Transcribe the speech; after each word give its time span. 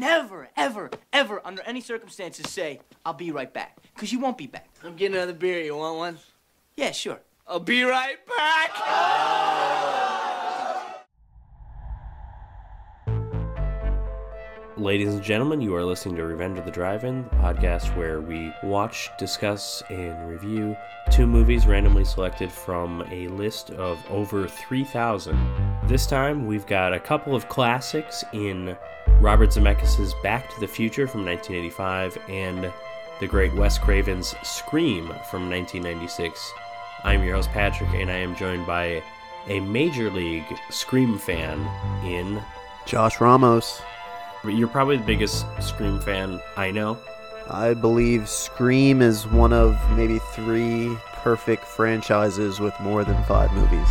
never, 0.00 0.48
ever, 0.56 0.90
ever, 1.12 1.40
under 1.44 1.62
any 1.62 1.80
circumstances, 1.80 2.50
say, 2.50 2.80
I'll 3.04 3.12
be 3.12 3.30
right 3.30 3.52
back. 3.52 3.76
Because 3.94 4.10
you 4.12 4.18
won't 4.18 4.38
be 4.38 4.46
back. 4.46 4.68
I'm 4.82 4.96
getting 4.96 5.16
another 5.16 5.34
beer. 5.34 5.60
You 5.60 5.76
want 5.76 5.96
one? 5.96 6.18
Yeah, 6.74 6.90
sure. 6.90 7.20
I'll 7.46 7.60
be 7.60 7.84
right 7.84 8.16
back. 8.26 8.70
Oh! 8.76 10.09
Ladies 14.80 15.12
and 15.12 15.22
gentlemen, 15.22 15.60
you 15.60 15.74
are 15.74 15.84
listening 15.84 16.16
to 16.16 16.24
Revenge 16.24 16.58
of 16.58 16.64
the 16.64 16.70
Drive-In, 16.70 17.24
the 17.24 17.36
podcast 17.36 17.94
where 17.98 18.22
we 18.22 18.50
watch, 18.62 19.10
discuss, 19.18 19.82
and 19.90 20.26
review 20.26 20.74
two 21.10 21.26
movies 21.26 21.66
randomly 21.66 22.02
selected 22.02 22.50
from 22.50 23.06
a 23.10 23.28
list 23.28 23.72
of 23.72 24.02
over 24.10 24.48
3,000. 24.48 25.38
This 25.86 26.06
time, 26.06 26.46
we've 26.46 26.66
got 26.66 26.94
a 26.94 26.98
couple 26.98 27.36
of 27.36 27.46
classics 27.50 28.24
in 28.32 28.74
Robert 29.20 29.50
Zemeckis' 29.50 30.14
Back 30.22 30.48
to 30.54 30.60
the 30.60 30.66
Future 30.66 31.06
from 31.06 31.26
1985 31.26 32.16
and 32.30 32.72
the 33.20 33.26
great 33.26 33.52
Wes 33.52 33.76
Craven's 33.76 34.34
Scream 34.42 35.08
from 35.30 35.50
1996. 35.50 36.54
I'm 37.04 37.22
your 37.22 37.36
host, 37.36 37.50
Patrick, 37.50 37.90
and 37.90 38.10
I 38.10 38.16
am 38.16 38.34
joined 38.34 38.66
by 38.66 39.02
a 39.46 39.60
Major 39.60 40.10
League 40.10 40.58
Scream 40.70 41.18
fan 41.18 41.60
in 42.02 42.42
Josh 42.86 43.20
Ramos. 43.20 43.82
But 44.42 44.50
You're 44.50 44.68
probably 44.68 44.96
the 44.96 45.04
biggest 45.04 45.46
Scream 45.60 46.00
fan 46.00 46.40
I 46.56 46.70
know. 46.70 46.98
I 47.48 47.74
believe 47.74 48.28
Scream 48.28 49.02
is 49.02 49.26
one 49.26 49.52
of 49.52 49.78
maybe 49.96 50.18
three 50.32 50.96
perfect 51.14 51.64
franchises 51.64 52.60
with 52.60 52.78
more 52.80 53.04
than 53.04 53.22
five 53.24 53.52
movies. 53.52 53.88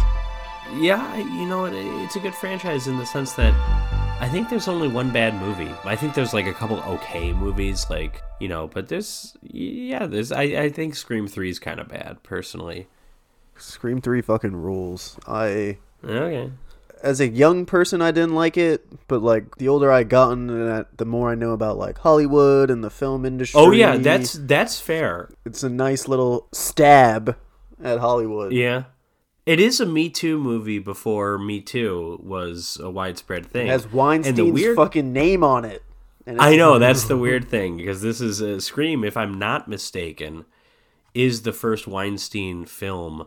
Yeah, 0.75 1.17
you 1.17 1.45
know, 1.45 1.66
it's 1.66 2.16
a 2.16 2.20
good 2.20 2.35
franchise 2.35 2.88
in 2.88 2.98
the 2.98 3.05
sense 3.05 3.34
that 3.34 3.53
I 4.22 4.30
think 4.30 4.49
there's 4.49 4.67
only 4.67 4.88
one 4.88 5.12
bad 5.12 5.35
movie. 5.41 5.73
I 5.84 5.95
think 5.95 6.13
there's 6.13 6.34
like 6.34 6.45
a 6.45 6.53
couple 6.53 6.80
okay 6.84 7.34
movies, 7.34 7.86
like 7.89 8.22
you 8.39 8.47
know, 8.47 8.67
but 8.67 8.88
there's 8.88 9.36
yeah, 9.41 10.05
there's 10.05 10.31
I, 10.31 10.44
I 10.44 10.70
think 10.70 10.95
Scream 10.95 11.27
Three 11.27 11.50
is 11.50 11.59
kind 11.59 11.80
of 11.80 11.88
bad 11.88 12.22
personally. 12.23 12.88
Scream 13.58 14.00
3 14.00 14.22
fucking 14.22 14.55
rules. 14.55 15.17
I 15.27 15.77
Okay, 16.03 16.52
as 17.03 17.19
a 17.19 17.28
young 17.28 17.66
person 17.66 18.02
I 18.02 18.11
didn't 18.11 18.36
like 18.36 18.58
it, 18.58 18.86
but 19.08 19.22
like 19.22 19.55
the 19.58 19.67
older 19.67 19.92
I 19.92 20.03
gotten 20.03 20.50
and 20.50 20.69
I- 20.72 20.86
the 20.97 21.05
more 21.05 21.30
I 21.31 21.36
know 21.36 21.52
about 21.52 21.78
like 21.78 21.97
Hollywood 22.00 22.69
and 22.69 22.83
the 22.83 22.89
film 22.89 23.25
industry. 23.25 23.59
oh 23.59 23.72
yeah, 23.72 23.97
that's 23.97 24.33
that's 24.33 24.80
fair. 24.80 25.30
it's 25.45 25.64
a 25.64 25.70
nice 25.70 26.08
little 26.08 26.47
stab 26.52 27.36
at 27.83 28.00
Hollywood. 28.00 28.52
Yeah, 28.52 28.83
it 29.45 29.59
is 29.59 29.80
a 29.80 29.86
Me 29.86 30.09
Too 30.09 30.38
movie 30.38 30.80
before 30.80 31.38
Me 31.38 31.61
Too 31.61 32.20
was 32.22 32.77
a 32.81 32.89
widespread 32.89 33.45
thing. 33.47 33.67
It 33.67 33.72
has 33.72 33.86
And 33.86 33.94
Weinstein's 33.94 34.38
the 34.38 34.52
weird 34.52 34.75
fucking 34.75 35.11
name 35.14 35.44
on 35.44 35.66
it. 35.66 35.83
And 36.25 36.39
I 36.42 36.55
know 36.58 36.77
that's 36.86 37.05
the 37.05 37.17
weird 37.17 37.47
thing 37.50 37.77
because 37.77 38.02
this 38.02 38.20
is 38.22 38.42
a 38.42 38.59
Scream, 38.61 39.03
if 39.03 39.16
I'm 39.17 39.39
not 39.39 39.67
mistaken, 39.67 40.45
is 41.14 41.42
the 41.42 41.53
first 41.53 41.88
Weinstein 41.88 42.66
film 42.66 43.25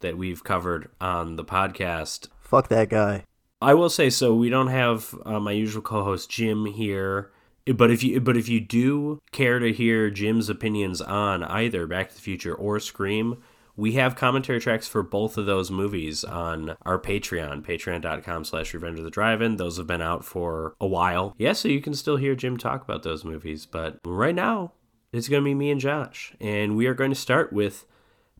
that 0.00 0.18
we've 0.18 0.42
covered 0.44 0.90
on 1.00 1.36
the 1.36 1.44
podcast. 1.44 2.28
Fuck 2.52 2.68
that 2.68 2.90
guy. 2.90 3.24
I 3.62 3.72
will 3.72 3.88
say 3.88 4.10
so. 4.10 4.34
We 4.34 4.50
don't 4.50 4.66
have 4.66 5.14
uh, 5.24 5.40
my 5.40 5.52
usual 5.52 5.80
co-host 5.80 6.28
Jim 6.28 6.66
here, 6.66 7.30
but 7.74 7.90
if 7.90 8.02
you 8.02 8.20
but 8.20 8.36
if 8.36 8.46
you 8.46 8.60
do 8.60 9.22
care 9.30 9.58
to 9.58 9.72
hear 9.72 10.10
Jim's 10.10 10.50
opinions 10.50 11.00
on 11.00 11.42
either 11.44 11.86
Back 11.86 12.10
to 12.10 12.14
the 12.14 12.20
Future 12.20 12.54
or 12.54 12.78
Scream. 12.78 13.42
We 13.74 13.92
have 13.92 14.16
commentary 14.16 14.60
tracks 14.60 14.86
for 14.86 15.02
both 15.02 15.38
of 15.38 15.46
those 15.46 15.70
movies 15.70 16.24
on 16.24 16.76
our 16.82 16.98
Patreon, 16.98 17.64
patreon.com 17.64 18.44
slash 18.44 18.74
revenge 18.74 18.98
of 18.98 19.06
the 19.06 19.10
drive-in. 19.10 19.56
Those 19.56 19.78
have 19.78 19.86
been 19.86 20.02
out 20.02 20.26
for 20.26 20.74
a 20.78 20.86
while. 20.86 21.34
Yeah, 21.38 21.54
so 21.54 21.68
you 21.68 21.80
can 21.80 21.94
still 21.94 22.18
hear 22.18 22.34
Jim 22.34 22.58
talk 22.58 22.84
about 22.84 23.02
those 23.02 23.24
movies. 23.24 23.64
But 23.64 23.98
right 24.04 24.34
now, 24.34 24.72
it's 25.10 25.26
going 25.26 25.42
to 25.42 25.44
be 25.46 25.54
me 25.54 25.70
and 25.70 25.80
Josh. 25.80 26.34
And 26.38 26.76
we 26.76 26.86
are 26.86 26.92
going 26.92 27.12
to 27.12 27.16
start 27.16 27.50
with 27.50 27.86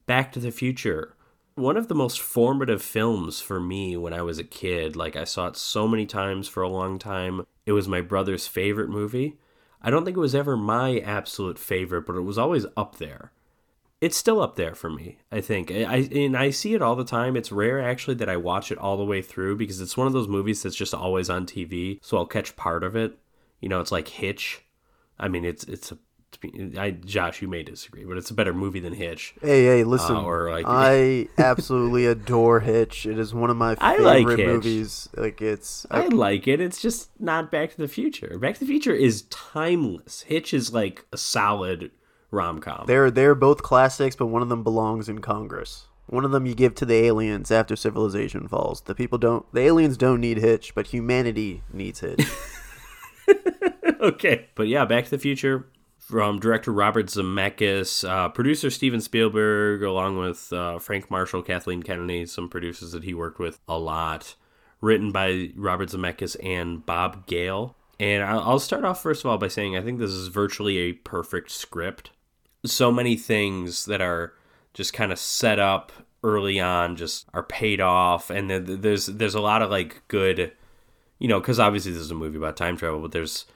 Back 0.05 0.33
to 0.33 0.39
the 0.39 0.51
Future. 0.51 1.17
One 1.55 1.77
of 1.77 1.89
the 1.89 1.95
most 1.95 2.21
formative 2.21 2.83
films 2.83 3.41
for 3.41 3.61
me 3.61 3.97
when 3.97 4.13
I 4.13 4.23
was 4.23 4.39
a 4.39 4.45
kid. 4.45 4.97
Like, 4.97 5.17
I 5.17 5.25
saw 5.25 5.49
it 5.49 5.57
so 5.57 5.87
many 5.87 6.07
times 6.07 6.49
for 6.49 6.63
a 6.63 6.69
long 6.69 6.99
time. 6.99 7.47
It 7.67 7.73
was 7.73 7.87
my 7.87 8.01
brother's 8.01 8.47
favorite 8.47 8.89
movie. 8.89 9.39
I 9.83 9.91
don't 9.91 10.05
think 10.05 10.17
it 10.17 10.21
was 10.21 10.35
ever 10.35 10.57
my 10.57 10.99
absolute 11.01 11.59
favorite, 11.59 12.07
but 12.07 12.17
it 12.17 12.23
was 12.23 12.39
always 12.39 12.67
up 12.77 12.97
there. 12.97 13.33
It's 14.01 14.17
still 14.17 14.41
up 14.41 14.57
there 14.57 14.75
for 14.75 14.91
me, 14.91 15.19
I 15.31 15.41
think. 15.41 15.71
I 15.71 16.09
and 16.13 16.37
I 16.37 16.51
see 16.51 16.75
it 16.75 16.83
all 16.83 16.97
the 16.97 17.05
time. 17.05 17.37
It's 17.37 17.53
rare 17.53 17.81
actually 17.81 18.15
that 18.15 18.29
I 18.29 18.37
watch 18.37 18.73
it 18.73 18.79
all 18.79 18.97
the 18.97 19.05
way 19.05 19.23
through 19.23 19.57
because 19.57 19.81
it's 19.81 19.97
one 19.97 20.09
of 20.09 20.13
those 20.13 20.27
movies 20.27 20.63
that's 20.63 20.75
just 20.75 20.93
always 20.93 21.31
on 21.31 21.47
TV, 21.47 22.01
so 22.03 22.17
I'll 22.17 22.27
catch 22.27 22.57
part 22.57 22.83
of 22.83 22.97
it. 22.97 23.17
You 23.61 23.69
know, 23.69 23.81
it's 23.81 23.93
like 23.93 24.09
Hitch. 24.09 24.63
I 25.21 25.29
mean, 25.29 25.45
it's 25.45 25.63
it's 25.65 25.93
a 25.93 25.99
I, 26.79 26.91
Josh, 26.91 27.43
you 27.43 27.49
may 27.49 27.63
disagree, 27.63 28.05
but 28.05 28.17
it's 28.17 28.31
a 28.31 28.35
better 28.35 28.53
movie 28.53 28.81
than 28.81 28.93
Hitch. 28.93 29.35
Hey, 29.41 29.65
hey, 29.65 29.85
listen. 29.85 30.17
Uh, 30.17 30.23
or 30.23 30.51
like- 30.51 30.65
I 30.67 31.29
absolutely 31.39 32.07
adore 32.07 32.61
Hitch. 32.61 33.07
It 33.07 33.19
is 33.19 33.35
one 33.35 33.51
of 33.51 33.57
my 33.57 33.77
I 33.81 33.97
favorite 33.97 34.39
like 34.39 34.47
movies. 34.47 35.09
Like 35.17 35.41
it's 35.43 35.87
I 35.91 36.07
like 36.09 36.49
it. 36.49 36.61
It's 36.61 36.81
just 36.81 37.11
not 37.21 37.51
Back 37.51 37.71
to 37.73 37.77
the 37.79 37.89
Future. 37.89 38.39
Back 38.39 38.55
to 38.55 38.61
the 38.61 38.67
Future 38.67 38.95
is 38.95 39.23
timeless. 39.23 40.23
Hitch 40.23 40.53
is 40.55 40.73
like 40.73 41.05
a 41.13 41.17
solid 41.17 41.91
rom 42.31 42.61
com. 42.61 42.85
They're 42.87 43.11
they're 43.11 43.35
both 43.35 43.63
classics, 43.63 44.17
but 44.17 44.27
one 44.27 44.43
of 44.43 44.49
them 44.49 44.63
belongs 44.63 45.09
in 45.09 45.21
Congress. 45.21 45.87
One 46.07 46.25
of 46.25 46.31
them 46.33 46.47
you 46.47 46.55
give 46.55 46.75
to 46.77 46.85
the 46.85 46.95
aliens 46.95 47.51
after 47.51 47.77
civilization 47.77 48.49
falls. 48.49 48.83
The 48.83 48.95
people 48.95 49.19
don't. 49.19 49.51
The 49.53 49.61
aliens 49.61 49.97
don't 49.97 50.21
need 50.21 50.39
Hitch, 50.39 50.75
but 50.75 50.89
humanity 50.89 51.63
needs 51.73 52.01
Hitch. 52.01 52.27
okay. 54.01 54.49
But 54.55 54.69
yeah, 54.69 54.85
Back 54.85 55.05
to 55.05 55.11
the 55.11 55.19
Future 55.19 55.67
from 56.03 56.41
director 56.41 56.73
Robert 56.73 57.07
Zemeckis, 57.07 58.09
uh, 58.09 58.29
producer 58.29 58.71
Steven 58.71 59.01
Spielberg, 59.01 59.83
along 59.83 60.19
with 60.19 60.53
uh, 60.53 60.79
Frank 60.79 61.11
Marshall, 61.11 61.43
Kathleen 61.43 61.83
Kennedy, 61.83 62.27
some 62.27 62.49
producers 62.49 62.93
that 62.93 63.05
he 63.05 63.15
worked 63.15 63.39
with 63.39 63.61
a 63.69 63.79
lot. 63.79 64.35
Written 64.81 65.13
by 65.13 65.51
Robert 65.55 65.91
Zemeckis 65.91 66.37
and 66.45 66.85
Bob 66.85 67.27
Gale. 67.27 67.77
And 68.01 68.25
I'll 68.25 68.59
start 68.59 68.85
off 68.85 69.01
first 69.01 69.25
of 69.25 69.31
all 69.31 69.39
by 69.39 69.47
saying 69.47 69.77
I 69.77 69.83
think 69.83 70.01
this 70.01 70.11
is 70.11 70.27
virtually 70.27 70.79
a 70.79 70.93
perfect 70.93 71.53
script. 71.53 72.11
So 72.67 72.91
many 72.91 73.15
things 73.15 73.85
that 73.85 74.01
are 74.01 74.33
just 74.75 74.93
kind 74.93 75.13
of 75.13 75.21
set 75.21 75.61
up 75.61 75.93
early 76.25 76.59
on 76.59 76.97
just 76.97 77.29
are 77.33 77.45
paid 77.45 77.81
off, 77.81 78.29
and 78.29 78.51
there's 78.51 79.07
there's 79.07 79.37
a 79.37 79.41
lot 79.41 79.63
of 79.63 79.71
like 79.71 80.03
good 80.09 80.53
you 81.23 81.29
know, 81.29 81.39
because 81.39 81.61
obviously 81.61 81.93
this 81.93 82.01
is 82.01 82.11
a 82.11 82.17
movie 82.17 82.37
about 82.37 82.57
time 82.57 82.77
travel, 82.77 82.99
but 82.99 83.13
there's 83.13 83.47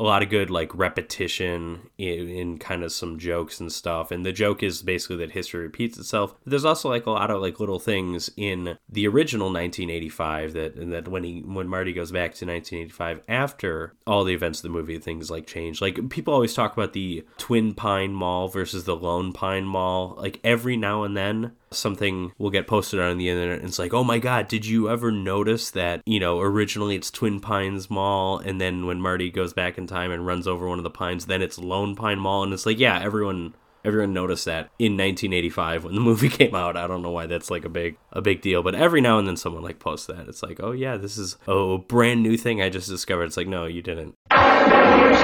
a 0.00 0.02
lot 0.02 0.22
of 0.22 0.28
good 0.28 0.50
like 0.50 0.74
repetition 0.74 1.90
in, 1.98 2.28
in 2.28 2.58
kind 2.58 2.82
of 2.82 2.92
some 2.92 3.18
jokes 3.18 3.60
and 3.60 3.72
stuff. 3.72 4.10
And 4.10 4.26
the 4.26 4.32
joke 4.32 4.62
is 4.62 4.82
basically 4.82 5.16
that 5.18 5.32
history 5.32 5.62
repeats 5.62 5.98
itself. 5.98 6.34
But 6.42 6.50
there's 6.50 6.64
also 6.64 6.88
like 6.88 7.06
a 7.06 7.12
lot 7.12 7.30
of 7.30 7.40
like 7.40 7.60
little 7.60 7.78
things 7.78 8.30
in 8.36 8.76
the 8.88 9.06
original 9.06 9.46
1985 9.46 10.52
that 10.54 10.74
and 10.74 10.92
that 10.92 11.08
when 11.08 11.22
he 11.22 11.40
when 11.40 11.68
Marty 11.68 11.92
goes 11.92 12.10
back 12.10 12.34
to 12.34 12.46
1985 12.46 13.22
after 13.28 13.94
all 14.06 14.24
the 14.24 14.34
events 14.34 14.58
of 14.58 14.64
the 14.64 14.68
movie, 14.76 14.98
things 14.98 15.30
like 15.30 15.46
change. 15.46 15.80
Like 15.80 16.10
people 16.10 16.34
always 16.34 16.54
talk 16.54 16.72
about 16.72 16.92
the 16.92 17.24
Twin 17.38 17.74
Pine 17.74 18.14
Mall 18.14 18.48
versus 18.48 18.84
the 18.84 18.96
Lone 18.96 19.32
Pine 19.32 19.64
Mall. 19.64 20.16
Like 20.18 20.40
every 20.42 20.76
now 20.76 21.04
and 21.04 21.16
then 21.16 21.52
something 21.76 22.32
will 22.38 22.50
get 22.50 22.66
posted 22.66 23.00
on 23.00 23.18
the 23.18 23.28
internet 23.28 23.58
and 23.58 23.68
it's 23.68 23.78
like, 23.78 23.94
oh 23.94 24.04
my 24.04 24.18
god, 24.18 24.48
did 24.48 24.66
you 24.66 24.88
ever 24.88 25.10
notice 25.10 25.70
that, 25.70 26.02
you 26.06 26.20
know, 26.20 26.40
originally 26.40 26.96
it's 26.96 27.10
Twin 27.10 27.40
Pines 27.40 27.90
Mall 27.90 28.38
and 28.38 28.60
then 28.60 28.86
when 28.86 29.00
Marty 29.00 29.30
goes 29.30 29.52
back 29.52 29.78
in 29.78 29.86
time 29.86 30.10
and 30.10 30.26
runs 30.26 30.46
over 30.46 30.68
one 30.68 30.78
of 30.78 30.84
the 30.84 30.90
pines, 30.90 31.26
then 31.26 31.42
it's 31.42 31.58
Lone 31.58 31.94
Pine 31.94 32.18
Mall 32.18 32.42
and 32.42 32.52
it's 32.52 32.66
like, 32.66 32.78
yeah, 32.78 33.00
everyone 33.00 33.54
everyone 33.84 34.14
noticed 34.14 34.46
that 34.46 34.70
in 34.78 34.92
1985 34.92 35.84
when 35.84 35.94
the 35.94 36.00
movie 36.10 36.28
came 36.28 36.54
out. 36.54 36.76
I 36.76 36.86
don't 36.86 37.02
know 37.02 37.10
why 37.10 37.26
that's 37.26 37.50
like 37.50 37.64
a 37.64 37.68
big 37.68 37.96
a 38.12 38.22
big 38.22 38.40
deal, 38.40 38.62
but 38.62 38.74
every 38.74 39.00
now 39.00 39.18
and 39.18 39.28
then 39.28 39.36
someone 39.36 39.62
like 39.62 39.78
posts 39.78 40.06
that. 40.06 40.28
It's 40.28 40.42
like, 40.42 40.60
"Oh 40.62 40.72
yeah, 40.72 40.96
this 40.96 41.18
is 41.18 41.36
a 41.46 41.78
brand 41.78 42.22
new 42.22 42.36
thing 42.36 42.62
I 42.62 42.70
just 42.70 42.88
discovered." 42.88 43.24
It's 43.24 43.36
like, 43.36 43.48
"No, 43.48 43.66
you 43.66 43.82
didn't." 43.82 44.16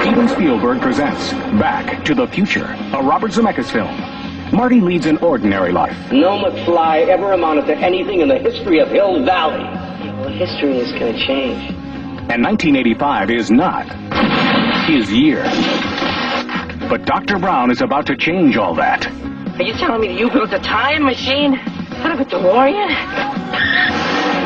Steven 0.01 0.27
Spielberg 0.29 0.81
presents 0.81 1.31
Back 1.59 2.05
to 2.05 2.15
the 2.15 2.27
Future, 2.27 2.75
a 2.93 3.03
Robert 3.03 3.31
Zemeckis 3.31 3.71
film. 3.71 4.20
Marty 4.51 4.81
leads 4.81 5.05
an 5.05 5.17
ordinary 5.17 5.71
life. 5.71 5.95
No 6.11 6.37
McFly 6.43 7.07
ever 7.07 7.31
amounted 7.31 7.67
to 7.67 7.77
anything 7.77 8.19
in 8.19 8.27
the 8.27 8.37
history 8.37 8.79
of 8.79 8.89
Hill 8.89 9.23
Valley. 9.23 9.63
Well, 10.19 10.27
history 10.29 10.77
is 10.77 10.91
going 10.91 11.13
to 11.13 11.25
change. 11.25 11.71
And 12.29 12.43
1985 12.43 13.31
is 13.31 13.49
not 13.49 13.85
his 14.87 15.11
year. 15.11 15.43
But 16.89 17.05
Dr. 17.05 17.39
Brown 17.39 17.71
is 17.71 17.81
about 17.81 18.05
to 18.07 18.17
change 18.17 18.57
all 18.57 18.75
that. 18.75 19.07
Are 19.07 19.63
you 19.63 19.73
telling 19.73 20.01
me 20.01 20.07
that 20.09 20.19
you 20.19 20.29
built 20.29 20.51
a 20.51 20.59
time 20.59 21.03
machine? 21.03 21.53
What 22.01 22.11
of 22.11 22.19
a 22.19 22.25
DeLorean? 22.25 22.89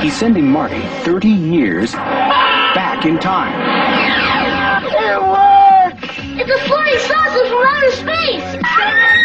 He's 0.02 0.16
sending 0.16 0.48
Marty 0.48 0.82
30 1.04 1.30
years 1.30 1.94
back 1.94 3.06
in 3.06 3.18
time. 3.18 3.54
It 4.86 5.20
worked! 5.20 6.04
It's 6.40 6.52
a 6.52 6.68
flying 6.68 7.00
saucer 7.00 7.46
from 7.48 7.66
outer 7.66 7.92
space! 7.92 9.25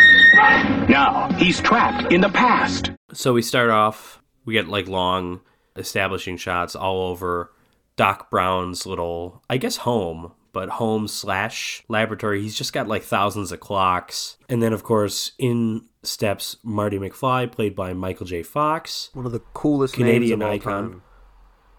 Now, 0.89 1.31
he's 1.39 1.61
trapped 1.61 2.13
in 2.13 2.21
the 2.21 2.29
past. 2.29 2.91
So 3.13 3.33
we 3.33 3.43
start 3.43 3.71
off, 3.71 4.21
we 4.45 4.55
get 4.55 4.69
like 4.69 4.89
long 4.89 5.41
establishing 5.77 6.37
shots 6.37 6.75
all 6.75 7.03
over 7.09 7.53
Doc 7.97 8.31
Brown's 8.31 8.87
little, 8.87 9.43
I 9.49 9.57
guess, 9.57 9.79
home, 9.79 10.33
but 10.53 10.69
home 10.69 11.07
slash 11.07 11.83
laboratory. 11.89 12.43
He's 12.43 12.57
just 12.57 12.73
got 12.73 12.89
like 12.89 13.03
thousands 13.03 13.53
of 13.53 13.61
clocks. 13.61 14.37
And 14.49 14.63
then, 14.63 14.73
of 14.73 14.83
course, 14.83 15.33
in 15.39 15.87
steps 16.03 16.57
Marty 16.65 16.99
McFly, 16.99 17.51
played 17.51 17.77
by 17.77 17.93
Michael 17.93 18.27
J. 18.27 18.43
Fox. 18.43 19.11
One 19.13 19.27
of 19.27 19.33
the 19.33 19.41
coolest 19.55 19.95
Canadian 19.95 20.39
names 20.39 20.43
of 20.43 20.43
all 20.43 20.55
icon. 20.55 20.91
time. 20.91 21.03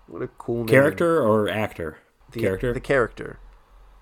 What 0.08 0.22
a 0.22 0.28
cool 0.28 0.58
name. 0.58 0.68
Character 0.68 1.22
or 1.22 1.50
actor? 1.50 1.98
The, 2.32 2.40
character? 2.40 2.74
The 2.74 2.80
character. 2.80 3.40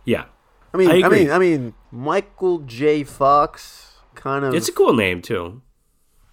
yeah. 0.05 0.25
I 0.71 0.77
mean, 0.77 0.91
I 0.91 1.01
I, 1.07 1.09
mean, 1.09 1.31
I 1.31 1.39
mean, 1.39 1.73
Michael 1.91 2.59
J. 2.59 3.03
Fox 3.03 3.88
kind 4.19 4.45
of. 4.45 4.53
It's 4.53 4.69
a 4.69 4.73
cool 4.73 4.93
name, 4.93 5.21
too. 5.21 5.61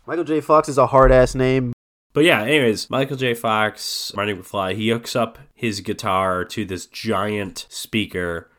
Michael 0.07 0.25
J. 0.25 0.41
Fox 0.41 0.69
is 0.69 0.79
a 0.79 0.89
hard 0.89 1.11
ass 1.11 1.35
name. 1.35 1.73
But 2.13 2.25
yeah, 2.25 2.43
anyways, 2.43 2.89
Michael 2.89 3.17
J. 3.17 3.35
Fox, 3.35 4.11
Marty 4.15 4.33
McFly, 4.33 4.75
he 4.75 4.89
hooks 4.89 5.15
up 5.15 5.39
his 5.55 5.81
guitar 5.81 6.47
to 6.47 6.65
this 6.65 6.87
giant 6.87 7.67
speaker, 7.69 8.51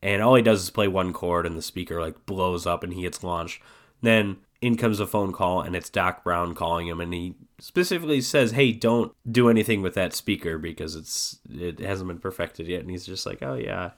and 0.00 0.22
all 0.22 0.36
he 0.36 0.42
does 0.42 0.62
is 0.62 0.70
play 0.70 0.86
one 0.86 1.12
chord, 1.12 1.44
and 1.44 1.58
the 1.58 1.62
speaker 1.62 2.00
like 2.00 2.24
blows 2.24 2.66
up, 2.66 2.84
and 2.84 2.92
he 2.92 3.02
gets 3.02 3.24
launched. 3.24 3.60
Then 4.00 4.36
in 4.60 4.76
comes 4.76 5.00
a 5.00 5.08
phone 5.08 5.32
call, 5.32 5.60
and 5.60 5.74
it's 5.74 5.90
Doc 5.90 6.22
Brown 6.22 6.54
calling 6.54 6.86
him, 6.86 7.00
and 7.00 7.12
he 7.12 7.34
specifically 7.58 8.20
says, 8.20 8.52
"Hey, 8.52 8.70
don't 8.70 9.12
do 9.28 9.48
anything 9.48 9.82
with 9.82 9.94
that 9.94 10.14
speaker 10.14 10.56
because 10.56 10.94
it's 10.94 11.40
it 11.50 11.80
hasn't 11.80 12.06
been 12.06 12.18
perfected 12.18 12.68
yet." 12.68 12.82
And 12.82 12.90
he's 12.90 13.06
just 13.06 13.26
like, 13.26 13.42
"Oh 13.42 13.54
yeah." 13.54 13.90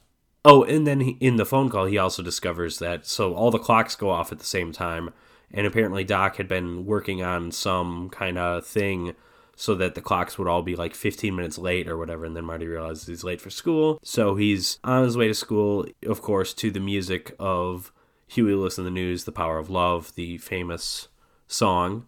Oh, 0.44 0.64
and 0.64 0.86
then 0.86 1.00
he, 1.00 1.16
in 1.20 1.36
the 1.36 1.46
phone 1.46 1.70
call, 1.70 1.86
he 1.86 1.98
also 1.98 2.22
discovers 2.22 2.78
that 2.80 3.06
so 3.06 3.34
all 3.34 3.50
the 3.50 3.58
clocks 3.58 3.94
go 3.94 4.10
off 4.10 4.32
at 4.32 4.38
the 4.38 4.44
same 4.44 4.72
time, 4.72 5.10
and 5.52 5.66
apparently 5.66 6.02
Doc 6.02 6.36
had 6.36 6.48
been 6.48 6.84
working 6.84 7.22
on 7.22 7.52
some 7.52 8.10
kind 8.10 8.38
of 8.38 8.66
thing 8.66 9.14
so 9.54 9.74
that 9.76 9.94
the 9.94 10.00
clocks 10.00 10.38
would 10.38 10.48
all 10.48 10.62
be 10.62 10.74
like 10.74 10.94
15 10.94 11.36
minutes 11.36 11.58
late 11.58 11.86
or 11.86 11.96
whatever. 11.96 12.24
And 12.24 12.34
then 12.34 12.46
Marty 12.46 12.66
realizes 12.66 13.06
he's 13.06 13.22
late 13.22 13.40
for 13.40 13.50
school, 13.50 14.00
so 14.02 14.34
he's 14.34 14.78
on 14.82 15.04
his 15.04 15.16
way 15.16 15.28
to 15.28 15.34
school, 15.34 15.86
of 16.06 16.22
course, 16.22 16.54
to 16.54 16.70
the 16.70 16.80
music 16.80 17.36
of 17.38 17.92
Huey 18.26 18.54
Lewis 18.54 18.78
and 18.78 18.86
the 18.86 18.90
News, 18.90 19.24
"The 19.24 19.32
Power 19.32 19.58
of 19.58 19.70
Love," 19.70 20.14
the 20.16 20.38
famous 20.38 21.08
song. 21.46 22.06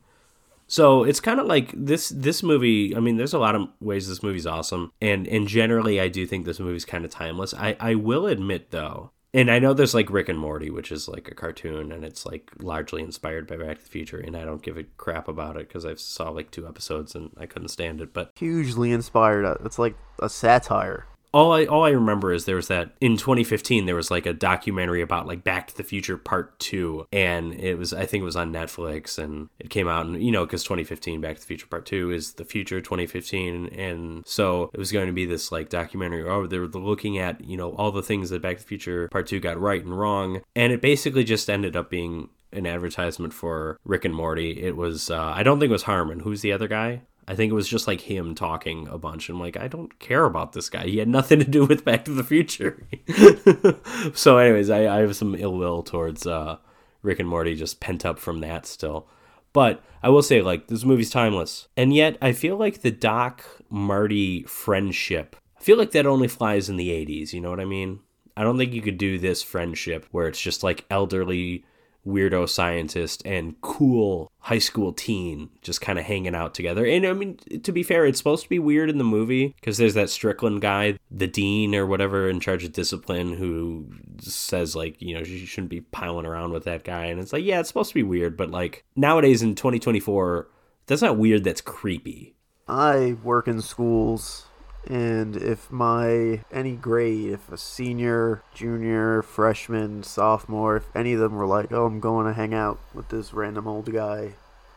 So 0.67 1.05
it's 1.05 1.21
kind 1.21 1.41
of 1.41 1.47
like 1.47 1.73
this 1.75 2.09
this 2.09 2.43
movie. 2.43 2.97
I 2.97 3.01
mean, 3.01 3.17
there's 3.17 3.35
a 3.35 3.39
lot 3.39 3.55
of 3.55 3.69
ways 3.81 4.09
this 4.09 4.23
movie's 4.23 4.47
awesome, 4.47 4.93
and 5.01 5.27
and 5.27 5.47
generally, 5.47 6.01
I 6.01 6.09
do 6.09 6.27
think 6.27 6.45
this 6.45 6.61
movie's 6.61 6.85
kind 6.85 7.05
of 7.05 7.11
timeless. 7.11 7.55
I 7.55 7.77
I 7.79 7.95
will 7.95 8.27
admit 8.27 8.71
though, 8.71 9.11
and 9.35 9.51
I 9.51 9.59
know 9.59 9.75
there's 9.75 9.95
like 9.95 10.11
Rick 10.11 10.29
and 10.29 10.39
Morty, 10.39 10.71
which 10.71 10.93
is 10.93 11.09
like 11.09 11.29
a 11.29 11.35
cartoon, 11.35 11.91
and 11.91 12.05
it's 12.05 12.25
like 12.25 12.51
largely 12.61 13.03
inspired 13.03 13.47
by 13.47 13.57
Back 13.57 13.79
to 13.79 13.85
the 13.85 13.91
Future, 13.91 14.19
and 14.19 14.37
I 14.37 14.45
don't 14.45 14.63
give 14.63 14.79
a 14.79 14.85
crap 14.97 15.29
about 15.29 15.57
it 15.57 15.69
because 15.69 15.85
I 15.85 15.95
saw 15.97 16.31
like 16.31 16.51
two 16.51 16.67
episodes 16.67 17.15
and 17.15 17.31
I 17.37 17.47
couldn't 17.47 17.69
stand 17.69 18.01
it. 18.01 18.13
But 18.13 18.31
Hugely 18.37 18.93
inspired. 18.93 19.45
It's 19.65 19.79
like 19.79 19.97
a 20.21 20.29
satire. 20.29 21.07
All 21.35 21.53
I 21.53 21.65
all 21.65 21.85
I 21.85 21.91
remember 21.91 22.33
is 22.33 22.45
there 22.45 22.57
was 22.57 22.69
that 22.69 22.93
in 23.01 23.17
2015 23.17 23.87
there 23.87 23.97
was 23.97 24.11
like 24.11 24.25
a 24.25 24.33
documentary 24.33 25.03
about 25.03 25.27
like 25.27 25.43
Back 25.43 25.67
to 25.67 25.77
the 25.77 25.83
Future 25.83 26.17
Part 26.17 26.59
Two, 26.61 27.07
and 27.13 27.53
it 27.55 27.77
was 27.77 27.93
I 27.93 28.07
think 28.07 28.23
it 28.23 28.25
was 28.25 28.37
on 28.37 28.53
Netflix, 28.53 29.19
and 29.19 29.49
it 29.59 29.69
came 29.69 29.89
out, 29.89 30.07
and 30.07 30.23
you 30.23 30.31
know 30.31 30.47
because 30.47 30.63
2015 30.63 31.21
Back 31.21 31.35
to 31.35 31.41
the 31.41 31.47
Future 31.47 31.67
Part 31.67 31.87
Two 31.87 32.13
is 32.13 32.35
the 32.35 32.45
future 32.45 32.81
2015, 32.81 33.67
and 33.67 34.25
so 34.25 34.71
it 34.73 34.79
was 34.79 34.93
going 34.93 35.09
to 35.09 35.13
be 35.13 35.27
this 35.27 35.51
like 35.51 35.69
documentary. 35.69 36.23
Oh, 36.23 36.47
they 36.47 36.59
were 36.59 36.69
looking 36.69 37.19
at 37.19 37.45
you 37.45 37.57
know 37.57 37.73
all 37.73 37.91
the 37.91 38.03
things 38.03 38.31
that 38.31 38.41
Back 38.41 38.59
to 38.59 38.63
the 38.63 38.69
Future 38.69 39.09
Part 39.09 39.27
Two 39.27 39.41
got 39.41 39.61
right 39.61 39.85
and 39.85 39.99
wrong, 39.99 40.41
and 40.55 40.73
it 40.73 40.81
basically 40.81 41.25
just 41.25 41.51
ended 41.51 41.75
up 41.75 41.91
being 41.91 42.29
an 42.53 42.67
advertisement 42.67 43.35
for 43.35 43.81
Rick 43.85 44.05
and 44.05 44.15
Morty. 44.15 44.63
It 44.63 44.77
was 44.77 45.11
uh, 45.11 45.33
I 45.35 45.43
don't 45.43 45.59
think 45.59 45.71
it 45.71 45.73
was 45.73 45.83
Harmon. 45.83 46.21
Who's 46.21 46.43
the 46.43 46.53
other 46.53 46.69
guy? 46.69 47.03
I 47.27 47.35
think 47.35 47.51
it 47.51 47.55
was 47.55 47.69
just 47.69 47.87
like 47.87 48.03
him 48.03 48.35
talking 48.35 48.89
a 48.89 48.99
bunch. 48.99 49.29
I'm 49.29 49.41
like, 49.41 49.57
I 49.57 49.69
don't 49.69 49.99
care 49.99 50.25
about 50.25 50.53
this 50.53 50.69
guy. 50.69 50.85
He 50.87 50.99
had 50.99 51.09
nothing 51.09 51.39
to 51.39 51.45
do 51.45 51.65
with 51.65 51.85
Back 51.85 52.05
to 52.05 52.13
the 52.13 52.25
Future. 52.25 52.87
so, 54.15 54.39
anyways, 54.39 54.71
I, 54.71 54.87
I 54.87 55.01
have 55.01 55.17
some 55.17 55.35
ill 55.35 55.55
will 55.55 55.83
towards 55.83 56.27
uh, 56.27 56.59
Rick 57.03 57.21
and 57.21 57.29
Morty, 57.29 57.55
just 57.55 57.81
pent 57.81 58.05
up 58.05 58.19
from 58.19 58.41
that 58.41 58.67
still. 58.67 59.09
But 59.53 59.83
I 60.03 60.09
will 60.11 60.23
say, 60.23 60.43
like, 60.43 60.67
this 60.67 60.85
movie's 60.85 61.11
timeless. 61.11 61.69
And 61.77 61.95
yet, 61.95 62.19
I 62.21 62.33
feel 62.33 62.57
like 62.57 62.83
the 62.83 62.91
Doc 62.91 63.45
Marty 63.71 64.43
friendship, 64.43 65.37
I 65.59 65.63
feel 65.63 65.79
like 65.79 65.93
that 65.93 66.07
only 66.07 66.29
flies 66.29 66.69
in 66.69 66.77
the 66.77 66.91
80s. 66.91 67.33
You 67.33 67.41
know 67.41 67.51
what 67.51 67.61
I 67.61 67.65
mean? 67.65 68.01
I 68.37 68.43
don't 68.43 68.59
think 68.59 68.73
you 68.73 68.83
could 68.83 68.99
do 68.99 69.19
this 69.19 69.43
friendship 69.43 70.07
where 70.11 70.27
it's 70.27 70.41
just 70.41 70.63
like 70.63 70.85
elderly 70.91 71.65
weirdo 72.07 72.49
scientist 72.49 73.23
and 73.25 73.61
cool 73.61 74.31
high 74.41 74.59
school 74.59 74.93
teen 74.93 75.49
just 75.63 75.81
kind 75.81 75.99
of 75.99 76.05
hanging 76.05 76.35
out 76.35 76.55
together. 76.55 76.85
And 76.85 77.07
I 77.07 77.13
mean, 77.13 77.39
to 77.63 77.73
be 77.73 77.83
fair, 77.83 78.05
it's 78.05 78.19
supposed 78.19 78.43
to 78.43 78.49
be 78.49 78.59
weird 78.59 78.91
in 78.91 78.99
the 78.99 79.05
movie 79.05 79.55
because 79.61 79.79
there's 79.79 79.95
that 79.95 80.11
Strickland 80.11 80.61
guy, 80.61 80.99
the 81.11 81.27
dean 81.27 81.75
or 81.75 81.87
whatever 81.87 82.29
in 82.29 82.41
charge 82.41 82.65
of 82.65 82.73
discipline, 82.73 83.35
who 83.35 83.87
says, 84.21 84.77
like, 84.77 85.01
you 85.01 85.15
know, 85.15 85.21
you 85.21 85.47
shouldn't 85.47 85.71
be 85.71 85.81
piling 85.81 86.27
around 86.27 86.53
with 86.53 86.65
that 86.65 86.85
guy. 86.85 87.07
And 87.07 87.21
it's 87.21 87.33
like, 87.33 87.45
yeah, 87.45 87.61
it's 87.61 87.69
supposed 87.69 87.91
to 87.91 87.95
be 87.95 88.03
weird, 88.03 88.37
but 88.37 88.51
like 88.51 88.85
nowadays 88.97 89.43
in 89.43 89.55
2024, 89.55 90.49
that's 90.87 91.03
not 91.03 91.17
weird, 91.17 91.45
that's 91.45 91.61
creepy. 91.61 92.35
I 92.69 93.17
work 93.23 93.49
in 93.49 93.61
schools, 93.61 94.47
and 94.87 95.37
if 95.37 95.71
my 95.71 96.41
any 96.53 96.77
grade, 96.77 97.33
if 97.33 97.51
a 97.51 97.57
senior, 97.59 98.43
junior, 98.55 99.23
freshman, 99.23 100.03
sophomore, 100.03 100.77
if 100.77 100.85
any 100.97 101.13
of 101.15 101.21
them 101.21 101.35
were 101.35 101.47
like, 101.47 101.73
"Oh, 101.73 101.87
I'm 101.87 102.01
going 102.01 102.27
to 102.27 102.33
hang 102.33 102.55
out 102.55 102.79
with 102.93 103.09
this 103.09 103.33
random 103.33 103.67
old 103.67 103.93
guy 103.93 104.35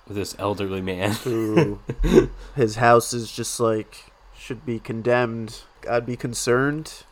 With 0.07 0.17
this 0.17 0.35
elderly 0.39 0.81
man. 0.81 1.11
who 1.11 1.79
his 2.55 2.75
house 2.77 3.13
is 3.13 3.31
just 3.31 3.59
like 3.59 4.11
should 4.37 4.65
be 4.65 4.79
condemned," 4.79 5.61
I'd 5.89 6.05
be 6.05 6.15
concerned. 6.17 7.03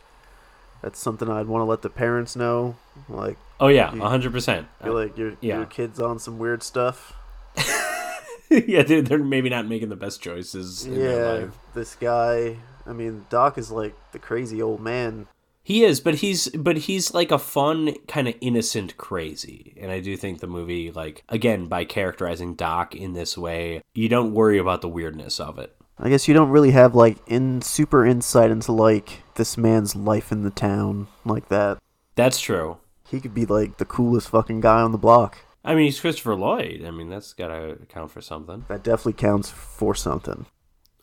That's 0.81 0.99
something 0.99 1.29
I'd 1.29 1.47
want 1.47 1.61
to 1.61 1.65
let 1.65 1.81
the 1.81 1.89
parents 1.89 2.35
know. 2.35 2.75
Like, 3.09 3.37
oh, 3.59 3.67
yeah, 3.69 3.91
You- 3.93 4.01
100%. 4.01 4.65
I 4.79 4.83
feel 4.83 4.93
like 4.93 5.17
your 5.17 5.33
yeah. 5.41 5.57
your 5.57 5.65
kid's 5.65 5.99
on 5.99 6.19
some 6.19 6.37
weird 6.37 6.61
stuff. 6.61 7.13
yeah, 8.51 8.83
they're, 8.83 9.01
they're 9.01 9.17
maybe 9.17 9.49
not 9.49 9.65
making 9.67 9.89
the 9.89 9.95
best 9.95 10.21
choices 10.21 10.85
in 10.85 10.95
their 10.95 11.37
Yeah, 11.39 11.43
life. 11.45 11.57
this 11.73 11.95
guy. 11.95 12.57
I 12.85 12.93
mean, 12.93 13.25
Doc 13.29 13.57
is 13.57 13.71
like 13.71 13.95
the 14.11 14.19
crazy 14.19 14.61
old 14.61 14.79
man. 14.79 15.27
He 15.63 15.83
is, 15.83 15.99
but 15.99 16.15
he's 16.15 16.49
but 16.49 16.77
he's 16.77 17.13
like 17.13 17.31
a 17.31 17.39
fun 17.39 17.95
kind 18.07 18.27
of 18.27 18.35
innocent 18.39 18.97
crazy. 18.97 19.73
And 19.79 19.91
I 19.91 19.99
do 19.99 20.15
think 20.15 20.39
the 20.39 20.47
movie 20.47 20.91
like 20.91 21.23
again 21.27 21.67
by 21.67 21.85
characterizing 21.85 22.53
Doc 22.53 22.93
in 22.95 23.13
this 23.13 23.37
way, 23.37 23.81
you 23.93 24.07
don't 24.07 24.33
worry 24.33 24.59
about 24.59 24.81
the 24.81 24.89
weirdness 24.89 25.39
of 25.39 25.57
it. 25.57 25.75
I 25.97 26.09
guess 26.09 26.27
you 26.27 26.33
don't 26.33 26.49
really 26.49 26.71
have 26.71 26.93
like 26.93 27.17
in 27.25 27.61
super 27.61 28.05
insight 28.05 28.51
into 28.51 28.71
like 28.73 29.23
this 29.35 29.57
man's 29.57 29.95
life 29.95 30.31
in 30.31 30.43
the 30.43 30.51
town 30.51 31.07
like 31.23 31.47
that. 31.49 31.79
That's 32.15 32.39
true. 32.39 32.77
He 33.07 33.19
could 33.19 33.33
be 33.33 33.45
like 33.45 33.77
the 33.77 33.85
coolest 33.85 34.29
fucking 34.29 34.61
guy 34.61 34.81
on 34.81 34.91
the 34.91 34.97
block. 34.97 35.37
I 35.63 35.73
mean, 35.73 35.85
he's 35.85 35.99
Christopher 35.99 36.35
Lloyd. 36.35 36.83
I 36.85 36.91
mean, 36.91 37.09
that's 37.09 37.33
got 37.33 37.47
to 37.47 37.71
account 37.71 38.11
for 38.11 38.21
something. 38.21 38.65
That 38.67 38.83
definitely 38.83 39.13
counts 39.13 39.49
for 39.49 39.95
something. 39.95 40.45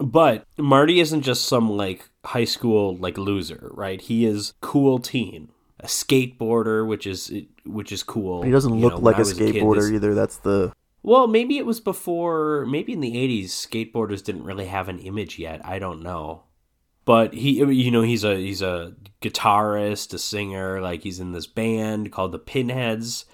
But 0.03 0.47
Marty 0.59 1.01
isn't 1.01 1.23
just 1.23 1.45
some 1.47 1.71
like 1.71 2.09
high 2.25 2.45
school 2.45 2.97
like 2.97 3.17
loser, 3.19 3.71
right? 3.73 4.01
He 4.01 4.25
is 4.27 4.55
cool 4.61 4.99
teen, 4.99 5.51
a 5.81 5.87
skateboarder, 5.87 6.87
which 6.87 7.07
is 7.07 7.33
which 7.65 7.93
is 7.93 8.03
cool. 8.03 8.41
But 8.41 8.47
he 8.47 8.53
doesn't 8.53 8.75
You 8.75 8.81
look 8.81 8.95
know, 8.95 9.01
like 9.01 9.19
a 9.19 9.25
kid, 9.25 9.37
skateboarder 9.55 9.77
this- 9.77 9.91
either. 9.93 10.15
That's 10.15 10.37
the 10.39 10.73
Well, 11.03 11.27
maybe 11.27 11.59
it 11.59 11.67
was 11.67 11.81
before. 11.81 12.67
Maybe 12.67 12.93
in 12.93 13.01
the 13.01 13.17
'80s, 13.17 13.51
skateboarders 13.51 14.23
didn't 14.25 14.45
really 14.45 14.67
have 14.67 14.89
an 14.89 14.99
image 14.99 15.39
yet. 15.39 15.61
I 15.65 15.79
don't 15.79 16.03
know. 16.03 16.45
But 17.05 17.35
he, 17.35 17.55
you 17.59 17.91
know, 17.91 18.03
he's 18.03 18.23
a 18.23 18.37
he's 18.37 18.63
a 18.63 18.95
guitarist, 19.21 20.15
a 20.15 20.19
singer. 20.19 20.81
Like 20.81 21.03
he's 21.03 21.19
in 21.19 21.33
this 21.33 21.49
band 21.49 22.13
called 22.13 22.31
the 22.33 22.39
Pinheads, 22.39 23.25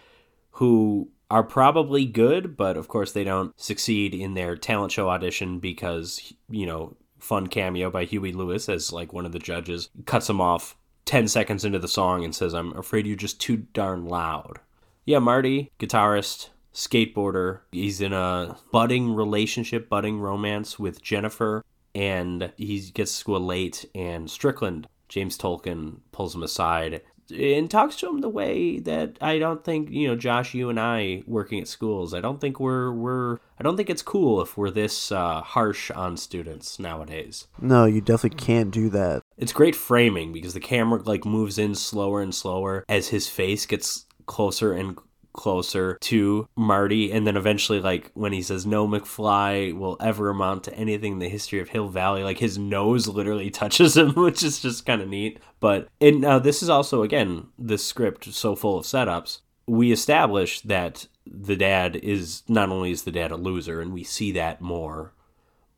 who 0.52 1.10
are 1.30 1.42
probably 1.42 2.04
good, 2.06 2.56
but 2.56 2.76
of 2.76 2.88
course 2.88 3.12
they 3.12 3.24
don't 3.24 3.58
succeed 3.60 4.14
in 4.14 4.34
their 4.34 4.56
talent 4.56 4.92
show 4.92 5.08
audition 5.08 5.58
because 5.58 6.32
you 6.48 6.66
know, 6.66 6.96
fun 7.18 7.46
cameo 7.46 7.90
by 7.90 8.04
Huey 8.04 8.32
Lewis 8.32 8.68
as 8.68 8.92
like 8.92 9.12
one 9.12 9.26
of 9.26 9.32
the 9.32 9.38
judges 9.38 9.90
cuts 10.06 10.30
him 10.30 10.40
off 10.40 10.76
ten 11.04 11.28
seconds 11.28 11.64
into 11.64 11.78
the 11.78 11.88
song 11.88 12.24
and 12.24 12.34
says, 12.34 12.54
"I'm 12.54 12.76
afraid 12.76 13.06
you're 13.06 13.16
just 13.16 13.40
too 13.40 13.56
darn 13.56 14.06
loud." 14.06 14.60
Yeah, 15.04 15.20
Marty, 15.20 15.72
guitarist, 15.78 16.50
skateboarder. 16.74 17.60
He's 17.72 18.00
in 18.00 18.12
a 18.12 18.56
budding 18.72 19.14
relationship, 19.14 19.88
budding 19.88 20.20
romance 20.20 20.78
with 20.78 21.02
Jennifer, 21.02 21.64
and 21.94 22.52
he 22.56 22.78
gets 22.90 23.12
to 23.12 23.16
school 23.18 23.40
late. 23.40 23.86
And 23.94 24.30
Strickland, 24.30 24.86
James 25.08 25.38
Tolkan, 25.38 26.00
pulls 26.12 26.34
him 26.34 26.42
aside 26.42 27.00
and 27.30 27.70
talks 27.70 27.96
to 27.96 28.08
him 28.08 28.20
the 28.20 28.28
way 28.28 28.78
that 28.80 29.16
I 29.20 29.38
don't 29.38 29.64
think 29.64 29.90
you 29.90 30.08
know, 30.08 30.16
Josh, 30.16 30.54
you 30.54 30.70
and 30.70 30.78
I 30.80 31.22
working 31.26 31.60
at 31.60 31.68
schools. 31.68 32.14
I 32.14 32.20
don't 32.20 32.40
think 32.40 32.60
we're 32.60 32.92
we're 32.92 33.38
I 33.58 33.62
don't 33.62 33.76
think 33.76 33.90
it's 33.90 34.02
cool 34.02 34.40
if 34.40 34.56
we're 34.56 34.70
this 34.70 35.10
uh, 35.12 35.40
harsh 35.40 35.90
on 35.90 36.16
students 36.16 36.78
nowadays. 36.78 37.46
no. 37.60 37.84
You 37.84 38.00
definitely 38.00 38.38
can't 38.38 38.70
do 38.70 38.88
that. 38.90 39.22
It's 39.36 39.52
great 39.52 39.76
framing 39.76 40.32
because 40.32 40.54
the 40.54 40.60
camera 40.60 41.02
like 41.02 41.24
moves 41.24 41.58
in 41.58 41.74
slower 41.74 42.20
and 42.20 42.34
slower 42.34 42.84
as 42.88 43.08
his 43.08 43.28
face 43.28 43.66
gets 43.66 44.06
closer 44.26 44.72
and 44.72 44.98
closer 45.38 45.96
to 46.00 46.48
Marty. 46.56 47.12
And 47.12 47.24
then 47.24 47.36
eventually, 47.36 47.80
like, 47.80 48.10
when 48.14 48.32
he 48.32 48.42
says, 48.42 48.66
No 48.66 48.88
McFly 48.88 49.72
will 49.72 49.96
ever 50.00 50.28
amount 50.28 50.64
to 50.64 50.74
anything 50.74 51.12
in 51.12 51.18
the 51.20 51.28
history 51.28 51.60
of 51.60 51.68
Hill 51.68 51.88
Valley, 51.88 52.24
like, 52.24 52.38
his 52.38 52.58
nose 52.58 53.06
literally 53.06 53.48
touches 53.62 53.96
him, 53.96 54.12
which 54.14 54.42
is 54.42 54.60
just 54.60 54.84
kind 54.84 55.00
of 55.00 55.08
neat. 55.08 55.38
But, 55.60 55.88
and 56.00 56.20
now 56.20 56.40
this 56.40 56.60
is 56.60 56.68
also, 56.68 57.02
again, 57.02 57.46
this 57.56 57.86
script 57.86 58.24
so 58.24 58.56
full 58.56 58.78
of 58.78 58.84
setups. 58.84 59.40
We 59.68 59.92
establish 59.92 60.60
that 60.62 61.06
the 61.24 61.56
dad 61.56 61.94
is 61.96 62.42
not 62.48 62.70
only 62.70 62.90
is 62.90 63.04
the 63.04 63.12
dad 63.12 63.30
a 63.30 63.36
loser, 63.36 63.80
and 63.80 63.92
we 63.92 64.02
see 64.02 64.32
that 64.32 64.60
more, 64.60 65.12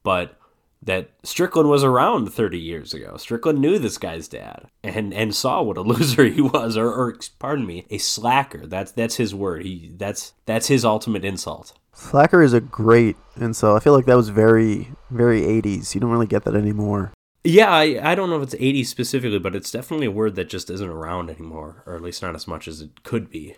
but 0.03 0.40
that 0.83 1.11
Strickland 1.23 1.69
was 1.69 1.85
around 1.85 2.33
30 2.33 2.59
years 2.59 2.95
ago. 2.95 3.17
Strickland 3.17 3.61
knew 3.61 3.79
this 3.79 3.99
guy's 3.99 4.29
dad 4.29 4.67
and 4.83 5.13
and 5.13 5.35
saw 5.35 5.63
what 5.63 5.77
a 5.77 5.81
loser 5.83 6.25
he 6.25 6.41
was 6.41 6.77
or, 6.77 6.89
or 6.89 7.17
pardon 7.39 7.67
me, 7.67 7.87
a 7.91 7.99
slacker. 7.99 8.67
That's 8.67 8.93
that's 8.93 9.17
his 9.17 9.35
word. 9.35 9.65
He 9.65 9.93
that's 9.97 10.33
that's 10.47 10.69
his 10.69 10.85
ultimate 10.85 11.25
insult. 11.25 11.75
Slacker 11.93 12.43
is 12.43 12.55
a 12.55 12.61
great 12.61 13.17
insult. 13.37 13.81
I 13.81 13.85
feel 13.85 13.93
like 13.93 14.07
that 14.07 14.17
was 14.17 14.31
very, 14.31 14.93
very 15.11 15.43
80s. 15.43 15.95
You 15.95 16.01
don't 16.01 16.11
really 16.11 16.27
get 16.27 16.45
that 16.45 16.55
anymore. 16.55 17.13
Yeah, 17.45 17.71
I, 17.71 18.13
I 18.13 18.15
don't 18.15 18.31
know 18.31 18.37
if 18.37 18.43
it's 18.43 18.55
80s 18.55 18.87
specifically, 18.87 19.39
but 19.39 19.55
it's 19.55 19.71
definitely 19.71 20.07
a 20.07 20.11
word 20.11 20.35
that 20.37 20.49
just 20.49 20.71
isn't 20.71 20.89
around 20.89 21.31
anymore, 21.31 21.83
or 21.87 21.95
at 21.97 22.03
least 22.03 22.23
not 22.23 22.35
as 22.35 22.47
much 22.47 22.69
as 22.69 22.81
it 22.81 23.03
could 23.03 23.31
be. 23.31 23.57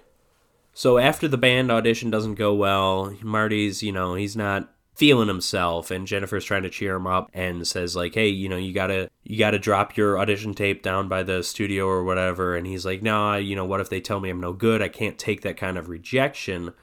So 0.72 0.98
after 0.98 1.28
the 1.28 1.36
band 1.36 1.70
audition 1.70 2.10
doesn't 2.10 2.36
go 2.36 2.54
well, 2.54 3.14
Marty's, 3.22 3.82
you 3.82 3.92
know, 3.92 4.14
he's 4.14 4.36
not 4.36 4.72
feeling 4.94 5.28
himself 5.28 5.90
and 5.90 6.06
Jennifer's 6.06 6.44
trying 6.44 6.62
to 6.64 6.70
cheer 6.70 6.96
him 6.96 7.06
up 7.06 7.30
and 7.32 7.66
says 7.66 7.96
like, 7.96 8.14
"Hey, 8.14 8.28
you 8.28 8.48
know, 8.48 8.56
you 8.56 8.72
got 8.72 8.88
to 8.88 9.10
you 9.24 9.38
got 9.38 9.52
to 9.52 9.58
drop 9.58 9.96
your 9.96 10.18
audition 10.18 10.54
tape 10.54 10.82
down 10.82 11.08
by 11.08 11.22
the 11.22 11.42
studio 11.42 11.86
or 11.86 12.04
whatever." 12.04 12.56
And 12.56 12.66
he's 12.66 12.84
like, 12.84 13.02
"No, 13.02 13.36
you 13.36 13.56
know, 13.56 13.64
what 13.64 13.80
if 13.80 13.88
they 13.90 14.00
tell 14.00 14.20
me 14.20 14.30
I'm 14.30 14.40
no 14.40 14.52
good? 14.52 14.82
I 14.82 14.88
can't 14.88 15.18
take 15.18 15.42
that 15.42 15.56
kind 15.56 15.78
of 15.78 15.88
rejection." 15.88 16.74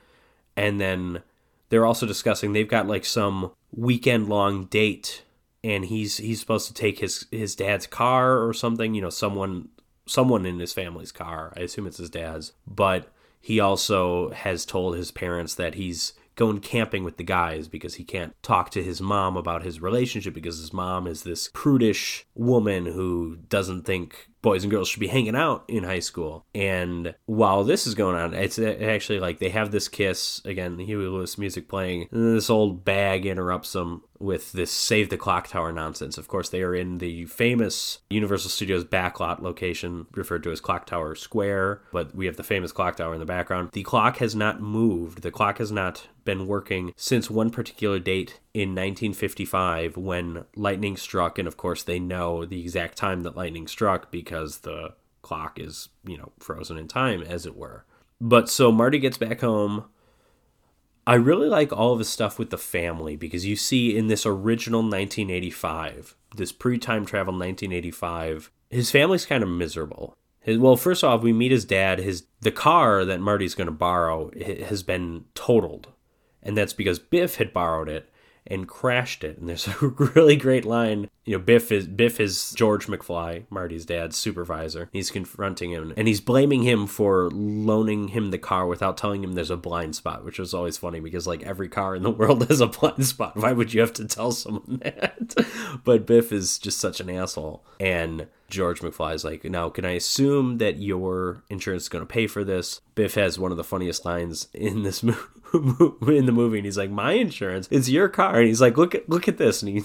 And 0.55 0.81
then 0.81 1.21
they're 1.69 1.85
also 1.85 2.05
discussing 2.05 2.53
they've 2.53 2.67
got 2.67 2.87
like 2.87 3.05
some 3.05 3.51
weekend 3.71 4.27
long 4.27 4.65
date 4.65 5.23
and 5.63 5.85
he's 5.85 6.17
he's 6.17 6.39
supposed 6.39 6.67
to 6.67 6.73
take 6.73 6.99
his 6.99 7.25
his 7.31 7.55
dad's 7.55 7.87
car 7.87 8.45
or 8.45 8.53
something, 8.53 8.93
you 8.93 9.01
know, 9.01 9.09
someone 9.09 9.69
someone 10.05 10.45
in 10.45 10.59
his 10.59 10.73
family's 10.73 11.11
car. 11.11 11.53
I 11.55 11.61
assume 11.61 11.87
it's 11.87 11.97
his 11.97 12.09
dad's, 12.09 12.53
but 12.65 13.11
he 13.39 13.59
also 13.59 14.31
has 14.31 14.65
told 14.65 14.95
his 14.95 15.11
parents 15.11 15.55
that 15.55 15.75
he's 15.75 16.13
going 16.39 16.61
camping 16.61 17.03
with 17.03 17.17
the 17.17 17.23
guys 17.23 17.67
because 17.67 17.95
he 17.95 18.03
can't 18.05 18.33
talk 18.41 18.69
to 18.69 18.81
his 18.81 19.01
mom 19.01 19.35
about 19.35 19.61
his 19.61 19.81
relationship 19.81 20.33
because 20.33 20.57
his 20.57 20.71
mom 20.71 21.05
is 21.05 21.23
this 21.23 21.49
prudish 21.53 22.25
woman 22.33 22.85
who 22.85 23.37
doesn't 23.49 23.83
think 23.83 24.29
boys 24.41 24.63
and 24.63 24.71
girls 24.71 24.87
should 24.87 25.01
be 25.01 25.07
hanging 25.07 25.35
out 25.35 25.65
in 25.67 25.83
high 25.83 25.99
school. 25.99 26.45
And 26.55 27.13
while 27.25 27.65
this 27.65 27.85
is 27.85 27.93
going 27.93 28.15
on, 28.15 28.33
it's 28.33 28.57
actually 28.57 29.19
like 29.19 29.39
they 29.39 29.49
have 29.49 29.71
this 29.71 29.89
kiss. 29.89 30.41
Again, 30.45 30.77
the 30.77 30.85
Huey 30.85 31.07
Lewis 31.07 31.37
music 31.37 31.67
playing, 31.67 32.07
and 32.09 32.37
this 32.37 32.49
old 32.49 32.85
bag 32.85 33.25
interrupts 33.25 33.73
them 33.73 34.03
with 34.19 34.51
this 34.51 34.71
save 34.71 35.09
the 35.09 35.17
clock 35.17 35.47
tower 35.47 35.71
nonsense. 35.71 36.17
Of 36.17 36.27
course, 36.27 36.49
they 36.49 36.61
are 36.61 36.75
in 36.75 36.97
the 36.97 37.25
famous 37.25 37.99
Universal 38.09 38.49
Studios 38.49 38.83
backlot 38.83 39.41
location 39.41 40.07
referred 40.13 40.43
to 40.43 40.51
as 40.51 40.61
Clock 40.61 40.85
Tower 40.85 41.15
Square, 41.15 41.81
but 41.91 42.13
we 42.13 42.25
have 42.25 42.35
the 42.35 42.43
famous 42.43 42.71
clock 42.71 42.97
tower 42.97 43.13
in 43.13 43.19
the 43.19 43.25
background. 43.25 43.69
The 43.71 43.83
clock 43.83 44.17
has 44.17 44.35
not 44.35 44.61
moved. 44.61 45.21
The 45.21 45.31
clock 45.31 45.57
has 45.59 45.71
not 45.71 46.07
been 46.25 46.47
working 46.47 46.93
since 46.95 47.29
one 47.29 47.49
particular 47.49 47.97
date 47.97 48.39
in 48.53 48.69
1955 48.69 49.97
when 49.97 50.45
lightning 50.55 50.95
struck 50.97 51.39
and 51.39 51.47
of 51.47 51.57
course 51.57 51.81
they 51.81 51.97
know 51.97 52.45
the 52.45 52.61
exact 52.61 52.97
time 52.97 53.21
that 53.21 53.35
lightning 53.35 53.67
struck 53.67 54.11
because 54.11 54.59
the 54.59 54.93
clock 55.21 55.59
is, 55.59 55.89
you 56.05 56.17
know, 56.17 56.31
frozen 56.39 56.77
in 56.77 56.87
time 56.87 57.21
as 57.23 57.45
it 57.45 57.55
were. 57.55 57.85
But 58.21 58.49
so 58.49 58.71
Marty 58.71 58.99
gets 58.99 59.17
back 59.17 59.41
home 59.41 59.85
I 61.09 61.15
really 61.15 61.47
like 61.49 61.73
all 61.73 61.91
of 61.91 61.97
his 61.97 62.07
stuff 62.07 62.37
with 62.37 62.51
the 62.51 62.57
family 62.57 63.15
because 63.15 63.43
you 63.43 63.55
see 63.55 63.97
in 63.97 64.09
this 64.09 64.27
original 64.27 64.81
1985, 64.81 66.15
this 66.35 66.51
pre-time 66.51 67.03
travel 67.03 67.33
1985, 67.33 68.51
his 68.69 68.91
family's 68.91 69.25
kind 69.25 69.41
of 69.41 69.49
miserable. 69.49 70.15
His, 70.39 70.59
well, 70.59 70.75
first 70.75 71.03
off, 71.03 71.23
we 71.23 71.33
meet 71.33 71.51
his 71.51 71.65
dad. 71.65 71.97
His 71.97 72.25
the 72.41 72.51
car 72.51 73.05
that 73.05 73.21
Marty's 73.21 73.55
going 73.55 73.65
to 73.65 73.71
borrow 73.71 74.29
has 74.67 74.83
been 74.83 75.25
totaled, 75.33 75.87
and 76.43 76.55
that's 76.55 76.73
because 76.73 76.99
Biff 76.99 77.37
had 77.37 77.53
borrowed 77.53 77.89
it 77.89 78.07
and 78.49 78.67
crashed 78.67 79.23
it. 79.23 79.37
And 79.37 79.47
there's 79.47 79.67
a 79.67 79.77
really 80.15 80.35
great 80.35 80.65
line. 80.65 81.09
You 81.25 81.37
know, 81.37 81.43
Biff 81.43 81.71
is 81.71 81.87
Biff 81.87 82.19
is 82.19 82.51
George 82.51 82.87
McFly, 82.87 83.45
Marty's 83.49 83.85
dad's 83.85 84.17
supervisor. 84.17 84.89
He's 84.91 85.11
confronting 85.11 85.71
him 85.71 85.93
and 85.95 86.07
he's 86.07 86.21
blaming 86.21 86.63
him 86.63 86.87
for 86.87 87.29
loaning 87.29 88.09
him 88.09 88.31
the 88.31 88.37
car 88.37 88.65
without 88.65 88.97
telling 88.97 89.23
him 89.23 89.33
there's 89.33 89.51
a 89.51 89.57
blind 89.57 89.95
spot, 89.95 90.25
which 90.25 90.39
was 90.39 90.53
always 90.53 90.77
funny 90.77 90.99
because 90.99 91.27
like 91.27 91.43
every 91.43 91.69
car 91.69 91.95
in 91.95 92.03
the 92.03 92.09
world 92.19 92.47
has 92.47 92.61
a 92.61 92.67
blind 92.67 93.05
spot. 93.05 93.37
Why 93.37 93.51
would 93.51 93.73
you 93.73 93.81
have 93.81 93.93
to 93.93 94.05
tell 94.05 94.31
someone 94.31 94.79
that? 94.83 95.35
but 95.83 96.07
Biff 96.07 96.31
is 96.31 96.57
just 96.57 96.79
such 96.79 96.99
an 96.99 97.09
asshole. 97.09 97.63
And 97.79 98.27
George 98.49 98.81
McFly 98.81 99.15
is 99.15 99.23
like, 99.23 99.43
now 99.43 99.69
can 99.69 99.85
I 99.85 99.91
assume 99.91 100.57
that 100.57 100.77
your 100.77 101.43
insurance 101.49 101.83
is 101.83 101.89
going 101.89 102.05
to 102.05 102.11
pay 102.11 102.27
for 102.27 102.43
this? 102.43 102.81
Biff 102.95 103.15
has 103.15 103.39
one 103.39 103.51
of 103.51 103.57
the 103.57 103.63
funniest 103.63 104.05
lines 104.05 104.47
in 104.53 104.83
this 104.83 105.03
movie 105.53 106.17
in 106.17 106.25
the 106.25 106.31
movie 106.31 106.57
and 106.57 106.65
he's 106.65 106.77
like 106.77 106.91
my 106.91 107.13
insurance 107.13 107.67
it's 107.71 107.89
your 107.89 108.07
car 108.07 108.37
and 108.37 108.47
he's 108.47 108.61
like 108.61 108.77
look 108.77 108.93
at 108.93 109.09
look 109.09 109.27
at 109.27 109.37
this 109.37 109.63
and 109.63 109.77
he 109.77 109.83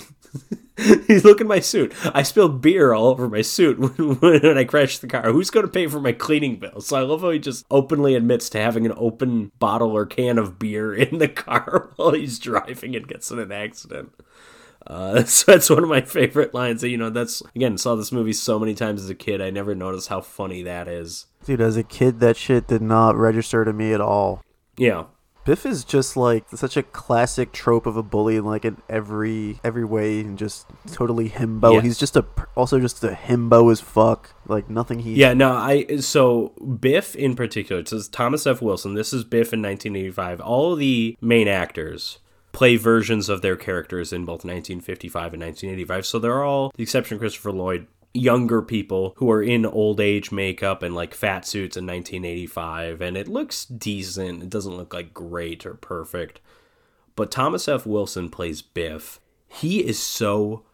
he's 1.07 1.25
looking 1.25 1.47
my 1.47 1.61
suit. 1.61 1.95
I 2.15 2.23
spilled 2.23 2.61
beer 2.61 2.93
all 2.93 3.07
over 3.07 3.29
my 3.29 3.43
suit 3.43 3.79
when, 3.79 3.91
when 4.21 4.59
i 4.59 4.65
crashed 4.65 5.01
the 5.01 5.07
car. 5.07 5.31
Who's 5.31 5.51
going 5.51 5.65
to 5.65 5.73
pay 5.73 5.87
for 5.87 6.01
my 6.01 6.13
cleaning 6.13 6.59
bill? 6.59 6.81
So 6.81 6.97
i 6.97 7.03
love 7.03 7.21
how 7.21 7.31
he 7.31 7.39
just 7.39 7.65
openly 7.71 8.15
admits 8.15 8.49
to 8.51 8.59
having 8.59 8.85
an 8.85 8.95
open 8.97 9.53
bottle 9.59 9.93
or 9.93 10.07
can 10.07 10.39
of 10.39 10.59
beer 10.59 10.95
in 10.95 11.19
the 11.19 11.29
car 11.29 11.91
while 11.97 12.13
he's 12.13 12.39
driving 12.39 12.97
and 12.97 13.09
gets 13.09 13.31
in 13.31 13.39
an 13.39 13.53
accident 13.53 14.13
uh, 14.87 15.25
so 15.25 15.53
that's 15.53 15.71
one 15.71 15.83
of 15.83 15.89
my 15.89 16.01
favorite 16.01 16.55
lines. 16.55 16.83
You 16.83 16.97
know, 16.97 17.11
that's 17.11 17.43
again 17.55 17.79
saw 17.79 17.95
this 17.95 18.13
movie 18.13 18.33
so 18.33 18.59
many 18.59 18.75
times 18.75 19.03
as 19.03 19.11
a 19.11 19.15
kid. 19.15 19.41
I 19.41 19.51
never 19.51 19.75
noticed 19.75 20.09
how 20.09 20.21
funny 20.21 20.63
that 20.63 20.89
is. 20.89 21.27
Dude, 21.45 21.61
as 21.61 21.77
a 21.77 21.83
kid, 21.83 22.21
that 22.21 22.37
shit 22.37 22.69
did 22.69 22.83
not 22.83 23.17
register 23.17 23.65
to 23.65 23.73
me 23.73 23.93
at 23.93 24.01
all. 24.01 24.43
Yeah, 24.77 25.05
Biff 25.45 25.67
is 25.67 25.85
just 25.85 26.17
like 26.17 26.49
such 26.55 26.77
a 26.77 26.83
classic 26.83 27.53
trope 27.53 27.87
of 27.87 27.97
a 27.97 28.03
bully, 28.03 28.41
like 28.41 28.65
in 28.65 28.79
every 28.89 29.61
every 29.63 29.85
way, 29.85 30.21
and 30.21 30.39
just 30.39 30.67
totally 30.91 31.29
himbo. 31.29 31.75
Yeah. 31.75 31.81
He's 31.83 31.99
just 31.99 32.17
a 32.17 32.25
also 32.57 32.81
just 32.81 33.05
a 33.05 33.11
himbo 33.11 33.71
as 33.71 33.81
fuck. 33.81 34.35
Like 34.47 34.71
nothing 34.71 35.01
he. 35.01 35.15
Yeah, 35.15 35.35
no, 35.35 35.53
I 35.53 35.99
so 35.99 36.49
Biff 36.81 37.15
in 37.15 37.37
particular. 37.37 37.83
It 37.83 37.89
says 37.89 38.09
Thomas 38.09 38.47
F. 38.47 38.63
Wilson. 38.63 38.95
This 38.95 39.13
is 39.13 39.25
Biff 39.25 39.53
in 39.53 39.61
1985. 39.61 40.41
All 40.41 40.73
of 40.73 40.79
the 40.79 41.17
main 41.21 41.47
actors 41.47 42.19
play 42.55 42.77
versions 42.77 43.29
of 43.29 43.43
their 43.43 43.57
characters 43.57 44.13
in 44.13 44.25
both 44.25 44.45
1955 44.45 45.35
and 45.35 45.43
1985. 45.43 46.07
So 46.07 46.19
they're 46.19 46.45
all, 46.45 46.73
the 46.77 46.85
exception 46.85 47.17
of 47.17 47.21
Christopher 47.21 47.53
Lloyd, 47.53 47.87
younger 48.15 48.63
people 48.63 49.13
who 49.17 49.31
are 49.31 49.43
in 49.43 49.67
old 49.67 50.01
age 50.01 50.31
makeup 50.31 50.83
and 50.83 50.95
like 50.95 51.13
fat 51.13 51.45
suits 51.45 51.77
in 51.77 51.85
1985 51.85 53.03
and 53.03 53.17
it 53.17 53.29
looks 53.29 53.65
decent. 53.65 54.43
It 54.43 54.51
doesn't 54.51 54.77
look 54.77 54.95
like 54.95 55.13
great 55.13 55.67
or 55.67 55.75
perfect. 55.75 56.41
But 57.17 57.33
thomas 57.33 57.67
f. 57.67 57.85
Wilson 57.85 58.31
plays 58.31 58.63
biff. 58.63 59.21
He 59.49 59.85
is 59.85 59.99
so 59.99 60.65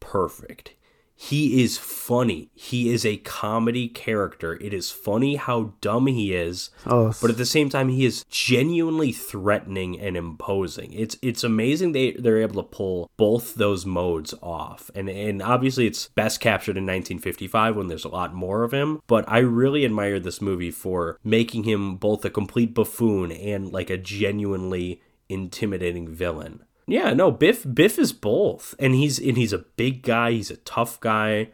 perfect 0.00 0.74
he 1.22 1.62
is 1.62 1.76
funny. 1.76 2.50
He 2.54 2.90
is 2.92 3.04
a 3.04 3.18
comedy 3.18 3.88
character. 3.88 4.58
It 4.60 4.72
is 4.72 4.90
funny 4.90 5.36
how 5.36 5.74
dumb 5.82 6.06
he 6.06 6.34
is 6.34 6.70
Oh, 6.86 7.12
but 7.20 7.30
at 7.30 7.36
the 7.36 7.44
same 7.44 7.68
time 7.68 7.90
he 7.90 8.06
is 8.06 8.24
genuinely 8.30 9.12
threatening 9.12 10.00
and 10.00 10.16
imposing. 10.16 10.92
It's 10.92 11.16
it's 11.20 11.44
amazing 11.44 11.92
they 11.92 12.12
they're 12.12 12.40
able 12.40 12.62
to 12.62 12.68
pull 12.68 13.10
both 13.16 13.54
those 13.54 13.84
modes 13.84 14.34
off. 14.42 14.90
And 14.94 15.08
and 15.08 15.42
obviously 15.42 15.86
it's 15.86 16.08
best 16.14 16.40
captured 16.40 16.76
in 16.76 16.84
1955 16.84 17.76
when 17.76 17.88
there's 17.88 18.04
a 18.04 18.08
lot 18.08 18.34
more 18.34 18.62
of 18.62 18.72
him 18.72 19.00
but 19.06 19.24
i 19.28 19.38
really 19.38 19.84
admired 19.84 20.24
this 20.24 20.40
movie 20.40 20.70
for 20.70 21.18
making 21.24 21.64
him 21.64 21.96
both 21.96 22.24
a 22.24 22.30
complete 22.30 22.74
buffoon 22.74 23.32
and 23.32 23.72
like 23.72 23.90
a 23.90 23.98
genuinely 23.98 25.02
intimidating 25.28 26.08
villain 26.08 26.64
yeah 26.90 27.12
no 27.14 27.30
biff 27.30 27.64
biff 27.74 27.98
is 27.98 28.12
both 28.12 28.74
and 28.78 28.94
he's 28.94 29.18
and 29.18 29.36
he's 29.36 29.52
a 29.52 29.58
big 29.76 30.02
guy 30.02 30.32
he's 30.32 30.50
a 30.50 30.56
tough 30.58 31.00
guy 31.00 31.48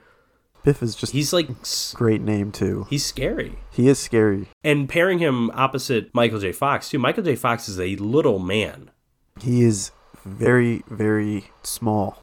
Biff 0.64 0.82
is 0.82 0.96
just 0.96 1.12
he's 1.12 1.32
like 1.32 1.46
great 1.94 2.20
name 2.22 2.50
too. 2.50 2.88
he's 2.90 3.04
scary 3.06 3.56
He 3.70 3.86
is 3.86 4.00
scary. 4.00 4.48
and 4.64 4.88
pairing 4.88 5.20
him 5.20 5.48
opposite 5.52 6.12
Michael 6.12 6.40
J. 6.40 6.50
Fox 6.50 6.88
too. 6.90 6.98
Michael 6.98 7.22
J. 7.22 7.36
Fox 7.36 7.68
is 7.68 7.78
a 7.78 7.94
little 7.96 8.40
man, 8.40 8.90
He 9.40 9.62
is 9.62 9.92
very 10.24 10.82
very 10.90 11.50
small. 11.62 12.20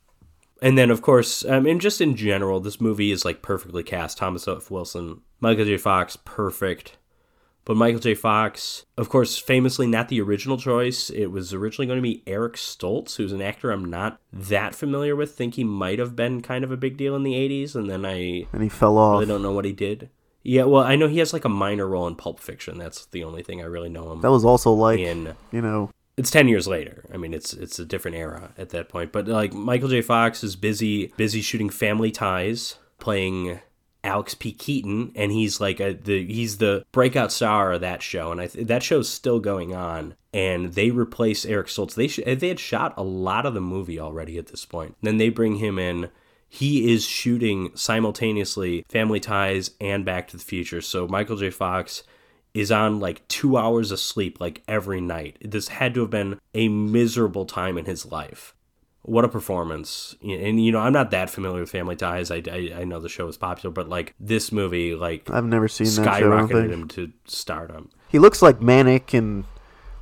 and 0.61 0.77
then 0.77 0.91
of 0.91 1.01
course, 1.01 1.45
um, 1.45 1.65
and 1.65 1.79
just 1.79 2.01
in 2.01 2.17
general, 2.17 2.59
this 2.59 2.81
movie 2.81 3.11
is 3.11 3.23
like 3.23 3.41
perfectly 3.41 3.81
cast. 3.81 4.17
Thomas 4.17 4.45
F. 4.45 4.69
Wilson, 4.69 5.21
Michael 5.39 5.63
J. 5.63 5.77
Fox, 5.77 6.17
perfect. 6.25 6.97
But 7.65 7.77
Michael 7.77 7.99
J. 7.99 8.13
Fox, 8.13 8.85
of 8.97 9.09
course, 9.09 9.37
famously 9.37 9.87
not 9.87 10.09
the 10.09 10.19
original 10.21 10.57
choice. 10.57 11.09
It 11.09 11.27
was 11.27 11.53
originally 11.53 11.87
going 11.87 11.97
to 11.97 12.01
be 12.01 12.23
Eric 12.27 12.55
Stoltz, 12.55 13.15
who's 13.15 13.31
an 13.31 13.41
actor 13.41 13.71
I'm 13.71 13.85
not 13.85 14.19
that 14.33 14.75
familiar 14.75 15.15
with. 15.15 15.33
Think 15.33 15.55
he 15.55 15.63
might 15.63 15.99
have 15.99 16.15
been 16.15 16.41
kind 16.41 16.63
of 16.63 16.71
a 16.71 16.77
big 16.77 16.97
deal 16.97 17.15
in 17.15 17.23
the 17.23 17.33
'80s, 17.33 17.75
and 17.75 17.89
then 17.89 18.05
I 18.05 18.47
And 18.51 18.63
he 18.63 18.69
fell 18.69 18.97
off. 18.97 19.13
really 19.13 19.27
don't 19.27 19.41
know 19.41 19.53
what 19.53 19.65
he 19.65 19.71
did. 19.71 20.09
Yeah, 20.45 20.63
well, 20.63 20.83
I 20.83 20.97
know 20.97 21.07
he 21.07 21.19
has 21.19 21.31
like 21.31 21.45
a 21.45 21.49
minor 21.49 21.87
role 21.87 22.05
in 22.05 22.15
Pulp 22.15 22.39
Fiction. 22.39 22.77
That's 22.77 23.05
the 23.05 23.23
only 23.23 23.43
thing 23.43 23.61
I 23.61 23.65
really 23.65 23.89
know 23.89 24.11
him. 24.11 24.19
That 24.19 24.31
was 24.31 24.43
also 24.43 24.73
like, 24.73 24.99
in 24.99 25.35
you 25.53 25.61
know, 25.61 25.89
it's 26.17 26.29
10 26.29 26.47
years 26.47 26.67
later 26.67 27.05
i 27.11 27.17
mean 27.17 27.33
it's 27.33 27.53
it's 27.53 27.79
a 27.79 27.85
different 27.85 28.15
era 28.15 28.51
at 28.57 28.69
that 28.69 28.87
point 28.89 29.11
but 29.11 29.27
like 29.27 29.51
michael 29.53 29.89
j 29.89 30.01
fox 30.01 30.43
is 30.43 30.55
busy 30.55 31.07
busy 31.17 31.41
shooting 31.41 31.69
family 31.69 32.11
ties 32.11 32.77
playing 32.99 33.59
alex 34.03 34.33
p. 34.33 34.51
Keaton 34.51 35.11
and 35.15 35.31
he's 35.31 35.61
like 35.61 35.79
a, 35.79 35.93
the 35.93 36.25
he's 36.25 36.57
the 36.57 36.85
breakout 36.91 37.31
star 37.31 37.73
of 37.73 37.81
that 37.81 38.01
show 38.01 38.31
and 38.31 38.41
I 38.41 38.47
th- 38.47 38.67
that 38.67 38.83
show's 38.83 39.09
still 39.09 39.39
going 39.39 39.73
on 39.73 40.15
and 40.33 40.73
they 40.73 40.89
replace 40.89 41.45
eric 41.45 41.67
stoltz. 41.67 41.95
They 41.95 42.07
sh- 42.07 42.19
they 42.25 42.47
had 42.47 42.59
shot 42.59 42.93
a 42.97 43.03
lot 43.03 43.45
of 43.45 43.53
the 43.53 43.61
movie 43.61 43.99
already 43.99 44.37
at 44.37 44.47
this 44.47 44.65
point. 44.65 44.95
Then 45.01 45.17
they 45.17 45.29
bring 45.29 45.57
him 45.57 45.79
in. 45.79 46.09
He 46.49 46.93
is 46.93 47.05
shooting 47.05 47.71
simultaneously 47.75 48.85
family 48.89 49.19
ties 49.19 49.71
and 49.81 50.05
back 50.05 50.27
to 50.29 50.37
the 50.37 50.43
future 50.43 50.81
so 50.81 51.07
michael 51.07 51.37
j. 51.37 51.49
Fox 51.49 52.03
is 52.53 52.71
on 52.71 52.99
like 52.99 53.27
two 53.27 53.57
hours 53.57 53.91
of 53.91 53.99
sleep 53.99 54.39
like 54.39 54.61
every 54.67 55.01
night. 55.01 55.37
This 55.41 55.69
had 55.69 55.93
to 55.95 56.01
have 56.01 56.09
been 56.09 56.39
a 56.53 56.67
miserable 56.67 57.45
time 57.45 57.77
in 57.77 57.85
his 57.85 58.05
life. 58.05 58.53
What 59.03 59.25
a 59.25 59.27
performance! 59.27 60.15
And 60.23 60.63
you 60.63 60.71
know, 60.71 60.79
I'm 60.79 60.93
not 60.93 61.11
that 61.11 61.29
familiar 61.29 61.59
with 61.61 61.69
Family 61.69 61.95
Ties. 61.95 62.31
I, 62.31 62.41
I, 62.49 62.73
I 62.79 62.83
know 62.85 62.99
the 62.99 63.09
show 63.09 63.27
is 63.27 63.37
popular, 63.37 63.71
but 63.73 63.89
like 63.89 64.15
this 64.19 64.51
movie, 64.51 64.95
like 64.95 65.29
I've 65.29 65.45
never 65.45 65.67
seen 65.67 65.87
that 65.87 66.19
show. 66.19 66.29
Skyrocketed 66.29 66.69
him 66.71 66.87
to 66.89 67.11
stardom. 67.25 67.89
He 68.07 68.17
looks 68.19 68.41
like 68.41 68.61
manic 68.61 69.13
and 69.13 69.43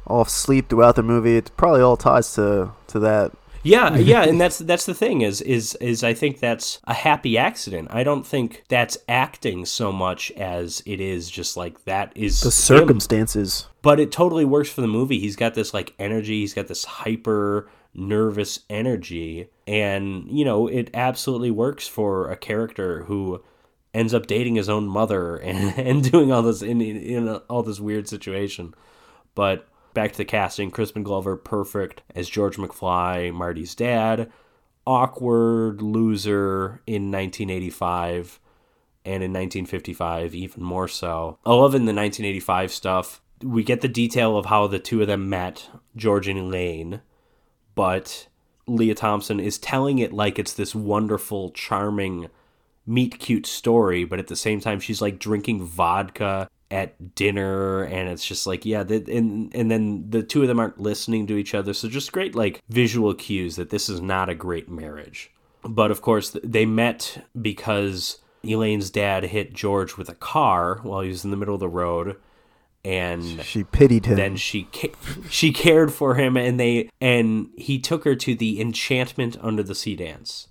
off 0.06 0.30
sleep 0.30 0.70
throughout 0.70 0.96
the 0.98 1.04
movie. 1.04 1.38
It 1.38 1.52
probably 1.58 1.82
all 1.82 1.98
ties 1.98 2.34
to 2.36 2.72
to 2.88 3.00
that. 3.00 3.32
Yeah, 3.64 3.96
yeah, 3.98 4.24
and 4.24 4.40
that's 4.40 4.60
that's 4.60 4.86
the 4.86 4.94
thing 4.94 5.22
is 5.22 5.42
is 5.42 5.74
is 5.82 6.04
I 6.04 6.14
think 6.14 6.40
that's 6.40 6.80
a 6.86 6.94
happy 6.94 7.38
accident. 7.40 7.88
I 7.92 8.04
don't 8.04 8.26
think 8.26 8.64
that's 8.70 8.98
acting 9.10 9.66
so 9.66 9.92
much 9.92 10.32
as 10.34 10.84
it 10.86 11.00
is 11.02 11.30
just 11.30 11.58
like 11.58 11.86
that 11.86 12.12
is 12.16 12.42
The 12.42 12.48
him. 12.48 12.52
circumstances. 12.52 13.68
but 13.82 14.00
it 14.00 14.12
totally 14.12 14.46
works 14.46 14.70
for 14.70 14.82
the 14.82 14.88
movie. 14.88 15.20
He's 15.20 15.36
got 15.36 15.54
this 15.56 15.74
like 15.74 15.94
energy, 15.98 16.42
he's 16.42 16.54
got 16.54 16.68
this 16.68 16.86
hyper 16.86 17.68
nervous 17.94 18.60
energy, 18.70 19.50
and 19.68 20.30
you 20.30 20.46
know, 20.46 20.68
it 20.68 20.90
absolutely 20.94 21.52
works 21.52 21.88
for 21.88 22.30
a 22.30 22.38
character 22.38 23.04
who 23.04 23.44
ends 23.94 24.14
up 24.14 24.28
dating 24.28 24.56
his 24.56 24.70
own 24.70 24.88
mother 24.88 25.36
and, 25.38 25.78
and 25.78 26.12
doing 26.12 26.32
all 26.32 26.42
this 26.42 26.62
in, 26.62 26.82
in, 26.82 26.98
in 26.98 27.28
all 27.50 27.64
this 27.64 27.80
weird 27.80 28.08
situation. 28.08 28.74
But 29.36 29.68
back 29.94 30.12
to 30.12 30.18
the 30.18 30.26
casting, 30.26 30.72
Crispin 30.72 31.04
Glover, 31.04 31.38
perfect 31.38 32.02
as 32.16 32.30
George 32.30 32.58
McFly, 32.58 33.34
Marty's 33.34 33.76
dad, 33.76 34.32
awkward 34.86 35.82
loser 35.82 36.82
in 36.88 37.12
1985 37.12 38.40
and 39.04 39.24
in 39.24 39.32
1955 39.32 40.36
even 40.36 40.64
more 40.64 40.88
so. 40.88 41.38
I 41.46 41.52
love 41.52 41.76
in 41.76 41.86
the 41.86 41.94
1985 41.94 42.72
stuff. 42.72 43.22
We 43.42 43.64
get 43.64 43.82
the 43.82 43.88
detail 43.88 44.38
of 44.38 44.46
how 44.46 44.68
the 44.68 44.80
two 44.80 45.02
of 45.02 45.08
them 45.08 45.30
met, 45.30 45.70
George 45.96 46.28
and 46.28 46.38
Elaine, 46.38 47.02
but 47.76 48.28
Lea 48.68 48.94
Thompson 48.94 49.40
is 49.40 49.58
telling 49.58 50.00
it 50.00 50.14
like 50.14 50.40
it's 50.40 50.54
this 50.54 50.74
wonderful, 50.76 51.52
charming, 51.52 52.30
meet 52.86 53.20
cute 53.20 53.46
story, 53.46 54.04
but 54.04 54.20
at 54.20 54.28
the 54.28 54.36
same 54.36 54.60
time 54.60 54.80
she's 54.80 55.02
like 55.02 55.20
drinking 55.20 55.64
vodka 55.64 56.50
at 56.72 57.16
dinner 57.16 57.84
and 57.84 58.08
it's 58.08 58.26
just 58.26 58.48
like 58.48 58.66
yeah 58.66 58.80
and 58.80 59.54
and 59.54 59.70
then 59.70 60.10
the 60.10 60.24
two 60.24 60.42
of 60.42 60.48
them 60.48 60.58
aren't 60.58 60.80
listening 60.80 61.28
to 61.28 61.36
each 61.36 61.54
other 61.54 61.74
so 61.74 61.90
just 61.90 62.14
great 62.14 62.34
like 62.34 62.62
visual 62.70 63.14
cues 63.14 63.58
that 63.58 63.72
this 63.72 63.90
is 63.90 64.00
not 64.00 64.30
a 64.30 64.36
great 64.36 64.70
marriage. 64.70 65.32
But 65.64 65.92
of 65.92 66.02
course 66.02 66.36
they 66.44 66.66
met 66.66 67.26
because 67.40 68.20
Elaine's 68.44 68.90
dad 68.90 69.26
hit 69.26 69.54
George 69.54 69.98
with 69.98 70.10
a 70.10 70.16
car 70.16 70.80
while 70.82 71.02
he 71.02 71.10
was 71.10 71.26
in 71.26 71.32
the 71.32 71.38
middle 71.38 71.54
of 71.54 71.60
the 71.60 71.70
road 71.70 72.16
and 72.84 73.44
She 73.44 73.64
pitied 73.64 74.06
him. 74.08 74.16
then 74.18 74.36
she 74.36 74.68
ca- 74.74 74.94
she 75.30 75.52
cared 75.52 75.94
for 75.94 76.16
him 76.16 76.36
and 76.38 76.60
they 76.60 76.90
and 77.00 77.50
he 77.58 77.80
took 77.80 78.04
her 78.06 78.16
to 78.16 78.36
the 78.36 78.60
enchantment 78.62 79.38
under 79.42 79.64
the 79.64 79.76
sea 79.76 79.96
dance. 79.96 80.48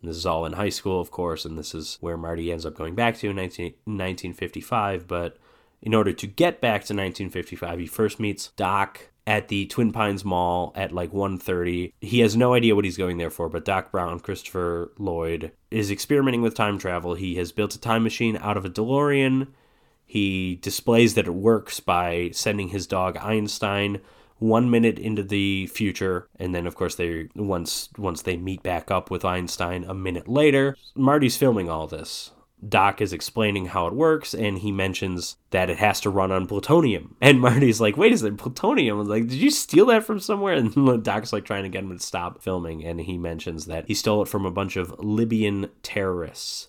And 0.00 0.08
this 0.10 0.16
is 0.16 0.24
all 0.26 0.46
in 0.46 0.54
high 0.54 0.70
school 0.70 1.00
of 1.00 1.10
course 1.10 1.44
and 1.44 1.58
this 1.58 1.74
is 1.74 1.98
where 2.00 2.16
marty 2.16 2.50
ends 2.50 2.64
up 2.64 2.74
going 2.74 2.94
back 2.94 3.16
to 3.18 3.28
in 3.30 3.36
19, 3.36 3.74
1955 3.84 5.06
but 5.06 5.36
in 5.82 5.94
order 5.94 6.12
to 6.12 6.26
get 6.26 6.60
back 6.60 6.80
to 6.82 6.94
1955 6.94 7.78
he 7.78 7.86
first 7.86 8.18
meets 8.20 8.48
doc 8.56 9.08
at 9.26 9.48
the 9.48 9.66
twin 9.66 9.92
pines 9.92 10.24
mall 10.24 10.72
at 10.74 10.92
like 10.92 11.12
1.30 11.12 11.92
he 12.00 12.20
has 12.20 12.34
no 12.36 12.54
idea 12.54 12.74
what 12.74 12.84
he's 12.86 12.96
going 12.96 13.18
there 13.18 13.30
for 13.30 13.48
but 13.50 13.64
doc 13.64 13.90
brown 13.92 14.18
christopher 14.20 14.92
lloyd 14.98 15.52
is 15.70 15.90
experimenting 15.90 16.42
with 16.42 16.54
time 16.54 16.78
travel. 16.78 17.14
He 17.14 17.36
has 17.36 17.52
built 17.52 17.74
a 17.76 17.80
time 17.80 18.02
machine 18.02 18.36
out 18.40 18.56
of 18.56 18.64
a 18.64 18.70
delorean 18.70 19.48
he 20.10 20.56
displays 20.56 21.14
that 21.14 21.28
it 21.28 21.34
works 21.34 21.78
by 21.78 22.30
sending 22.32 22.70
his 22.70 22.88
dog 22.88 23.16
Einstein 23.18 24.00
one 24.38 24.68
minute 24.68 24.98
into 24.98 25.22
the 25.22 25.68
future, 25.68 26.26
and 26.36 26.52
then 26.52 26.66
of 26.66 26.74
course 26.74 26.96
they 26.96 27.28
once 27.36 27.90
once 27.96 28.22
they 28.22 28.36
meet 28.36 28.60
back 28.64 28.90
up 28.90 29.08
with 29.08 29.24
Einstein 29.24 29.84
a 29.84 29.94
minute 29.94 30.26
later. 30.26 30.76
Marty's 30.96 31.36
filming 31.36 31.70
all 31.70 31.86
this. 31.86 32.32
Doc 32.68 33.00
is 33.00 33.12
explaining 33.12 33.66
how 33.66 33.86
it 33.86 33.94
works, 33.94 34.34
and 34.34 34.58
he 34.58 34.72
mentions 34.72 35.36
that 35.50 35.70
it 35.70 35.78
has 35.78 36.00
to 36.00 36.10
run 36.10 36.32
on 36.32 36.48
plutonium. 36.48 37.14
And 37.22 37.40
Marty's 37.40 37.80
like, 37.80 37.96
"Wait 37.96 38.12
a 38.12 38.18
second, 38.18 38.38
plutonium?" 38.38 38.96
I 38.96 38.98
was 38.98 39.08
like, 39.08 39.28
"Did 39.28 39.38
you 39.38 39.52
steal 39.52 39.86
that 39.86 40.02
from 40.02 40.18
somewhere?" 40.18 40.54
And 40.56 41.04
Doc's 41.04 41.32
like 41.32 41.44
trying 41.44 41.62
to 41.62 41.68
get 41.68 41.84
him 41.84 41.96
to 41.96 42.04
stop 42.04 42.42
filming, 42.42 42.84
and 42.84 43.00
he 43.00 43.16
mentions 43.16 43.66
that 43.66 43.86
he 43.86 43.94
stole 43.94 44.22
it 44.22 44.28
from 44.28 44.44
a 44.44 44.50
bunch 44.50 44.76
of 44.76 44.98
Libyan 44.98 45.68
terrorists 45.84 46.66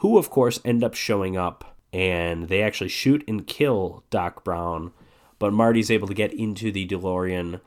who 0.00 0.16
of 0.18 0.30
course 0.30 0.58
end 0.64 0.82
up 0.82 0.94
showing 0.94 1.36
up 1.36 1.76
and 1.92 2.48
they 2.48 2.62
actually 2.62 2.88
shoot 2.88 3.24
and 3.26 3.46
kill 3.46 4.04
Doc 4.10 4.44
Brown, 4.44 4.92
but 5.38 5.52
Marty's 5.52 5.90
able 5.90 6.08
to 6.08 6.14
get 6.14 6.32
into 6.32 6.70
the 6.70 6.86
DeLorean 6.86 7.60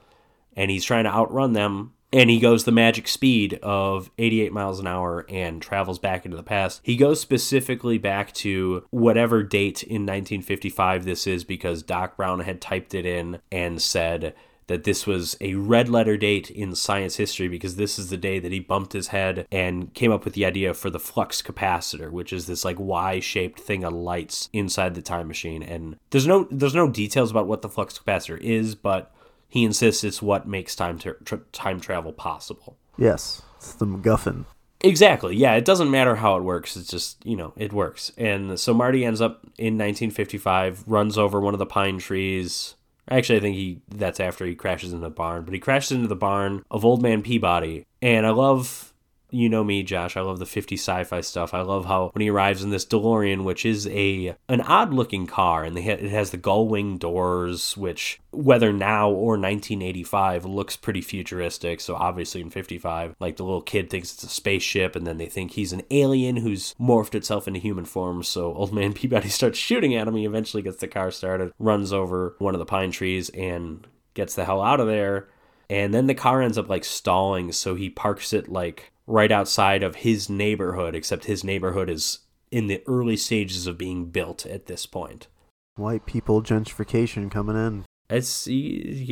and 0.55 0.71
he's 0.71 0.86
trying 0.86 1.03
to 1.05 1.13
outrun 1.13 1.53
them 1.53 1.93
and 2.13 2.29
he 2.29 2.39
goes 2.39 2.63
the 2.63 2.71
magic 2.71 3.07
speed 3.07 3.55
of 3.63 4.12
88 4.19 4.53
miles 4.53 4.79
an 4.79 4.86
hour 4.86 5.25
and 5.27 5.62
travels 5.62 5.97
back 5.97 6.25
into 6.25 6.38
the 6.38 6.43
past. 6.43 6.79
He 6.83 6.95
goes 6.95 7.19
specifically 7.19 7.97
back 7.97 8.31
to 8.33 8.86
whatever 8.91 9.41
date 9.41 9.81
in 9.81 10.03
1955 10.03 11.05
this 11.05 11.25
is 11.25 11.43
because 11.43 11.81
Doc 11.81 12.15
Brown 12.15 12.41
had 12.41 12.62
typed 12.62 12.93
it 12.93 13.07
in 13.07 13.39
and 13.51 13.81
said 13.81 14.36
that 14.67 14.84
this 14.84 15.06
was 15.06 15.36
a 15.41 15.56
red 15.56 15.89
letter 15.89 16.17
date 16.17 16.49
in 16.49 16.76
science 16.76 17.15
history 17.15 17.47
because 17.47 17.76
this 17.76 17.99
is 17.99 18.10
the 18.10 18.17
day 18.17 18.39
that 18.39 18.52
he 18.52 18.60
bumped 18.60 18.93
his 18.93 19.08
head 19.08 19.47
and 19.52 19.93
came 19.93 20.12
up 20.12 20.26
with 20.26 20.34
the 20.34 20.45
idea 20.45 20.73
for 20.73 20.89
the 20.89 20.99
flux 20.99 21.41
capacitor, 21.41 22.12
which 22.12 22.32
is 22.34 22.47
this 22.47 22.63
like 22.63 22.80
Y-shaped 22.80 23.60
thing 23.60 23.84
of 23.84 23.93
lights 23.93 24.49
inside 24.54 24.95
the 24.95 25.02
time 25.02 25.28
machine. 25.28 25.63
And 25.63 25.97
there's 26.12 26.28
no 26.28 26.47
there's 26.52 26.76
no 26.76 26.89
details 26.89 27.32
about 27.32 27.47
what 27.47 27.62
the 27.62 27.69
flux 27.69 27.97
capacitor 27.99 28.39
is, 28.39 28.76
but 28.76 29.13
he 29.49 29.63
insists 29.63 30.04
it's 30.04 30.21
what 30.21 30.47
makes 30.47 30.76
time 30.76 30.97
tra- 30.97 31.23
tra- 31.23 31.41
time 31.52 31.80
travel 31.80 32.12
possible. 32.13 32.78
yes, 32.97 33.41
it's 33.58 33.73
the 33.73 33.86
MacGuffin. 33.86 34.45
Exactly. 34.86 35.36
Yeah, 35.38 35.54
it 35.54 35.63
doesn't 35.63 35.89
matter 35.89 36.15
how 36.17 36.36
it 36.36 36.43
works. 36.43 36.76
It's 36.76 36.89
just, 36.89 37.26
you 37.26 37.38
know, 37.38 37.54
it 37.56 37.71
works. 37.71 38.12
And 38.17 38.60
so 38.60 38.73
Marty 38.73 39.06
ends 39.06 39.21
up 39.21 39.39
in 39.58 39.78
1955, 39.78 40.84
runs 40.88 41.17
over 41.17 41.39
one 41.39 41.54
of 41.54 41.60
the 41.60 41.65
pine 41.65 41.99
trees. 41.99 42.76
Actually, 43.10 43.38
I 43.38 43.42
think 43.42 43.56
he 43.56 43.82
that's 43.89 44.20
after 44.20 44.46
he 44.46 44.56
crashes 44.56 44.94
into 44.94 45.04
the 45.04 45.13
barn, 45.13 45.44
but 45.44 45.54
he 45.54 45.60
crashes 45.60 45.92
into 45.92 46.08
the 46.08 46.16
barn 46.16 46.63
of 46.72 46.86
Old 46.86 47.02
Man 47.02 47.22
Peabody. 47.22 47.86
And 48.02 48.26
I 48.26 48.32
love 48.32 48.92
you 49.34 49.50
know 49.50 49.63
me, 49.63 49.84
Josh. 49.84 50.15
I 50.15 50.22
love 50.22 50.39
the 50.39 50.46
50 50.46 50.76
sci-fi 50.76 51.22
stuff. 51.22 51.54
I 51.54 51.62
love 51.62 51.86
how 51.86 52.10
when 52.13 52.22
he 52.22 52.30
arrives 52.30 52.63
in 52.63 52.69
this 52.69 52.86
DeLorean, 52.86 53.43
which 53.43 53.65
is 53.65 53.88
a 53.88 54.36
an 54.48 54.62
odd-looking 54.62 55.28
car, 55.28 55.63
and 55.63 55.78
ha- 55.78 55.91
it 55.91 56.12
has 56.12 56.32
the 56.32 56.38
gull 56.38 56.67
wing 56.67 56.98
doors, 56.98 57.76
which 57.76 58.19
whether 58.32 58.72
now 58.72 59.10
or 59.10 59.38
1985 59.38 60.46
looks 60.46 60.76
pretty 60.76 61.02
futuristic. 61.02 61.82
So 61.82 61.96
obviously 61.96 62.41
in 62.41 62.50
55, 62.50 63.15
like 63.19 63.38
the 63.38 63.43
little 63.43 63.62
kid 63.62 63.89
thinks 63.89 64.13
it's 64.13 64.24
a 64.24 64.30
spaceship, 64.30 64.96
and 64.96 65.06
then 65.08 65.17
they 65.17 65.26
think 65.26 65.52
he's 65.52 65.74
an 65.74 65.82
alien 65.91 66.38
who's 66.38 66.76
morphed 66.80 67.15
itself 67.15 67.48
into 67.48 67.60
human 67.60 67.86
form. 67.86 68.24
So 68.24 68.54
old 68.54 68.74
man 68.74 68.93
Peabody 69.04 69.30
starts 69.30 69.58
shooting 69.58 69.96
at 69.96 70.08
him. 70.08 70.15
He 70.15 70.26
eventually 70.26 70.63
gets 70.63 70.78
the 70.78 70.88
car 70.88 71.12
started, 71.12 71.52
runs 71.58 71.91
over 71.91 72.36
one 72.38 72.54
of 72.54 72.60
the 72.60 72.65
pine 72.65 72.91
trees, 72.91 73.30
and 73.30 73.88
gets 74.13 74.36
the 74.36 74.46
hell 74.46 74.62
out 74.62 74.80
of 74.80 74.88
there. 74.88 75.28
And 75.69 75.93
then 75.93 76.06
the 76.08 76.13
car 76.13 76.41
ends 76.41 76.58
up 76.58 76.69
like 76.69 76.84
stalling, 76.84 77.52
so 77.52 77.74
he 77.74 77.89
parks 77.89 78.32
it 78.32 78.48
like 78.48 78.92
right 79.08 79.32
outside 79.32 79.84
of 79.84 79.96
his 79.98 80.30
neighborhood, 80.30 80.96
except 80.96 81.26
his 81.26 81.44
neighborhood 81.44 81.89
is 81.89 82.20
in 82.52 82.68
the 82.68 82.82
early 82.88 83.18
stages 83.18 83.68
of 83.68 83.78
being 83.78 84.06
built 84.06 84.46
at 84.46 84.68
this 84.68 84.86
point. 84.86 85.28
White 85.76 86.06
people 86.06 86.42
gentrification 86.44 87.30
coming 87.32 87.56
in. 87.56 87.86
It's 88.10 88.46
can 88.46 88.54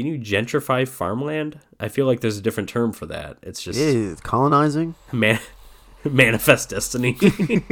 you 0.05 0.19
gentrify 0.19 0.87
farmland? 0.87 1.59
I 1.79 1.87
feel 1.87 2.05
like 2.05 2.19
there's 2.19 2.37
a 2.37 2.41
different 2.41 2.69
term 2.69 2.93
for 2.93 3.05
that. 3.07 3.37
It's 3.41 3.61
just 3.63 3.79
Yeah, 3.79 4.13
colonizing. 4.21 4.93
man, 5.11 5.39
manifest 6.03 6.69
destiny. 6.69 7.17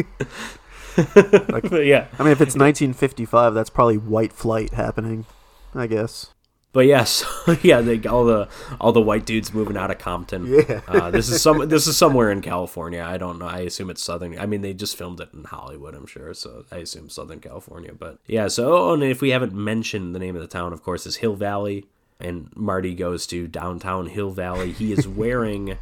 But 1.13 1.85
yeah, 1.85 2.07
I 2.17 2.23
mean, 2.23 2.31
if 2.33 2.41
it's 2.41 2.55
1955, 2.55 3.53
that's 3.53 3.69
probably 3.69 3.97
white 3.97 4.33
flight 4.33 4.73
happening. 4.73 5.25
I 5.73 5.87
guess. 5.87 6.33
But 6.71 6.85
yes, 6.85 7.25
yeah, 7.63 7.81
they 7.81 8.01
all 8.07 8.25
the 8.25 8.47
all 8.79 8.91
the 8.91 9.01
white 9.01 9.25
dudes 9.25 9.53
moving 9.53 9.75
out 9.75 9.89
of 9.89 9.97
Compton. 9.97 10.45
Yeah. 10.45 10.81
uh, 10.87 11.09
this 11.09 11.27
is 11.29 11.41
some 11.41 11.67
this 11.67 11.87
is 11.87 11.97
somewhere 11.97 12.31
in 12.31 12.41
California. 12.41 13.03
I 13.03 13.17
don't 13.17 13.39
know. 13.39 13.47
I 13.47 13.61
assume 13.61 13.89
it's 13.89 14.03
Southern. 14.03 14.37
I 14.37 14.45
mean, 14.45 14.61
they 14.61 14.73
just 14.73 14.95
filmed 14.95 15.19
it 15.19 15.29
in 15.33 15.45
Hollywood. 15.45 15.95
I'm 15.95 16.05
sure, 16.05 16.33
so 16.35 16.65
I 16.71 16.77
assume 16.77 17.09
Southern 17.09 17.39
California. 17.39 17.93
But 17.97 18.19
yeah, 18.27 18.47
so 18.49 18.73
oh, 18.73 18.93
and 18.93 19.03
if 19.03 19.19
we 19.19 19.31
haven't 19.31 19.53
mentioned 19.53 20.13
the 20.13 20.19
name 20.19 20.35
of 20.35 20.41
the 20.41 20.47
town, 20.47 20.71
of 20.71 20.83
course, 20.83 21.07
is 21.07 21.17
Hill 21.17 21.35
Valley, 21.35 21.87
and 22.19 22.49
Marty 22.55 22.93
goes 22.93 23.25
to 23.27 23.47
downtown 23.47 24.05
Hill 24.05 24.29
Valley. 24.29 24.71
He 24.71 24.93
is 24.93 25.07
wearing 25.07 25.77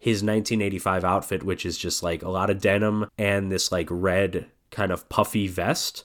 his 0.00 0.24
1985 0.24 1.04
outfit, 1.04 1.44
which 1.44 1.64
is 1.64 1.78
just 1.78 2.02
like 2.02 2.24
a 2.24 2.28
lot 2.28 2.50
of 2.50 2.60
denim 2.60 3.08
and 3.16 3.52
this 3.52 3.70
like 3.70 3.86
red 3.88 4.46
kind 4.72 4.90
of 4.90 5.08
puffy 5.08 5.46
vest. 5.46 6.02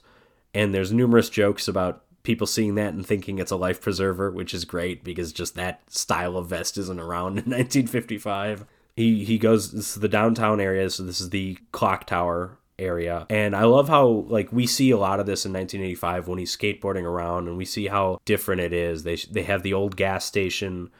And 0.54 0.72
there's 0.72 0.92
numerous 0.92 1.28
jokes 1.28 1.66
about 1.66 2.04
people 2.22 2.46
seeing 2.46 2.74
that 2.74 2.92
and 2.92 3.06
thinking 3.06 3.38
it's 3.38 3.50
a 3.50 3.56
life 3.56 3.80
preserver, 3.80 4.30
which 4.30 4.52
is 4.52 4.64
great 4.64 5.04
because 5.04 5.32
just 5.32 5.54
that 5.54 5.80
style 5.90 6.36
of 6.36 6.48
vest 6.48 6.76
isn't 6.78 7.00
around 7.00 7.32
in 7.38 7.44
1955. 7.44 8.66
He 8.96 9.24
he 9.24 9.38
goes 9.38 9.72
this 9.72 9.96
is 9.96 10.00
the 10.00 10.08
downtown 10.08 10.60
area, 10.60 10.90
so 10.90 11.04
this 11.04 11.20
is 11.20 11.30
the 11.30 11.58
clock 11.72 12.06
tower 12.06 12.58
area. 12.78 13.26
And 13.30 13.56
I 13.56 13.64
love 13.64 13.88
how 13.88 14.06
like 14.06 14.52
we 14.52 14.66
see 14.66 14.90
a 14.90 14.96
lot 14.96 15.20
of 15.20 15.26
this 15.26 15.44
in 15.44 15.52
1985 15.52 16.28
when 16.28 16.38
he's 16.38 16.56
skateboarding 16.56 17.04
around 17.04 17.48
and 17.48 17.56
we 17.56 17.64
see 17.64 17.86
how 17.88 18.20
different 18.24 18.60
it 18.60 18.72
is. 18.72 19.02
They 19.02 19.16
they 19.16 19.42
have 19.42 19.62
the 19.62 19.74
old 19.74 19.96
gas 19.96 20.24
station 20.24 20.90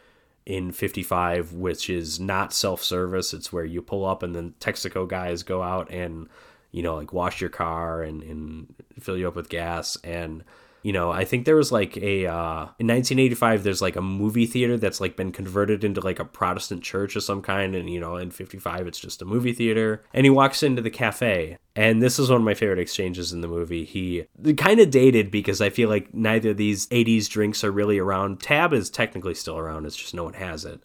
in 0.47 0.73
55 0.73 1.53
which 1.53 1.91
is 1.91 2.19
not 2.19 2.53
self-service. 2.53 3.35
It's 3.35 3.53
where 3.53 3.65
you 3.65 3.83
pull 3.83 4.05
up 4.05 4.23
and 4.23 4.35
then 4.35 4.55
Texaco 4.61 5.07
guys 5.07 5.43
go 5.43 5.63
out 5.63 5.91
and 5.91 6.29
you 6.73 6.83
know 6.83 6.97
like 6.97 7.13
wash 7.13 7.41
your 7.41 7.51
car 7.51 8.03
and 8.03 8.23
and 8.23 8.75
fill 8.99 9.17
you 9.17 9.29
up 9.29 9.37
with 9.37 9.49
gas 9.49 9.97
and 10.03 10.43
you 10.83 10.93
know 10.93 11.11
i 11.11 11.25
think 11.25 11.45
there 11.45 11.57
was 11.57 11.73
like 11.73 11.97
a 11.97 12.27
uh, 12.27 12.63
in 12.79 12.87
1985 12.87 13.63
there's 13.63 13.83
like 13.83 13.97
a 13.97 14.03
movie 14.03 14.47
theater 14.47 14.77
that's 14.77 15.01
like 15.01 15.17
been 15.17 15.33
converted 15.33 15.85
into 15.85 16.01
like 16.01 16.19
a 16.19 16.25
protestant 16.25 16.83
church 16.83 17.17
of 17.17 17.23
some 17.23 17.43
kind 17.43 17.75
and 17.75 17.91
you 17.91 18.01
know 18.01 18.17
in 18.17 18.31
55 18.31 18.87
it's 18.87 19.01
just 19.01 19.23
a 19.23 19.25
movie 19.25 19.53
theater. 19.53 20.03
And 20.15 20.25
he 20.25 20.31
walks 20.31 20.63
into 20.63 20.83
the 20.83 20.91
cafe 20.91 21.59
and 21.77 22.03
this 22.03 22.19
is 22.19 22.31
one 22.31 22.41
of 22.41 22.45
my 22.45 22.55
favorite 22.55 22.79
exchanges 22.79 23.33
in 23.33 23.41
the 23.41 23.49
movie. 23.49 23.85
He 23.85 24.27
kind 24.57 24.81
of 24.81 24.91
dated 24.91 25.31
because 25.31 25.61
i 25.61 25.71
feel 25.71 25.89
like 25.89 26.13
neither 26.15 26.51
of 26.51 26.57
these 26.57 26.87
80s 26.89 27.29
drinks 27.29 27.65
are 27.65 27.73
really 27.73 27.99
around. 27.99 28.41
Tab 28.41 28.73
is 28.73 28.91
technically 28.91 29.35
still 29.35 29.59
around 29.59 29.87
it's 29.87 29.97
just 29.97 30.15
no 30.15 30.25
one 30.25 30.35
has 30.35 30.65
it. 30.65 30.81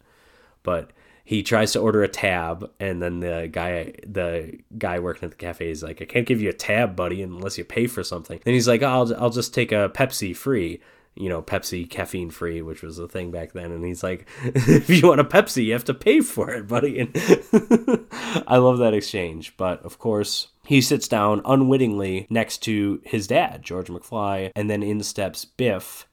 But 0.62 0.90
he 1.24 1.42
tries 1.42 1.72
to 1.72 1.80
order 1.80 2.02
a 2.02 2.08
tab 2.08 2.70
and 2.78 3.02
then 3.02 3.20
the 3.20 3.48
guy 3.50 3.94
the 4.06 4.58
guy 4.78 4.98
working 4.98 5.24
at 5.24 5.30
the 5.30 5.36
cafe 5.36 5.70
is 5.70 5.82
like 5.82 6.00
i 6.00 6.04
can't 6.04 6.26
give 6.26 6.40
you 6.40 6.50
a 6.50 6.54
tab 6.54 6.94
buddy 6.94 7.22
unless 7.22 7.58
you 7.58 7.64
pay 7.64 7.86
for 7.86 8.04
something 8.04 8.40
then 8.44 8.54
he's 8.54 8.68
like 8.68 8.82
oh, 8.82 8.88
I'll, 8.88 9.14
I'll 9.16 9.30
just 9.30 9.54
take 9.54 9.72
a 9.72 9.90
pepsi 9.94 10.36
free 10.36 10.80
you 11.16 11.28
know 11.28 11.42
pepsi 11.42 11.88
caffeine 11.88 12.30
free 12.30 12.60
which 12.60 12.82
was 12.82 12.98
a 12.98 13.08
thing 13.08 13.30
back 13.30 13.52
then 13.52 13.72
and 13.72 13.84
he's 13.84 14.02
like 14.02 14.28
if 14.44 14.90
you 14.90 15.08
want 15.08 15.20
a 15.20 15.24
pepsi 15.24 15.64
you 15.64 15.72
have 15.72 15.84
to 15.84 15.94
pay 15.94 16.20
for 16.20 16.50
it 16.50 16.68
buddy 16.68 17.00
and 17.00 17.10
i 18.46 18.56
love 18.56 18.78
that 18.78 18.94
exchange 18.94 19.56
but 19.56 19.82
of 19.84 19.98
course 19.98 20.48
he 20.66 20.80
sits 20.80 21.08
down 21.08 21.40
unwittingly 21.44 22.26
next 22.30 22.58
to 22.58 23.00
his 23.04 23.26
dad 23.26 23.62
george 23.62 23.88
mcfly 23.88 24.50
and 24.54 24.68
then 24.68 24.82
in 24.82 25.02
steps 25.02 25.44
biff 25.44 26.06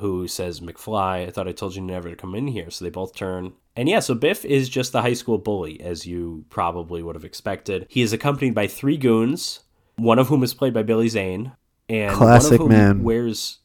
who 0.00 0.26
says, 0.26 0.60
McFly, 0.60 1.28
I 1.28 1.30
thought 1.30 1.46
I 1.46 1.52
told 1.52 1.76
you 1.76 1.82
never 1.82 2.08
to 2.08 2.16
come 2.16 2.34
in 2.34 2.48
here. 2.48 2.70
So 2.70 2.84
they 2.84 2.90
both 2.90 3.14
turn. 3.14 3.52
And 3.76 3.88
yeah, 3.88 4.00
so 4.00 4.14
Biff 4.14 4.44
is 4.44 4.68
just 4.68 4.92
the 4.92 5.02
high 5.02 5.14
school 5.14 5.38
bully, 5.38 5.80
as 5.80 6.06
you 6.06 6.44
probably 6.50 7.02
would 7.02 7.14
have 7.14 7.24
expected. 7.24 7.86
He 7.88 8.02
is 8.02 8.12
accompanied 8.12 8.54
by 8.54 8.66
three 8.66 8.96
goons, 8.96 9.60
one 9.96 10.18
of 10.18 10.28
whom 10.28 10.42
is 10.42 10.54
played 10.54 10.74
by 10.74 10.82
Billy 10.82 11.08
Zane, 11.08 11.52
and 11.88 12.14
Classic 12.14 12.52
one 12.52 12.54
of 12.54 12.60
whom 12.60 12.68
man. 12.70 13.02
wears 13.02 13.58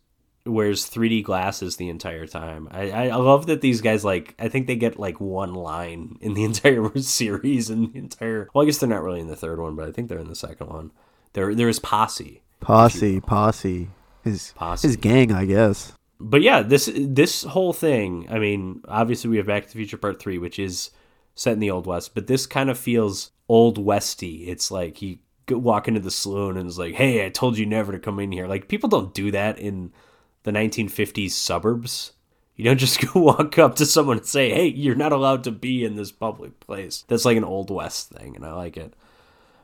wears 0.45 0.87
3D 0.87 1.23
glasses 1.23 1.77
the 1.77 1.89
entire 1.89 2.27
time. 2.27 2.67
I, 2.71 2.91
I 2.91 3.07
I 3.07 3.15
love 3.15 3.47
that 3.47 3.61
these 3.61 3.81
guys 3.81 4.05
like 4.05 4.35
I 4.37 4.47
think 4.47 4.67
they 4.67 4.75
get 4.75 4.99
like 4.99 5.19
one 5.19 5.53
line 5.55 6.17
in 6.21 6.33
the 6.33 6.43
entire 6.49 6.95
series 6.97 7.69
and 7.69 7.91
the 7.91 7.97
entire 7.97 8.49
well 8.53 8.63
I 8.63 8.65
guess 8.65 8.77
they're 8.77 8.89
not 8.89 9.03
really 9.03 9.21
in 9.21 9.27
the 9.27 9.35
third 9.35 9.59
one, 9.59 9.75
but 9.75 9.87
I 9.87 9.91
think 9.91 10.09
they're 10.09 10.19
in 10.19 10.27
the 10.27 10.35
second 10.35 10.69
one. 10.69 10.91
There 11.33 11.53
there 11.55 11.69
is 11.69 11.79
Posse. 11.79 12.41
Posse, 12.59 13.19
posse. 13.21 13.89
His 14.23 14.53
Posse. 14.55 14.87
his 14.87 14.97
gang, 14.97 15.31
I 15.31 15.45
guess. 15.45 15.93
But 16.19 16.41
yeah, 16.41 16.61
this 16.61 16.89
this 16.93 17.43
whole 17.43 17.73
thing. 17.73 18.27
I 18.29 18.39
mean, 18.39 18.81
obviously 18.87 19.29
we 19.29 19.37
have 19.37 19.47
Back 19.47 19.63
to 19.63 19.69
the 19.69 19.75
Future 19.75 19.97
Part 19.97 20.19
Three, 20.19 20.37
which 20.37 20.59
is 20.59 20.91
set 21.35 21.53
in 21.53 21.59
the 21.59 21.71
Old 21.71 21.87
West, 21.87 22.15
but 22.15 22.27
this 22.27 22.45
kind 22.45 22.69
of 22.69 22.77
feels 22.77 23.31
Old 23.49 23.77
Westy. 23.77 24.47
It's 24.47 24.71
like 24.71 24.97
he 24.97 25.19
walk 25.49 25.87
into 25.87 25.99
the 25.99 26.11
saloon 26.11 26.57
and 26.57 26.67
is 26.67 26.79
like, 26.79 26.95
"Hey, 26.95 27.25
I 27.25 27.29
told 27.29 27.57
you 27.57 27.65
never 27.65 27.91
to 27.91 27.99
come 27.99 28.19
in 28.19 28.31
here." 28.31 28.47
Like 28.47 28.67
people 28.67 28.89
don't 28.89 29.13
do 29.13 29.31
that 29.31 29.59
in 29.59 29.91
the 30.43 30.51
1950s 30.51 31.31
suburbs. 31.31 32.13
You 32.55 32.63
don't 32.63 32.77
just 32.79 33.01
go 33.01 33.19
walk 33.19 33.59
up 33.59 33.75
to 33.75 33.85
someone 33.85 34.17
and 34.17 34.25
say, 34.25 34.51
"Hey, 34.51 34.67
you're 34.67 34.95
not 34.95 35.11
allowed 35.11 35.43
to 35.43 35.51
be 35.51 35.83
in 35.83 35.95
this 35.95 36.11
public 36.11 36.59
place." 36.61 37.03
That's 37.07 37.25
like 37.25 37.37
an 37.37 37.43
Old 37.43 37.69
West 37.69 38.09
thing, 38.09 38.35
and 38.35 38.45
I 38.45 38.53
like 38.53 38.77
it. 38.77 38.93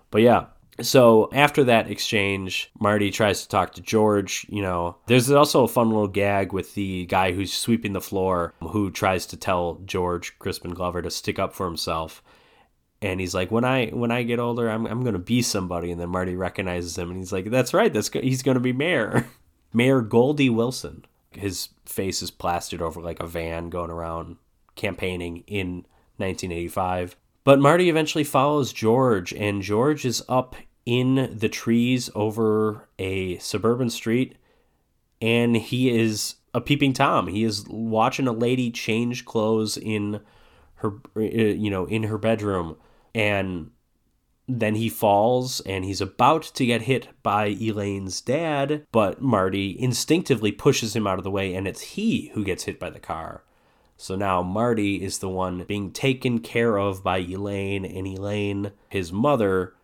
But 0.09 0.21
yeah, 0.21 0.47
so 0.79 1.29
after 1.33 1.63
that 1.65 1.91
exchange, 1.91 2.71
Marty 2.79 3.11
tries 3.11 3.41
to 3.41 3.47
talk 3.49 3.73
to 3.73 3.81
George. 3.81 4.45
You 4.49 4.61
know, 4.61 4.97
there's 5.07 5.29
also 5.29 5.63
a 5.63 5.67
fun 5.67 5.89
little 5.89 6.07
gag 6.07 6.53
with 6.53 6.73
the 6.75 7.05
guy 7.07 7.33
who's 7.33 7.53
sweeping 7.53 7.93
the 7.93 8.01
floor 8.01 8.53
who 8.61 8.89
tries 8.89 9.25
to 9.27 9.37
tell 9.37 9.79
George 9.85 10.37
Crispin 10.39 10.73
Glover 10.73 11.01
to 11.01 11.11
stick 11.11 11.39
up 11.39 11.53
for 11.53 11.65
himself. 11.65 12.23
And 13.01 13.19
he's 13.19 13.33
like, 13.33 13.51
when 13.51 13.65
I 13.65 13.87
when 13.87 14.11
I 14.11 14.23
get 14.23 14.39
older, 14.39 14.69
I'm 14.69 14.85
I'm 14.85 15.03
gonna 15.03 15.19
be 15.19 15.41
somebody. 15.41 15.91
And 15.91 15.99
then 15.99 16.09
Marty 16.09 16.35
recognizes 16.35 16.97
him, 16.97 17.09
and 17.09 17.19
he's 17.19 17.33
like, 17.33 17.49
that's 17.49 17.73
right, 17.73 17.91
that's 17.91 18.09
he's 18.09 18.43
gonna 18.43 18.59
be 18.59 18.73
mayor, 18.73 19.27
Mayor 19.73 20.01
Goldie 20.01 20.49
Wilson. 20.49 21.05
His 21.31 21.69
face 21.85 22.21
is 22.21 22.29
plastered 22.29 22.81
over 22.81 23.01
like 23.01 23.19
a 23.19 23.27
van 23.27 23.69
going 23.69 23.89
around 23.89 24.37
campaigning 24.75 25.43
in 25.47 25.85
1985. 26.17 27.15
But 27.43 27.59
Marty 27.59 27.89
eventually 27.89 28.23
follows 28.23 28.71
George, 28.71 29.33
and 29.33 29.61
George 29.61 30.05
is 30.05 30.23
up 30.29 30.55
in 30.85 31.35
the 31.37 31.49
trees 31.49 32.09
over 32.13 32.87
a 32.99 33.37
suburban 33.39 33.89
street, 33.89 34.35
and 35.21 35.55
he 35.55 35.89
is 35.89 36.35
a 36.53 36.61
peeping 36.61 36.93
Tom. 36.93 37.27
He 37.27 37.43
is 37.43 37.65
watching 37.67 38.27
a 38.27 38.31
lady 38.31 38.71
change 38.71 39.25
clothes 39.25 39.77
in 39.77 40.21
her, 40.75 40.93
uh, 41.15 41.21
you 41.21 41.69
know, 41.69 41.85
in 41.85 42.03
her 42.03 42.17
bedroom, 42.17 42.77
and 43.13 43.71
then 44.47 44.75
he 44.75 44.89
falls 44.89 45.61
and 45.61 45.85
he's 45.85 46.01
about 46.01 46.43
to 46.43 46.65
get 46.65 46.81
hit 46.81 47.07
by 47.23 47.45
Elaine's 47.47 48.21
dad, 48.21 48.85
but 48.91 49.21
Marty 49.21 49.77
instinctively 49.79 50.51
pushes 50.51 50.95
him 50.95 51.07
out 51.07 51.17
of 51.17 51.23
the 51.23 51.31
way, 51.31 51.53
and 51.53 51.67
it's 51.67 51.81
he 51.81 52.31
who 52.33 52.43
gets 52.43 52.63
hit 52.63 52.79
by 52.79 52.89
the 52.89 52.99
car. 52.99 53.43
So 54.01 54.15
now 54.15 54.41
Marty 54.41 55.03
is 55.03 55.19
the 55.19 55.29
one 55.29 55.63
being 55.65 55.91
taken 55.91 56.39
care 56.39 56.77
of 56.77 57.03
by 57.03 57.19
Elaine, 57.19 57.85
and 57.85 58.07
Elaine, 58.07 58.71
his 58.89 59.11
mother, 59.11 59.75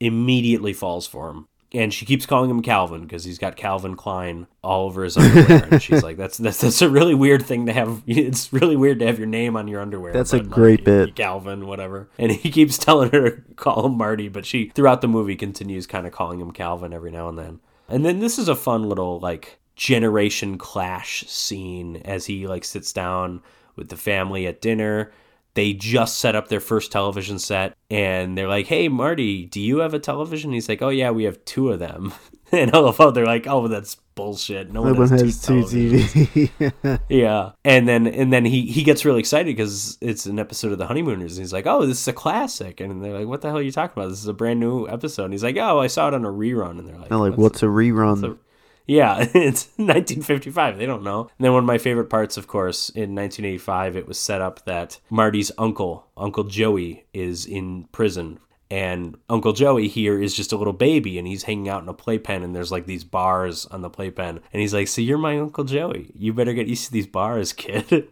immediately 0.00 0.72
falls 0.72 1.06
for 1.06 1.28
him. 1.28 1.46
And 1.72 1.92
she 1.92 2.06
keeps 2.06 2.24
calling 2.24 2.48
him 2.48 2.62
Calvin 2.62 3.02
because 3.02 3.24
he's 3.24 3.38
got 3.38 3.56
Calvin 3.56 3.94
Klein 3.94 4.46
all 4.64 4.86
over 4.86 5.04
his 5.04 5.18
underwear. 5.18 5.68
and 5.70 5.82
she's 5.82 6.02
like, 6.02 6.16
"That's 6.16 6.38
that's 6.38 6.62
that's 6.62 6.80
a 6.80 6.88
really 6.88 7.14
weird 7.14 7.44
thing 7.44 7.66
to 7.66 7.72
have. 7.74 8.02
It's 8.06 8.50
really 8.50 8.76
weird 8.76 9.00
to 9.00 9.06
have 9.06 9.18
your 9.18 9.28
name 9.28 9.56
on 9.58 9.68
your 9.68 9.82
underwear." 9.82 10.14
That's 10.14 10.32
a 10.32 10.40
great 10.40 10.86
Marty, 10.86 11.06
bit. 11.08 11.16
Calvin, 11.16 11.66
whatever. 11.66 12.08
And 12.18 12.32
he 12.32 12.50
keeps 12.50 12.78
telling 12.86 13.10
her 13.10 13.30
to 13.30 13.54
call 13.56 13.84
him 13.84 13.98
Marty, 13.98 14.28
but 14.28 14.46
she 14.46 14.70
throughout 14.70 15.02
the 15.02 15.08
movie 15.08 15.36
continues 15.36 15.86
kind 15.86 16.06
of 16.06 16.14
calling 16.14 16.40
him 16.40 16.50
Calvin 16.52 16.94
every 16.94 17.10
now 17.10 17.28
and 17.28 17.36
then. 17.38 17.60
And 17.90 18.06
then 18.06 18.20
this 18.20 18.38
is 18.38 18.48
a 18.48 18.56
fun 18.56 18.88
little 18.88 19.20
like 19.20 19.58
generation 19.74 20.56
clash 20.56 21.24
scene 21.26 21.96
as 22.06 22.24
he 22.24 22.46
like 22.46 22.64
sits 22.64 22.90
down 22.94 23.42
with 23.76 23.88
the 23.88 23.96
family 23.96 24.46
at 24.46 24.60
dinner. 24.60 25.12
They 25.54 25.72
just 25.72 26.18
set 26.18 26.34
up 26.34 26.48
their 26.48 26.60
first 26.60 26.92
television 26.92 27.38
set 27.38 27.74
and 27.90 28.36
they're 28.36 28.48
like, 28.48 28.66
Hey, 28.66 28.88
Marty, 28.88 29.46
do 29.46 29.60
you 29.60 29.78
have 29.78 29.94
a 29.94 29.98
television? 29.98 30.52
He's 30.52 30.68
like, 30.68 30.82
Oh, 30.82 30.90
yeah, 30.90 31.10
we 31.10 31.24
have 31.24 31.44
two 31.44 31.70
of 31.70 31.78
them. 31.78 32.12
And 32.52 32.72
I 32.72 32.78
love 32.78 32.98
how 32.98 33.10
they're 33.10 33.26
like, 33.26 33.48
Oh, 33.48 33.66
that's 33.66 33.96
bullshit. 34.14 34.72
No 34.72 34.82
one, 34.82 34.90
Everyone 34.90 35.10
has, 35.10 35.20
has 35.20 35.42
two, 35.42 35.64
two 35.64 35.90
televisions." 35.90 36.50
TV. 36.80 37.00
Yeah, 37.08 37.52
and 37.64 37.88
then 37.88 38.06
and 38.06 38.32
then 38.32 38.44
he 38.44 38.66
he 38.66 38.84
gets 38.84 39.04
really 39.04 39.18
excited 39.20 39.46
because 39.46 39.98
it's 40.00 40.26
an 40.26 40.38
episode 40.38 40.70
of 40.70 40.78
The 40.78 40.86
Honeymooners. 40.86 41.36
And 41.36 41.44
he's 41.44 41.52
like, 41.52 41.66
"Oh, 41.66 41.84
this 41.86 42.00
is 42.00 42.08
a 42.08 42.12
classic," 42.12 42.80
and 42.80 43.04
they're 43.04 43.18
like, 43.18 43.26
"What 43.26 43.40
the 43.40 43.48
hell 43.48 43.58
are 43.58 43.62
you 43.62 43.72
talking 43.72 44.00
about? 44.00 44.10
This 44.10 44.20
is 44.20 44.28
a 44.28 44.32
brand 44.32 44.60
new 44.60 44.88
episode." 44.88 45.24
And 45.24 45.34
he's 45.34 45.42
like, 45.42 45.56
"Oh, 45.56 45.80
I 45.80 45.88
saw 45.88 46.06
it 46.08 46.14
on 46.14 46.24
a 46.24 46.30
rerun," 46.30 46.78
and 46.78 46.88
they're 46.88 46.98
like, 46.98 47.12
I'm 47.12 47.18
like, 47.18 47.36
what's 47.36 47.62
a 47.64 47.66
rerun? 47.66 48.38
Yeah, 48.86 49.18
it's 49.34 49.66
1955. 49.76 50.78
They 50.78 50.86
don't 50.86 51.02
know. 51.02 51.22
And 51.22 51.44
then 51.44 51.52
one 51.52 51.64
of 51.64 51.66
my 51.66 51.78
favorite 51.78 52.10
parts, 52.10 52.36
of 52.36 52.46
course, 52.46 52.88
in 52.90 53.14
1985, 53.14 53.96
it 53.96 54.06
was 54.06 54.18
set 54.18 54.40
up 54.40 54.64
that 54.64 55.00
Marty's 55.10 55.52
uncle, 55.58 56.06
Uncle 56.16 56.44
Joey, 56.44 57.06
is 57.12 57.46
in 57.46 57.84
prison. 57.92 58.38
And 58.68 59.16
Uncle 59.28 59.52
Joey 59.52 59.86
here 59.86 60.20
is 60.20 60.34
just 60.34 60.52
a 60.52 60.56
little 60.56 60.72
baby 60.72 61.18
and 61.18 61.28
he's 61.28 61.44
hanging 61.44 61.68
out 61.68 61.82
in 61.82 61.88
a 61.88 61.94
playpen 61.94 62.42
and 62.42 62.54
there's 62.54 62.72
like 62.72 62.86
these 62.86 63.04
bars 63.04 63.64
on 63.66 63.82
the 63.82 63.90
playpen. 63.90 64.40
And 64.52 64.60
he's 64.60 64.74
like, 64.74 64.88
So 64.88 65.00
you're 65.00 65.18
my 65.18 65.38
Uncle 65.38 65.64
Joey. 65.64 66.10
You 66.14 66.32
better 66.32 66.52
get 66.52 66.66
used 66.66 66.86
to 66.86 66.92
these 66.92 67.06
bars, 67.06 67.52
kid. 67.52 68.08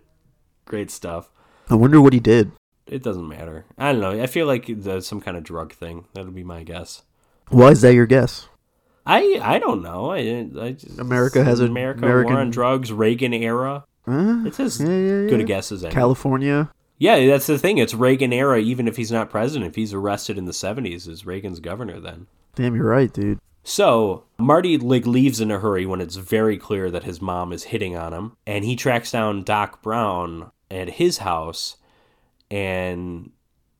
Great 0.64 0.90
stuff. 0.90 1.30
I 1.68 1.74
wonder 1.74 2.00
what 2.00 2.12
he 2.12 2.20
did. 2.20 2.52
It 2.86 3.02
doesn't 3.02 3.26
matter. 3.26 3.64
I 3.78 3.92
don't 3.92 4.00
know. 4.00 4.22
I 4.22 4.26
feel 4.26 4.46
like 4.46 4.66
there's 4.68 5.06
some 5.06 5.20
kind 5.20 5.36
of 5.36 5.42
drug 5.42 5.72
thing. 5.72 6.04
That'll 6.14 6.30
be 6.30 6.44
my 6.44 6.62
guess. 6.62 7.02
Why 7.48 7.70
is 7.70 7.80
that 7.80 7.94
your 7.94 8.06
guess? 8.06 8.48
I 9.06 9.38
I 9.42 9.58
don't 9.58 9.82
know. 9.82 10.10
I, 10.12 10.18
I 10.60 10.72
just, 10.72 10.98
America 10.98 11.44
has 11.44 11.60
a- 11.60 11.66
America 11.66 11.98
American- 12.04 12.32
war 12.32 12.40
on 12.40 12.50
drugs, 12.50 12.92
Reagan 12.92 13.32
era. 13.34 13.84
Huh? 14.06 14.42
It's 14.46 14.60
as 14.60 14.80
Yeah, 14.80 14.88
yeah, 14.88 15.26
good 15.28 15.40
a 15.40 15.44
guess 15.44 15.72
as 15.72 15.84
any. 15.84 15.92
California. 15.94 16.70
yeah, 16.98 17.26
that's 17.26 17.46
the 17.46 17.58
thing. 17.58 17.78
It's 17.78 17.94
Reagan 17.94 18.32
era. 18.32 18.58
Even 18.58 18.86
if 18.88 18.96
he's 18.96 19.10
not 19.12 19.30
president, 19.30 19.68
if 19.70 19.74
he's 19.76 19.92
arrested 19.94 20.36
in 20.38 20.44
the 20.44 20.52
'70s, 20.52 21.08
is 21.08 21.24
Reagan's 21.26 21.60
governor 21.60 22.00
then? 22.00 22.26
Damn, 22.54 22.74
you're 22.76 22.88
right, 22.88 23.12
dude. 23.12 23.38
So 23.62 24.24
Marty 24.38 24.76
like 24.78 25.06
leaves 25.06 25.40
in 25.40 25.50
a 25.50 25.58
hurry 25.58 25.86
when 25.86 26.00
it's 26.02 26.16
very 26.16 26.58
clear 26.58 26.90
that 26.90 27.04
his 27.04 27.22
mom 27.22 27.52
is 27.52 27.64
hitting 27.64 27.96
on 27.96 28.12
him, 28.12 28.32
and 28.46 28.64
he 28.64 28.76
tracks 28.76 29.10
down 29.10 29.42
Doc 29.42 29.80
Brown 29.82 30.50
at 30.70 30.90
his 30.90 31.18
house, 31.18 31.76
and 32.50 33.30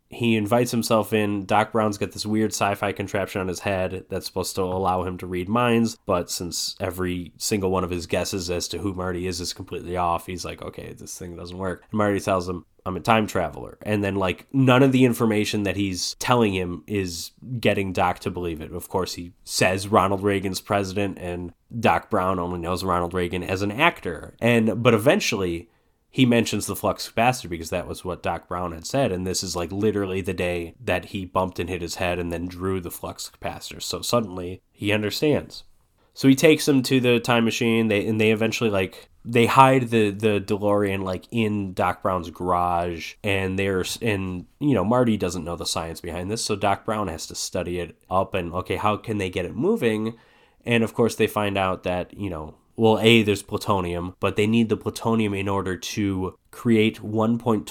he 0.09 0.37
invites 0.37 0.71
himself 0.71 1.13
in. 1.13 1.45
Doc 1.45 1.73
Brown's 1.73 1.99
got 1.99 2.13
this 2.13 2.27
weird 2.27 2.53
sci-fi 2.53 2.93
contraption 2.93 3.41
on 3.41 3.49
his 3.49 3.61
head 3.61 4.05
that's 4.09 4.27
supposed 4.27 4.55
to 4.57 4.63
allow 4.63 5.03
him 5.03 5.19
to 5.19 5.27
read 5.27 5.49
minds, 5.49 5.97
but 6.07 6.31
since 6.31 6.77
every 6.81 7.33
single 7.37 7.71
one 7.71 7.85
of 7.85 7.91
his 7.91 8.07
guesses 8.07 8.51
as 8.51 8.69
to 8.69 8.79
who 8.79 8.95
Marty 8.95 9.27
is 9.27 9.41
is 9.41 9.53
completely 9.53 9.97
off, 9.97 10.27
he's 10.27 10.45
like, 10.45 10.63
okay, 10.63 10.93
this 10.93 11.19
thing 11.19 11.37
doesn't 11.37 11.59
work. 11.59 11.85
And 11.91 11.99
Marty 11.99 12.21
tells 12.21 12.49
him, 12.49 12.65
I'm 12.87 12.97
a 12.97 13.01
time 13.01 13.27
traveler. 13.27 13.79
And 13.83 14.05
then, 14.05 14.15
like, 14.17 14.47
none 14.53 14.83
of 14.83 14.93
the 14.93 15.07
information 15.07 15.63
that 15.63 15.77
he's 15.77 16.15
telling 16.19 16.53
him 16.53 16.85
is 16.87 17.33
getting 17.59 17.95
Doc 17.95 18.19
to 18.21 18.31
believe 18.31 18.61
it. 18.61 18.73
Of 18.73 18.91
course, 18.91 19.15
he 19.15 19.33
says 19.43 19.89
Ronald 19.89 20.23
Reagan's 20.23 20.61
president, 20.61 21.19
and 21.19 21.55
Doc 21.81 22.11
Brown 22.11 22.39
only 22.39 22.61
knows 22.61 22.85
Ronald 22.85 23.15
Reagan 23.15 23.43
as 23.43 23.63
an 23.63 23.73
actor. 23.73 24.35
And, 24.39 24.83
but 24.83 24.93
eventually, 24.93 25.71
he 26.15 26.25
mentions 26.25 26.67
the 26.67 26.77
flux 26.77 27.11
capacitor 27.11 27.49
because 27.49 27.71
that 27.71 27.89
was 27.89 28.05
what 28.05 28.23
Doc 28.23 28.47
Brown 28.47 28.71
had 28.71 28.87
said. 28.87 29.11
And 29.11 29.27
this 29.27 29.43
is 29.43 29.57
like 29.57 29.73
literally 29.73 30.21
the 30.21 30.33
day 30.33 30.77
that 30.81 31.07
he 31.07 31.25
bumped 31.25 31.59
and 31.59 31.69
hit 31.69 31.83
his 31.83 31.97
head 31.97 32.21
and 32.21 32.33
then 32.33 32.47
drew 32.47 32.81
the 32.81 32.93
flux 32.93 33.29
capacitor. 33.29 33.83
So 33.83 34.01
suddenly 34.01 34.63
he 34.71 34.93
understands. 34.93 35.65
So 36.13 36.29
he 36.29 36.37
takes 36.37 36.69
him 36.69 36.85
to 36.85 37.01
the 37.01 37.19
time 37.19 37.45
machine. 37.45 37.89
They 37.89 38.07
and 38.07 38.21
they 38.21 38.31
eventually 38.31 38.71
like 38.71 39.09
they 39.25 39.47
hide 39.47 39.91
the 39.91 40.11
the 40.11 40.41
DeLorean 40.41 41.03
like 41.03 41.25
in 41.33 41.73
Doc 41.73 42.01
Brown's 42.01 42.31
garage, 42.31 43.15
and 43.25 43.59
there's 43.59 43.99
and 44.01 44.47
you 44.61 44.73
know 44.73 44.85
Marty 44.85 45.17
doesn't 45.17 45.45
know 45.45 45.57
the 45.57 45.67
science 45.67 46.01
behind 46.01 46.31
this, 46.31 46.45
so 46.45 46.55
Doc 46.55 46.85
Brown 46.85 47.09
has 47.09 47.27
to 47.27 47.35
study 47.35 47.81
it 47.81 47.97
up 48.09 48.35
and 48.35 48.55
okay, 48.55 48.77
how 48.77 48.97
can 48.97 49.19
they 49.19 49.31
get 49.31 49.47
it 49.47 49.57
moving? 49.57 50.17
And 50.65 50.85
of 50.85 50.95
course, 50.95 51.17
they 51.17 51.27
find 51.27 51.59
out 51.59 51.83
that 51.83 52.17
you 52.17 52.31
know 52.31 52.55
well, 52.77 52.99
A, 53.01 53.23
there's 53.23 53.43
plutonium, 53.43 54.17
but 54.21 54.37
they 54.37 54.47
need 54.47 54.69
the 54.69 54.77
plutonium 54.77 55.35
in 55.35 55.49
order 55.49 55.77
to 55.77 56.37
create 56.51 57.01
1.21 57.03 57.65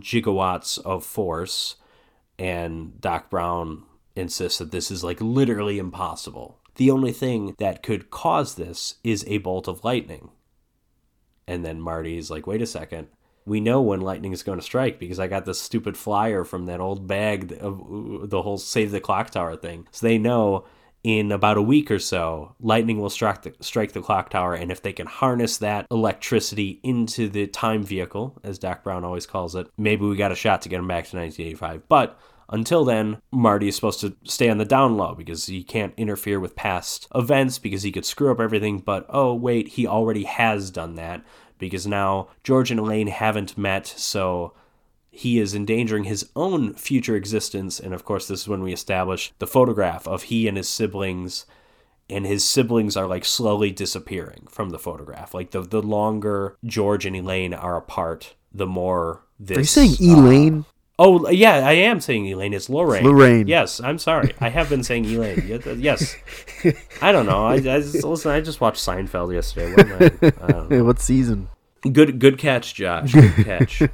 gigawatts 0.00 0.78
of 0.84 1.04
force. 1.04 1.76
And 2.38 3.00
Doc 3.00 3.30
Brown 3.30 3.84
insists 4.16 4.58
that 4.58 4.70
this 4.70 4.90
is 4.90 5.02
like 5.02 5.20
literally 5.20 5.78
impossible. 5.78 6.58
The 6.76 6.90
only 6.90 7.12
thing 7.12 7.54
that 7.58 7.82
could 7.82 8.10
cause 8.10 8.54
this 8.54 8.96
is 9.04 9.24
a 9.28 9.38
bolt 9.38 9.68
of 9.68 9.84
lightning. 9.84 10.30
And 11.46 11.64
then 11.64 11.80
Marty's 11.80 12.30
like, 12.30 12.46
wait 12.46 12.62
a 12.62 12.66
second. 12.66 13.08
We 13.46 13.60
know 13.60 13.82
when 13.82 14.00
lightning 14.00 14.32
is 14.32 14.42
going 14.42 14.58
to 14.58 14.64
strike 14.64 14.98
because 14.98 15.20
I 15.20 15.26
got 15.26 15.44
this 15.44 15.60
stupid 15.60 15.96
flyer 15.96 16.44
from 16.44 16.66
that 16.66 16.80
old 16.80 17.06
bag 17.06 17.56
of 17.60 18.30
the 18.30 18.42
whole 18.42 18.56
Save 18.56 18.90
the 18.90 19.00
Clock 19.00 19.30
Tower 19.30 19.56
thing. 19.56 19.86
So 19.90 20.06
they 20.06 20.16
know 20.16 20.64
in 21.04 21.30
about 21.30 21.58
a 21.58 21.62
week 21.62 21.90
or 21.90 21.98
so, 21.98 22.56
lightning 22.58 22.98
will 22.98 23.10
strike 23.10 23.42
the, 23.42 23.54
strike 23.60 23.92
the 23.92 24.00
clock 24.00 24.30
tower, 24.30 24.54
and 24.54 24.72
if 24.72 24.82
they 24.82 24.92
can 24.92 25.06
harness 25.06 25.58
that 25.58 25.86
electricity 25.90 26.80
into 26.82 27.28
the 27.28 27.46
time 27.46 27.84
vehicle, 27.84 28.36
as 28.42 28.58
Doc 28.58 28.82
Brown 28.82 29.04
always 29.04 29.26
calls 29.26 29.54
it, 29.54 29.68
maybe 29.76 30.06
we 30.06 30.16
got 30.16 30.32
a 30.32 30.36
shot 30.36 30.62
to 30.62 30.70
get 30.70 30.80
him 30.80 30.88
back 30.88 31.04
to 31.08 31.16
1985. 31.16 31.88
But 31.88 32.18
until 32.48 32.84
then, 32.86 33.18
Marty 33.30 33.68
is 33.68 33.76
supposed 33.76 34.00
to 34.00 34.16
stay 34.24 34.48
on 34.48 34.58
the 34.58 34.64
down 34.64 34.96
low 34.96 35.14
because 35.14 35.46
he 35.46 35.62
can't 35.62 35.94
interfere 35.98 36.40
with 36.40 36.56
past 36.56 37.06
events 37.14 37.58
because 37.58 37.82
he 37.82 37.92
could 37.92 38.06
screw 38.06 38.30
up 38.30 38.40
everything. 38.40 38.78
But 38.78 39.06
oh, 39.10 39.34
wait, 39.34 39.68
he 39.68 39.86
already 39.86 40.24
has 40.24 40.70
done 40.70 40.94
that 40.94 41.22
because 41.58 41.86
now 41.86 42.28
George 42.42 42.70
and 42.70 42.80
Elaine 42.80 43.08
haven't 43.08 43.58
met, 43.58 43.86
so 43.86 44.54
he 45.14 45.38
is 45.38 45.54
endangering 45.54 46.04
his 46.04 46.28
own 46.34 46.74
future 46.74 47.14
existence. 47.14 47.78
And 47.78 47.94
of 47.94 48.04
course, 48.04 48.26
this 48.26 48.42
is 48.42 48.48
when 48.48 48.62
we 48.62 48.72
establish 48.72 49.32
the 49.38 49.46
photograph 49.46 50.08
of 50.08 50.24
he 50.24 50.48
and 50.48 50.56
his 50.56 50.68
siblings. 50.68 51.46
And 52.10 52.26
his 52.26 52.44
siblings 52.44 52.96
are 52.96 53.06
like 53.06 53.24
slowly 53.24 53.70
disappearing 53.70 54.46
from 54.50 54.70
the 54.70 54.78
photograph. 54.78 55.32
Like 55.32 55.52
the 55.52 55.62
the 55.62 55.80
longer 55.80 56.56
George 56.64 57.06
and 57.06 57.16
Elaine 57.16 57.54
are 57.54 57.76
apart, 57.76 58.34
the 58.52 58.66
more 58.66 59.22
this. 59.40 59.56
Are 59.56 59.60
you 59.60 59.66
saying 59.66 60.10
uh, 60.10 60.20
Elaine? 60.20 60.64
Oh 60.98 61.28
yeah, 61.30 61.66
I 61.66 61.72
am 61.72 62.00
saying 62.00 62.26
Elaine. 62.26 62.52
It's 62.52 62.68
Lorraine. 62.68 63.04
Lorraine. 63.04 63.48
Yes, 63.48 63.80
I'm 63.80 63.98
sorry. 63.98 64.34
I 64.40 64.48
have 64.50 64.68
been 64.68 64.82
saying 64.84 65.06
Elaine. 65.06 65.60
Yes. 65.80 66.14
I 67.00 67.10
don't 67.10 67.26
know. 67.26 67.46
I, 67.46 67.54
I 67.54 67.60
just, 67.60 68.04
listen. 68.04 68.30
I 68.30 68.40
just 68.40 68.60
watched 68.60 68.84
Seinfeld 68.84 69.32
yesterday. 69.32 69.70
What 69.72 69.86
am 69.88 69.92
I, 70.22 70.44
I 70.44 70.52
don't 70.52 70.70
know. 70.70 70.84
what 70.84 71.00
season? 71.00 71.48
Good, 71.90 72.18
good 72.18 72.38
catch, 72.38 72.74
Josh. 72.74 73.12
Good 73.12 73.44
catch. 73.44 73.82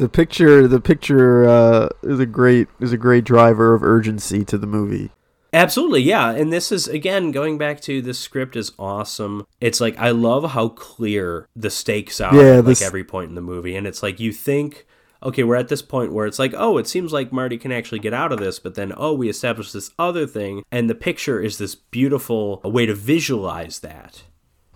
The 0.00 0.08
picture, 0.08 0.66
the 0.66 0.80
picture 0.80 1.46
uh, 1.46 1.90
is 2.02 2.18
a 2.18 2.24
great 2.26 2.68
is 2.80 2.90
a 2.90 2.96
great 2.96 3.24
driver 3.24 3.74
of 3.74 3.82
urgency 3.82 4.46
to 4.46 4.56
the 4.56 4.66
movie. 4.66 5.10
Absolutely, 5.52 6.00
yeah. 6.00 6.30
And 6.30 6.50
this 6.50 6.72
is 6.72 6.88
again 6.88 7.32
going 7.32 7.58
back 7.58 7.82
to 7.82 8.00
the 8.00 8.14
script 8.14 8.56
is 8.56 8.72
awesome. 8.78 9.46
It's 9.60 9.78
like 9.78 9.98
I 9.98 10.10
love 10.10 10.52
how 10.52 10.68
clear 10.68 11.46
the 11.54 11.68
stakes 11.68 12.18
are 12.18 12.34
Yeah, 12.34 12.58
at 12.60 12.64
this- 12.64 12.80
like 12.80 12.86
every 12.86 13.04
point 13.04 13.28
in 13.28 13.34
the 13.34 13.42
movie, 13.42 13.76
and 13.76 13.86
it's 13.86 14.02
like 14.02 14.18
you 14.18 14.32
think. 14.32 14.86
Okay, 15.22 15.42
we're 15.44 15.56
at 15.56 15.68
this 15.68 15.82
point 15.82 16.14
where 16.14 16.24
it's 16.26 16.38
like, 16.38 16.54
oh, 16.56 16.78
it 16.78 16.86
seems 16.86 17.12
like 17.12 17.30
Marty 17.30 17.58
can 17.58 17.70
actually 17.72 17.98
get 17.98 18.14
out 18.14 18.32
of 18.32 18.38
this, 18.38 18.58
but 18.58 18.74
then, 18.74 18.90
oh, 18.96 19.12
we 19.12 19.28
establish 19.28 19.70
this 19.70 19.90
other 19.98 20.26
thing, 20.26 20.62
and 20.72 20.88
the 20.88 20.94
picture 20.94 21.38
is 21.42 21.58
this 21.58 21.74
beautiful 21.74 22.62
way 22.64 22.86
to 22.86 22.94
visualize 22.94 23.80
that. 23.80 24.22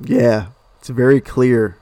Yeah, 0.05 0.49
it's 0.79 0.91
very 0.91 1.23
clear. 1.23 1.79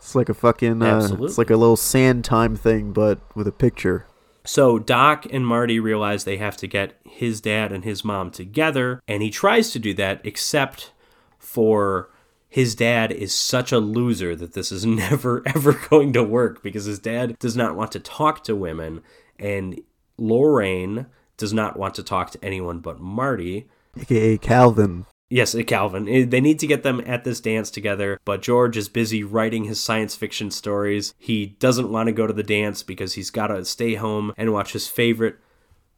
It's 0.00 0.14
like 0.14 0.30
a 0.30 0.34
fucking 0.34 0.82
uh, 0.82 1.16
it's 1.20 1.36
like 1.36 1.50
a 1.50 1.56
little 1.56 1.76
sand 1.76 2.24
time 2.24 2.56
thing, 2.56 2.92
but 2.92 3.20
with 3.36 3.46
a 3.46 3.52
picture. 3.52 4.06
So 4.46 4.78
Doc 4.78 5.26
and 5.30 5.46
Marty 5.46 5.78
realize 5.78 6.24
they 6.24 6.38
have 6.38 6.56
to 6.56 6.66
get 6.66 6.98
his 7.04 7.42
dad 7.42 7.70
and 7.70 7.84
his 7.84 8.02
mom 8.02 8.30
together, 8.30 9.02
and 9.06 9.22
he 9.22 9.28
tries 9.28 9.70
to 9.72 9.78
do 9.78 9.92
that, 9.94 10.22
except 10.24 10.92
for 11.38 12.10
his 12.48 12.74
dad 12.74 13.12
is 13.12 13.34
such 13.34 13.72
a 13.72 13.78
loser 13.78 14.34
that 14.34 14.54
this 14.54 14.72
is 14.72 14.86
never 15.04 15.42
ever 15.46 15.74
going 15.90 16.14
to 16.14 16.24
work 16.24 16.62
because 16.62 16.86
his 16.86 16.98
dad 16.98 17.38
does 17.38 17.54
not 17.54 17.76
want 17.76 17.92
to 17.92 18.00
talk 18.00 18.42
to 18.44 18.56
women, 18.56 19.02
and 19.38 19.82
Lorraine 20.16 21.06
does 21.36 21.52
not 21.52 21.78
want 21.78 21.94
to 21.96 22.02
talk 22.02 22.30
to 22.30 22.44
anyone 22.44 22.78
but 22.80 23.00
Marty. 23.00 23.68
AKA 24.00 24.38
Calvin. 24.38 25.04
Yes, 25.30 25.54
uh, 25.54 25.62
Calvin. 25.62 26.08
Eh, 26.08 26.24
They 26.28 26.40
need 26.40 26.58
to 26.58 26.66
get 26.66 26.82
them 26.82 27.00
at 27.06 27.24
this 27.24 27.40
dance 27.40 27.70
together, 27.70 28.18
but 28.24 28.42
George 28.42 28.76
is 28.76 28.88
busy 28.88 29.22
writing 29.22 29.64
his 29.64 29.80
science 29.80 30.16
fiction 30.16 30.50
stories. 30.50 31.14
He 31.18 31.56
doesn't 31.60 31.90
want 31.90 32.08
to 32.08 32.12
go 32.12 32.26
to 32.26 32.32
the 32.32 32.42
dance 32.42 32.82
because 32.82 33.14
he's 33.14 33.30
got 33.30 33.46
to 33.46 33.64
stay 33.64 33.94
home 33.94 34.34
and 34.36 34.52
watch 34.52 34.72
his 34.72 34.88
favorite 34.88 35.36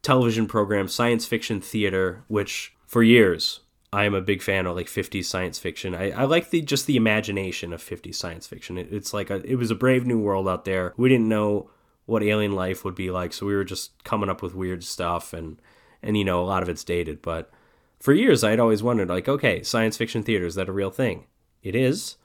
television 0.03 0.47
program, 0.47 0.87
Science 0.87 1.25
Fiction 1.27 1.61
Theater, 1.61 2.25
which 2.29 2.75
for 2.87 3.03
years 3.03 3.61
I 3.93 4.05
am 4.05 4.15
a 4.15 4.21
big 4.21 4.43
fan 4.43 4.67
of 4.67 4.77
like 4.77 4.87
50s 4.87 5.25
science 5.25 5.59
fiction. 5.59 5.95
I, 5.95 6.11
I 6.11 6.25
like 6.25 6.51
the 6.51 6.61
just 6.61 6.87
the 6.87 6.97
imagination 6.97 7.73
of 7.73 7.83
50s 7.83 8.17
science 8.17 8.47
fiction. 8.47 8.77
It, 8.79 8.89
it's 8.93 9.15
like 9.15 9.31
a, 9.31 9.37
it 9.51 9.57
was 9.57 9.71
a 9.71 9.75
brave 9.77 10.07
new 10.07 10.19
world 10.19 10.49
out 10.49 10.65
there. 10.65 10.93
We 10.97 11.09
didn't 11.09 11.29
know 11.29 11.71
what 12.05 12.23
alien 12.23 12.53
life 12.53 12.85
would 12.85 12.95
be 12.95 13.11
like, 13.11 13.33
so 13.33 13.47
we 13.47 13.55
were 13.55 13.65
just 13.65 14.03
coming 14.05 14.29
up 14.29 14.43
with 14.43 14.55
weird 14.55 14.83
stuff 14.85 15.33
and 15.33 15.61
and 16.03 16.17
you 16.17 16.25
know 16.25 16.43
a 16.43 16.45
lot 16.45 16.63
of 16.63 16.69
it's 16.69 16.85
dated, 16.85 17.23
but 17.23 17.51
for 18.03 18.13
years 18.13 18.43
I'd 18.43 18.59
always 18.59 18.83
wondered 18.83 19.09
like 19.09 19.29
okay, 19.29 19.63
science 19.63 19.97
fiction 19.97 20.23
theater 20.23 20.45
is 20.45 20.57
that 20.57 20.69
a 20.69 20.73
real 20.73 20.91
thing? 20.91 21.27
It 21.63 21.77
is. 21.77 22.17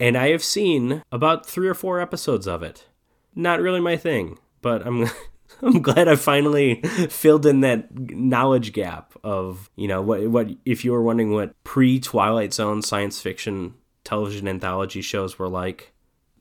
And 0.00 0.16
I 0.16 0.28
have 0.30 0.42
seen 0.42 1.02
about 1.12 1.46
3 1.46 1.68
or 1.68 1.74
4 1.74 2.00
episodes 2.00 2.46
of 2.46 2.62
it. 2.62 2.86
Not 3.34 3.60
really 3.60 3.80
my 3.80 3.96
thing, 3.96 4.38
but 4.62 4.86
I'm 4.86 5.08
I'm 5.62 5.80
glad 5.80 6.08
I 6.08 6.16
finally 6.16 6.80
filled 7.10 7.46
in 7.46 7.60
that 7.60 7.88
knowledge 7.96 8.72
gap 8.72 9.12
of, 9.22 9.70
you 9.76 9.86
know, 9.86 10.00
what 10.00 10.26
what 10.28 10.48
if 10.64 10.84
you 10.84 10.92
were 10.92 11.02
wondering 11.02 11.32
what 11.32 11.52
pre-Twilight 11.64 12.54
Zone 12.54 12.82
science 12.82 13.20
fiction 13.20 13.74
television 14.04 14.48
anthology 14.48 15.02
shows 15.02 15.38
were 15.38 15.48
like. 15.48 15.92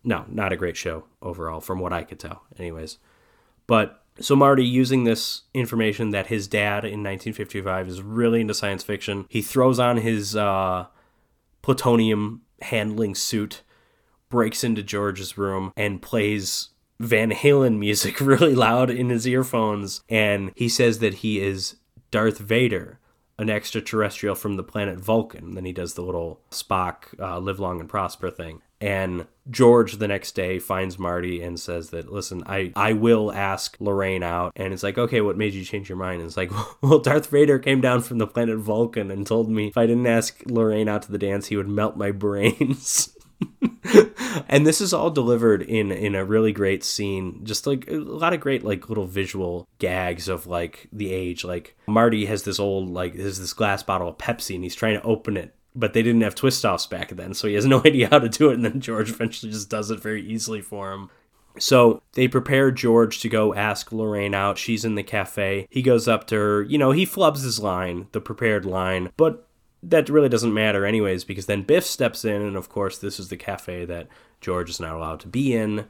No, 0.07 0.23
not 0.27 0.53
a 0.53 0.57
great 0.57 0.77
show 0.77 1.05
overall 1.19 1.59
from 1.59 1.79
what 1.79 1.91
I 1.91 2.03
could 2.03 2.19
tell. 2.19 2.43
Anyways, 2.59 2.99
but 3.65 4.04
so 4.19 4.35
Marty 4.35 4.65
using 4.65 5.03
this 5.03 5.43
information 5.53 6.11
that 6.11 6.27
his 6.27 6.47
dad 6.47 6.85
in 6.85 7.03
1955 7.03 7.87
is 7.87 8.01
really 8.01 8.41
into 8.41 8.53
science 8.53 8.83
fiction, 8.83 9.25
he 9.29 9.41
throws 9.41 9.79
on 9.79 9.97
his 9.97 10.35
uh 10.35 10.85
plutonium 11.61 12.41
handling 12.61 13.15
suit, 13.15 13.63
breaks 14.29 14.63
into 14.63 14.83
George's 14.83 15.37
room, 15.37 15.73
and 15.75 16.01
plays 16.01 16.69
Van 16.99 17.31
Halen 17.31 17.77
music 17.77 18.19
really 18.21 18.55
loud 18.55 18.89
in 18.89 19.09
his 19.09 19.27
earphones. 19.27 20.01
And 20.07 20.51
he 20.55 20.69
says 20.69 20.99
that 20.99 21.15
he 21.15 21.39
is 21.39 21.77
Darth 22.11 22.37
Vader, 22.37 22.99
an 23.37 23.49
extraterrestrial 23.49 24.35
from 24.35 24.55
the 24.55 24.63
planet 24.63 24.99
Vulcan. 24.99 25.55
Then 25.55 25.65
he 25.65 25.73
does 25.73 25.95
the 25.95 26.03
little 26.03 26.39
Spock 26.51 27.19
uh, 27.19 27.39
live 27.39 27.59
long 27.59 27.79
and 27.79 27.89
prosper 27.89 28.29
thing. 28.29 28.61
And 28.81 29.25
George 29.49 29.93
the 29.93 30.07
next 30.07 30.33
day 30.33 30.59
finds 30.59 30.99
Marty 30.99 31.41
and 31.41 31.59
says 31.59 31.91
that, 31.91 32.11
listen, 32.11 32.43
I, 32.45 32.73
I 32.75 32.93
will 32.93 33.31
ask 33.31 33.77
Lorraine 33.79 34.23
out. 34.23 34.51
And 34.55 34.73
it's 34.73 34.83
like, 34.83 34.97
okay, 34.97 35.21
what 35.21 35.37
made 35.37 35.53
you 35.53 35.63
change 35.63 35.87
your 35.87 35.97
mind? 35.97 36.21
And 36.21 36.27
it's 36.27 36.37
like, 36.37 36.51
well, 36.81 36.99
Darth 36.99 37.27
Vader 37.27 37.59
came 37.59 37.81
down 37.81 38.01
from 38.01 38.17
the 38.17 38.27
planet 38.27 38.57
Vulcan 38.57 39.11
and 39.11 39.25
told 39.25 39.49
me 39.49 39.67
if 39.67 39.77
I 39.77 39.85
didn't 39.85 40.07
ask 40.07 40.41
Lorraine 40.45 40.89
out 40.89 41.03
to 41.03 41.11
the 41.11 41.17
dance, 41.17 41.47
he 41.47 41.57
would 41.57 41.69
melt 41.69 41.95
my 41.97 42.11
brains. 42.25 43.15
and 44.47 44.65
this 44.65 44.81
is 44.81 44.93
all 44.93 45.09
delivered 45.09 45.61
in 45.61 45.91
in 45.91 46.15
a 46.15 46.23
really 46.23 46.53
great 46.53 46.83
scene 46.83 47.41
just 47.43 47.67
like 47.67 47.85
a 47.89 47.95
lot 47.95 48.33
of 48.33 48.39
great 48.39 48.63
like 48.63 48.87
little 48.87 49.05
visual 49.05 49.67
gags 49.77 50.29
of 50.29 50.47
like 50.47 50.87
the 50.93 51.11
age 51.11 51.43
like 51.43 51.75
marty 51.85 52.25
has 52.25 52.43
this 52.43 52.59
old 52.59 52.89
like 52.89 53.15
has 53.15 53.39
this 53.39 53.51
glass 53.51 53.83
bottle 53.83 54.07
of 54.07 54.17
pepsi 54.17 54.55
and 54.55 54.63
he's 54.63 54.75
trying 54.75 54.97
to 54.97 55.05
open 55.05 55.35
it 55.35 55.53
but 55.75 55.93
they 55.93 56.01
didn't 56.01 56.21
have 56.21 56.35
twist 56.35 56.63
offs 56.65 56.87
back 56.87 57.09
then 57.09 57.33
so 57.33 57.47
he 57.47 57.53
has 57.53 57.65
no 57.65 57.79
idea 57.85 58.07
how 58.09 58.19
to 58.19 58.29
do 58.29 58.49
it 58.49 58.55
and 58.55 58.65
then 58.65 58.79
george 58.79 59.09
eventually 59.09 59.51
just 59.51 59.69
does 59.69 59.91
it 59.91 59.99
very 59.99 60.25
easily 60.25 60.61
for 60.61 60.91
him 60.91 61.09
so 61.57 62.01
they 62.13 62.27
prepare 62.27 62.71
George 62.71 63.19
to 63.21 63.29
go 63.29 63.53
ask 63.53 63.91
Lorraine 63.91 64.33
out. 64.33 64.57
She's 64.57 64.83
in 64.83 64.95
the 64.95 65.03
cafe. 65.03 65.67
He 65.69 65.81
goes 65.81 66.05
up 66.05 66.27
to 66.27 66.35
her. 66.35 66.63
You 66.63 66.77
know, 66.77 66.91
he 66.91 67.05
flubs 67.05 67.43
his 67.43 67.59
line, 67.59 68.07
the 68.11 68.21
prepared 68.21 68.65
line, 68.65 69.11
but 69.15 69.47
that 69.89 70.09
really 70.09 70.29
doesn't 70.29 70.53
matter 70.53 70.85
anyways 70.85 71.23
because 71.23 71.45
then 71.45 71.61
Biff 71.61 71.85
steps 71.85 72.25
in 72.25 72.41
and 72.41 72.55
of 72.55 72.69
course 72.69 72.97
this 72.97 73.19
is 73.19 73.29
the 73.29 73.37
cafe 73.37 73.85
that 73.85 74.07
George 74.41 74.69
is 74.69 74.79
not 74.79 74.95
allowed 74.95 75.19
to 75.21 75.27
be 75.27 75.55
in. 75.55 75.85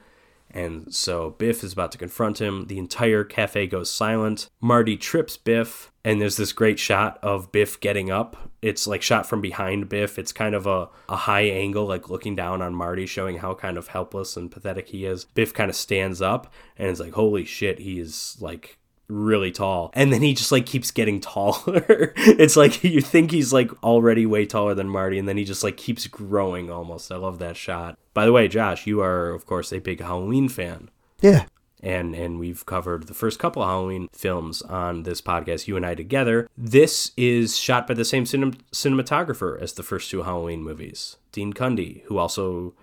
And 0.56 0.96
so 0.96 1.32
Biff 1.32 1.64
is 1.66 1.74
about 1.74 1.92
to 1.92 1.98
confront 1.98 2.40
him. 2.40 2.68
The 2.68 2.80
entire 2.80 3.26
cafe 3.26 3.68
goes 3.68 3.92
silent. 3.92 4.50
Marty 4.62 4.96
trips 4.96 5.36
Biff, 5.36 5.92
and 6.06 6.22
there's 6.22 6.38
this 6.38 6.54
great 6.54 6.80
shot 6.80 7.20
of 7.22 7.52
Biff 7.52 7.78
getting 7.82 8.10
up. 8.10 8.38
It's 8.62 8.88
like 8.88 9.02
shot 9.02 9.28
from 9.28 9.42
behind 9.42 9.90
Biff. 9.90 10.18
It's 10.18 10.32
kind 10.32 10.56
of 10.56 10.66
a, 10.66 10.88
a 11.10 11.18
high 11.18 11.42
angle, 11.42 11.86
like 11.86 12.10
looking 12.10 12.38
down 12.38 12.62
on 12.62 12.74
Marty, 12.74 13.06
showing 13.06 13.40
how 13.40 13.54
kind 13.54 13.78
of 13.78 13.88
helpless 13.88 14.38
and 14.38 14.50
pathetic 14.50 14.88
he 14.88 15.06
is. 15.06 15.26
Biff 15.26 15.54
kind 15.54 15.70
of 15.70 15.76
stands 15.76 16.22
up, 16.22 16.52
and 16.78 16.90
it's 16.90 17.02
like, 17.02 17.14
holy 17.14 17.44
shit, 17.44 17.80
he 17.80 18.00
is 18.00 18.38
like 18.40 18.80
really 19.08 19.52
tall. 19.52 19.92
And 19.94 20.12
then 20.12 20.22
he 20.22 20.34
just 20.34 20.52
like 20.52 20.66
keeps 20.66 20.92
getting 20.92 21.20
taller. 21.22 22.14
It's 22.18 22.56
like 22.56 22.84
you 22.84 23.02
think 23.02 23.32
he's 23.32 23.54
like 23.54 23.72
already 23.84 24.26
way 24.26 24.46
taller 24.46 24.74
than 24.74 24.90
marty 24.90 25.20
and 25.20 25.28
then 25.28 25.38
he 25.38 25.44
just 25.44 25.64
like 25.64 25.78
keeps 25.78 26.08
growing 26.08 26.70
almost. 26.72 27.12
I 27.12 27.16
love 27.18 27.40
that 27.40 27.56
shot. 27.56 27.98
By 28.14 28.26
the 28.26 28.32
way 28.32 28.48
josh 28.48 28.88
you 28.88 29.02
are 29.02 29.30
of 29.30 29.46
course 29.46 29.72
a 29.72 29.80
big 29.80 30.02
halloween 30.02 30.50
fan. 30.50 30.90
Yeah. 31.22 31.46
and 31.82 32.16
and 32.16 32.40
we've 32.40 32.66
covered 32.66 33.08
the 33.08 33.14
first 33.14 33.38
couple 33.40 33.62
of 33.62 33.70
halloween 33.70 34.08
films 34.12 34.62
on 34.64 35.04
this 35.04 35.22
podcast 35.22 35.68
you 35.68 35.76
and 35.78 35.86
i 35.86 35.94
together. 35.96 36.50
This 36.58 37.12
is 37.16 37.58
shot 37.58 37.88
by 37.88 37.94
the 37.94 38.06
same 38.06 38.26
cinem- 38.26 38.60
cinematographer 38.72 39.62
as 39.62 39.74
the 39.74 39.84
first 39.84 40.10
two 40.10 40.24
halloween 40.24 40.64
movies. 40.64 41.18
Dean 41.32 41.54
Cundey 41.54 42.04
who 42.06 42.18
also 42.18 42.74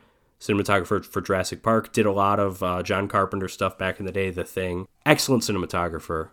cinematographer 0.43 1.05
for 1.05 1.21
Jurassic 1.21 1.63
Park, 1.63 1.93
did 1.93 2.05
a 2.05 2.13
lot 2.13 2.41
of 2.41 2.63
uh, 2.63 2.83
John 2.83 3.07
Carpenter 3.07 3.49
stuff 3.49 3.79
back 3.79 4.01
in 4.01 4.07
the 4.07 4.13
day, 4.13 4.31
The 4.31 4.45
Thing. 4.45 4.89
Excellent 5.07 5.45
cinematographer. 5.45 6.31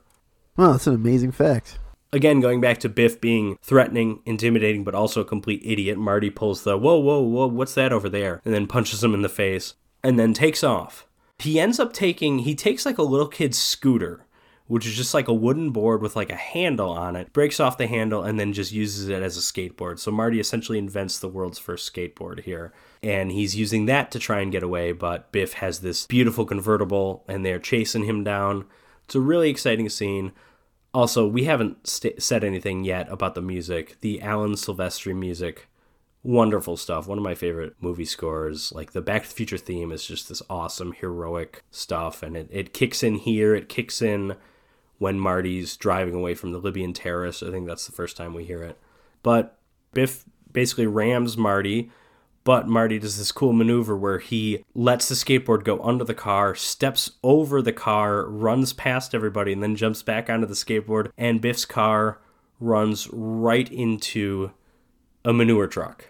Wow, 0.58 0.72
that's 0.72 0.88
an 0.88 0.96
amazing 0.96 1.32
fact. 1.32 1.78
Again, 2.12 2.40
going 2.40 2.60
back 2.60 2.80
to 2.80 2.90
Biff 2.90 3.22
being 3.22 3.58
threatening, 3.62 4.22
intimidating, 4.26 4.84
but 4.84 4.96
also 4.96 5.22
a 5.22 5.26
complete 5.26 5.62
idiot, 5.64 6.00
Marty 6.00 6.32
pulls 6.32 6.64
the 6.64 6.76
whoa, 6.76 6.98
whoa, 6.98 7.22
whoa, 7.22 7.46
what's 7.46 7.76
that 7.76 7.94
over 7.94 8.10
there? 8.10 8.42
And 8.44 8.54
then 8.54 8.66
punches 8.66 9.04
him 9.04 9.14
in 9.14 9.22
the 9.22 9.30
face 9.30 9.76
and 10.04 10.18
then 10.18 10.34
takes 10.34 10.64
off. 10.64 11.06
He 11.38 11.60
ends 11.60 11.80
up 11.80 11.94
taking, 11.94 12.40
he 12.40 12.56
takes 12.56 12.86
like 12.86 12.98
a 12.98 13.04
little 13.04 13.28
kid's 13.28 13.60
scooter, 13.60 14.26
which 14.70 14.86
is 14.86 14.94
just 14.94 15.16
like 15.16 15.28
a 15.28 15.34
wooden 15.34 15.72
board 15.72 16.00
with 16.00 16.16
like 16.16 16.30
a 16.30 16.36
handle 16.36 16.92
on 16.92 17.16
it, 17.16 17.34
breaks 17.34 17.60
off 17.60 17.80
the 17.80 17.88
handle, 17.88 18.22
and 18.22 18.40
then 18.40 18.54
just 18.54 18.72
uses 18.72 19.10
it 19.10 19.24
as 19.24 19.36
a 19.36 19.42
skateboard. 19.42 19.98
So 19.98 20.12
Marty 20.12 20.40
essentially 20.40 20.78
invents 20.78 21.18
the 21.18 21.28
world's 21.28 21.58
first 21.58 21.92
skateboard 21.92 22.42
here. 22.42 22.72
And 23.02 23.32
he's 23.32 23.56
using 23.56 23.88
that 23.88 24.12
to 24.12 24.20
try 24.20 24.42
and 24.42 24.52
get 24.52 24.62
away, 24.62 24.92
but 24.92 25.32
Biff 25.32 25.54
has 25.54 25.80
this 25.80 26.06
beautiful 26.06 26.46
convertible 26.46 27.24
and 27.28 27.44
they're 27.44 27.58
chasing 27.58 28.04
him 28.04 28.24
down. 28.24 28.66
It's 29.06 29.16
a 29.16 29.20
really 29.20 29.50
exciting 29.50 29.90
scene. 29.90 30.34
Also, 30.94 31.28
we 31.28 31.46
haven't 31.46 31.88
st- 31.88 32.22
said 32.22 32.44
anything 32.44 32.84
yet 32.84 33.12
about 33.12 33.34
the 33.34 33.42
music. 33.42 33.98
The 34.02 34.22
Alan 34.22 34.54
Silvestri 34.54 35.16
music, 35.16 35.68
wonderful 36.22 36.78
stuff. 36.78 37.08
One 37.08 37.18
of 37.18 37.24
my 37.24 37.34
favorite 37.34 37.74
movie 37.82 38.06
scores. 38.06 38.72
Like 38.72 38.92
the 38.92 39.02
Back 39.02 39.24
to 39.24 39.30
the 39.30 39.36
Future 39.36 39.58
theme 39.58 39.92
is 39.92 40.06
just 40.06 40.30
this 40.30 40.44
awesome, 40.48 40.92
heroic 40.92 41.64
stuff. 41.72 42.22
And 42.22 42.38
it, 42.38 42.50
it 42.52 42.72
kicks 42.72 43.02
in 43.02 43.16
here, 43.16 43.56
it 43.56 43.68
kicks 43.68 44.00
in 44.00 44.36
when 45.00 45.20
Marty's 45.20 45.76
driving 45.76 46.14
away 46.14 46.36
from 46.36 46.52
the 46.52 46.60
Libyan 46.60 46.94
terrorists. 46.94 47.42
I 47.42 47.50
think 47.50 47.68
that's 47.68 47.86
the 47.86 47.92
first 47.92 48.16
time 48.16 48.34
we 48.34 48.46
hear 48.46 48.62
it. 48.64 48.78
But 49.24 49.58
Biff 49.94 50.24
basically 50.52 50.88
rams 50.88 51.36
Marty 51.36 51.92
but 52.44 52.68
Marty 52.68 52.98
does 52.98 53.18
this 53.18 53.32
cool 53.32 53.54
maneuver 53.54 53.96
where 53.96 54.18
he 54.18 54.64
lets 54.74 55.08
the 55.10 55.16
skateboard 55.16 55.64
go 55.64 55.80
under 55.84 56.04
the 56.04 56.16
car, 56.16 56.56
steps 56.56 57.12
over 57.24 57.62
the 57.62 57.72
car, 57.72 58.26
runs 58.26 58.74
past 58.74 59.14
everybody, 59.14 59.54
and 59.54 59.62
then 59.62 59.76
jumps 59.76 60.02
back 60.02 60.30
onto 60.32 60.48
the 60.48 60.54
skateboard. 60.54 61.12
And 61.18 61.42
Biff's 61.42 61.66
car 61.66 62.20
runs 62.60 63.08
right 63.12 63.70
into 63.72 64.52
a 65.24 65.32
manure 65.32 65.68
truck. 65.68 66.06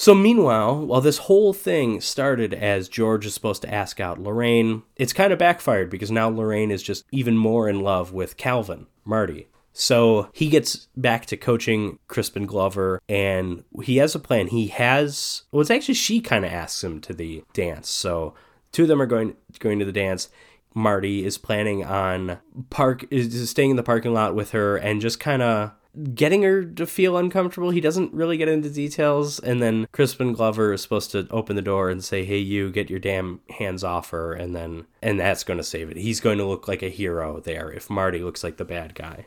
So, 0.00 0.14
meanwhile, 0.14 0.86
while 0.86 1.00
this 1.00 1.18
whole 1.18 1.52
thing 1.52 2.00
started 2.00 2.54
as 2.54 2.88
George 2.88 3.26
is 3.26 3.34
supposed 3.34 3.62
to 3.62 3.74
ask 3.74 3.98
out 3.98 4.20
Lorraine, 4.20 4.84
it's 4.94 5.12
kind 5.12 5.32
of 5.32 5.40
backfired 5.40 5.90
because 5.90 6.08
now 6.08 6.28
Lorraine 6.28 6.70
is 6.70 6.84
just 6.84 7.04
even 7.10 7.36
more 7.36 7.68
in 7.68 7.80
love 7.80 8.12
with 8.12 8.36
Calvin, 8.36 8.86
Marty. 9.04 9.48
So 9.72 10.28
he 10.32 10.48
gets 10.50 10.86
back 10.96 11.26
to 11.26 11.36
coaching 11.36 11.98
Crispin 12.06 12.46
Glover 12.46 13.02
and 13.08 13.64
he 13.82 13.96
has 13.96 14.14
a 14.14 14.20
plan. 14.20 14.46
He 14.46 14.68
has 14.68 15.42
well 15.50 15.60
it's 15.60 15.70
actually 15.70 15.94
she 15.94 16.20
kind 16.20 16.44
of 16.44 16.52
asks 16.52 16.82
him 16.82 17.00
to 17.00 17.12
the 17.12 17.42
dance. 17.52 17.88
So 17.88 18.34
two 18.70 18.82
of 18.82 18.88
them 18.88 19.02
are 19.02 19.06
going 19.06 19.34
going 19.58 19.80
to 19.80 19.84
the 19.84 19.92
dance. 19.92 20.28
Marty 20.74 21.24
is 21.24 21.38
planning 21.38 21.84
on 21.84 22.38
park 22.70 23.04
is 23.10 23.50
staying 23.50 23.70
in 23.70 23.76
the 23.76 23.82
parking 23.82 24.14
lot 24.14 24.36
with 24.36 24.52
her 24.52 24.76
and 24.76 25.00
just 25.00 25.18
kind 25.18 25.42
of 25.42 25.72
getting 26.14 26.42
her 26.42 26.64
to 26.64 26.86
feel 26.86 27.16
uncomfortable. 27.16 27.70
He 27.70 27.80
doesn't 27.80 28.12
really 28.12 28.36
get 28.36 28.48
into 28.48 28.70
details 28.70 29.38
and 29.38 29.62
then 29.62 29.86
Crispin 29.92 30.32
Glover 30.32 30.72
is 30.72 30.82
supposed 30.82 31.10
to 31.12 31.26
open 31.30 31.56
the 31.56 31.62
door 31.62 31.90
and 31.90 32.04
say, 32.04 32.24
"Hey 32.24 32.38
you, 32.38 32.70
get 32.70 32.90
your 32.90 32.98
damn 32.98 33.40
hands 33.50 33.82
off 33.82 34.10
her." 34.10 34.32
And 34.32 34.54
then 34.54 34.86
and 35.02 35.18
that's 35.18 35.44
going 35.44 35.58
to 35.58 35.64
save 35.64 35.90
it. 35.90 35.96
He's 35.96 36.20
going 36.20 36.38
to 36.38 36.44
look 36.44 36.68
like 36.68 36.82
a 36.82 36.88
hero 36.88 37.40
there 37.40 37.70
if 37.70 37.90
Marty 37.90 38.20
looks 38.20 38.44
like 38.44 38.56
the 38.56 38.64
bad 38.64 38.94
guy. 38.94 39.26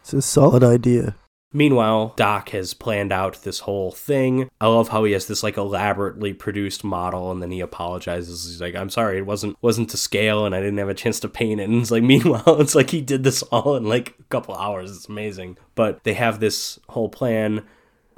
It's 0.00 0.12
a 0.12 0.22
solid 0.22 0.64
idea. 0.64 1.16
Meanwhile, 1.52 2.12
Doc 2.16 2.50
has 2.50 2.74
planned 2.74 3.10
out 3.10 3.42
this 3.42 3.60
whole 3.60 3.90
thing. 3.90 4.50
I 4.60 4.66
love 4.66 4.88
how 4.88 5.04
he 5.04 5.12
has 5.12 5.26
this 5.26 5.42
like 5.42 5.56
elaborately 5.56 6.34
produced 6.34 6.84
model 6.84 7.30
and 7.32 7.40
then 7.40 7.50
he 7.50 7.60
apologizes. 7.60 8.46
He's 8.46 8.60
like, 8.60 8.74
I'm 8.74 8.90
sorry, 8.90 9.18
it 9.18 9.26
wasn't 9.26 9.56
wasn't 9.62 9.88
to 9.90 9.96
scale 9.96 10.44
and 10.44 10.54
I 10.54 10.60
didn't 10.60 10.78
have 10.78 10.90
a 10.90 10.94
chance 10.94 11.20
to 11.20 11.28
paint 11.28 11.60
it. 11.60 11.68
And 11.68 11.82
it's 11.82 11.90
like 11.90 12.02
meanwhile, 12.02 12.42
it's 12.60 12.74
like 12.74 12.90
he 12.90 13.00
did 13.00 13.24
this 13.24 13.42
all 13.44 13.76
in 13.76 13.84
like 13.84 14.14
a 14.20 14.24
couple 14.24 14.54
hours. 14.54 14.94
It's 14.94 15.08
amazing. 15.08 15.58
But 15.74 16.04
they 16.04 16.14
have 16.14 16.40
this 16.40 16.78
whole 16.90 17.08
plan. 17.08 17.64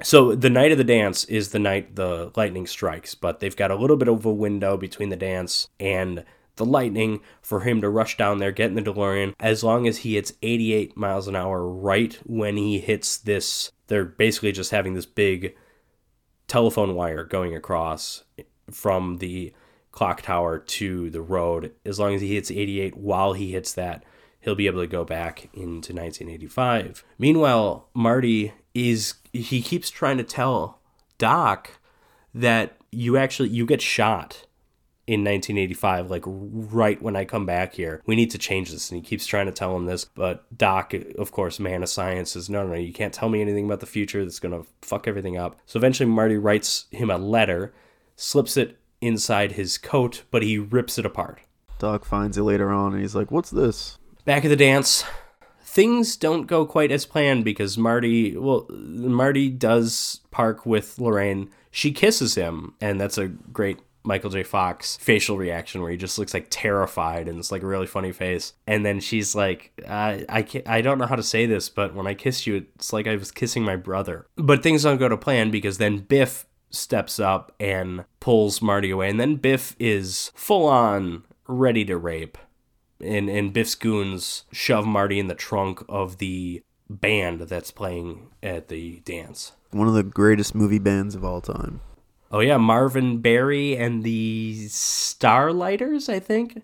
So 0.03 0.35
the 0.35 0.49
night 0.49 0.71
of 0.71 0.77
the 0.77 0.83
dance 0.83 1.25
is 1.25 1.49
the 1.49 1.59
night 1.59 1.95
the 1.95 2.31
lightning 2.35 2.67
strikes, 2.67 3.15
but 3.15 3.39
they've 3.39 3.55
got 3.55 3.71
a 3.71 3.75
little 3.75 3.97
bit 3.97 4.07
of 4.07 4.25
a 4.25 4.33
window 4.33 4.75
between 4.75 5.09
the 5.09 5.15
dance 5.15 5.67
and 5.79 6.25
the 6.55 6.65
lightning 6.65 7.21
for 7.41 7.61
him 7.61 7.81
to 7.81 7.89
rush 7.89 8.17
down 8.17 8.37
there, 8.37 8.51
get 8.51 8.69
in 8.69 8.75
the 8.75 8.81
DeLorean, 8.81 9.33
as 9.39 9.63
long 9.63 9.87
as 9.87 9.99
he 9.99 10.15
hits 10.15 10.33
88 10.41 10.95
miles 10.97 11.27
an 11.27 11.35
hour 11.35 11.67
right 11.67 12.19
when 12.25 12.57
he 12.57 12.79
hits 12.79 13.17
this. 13.17 13.71
They're 13.87 14.05
basically 14.05 14.51
just 14.51 14.71
having 14.71 14.93
this 14.93 15.05
big 15.05 15.55
telephone 16.47 16.95
wire 16.95 17.23
going 17.23 17.55
across 17.55 18.23
from 18.69 19.17
the 19.17 19.53
clock 19.91 20.21
tower 20.21 20.59
to 20.59 21.09
the 21.09 21.21
road. 21.21 21.73
As 21.85 21.99
long 21.99 22.13
as 22.13 22.21
he 22.21 22.35
hits 22.35 22.51
88 22.51 22.97
while 22.97 23.33
he 23.33 23.51
hits 23.51 23.73
that, 23.73 24.03
he'll 24.39 24.55
be 24.55 24.67
able 24.67 24.81
to 24.81 24.87
go 24.87 25.03
back 25.03 25.45
into 25.53 25.93
1985. 25.93 27.03
Meanwhile, 27.17 27.89
Marty 27.93 28.53
is 28.73 29.15
he 29.33 29.61
keeps 29.61 29.89
trying 29.89 30.17
to 30.17 30.23
tell 30.23 30.79
Doc 31.17 31.79
that 32.33 32.77
you 32.91 33.17
actually 33.17 33.49
you 33.49 33.65
get 33.65 33.81
shot 33.81 34.45
in 35.11 35.25
1985 35.25 36.09
like 36.09 36.23
right 36.25 37.01
when 37.01 37.17
i 37.17 37.25
come 37.25 37.45
back 37.45 37.73
here 37.73 38.01
we 38.05 38.15
need 38.15 38.31
to 38.31 38.37
change 38.37 38.71
this. 38.71 38.89
And 38.89 39.01
he 39.01 39.05
keeps 39.05 39.25
trying 39.25 39.47
to 39.47 39.51
tell 39.51 39.75
him 39.75 39.85
this 39.85 40.05
but 40.05 40.45
doc 40.57 40.93
of 41.19 41.33
course 41.33 41.59
man 41.59 41.83
of 41.83 41.89
science 41.89 42.31
says 42.31 42.49
no 42.49 42.65
no 42.65 42.75
you 42.75 42.93
can't 42.93 43.13
tell 43.13 43.27
me 43.27 43.41
anything 43.41 43.65
about 43.65 43.81
the 43.81 43.85
future. 43.85 44.23
That's 44.23 44.39
going 44.39 44.53
to 44.53 44.65
fuck 44.81 45.09
everything 45.09 45.35
up. 45.35 45.57
So 45.65 45.77
eventually 45.77 46.09
marty 46.09 46.37
writes 46.37 46.85
him 46.91 47.09
a 47.09 47.17
letter 47.17 47.73
slips 48.15 48.55
it 48.55 48.77
inside 49.01 49.51
his 49.53 49.77
coat 49.77 50.23
but 50.31 50.43
he 50.43 50.57
rips 50.57 50.97
it 50.97 51.05
apart. 51.05 51.41
Doc 51.77 52.05
finds 52.05 52.37
it 52.37 52.43
later 52.43 52.71
on 52.71 52.93
and 52.93 53.01
he's 53.01 53.15
like, 53.15 53.31
What's 53.31 53.49
this? 53.49 53.97
back 54.23 54.45
at 54.45 54.49
the 54.49 54.55
dance 54.55 55.03
things 55.61 56.15
don't 56.15 56.47
go 56.47 56.65
quite 56.65 56.91
as 56.91 57.05
planned 57.05 57.43
because 57.43 57.77
marty 57.77 58.37
well 58.37 58.65
marty 58.69 59.49
does 59.49 60.21
park 60.31 60.65
with 60.65 60.99
lorraine. 60.99 61.49
She 61.69 61.91
kisses 61.91 62.35
him 62.35 62.75
and 62.79 62.99
that's 62.99 63.17
a 63.17 63.27
great 63.27 63.79
Michael 64.03 64.29
J. 64.29 64.43
Fox 64.43 64.97
facial 64.97 65.37
reaction 65.37 65.81
where 65.81 65.91
he 65.91 65.97
just 65.97 66.17
looks 66.17 66.33
like 66.33 66.47
terrified 66.49 67.27
and 67.27 67.37
it's 67.37 67.51
like 67.51 67.63
a 67.63 67.67
really 67.67 67.87
funny 67.87 68.11
face. 68.11 68.53
And 68.67 68.85
then 68.85 68.99
she's 68.99 69.35
like, 69.35 69.71
I, 69.87 70.25
I, 70.29 70.41
can't, 70.41 70.67
I 70.67 70.81
don't 70.81 70.97
know 70.97 71.05
how 71.05 71.15
to 71.15 71.23
say 71.23 71.45
this, 71.45 71.69
but 71.69 71.93
when 71.93 72.07
I 72.07 72.13
kissed 72.13 72.47
you, 72.47 72.65
it's 72.75 72.91
like 72.91 73.07
I 73.07 73.15
was 73.15 73.31
kissing 73.31 73.63
my 73.63 73.75
brother. 73.75 74.25
But 74.35 74.63
things 74.63 74.83
don't 74.83 74.97
go 74.97 75.09
to 75.09 75.17
plan 75.17 75.51
because 75.51 75.77
then 75.77 75.99
Biff 75.99 76.45
steps 76.69 77.19
up 77.19 77.53
and 77.59 78.05
pulls 78.19 78.61
Marty 78.61 78.89
away. 78.89 79.09
And 79.09 79.19
then 79.19 79.35
Biff 79.35 79.75
is 79.79 80.31
full 80.35 80.65
on 80.65 81.23
ready 81.47 81.85
to 81.85 81.97
rape. 81.97 82.37
And, 82.99 83.29
and 83.29 83.53
Biff's 83.53 83.75
goons 83.75 84.45
shove 84.51 84.85
Marty 84.85 85.19
in 85.19 85.27
the 85.27 85.35
trunk 85.35 85.83
of 85.89 86.17
the 86.17 86.63
band 86.89 87.41
that's 87.41 87.71
playing 87.71 88.29
at 88.43 88.67
the 88.67 88.99
dance. 89.05 89.53
One 89.71 89.87
of 89.87 89.93
the 89.93 90.03
greatest 90.03 90.53
movie 90.53 90.79
bands 90.79 91.15
of 91.15 91.23
all 91.23 91.41
time. 91.41 91.81
Oh 92.31 92.39
yeah, 92.39 92.57
Marvin 92.57 93.19
Berry 93.19 93.75
and 93.75 94.03
the 94.03 94.65
Starlighters, 94.67 96.07
I 96.07 96.19
think. 96.19 96.57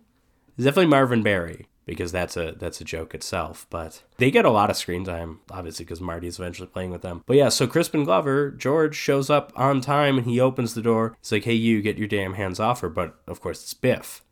It's 0.55 0.65
definitely 0.65 0.87
Marvin 0.87 1.21
Berry 1.21 1.67
because 1.85 2.11
that's 2.11 2.37
a 2.37 2.53
that's 2.57 2.79
a 2.79 2.85
joke 2.85 3.13
itself. 3.13 3.67
But 3.69 4.03
they 4.17 4.31
get 4.31 4.45
a 4.45 4.49
lot 4.49 4.69
of 4.69 4.77
screen 4.77 5.03
time, 5.03 5.39
obviously, 5.51 5.85
because 5.85 6.01
Marty's 6.01 6.39
eventually 6.39 6.67
playing 6.67 6.91
with 6.91 7.01
them. 7.01 7.23
But 7.25 7.37
yeah, 7.37 7.49
so 7.49 7.67
Crispin 7.67 8.05
Glover, 8.05 8.51
George 8.51 8.95
shows 8.95 9.29
up 9.29 9.51
on 9.55 9.81
time 9.81 10.17
and 10.17 10.27
he 10.27 10.39
opens 10.39 10.73
the 10.73 10.81
door. 10.81 11.15
He's 11.19 11.31
like, 11.31 11.43
"Hey, 11.43 11.53
you 11.53 11.81
get 11.81 11.97
your 11.97 12.07
damn 12.07 12.33
hands 12.33 12.59
off 12.59 12.81
her!" 12.81 12.89
But 12.89 13.15
of 13.27 13.41
course, 13.41 13.61
it's 13.63 13.73
Biff, 13.73 14.23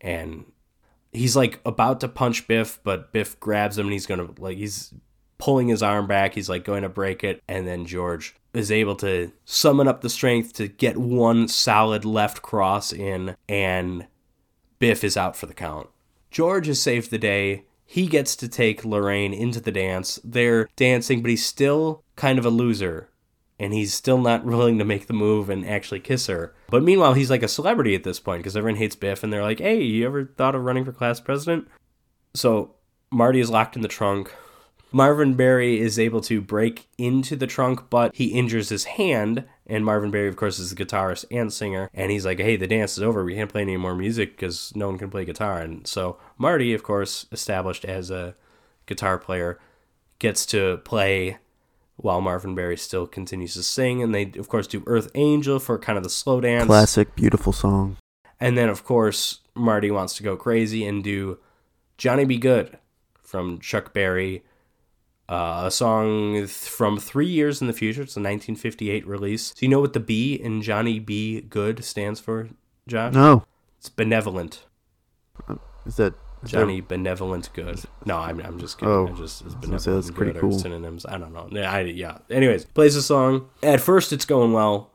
and 0.00 0.44
he's 1.12 1.36
like 1.36 1.60
about 1.64 2.00
to 2.00 2.08
punch 2.08 2.46
Biff, 2.46 2.78
but 2.84 3.12
Biff 3.12 3.38
grabs 3.40 3.78
him 3.78 3.86
and 3.86 3.92
he's 3.92 4.06
gonna 4.06 4.28
like 4.38 4.58
he's 4.58 4.92
pulling 5.38 5.68
his 5.68 5.82
arm 5.82 6.06
back. 6.06 6.34
He's 6.34 6.48
like 6.48 6.64
going 6.64 6.82
to 6.82 6.88
break 6.88 7.24
it, 7.24 7.42
and 7.48 7.66
then 7.66 7.86
George 7.86 8.34
is 8.54 8.72
able 8.72 8.96
to 8.96 9.32
summon 9.44 9.88
up 9.88 10.00
the 10.00 10.08
strength 10.08 10.52
to 10.54 10.68
get 10.68 10.96
one 10.96 11.48
solid 11.48 12.04
left 12.04 12.42
cross 12.42 12.92
in, 12.92 13.36
and 13.48 14.06
Biff 14.78 15.04
is 15.04 15.16
out 15.16 15.36
for 15.36 15.46
the 15.46 15.54
count. 15.54 15.88
George 16.30 16.66
has 16.66 16.80
saved 16.80 17.10
the 17.10 17.18
day. 17.18 17.64
He 17.84 18.06
gets 18.06 18.36
to 18.36 18.48
take 18.48 18.84
Lorraine 18.84 19.32
into 19.32 19.60
the 19.60 19.72
dance. 19.72 20.20
They're 20.22 20.68
dancing, 20.76 21.22
but 21.22 21.30
he's 21.30 21.44
still 21.44 22.02
kind 22.16 22.38
of 22.38 22.44
a 22.44 22.50
loser. 22.50 23.08
And 23.58 23.72
he's 23.72 23.94
still 23.94 24.18
not 24.18 24.44
willing 24.44 24.78
to 24.78 24.84
make 24.84 25.06
the 25.06 25.14
move 25.14 25.50
and 25.50 25.66
actually 25.66 26.00
kiss 26.00 26.26
her. 26.26 26.54
But 26.68 26.82
meanwhile, 26.82 27.14
he's 27.14 27.30
like 27.30 27.42
a 27.42 27.48
celebrity 27.48 27.94
at 27.94 28.04
this 28.04 28.20
point 28.20 28.40
because 28.40 28.56
everyone 28.56 28.78
hates 28.78 28.96
Biff 28.96 29.22
and 29.22 29.32
they're 29.32 29.42
like, 29.42 29.58
hey, 29.58 29.80
you 29.82 30.06
ever 30.06 30.26
thought 30.36 30.54
of 30.54 30.64
running 30.64 30.84
for 30.84 30.92
class 30.92 31.18
president? 31.18 31.66
So 32.34 32.74
Marty 33.10 33.40
is 33.40 33.50
locked 33.50 33.74
in 33.74 33.82
the 33.82 33.88
trunk. 33.88 34.32
Marvin 34.90 35.34
Berry 35.34 35.80
is 35.80 35.98
able 35.98 36.20
to 36.22 36.40
break 36.40 36.88
into 36.96 37.36
the 37.36 37.46
trunk, 37.46 37.90
but 37.90 38.14
he 38.14 38.26
injures 38.28 38.70
his 38.70 38.84
hand. 38.84 39.44
And 39.66 39.84
Marvin 39.84 40.10
Berry, 40.10 40.28
of 40.28 40.36
course, 40.36 40.58
is 40.58 40.74
the 40.74 40.84
guitarist 40.84 41.26
and 41.30 41.52
singer. 41.52 41.90
And 41.92 42.10
he's 42.10 42.24
like, 42.24 42.40
hey, 42.40 42.56
the 42.56 42.66
dance 42.66 42.96
is 42.96 43.02
over. 43.02 43.24
We 43.24 43.34
can't 43.34 43.50
play 43.50 43.62
any 43.62 43.76
more 43.76 43.94
music 43.94 44.36
because 44.36 44.72
no 44.74 44.88
one 44.88 44.98
can 44.98 45.10
play 45.10 45.24
guitar. 45.24 45.60
And 45.60 45.86
so 45.86 46.18
Marty, 46.38 46.72
of 46.72 46.82
course, 46.82 47.26
established 47.32 47.84
as 47.84 48.10
a 48.10 48.34
guitar 48.86 49.18
player, 49.18 49.58
gets 50.18 50.46
to 50.46 50.78
play 50.78 51.36
while 51.96 52.20
Marvin 52.20 52.54
Berry 52.54 52.76
still 52.76 53.06
continues 53.06 53.54
to 53.54 53.62
sing. 53.62 54.02
And 54.02 54.14
they, 54.14 54.32
of 54.38 54.48
course, 54.48 54.66
do 54.66 54.82
Earth 54.86 55.10
Angel 55.14 55.58
for 55.58 55.78
kind 55.78 55.98
of 55.98 56.04
the 56.04 56.10
slow 56.10 56.40
dance. 56.40 56.66
Classic, 56.66 57.14
beautiful 57.14 57.52
song. 57.52 57.98
And 58.40 58.56
then, 58.56 58.68
of 58.70 58.84
course, 58.84 59.40
Marty 59.54 59.90
wants 59.90 60.14
to 60.14 60.22
go 60.22 60.36
crazy 60.36 60.86
and 60.86 61.04
do 61.04 61.38
Johnny 61.98 62.24
B. 62.24 62.38
Goode 62.38 62.78
from 63.20 63.58
Chuck 63.58 63.92
Berry 63.92 64.44
uh, 65.28 65.62
a 65.66 65.70
song 65.70 66.34
th- 66.34 66.48
from 66.48 66.98
three 66.98 67.26
years 67.26 67.60
in 67.60 67.66
the 67.66 67.72
future. 67.72 68.02
It's 68.02 68.16
a 68.16 68.20
1958 68.20 69.06
release. 69.06 69.50
Do 69.52 69.66
you 69.66 69.70
know 69.70 69.80
what 69.80 69.92
the 69.92 70.00
B 70.00 70.34
in 70.34 70.62
Johnny 70.62 70.98
B. 70.98 71.40
Goode 71.42 71.84
stands 71.84 72.18
for, 72.20 72.48
Josh? 72.86 73.12
No. 73.12 73.44
It's 73.78 73.88
benevolent. 73.88 74.64
Is 75.86 75.96
that 75.96 76.14
is 76.42 76.50
Johnny 76.50 76.80
Benevolent 76.80 77.50
Good. 77.52 77.80
No, 78.04 78.18
I'm, 78.18 78.40
I'm 78.40 78.58
just 78.58 78.78
kidding. 78.78 78.92
Oh, 78.94 79.06
I'm 79.08 79.16
just 79.16 79.42
it's 79.42 79.54
I 79.54 79.54
say, 79.54 79.66
benevolent 79.66 80.04
that's 80.04 80.16
pretty 80.16 80.38
cool. 80.38 80.58
synonyms. 80.58 81.06
I 81.06 81.18
don't 81.18 81.32
know. 81.32 81.60
I, 81.60 81.80
yeah. 81.80 82.18
Anyways, 82.30 82.64
plays 82.64 82.96
a 82.96 83.02
song. 83.02 83.48
At 83.62 83.80
first, 83.80 84.12
it's 84.12 84.24
going 84.24 84.52
well. 84.52 84.92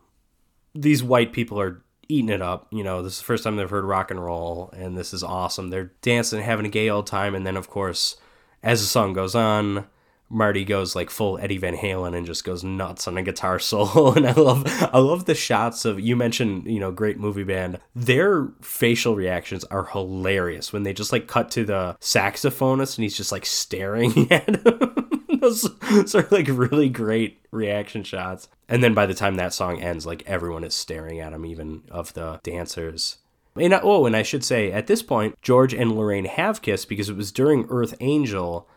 These 0.76 1.04
white 1.04 1.34
people 1.34 1.60
are 1.60 1.84
eating 2.10 2.30
it 2.30 2.42
up. 2.42 2.68
You 2.72 2.84
know, 2.84 3.02
this 3.02 3.14
is 3.14 3.20
the 3.20 3.26
first 3.26 3.44
time 3.44 3.56
they've 3.56 3.70
heard 3.70 3.86
rock 3.86 4.12
and 4.12 4.24
roll, 4.24 4.70
and 4.76 4.98
this 4.98 5.14
is 5.14 5.24
awesome. 5.24 5.70
They're 5.70 5.92
dancing, 6.02 6.40
and 6.40 6.46
having 6.46 6.66
a 6.66 6.70
gay 6.70 6.90
old 6.90 7.08
time, 7.08 7.36
and 7.36 7.46
then 7.46 7.58
of 7.58 7.70
course, 7.70 8.18
as 8.62 8.82
the 8.82 8.88
song 8.88 9.14
goes 9.14 9.36
on, 9.36 9.88
Marty 10.34 10.66
goes 10.66 10.96
like 10.96 11.10
full 11.10 11.38
Eddie 11.38 11.58
Van 11.58 11.78
Halen 11.78 12.18
and 12.18 12.26
just 12.26 12.44
goes 12.44 12.64
nuts 12.64 13.08
on 13.08 13.18
a 13.18 13.24
guitar 13.24 13.60
solo. 13.60 14.14
And 14.14 14.28
I 14.28 14.34
love 14.34 14.64
I 14.94 14.98
love 15.00 15.26
the 15.26 15.36
shots 15.36 15.86
of 15.86 16.00
you 16.00 16.16
mentioned, 16.16 16.66
you 16.66 16.80
know, 16.80 16.92
great 16.92 17.20
movie 17.20 17.44
band. 17.44 17.80
Their 17.96 18.50
facial 18.62 19.16
reactions 19.16 19.64
are 19.66 19.86
hilarious 19.86 20.74
when 20.74 20.84
they 20.84 20.94
just 20.94 21.12
like 21.12 21.28
cut 21.28 21.52
to 21.52 21.64
the 21.64 21.96
saxophonist 22.02 22.98
and 22.98 23.04
he's 23.04 23.18
just 23.18 23.32
like 23.32 23.46
staring 23.46 24.32
at 24.32 24.66
him. 24.66 25.10
Those, 25.40 26.16
are 26.16 26.28
like 26.32 26.48
really 26.50 26.90
great 26.90 27.42
reaction 27.52 28.04
shots. 28.04 28.48
And 28.70 28.84
then 28.84 28.94
by 28.94 29.06
the 29.06 29.14
time 29.14 29.36
that 29.36 29.54
song 29.54 29.82
ends, 29.82 30.06
like 30.06 30.24
everyone 30.26 30.64
is 30.64 30.74
staring 30.74 31.20
at 31.20 31.34
him, 31.34 31.46
even 31.46 31.84
of 31.92 32.14
the 32.14 32.40
dancers. 32.44 33.18
And 33.56 33.74
oh, 33.84 34.06
and 34.06 34.16
I 34.16 34.24
should 34.24 34.44
say, 34.44 34.72
at 34.72 34.88
this 34.88 35.04
point, 35.04 35.40
George 35.42 35.74
and 35.74 35.96
Lorraine 35.96 36.26
have 36.26 36.62
kissed 36.62 36.90
because 36.90 37.10
it 37.10 37.18
was 37.18 37.32
during 37.32 37.68
Earth 37.70 37.94
Angel 38.00 38.68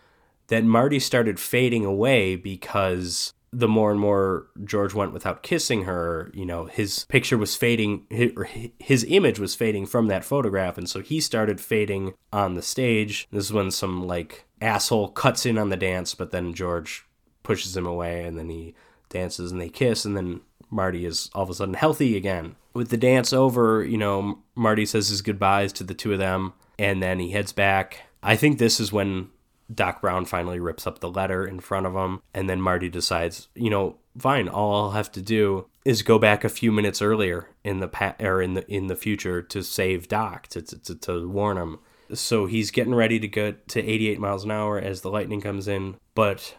that 0.49 0.65
Marty 0.65 1.01
started 1.01 1.41
fading 1.41 1.85
away 1.85 2.37
because 2.37 3.33
the 3.53 3.69
more 3.69 3.91
and 3.91 3.99
more 3.99 4.49
George 4.65 4.93
went 4.93 5.13
without 5.13 5.43
kissing 5.43 5.85
her, 5.85 6.31
you 6.35 6.45
know, 6.45 6.67
his 6.67 7.07
picture 7.09 7.39
was 7.39 7.57
fading, 7.57 8.07
hi- 8.15 8.73
his 8.79 9.05
image 9.09 9.39
was 9.39 9.55
fading 9.55 9.87
from 9.87 10.09
that 10.09 10.25
photograph. 10.25 10.77
And 10.77 10.89
so 10.89 11.01
he 11.01 11.21
started 11.21 11.61
fading 11.61 12.15
on 12.33 12.55
the 12.55 12.63
stage. 12.63 13.27
This 13.31 13.47
is 13.47 13.53
when 13.53 13.71
some 13.71 14.07
like 14.07 14.45
asshole 14.61 15.09
cuts 15.09 15.47
in 15.47 15.59
on 15.59 15.71
the 15.71 15.77
dance, 15.77 16.15
but 16.15 16.33
then 16.33 16.55
George 16.55 17.07
pushes 17.43 17.77
him 17.77 17.87
away 17.87 18.25
and 18.25 18.39
then 18.39 18.51
he 18.51 18.75
dances 19.09 19.53
and 19.53 19.61
they 19.61 19.69
kiss. 19.69 20.05
And 20.05 20.17
then 20.17 20.41
Marty 20.69 21.07
is 21.07 21.31
all 21.35 21.45
of 21.45 21.51
a 21.51 21.55
sudden 21.55 21.75
healthy 21.75 22.17
again. 22.17 22.57
With 22.75 22.91
the 22.91 22.99
dance 22.99 23.33
over, 23.33 23.83
you 23.85 23.97
know, 23.97 24.41
Marty 24.55 24.85
says 24.85 25.09
his 25.09 25.23
goodbyes 25.23 25.73
to 25.75 25.85
the 25.85 25.95
two 25.95 26.13
of 26.13 26.19
them 26.19 26.53
and 26.79 27.03
then 27.03 27.21
he 27.21 27.31
heads 27.31 27.53
back. 27.53 28.03
I 28.23 28.37
think 28.37 28.59
this 28.59 28.81
is 28.81 28.93
when 28.93 29.31
Doc 29.73 30.01
Brown 30.01 30.25
finally 30.25 30.61
rips 30.61 30.87
up 30.87 31.01
the 31.01 31.11
letter 31.11 31.47
in 31.47 31.61
front 31.61 31.87
of 31.87 31.95
him, 31.95 32.23
and 32.33 32.49
then 32.49 32.61
Marty 32.61 32.89
decides, 32.89 33.49
you 33.55 33.71
know, 33.71 33.97
fine, 34.19 34.49
all 34.49 34.75
I'll 34.75 34.91
have 34.93 35.13
to 35.13 35.23
do 35.23 35.67
is 35.85 36.03
go 36.03 36.19
back 36.19 36.45
a 36.45 36.49
few 36.49 36.73
minutes 36.73 37.01
earlier 37.03 37.49
in 37.65 37.81
the 37.81 37.89
pa- 37.89 38.17
or 38.21 38.43
in 38.43 38.55
the 38.55 38.67
in 38.73 38.87
the 38.89 38.97
future 38.97 39.43
to 39.43 39.63
save 39.63 40.09
Doc 40.09 40.49
to 40.49 40.63
to, 40.63 40.79
to, 40.79 40.95
to 40.95 41.29
warn 41.29 41.59
him. 41.59 41.79
So 42.13 42.47
he's 42.47 42.71
getting 42.71 42.95
ready 42.95 43.19
to 43.19 43.29
go 43.29 43.53
to 43.53 43.83
88 43.83 44.21
miles 44.21 44.45
an 44.45 44.53
hour 44.53 44.79
as 44.79 45.01
the 45.01 45.11
lightning 45.11 45.41
comes 45.41 45.67
in, 45.67 45.97
but 46.15 46.57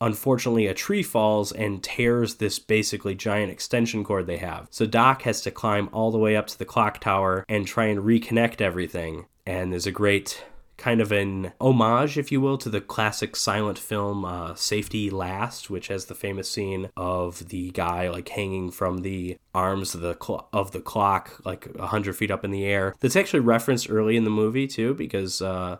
unfortunately 0.00 0.66
a 0.66 0.74
tree 0.74 1.02
falls 1.02 1.52
and 1.52 1.82
tears 1.82 2.36
this 2.36 2.58
basically 2.58 3.14
giant 3.14 3.50
extension 3.50 4.04
cord 4.04 4.26
they 4.26 4.38
have. 4.38 4.66
So 4.70 4.86
Doc 4.86 5.22
has 5.22 5.40
to 5.42 5.50
climb 5.50 5.88
all 5.92 6.10
the 6.10 6.18
way 6.18 6.36
up 6.36 6.46
to 6.48 6.58
the 6.58 6.64
clock 6.64 7.00
tower 7.00 7.44
and 7.48 7.66
try 7.66 7.86
and 7.86 8.00
reconnect 8.00 8.60
everything. 8.60 9.26
And 9.46 9.72
there's 9.72 9.86
a 9.86 9.92
great 9.92 10.44
kind 10.80 11.02
of 11.02 11.12
an 11.12 11.52
homage, 11.60 12.16
if 12.16 12.32
you 12.32 12.40
will, 12.40 12.56
to 12.56 12.70
the 12.70 12.80
classic 12.80 13.36
silent 13.36 13.78
film 13.78 14.24
uh, 14.24 14.54
Safety 14.54 15.10
Last, 15.10 15.68
which 15.68 15.88
has 15.88 16.06
the 16.06 16.14
famous 16.14 16.50
scene 16.50 16.88
of 16.96 17.50
the 17.50 17.70
guy 17.72 18.08
like 18.08 18.30
hanging 18.30 18.70
from 18.70 19.02
the 19.02 19.36
arms 19.54 19.94
of 19.94 20.00
the 20.00 20.16
cl- 20.20 20.48
of 20.54 20.72
the 20.72 20.80
clock, 20.80 21.38
like 21.44 21.76
hundred 21.76 22.16
feet 22.16 22.30
up 22.30 22.44
in 22.44 22.50
the 22.50 22.64
air. 22.64 22.94
That's 23.00 23.14
actually 23.14 23.40
referenced 23.40 23.90
early 23.90 24.16
in 24.16 24.24
the 24.24 24.30
movie 24.30 24.66
too, 24.66 24.94
because 24.94 25.42
uh, 25.42 25.76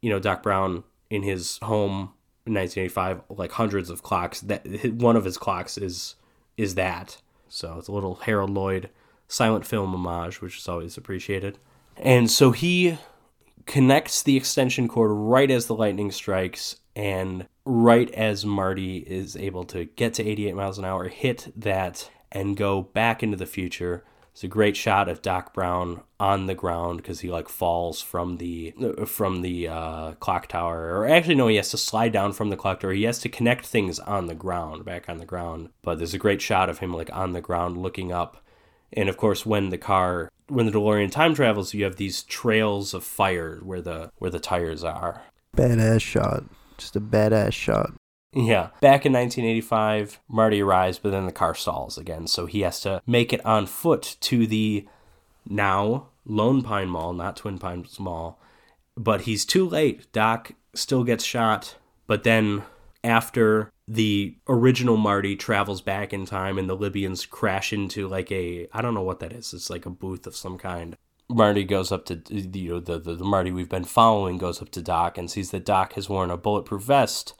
you 0.00 0.08
know 0.08 0.20
Doc 0.20 0.42
Brown 0.42 0.84
in 1.10 1.24
his 1.24 1.58
home 1.62 2.12
in 2.46 2.54
1985, 2.54 3.22
like 3.28 3.52
hundreds 3.52 3.90
of 3.90 4.04
clocks. 4.04 4.40
That 4.40 4.64
one 4.94 5.16
of 5.16 5.24
his 5.24 5.36
clocks 5.36 5.76
is 5.76 6.14
is 6.56 6.76
that. 6.76 7.20
So 7.48 7.76
it's 7.78 7.88
a 7.88 7.92
little 7.92 8.14
Harold 8.14 8.50
Lloyd 8.50 8.88
silent 9.26 9.66
film 9.66 9.92
homage, 9.94 10.40
which 10.40 10.58
is 10.58 10.68
always 10.68 10.96
appreciated. 10.96 11.58
And 11.96 12.30
so 12.30 12.52
he 12.52 12.98
connects 13.66 14.22
the 14.22 14.36
extension 14.36 14.88
cord 14.88 15.10
right 15.12 15.50
as 15.50 15.66
the 15.66 15.74
lightning 15.74 16.10
strikes 16.10 16.76
and 16.94 17.46
right 17.64 18.10
as 18.12 18.44
Marty 18.44 18.98
is 18.98 19.36
able 19.36 19.64
to 19.64 19.84
get 19.84 20.14
to 20.14 20.26
88 20.26 20.54
miles 20.54 20.78
an 20.78 20.84
hour, 20.84 21.08
hit 21.08 21.52
that 21.56 22.10
and 22.30 22.56
go 22.56 22.82
back 22.82 23.22
into 23.22 23.36
the 23.36 23.46
future. 23.46 24.04
It's 24.32 24.44
a 24.44 24.48
great 24.48 24.76
shot 24.76 25.10
of 25.10 25.20
Doc 25.20 25.52
Brown 25.52 26.00
on 26.18 26.46
the 26.46 26.54
ground 26.54 26.98
because 26.98 27.20
he 27.20 27.30
like 27.30 27.50
falls 27.50 28.00
from 28.00 28.38
the 28.38 28.74
from 29.06 29.42
the 29.42 29.68
uh, 29.68 30.12
clock 30.12 30.46
tower, 30.46 30.98
or 30.98 31.06
actually 31.06 31.34
no, 31.34 31.48
he 31.48 31.56
has 31.56 31.70
to 31.72 31.76
slide 31.76 32.12
down 32.12 32.32
from 32.32 32.48
the 32.48 32.56
clock 32.56 32.80
tower. 32.80 32.92
He 32.92 33.02
has 33.02 33.18
to 33.20 33.28
connect 33.28 33.66
things 33.66 33.98
on 33.98 34.26
the 34.26 34.34
ground, 34.34 34.86
back 34.86 35.10
on 35.10 35.18
the 35.18 35.26
ground. 35.26 35.68
But 35.82 35.98
there's 35.98 36.14
a 36.14 36.18
great 36.18 36.40
shot 36.40 36.70
of 36.70 36.78
him 36.78 36.94
like 36.94 37.10
on 37.12 37.32
the 37.32 37.42
ground 37.42 37.76
looking 37.76 38.10
up, 38.10 38.42
and 38.94 39.10
of 39.10 39.18
course 39.18 39.44
when 39.44 39.68
the 39.68 39.76
car 39.76 40.30
when 40.52 40.66
the 40.66 40.72
DeLorean 40.72 41.10
time 41.10 41.34
travels, 41.34 41.74
you 41.74 41.84
have 41.84 41.96
these 41.96 42.22
trails 42.22 42.94
of 42.94 43.04
fire 43.04 43.58
where 43.62 43.80
the 43.80 44.10
where 44.18 44.30
the 44.30 44.40
tires 44.40 44.84
are. 44.84 45.22
Badass 45.56 46.00
shot. 46.00 46.44
Just 46.78 46.96
a 46.96 47.00
badass 47.00 47.52
shot. 47.52 47.92
Yeah. 48.34 48.68
Back 48.80 49.04
in 49.04 49.12
1985, 49.12 50.20
Marty 50.28 50.62
arrives, 50.62 50.98
but 50.98 51.10
then 51.10 51.26
the 51.26 51.32
car 51.32 51.54
stalls 51.54 51.98
again, 51.98 52.26
so 52.26 52.46
he 52.46 52.60
has 52.60 52.80
to 52.80 53.02
make 53.06 53.32
it 53.32 53.44
on 53.44 53.66
foot 53.66 54.16
to 54.20 54.46
the 54.46 54.86
now 55.48 56.08
Lone 56.24 56.62
Pine 56.62 56.88
Mall, 56.88 57.12
not 57.12 57.36
Twin 57.36 57.58
Pines 57.58 57.98
Mall. 57.98 58.38
But 58.96 59.22
he's 59.22 59.44
too 59.44 59.68
late. 59.68 60.10
Doc 60.12 60.52
still 60.74 61.04
gets 61.04 61.24
shot, 61.24 61.76
but 62.06 62.24
then 62.24 62.62
after 63.02 63.71
the 63.88 64.36
original 64.48 64.96
Marty 64.96 65.36
travels 65.36 65.80
back 65.80 66.12
in 66.12 66.24
time 66.24 66.58
and 66.58 66.68
the 66.68 66.76
Libyans 66.76 67.26
crash 67.26 67.72
into 67.72 68.08
like 68.08 68.30
a 68.30 68.68
I 68.72 68.82
don't 68.82 68.94
know 68.94 69.02
what 69.02 69.20
that 69.20 69.32
is. 69.32 69.52
It's 69.52 69.70
like 69.70 69.86
a 69.86 69.90
booth 69.90 70.26
of 70.26 70.36
some 70.36 70.58
kind. 70.58 70.96
Marty 71.28 71.64
goes 71.64 71.90
up 71.90 72.04
to 72.06 72.20
you 72.30 72.74
know 72.74 72.80
the, 72.80 72.98
the 72.98 73.14
the 73.14 73.24
Marty 73.24 73.50
we've 73.50 73.68
been 73.68 73.84
following 73.84 74.38
goes 74.38 74.62
up 74.62 74.70
to 74.70 74.82
Doc 74.82 75.18
and 75.18 75.30
sees 75.30 75.50
that 75.50 75.64
Doc 75.64 75.94
has 75.94 76.08
worn 76.08 76.30
a 76.30 76.36
bulletproof 76.36 76.82
vest 76.82 77.34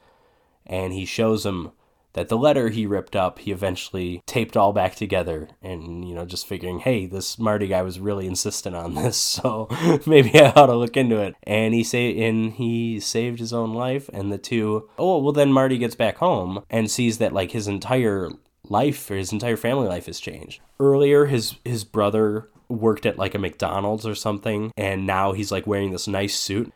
and 0.65 0.93
he 0.93 1.05
shows 1.05 1.45
him 1.45 1.71
that 2.13 2.29
the 2.29 2.37
letter 2.37 2.69
he 2.69 2.85
ripped 2.85 3.15
up, 3.15 3.39
he 3.39 3.51
eventually 3.51 4.23
taped 4.25 4.55
all 4.55 4.73
back 4.73 4.95
together 4.95 5.49
and, 5.61 6.07
you 6.07 6.15
know, 6.15 6.25
just 6.25 6.47
figuring, 6.47 6.79
hey, 6.79 7.05
this 7.05 7.37
Marty 7.37 7.67
guy 7.67 7.81
was 7.81 7.99
really 7.99 8.27
insistent 8.27 8.75
on 8.75 8.95
this, 8.95 9.17
so 9.33 9.67
maybe 10.05 10.39
I 10.39 10.51
ought 10.51 10.67
to 10.67 10.75
look 10.75 10.97
into 10.97 11.17
it. 11.17 11.35
And 11.43 11.73
he 11.73 11.83
say 11.83 12.23
and 12.27 12.53
he 12.53 12.99
saved 12.99 13.39
his 13.39 13.53
own 13.53 13.73
life 13.73 14.09
and 14.13 14.31
the 14.31 14.37
two 14.37 14.89
oh 14.97 15.19
well 15.19 15.33
then 15.33 15.51
Marty 15.51 15.77
gets 15.77 15.95
back 15.95 16.17
home 16.17 16.63
and 16.69 16.89
sees 16.89 17.17
that 17.17 17.33
like 17.33 17.51
his 17.51 17.67
entire 17.67 18.29
life 18.67 19.09
or 19.09 19.15
his 19.15 19.31
entire 19.31 19.57
family 19.57 19.87
life 19.87 20.05
has 20.05 20.19
changed. 20.19 20.61
Earlier 20.79 21.25
his 21.25 21.55
his 21.65 21.83
brother 21.83 22.49
worked 22.69 23.05
at 23.05 23.17
like 23.17 23.35
a 23.35 23.39
McDonald's 23.39 24.05
or 24.05 24.15
something 24.15 24.71
and 24.77 25.05
now 25.05 25.33
he's 25.33 25.51
like 25.51 25.67
wearing 25.67 25.91
this 25.91 26.07
nice 26.07 26.35
suit. 26.35 26.73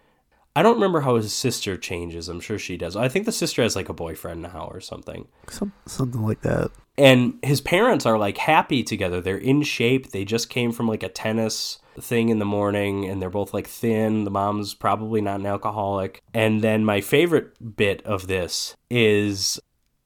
I 0.58 0.64
don't 0.64 0.74
remember 0.74 1.02
how 1.02 1.18
his 1.18 1.32
sister 1.32 1.78
changes. 1.78 2.30
I'm 2.30 2.40
sure 2.40 2.58
she 2.58 2.78
does. 2.78 2.96
I 2.96 3.10
think 3.10 3.28
the 3.28 3.32
sister 3.32 3.62
has 3.62 3.76
like 3.76 3.90
a 3.90 3.94
boyfriend 3.94 4.42
now 4.42 4.68
or 4.72 4.80
something. 4.80 5.28
Some, 5.52 5.72
something 5.86 6.24
like 6.24 6.42
that. 6.42 6.72
And 6.98 7.38
his 7.44 7.62
parents 7.62 8.08
are 8.08 8.18
like 8.18 8.40
happy 8.40 8.82
together. 8.82 9.22
They're 9.22 9.38
in 9.38 9.62
shape. 9.62 10.10
They 10.10 10.26
just 10.26 10.50
came 10.50 10.72
from 10.72 10.88
like 10.88 11.04
a 11.04 11.10
tennis 11.10 11.78
thing 12.00 12.30
in 12.30 12.40
the 12.40 12.46
morning 12.46 13.06
and 13.06 13.22
they're 13.22 13.30
both 13.30 13.54
like 13.54 13.68
thin. 13.68 14.24
The 14.24 14.32
mom's 14.32 14.74
probably 14.74 15.22
not 15.22 15.42
an 15.42 15.46
alcoholic. 15.46 16.24
And 16.34 16.64
then 16.64 16.84
my 16.84 17.02
favorite 17.02 17.78
bit 17.78 18.02
of 18.02 18.26
this 18.26 18.76
is 18.90 19.60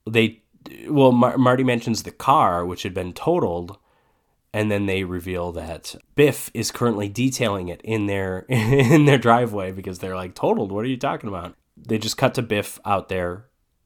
they 0.06 0.42
well 0.90 1.14
Mar- 1.14 1.38
Marty 1.38 1.64
mentions 1.64 2.04
the 2.04 2.12
car 2.12 2.66
which 2.66 2.84
had 2.84 2.94
been 2.94 3.14
totaled 3.14 3.78
and 4.54 4.70
then 4.72 4.86
they 4.86 5.04
reveal 5.04 5.52
that 5.54 5.96
Biff 6.16 6.52
is 6.54 6.72
currently 6.72 7.08
detailing 7.10 7.70
it 7.70 7.82
in 7.84 8.08
their 8.08 8.40
in 8.50 9.06
their 9.06 9.18
driveway 9.18 9.72
because 9.72 10.00
they're 10.00 10.16
like 10.16 10.36
totaled. 10.36 10.72
What 10.72 10.84
are 10.86 10.90
you 10.90 10.98
talking 10.98 11.30
about? 11.30 11.56
They 11.78 11.98
just 11.98 12.18
cut 12.18 12.34
to 12.36 12.42
Biff 12.42 12.80
out 12.86 13.10
there, 13.10 13.46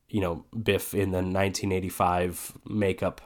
you 0.10 0.22
know, 0.22 0.46
Biff 0.62 0.94
in 0.94 1.12
the 1.12 1.18
1985 1.22 2.54
makeup, 2.68 3.22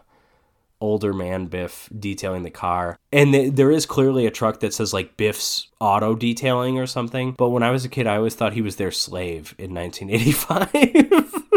older 0.81 1.13
man 1.13 1.47
Biff 1.47 1.89
detailing 1.97 2.43
the 2.43 2.49
car, 2.51 2.97
and 3.11 3.33
th- 3.33 3.53
there 3.55 3.71
is 3.71 3.85
clearly 3.85 4.25
a 4.25 4.31
truck 4.31 4.59
that 4.59 4.73
says 4.73 4.93
like 4.93 5.17
Biff's 5.17 5.67
Auto 5.79 6.15
Detailing 6.15 6.77
or 6.77 6.85
something. 6.87 7.33
But 7.37 7.49
when 7.49 7.63
I 7.63 7.71
was 7.71 7.83
a 7.85 7.89
kid, 7.89 8.05
I 8.05 8.17
always 8.17 8.35
thought 8.35 8.53
he 8.53 8.61
was 8.61 8.75
their 8.75 8.91
slave 8.91 9.55
in 9.57 9.73
1985. 9.73 10.69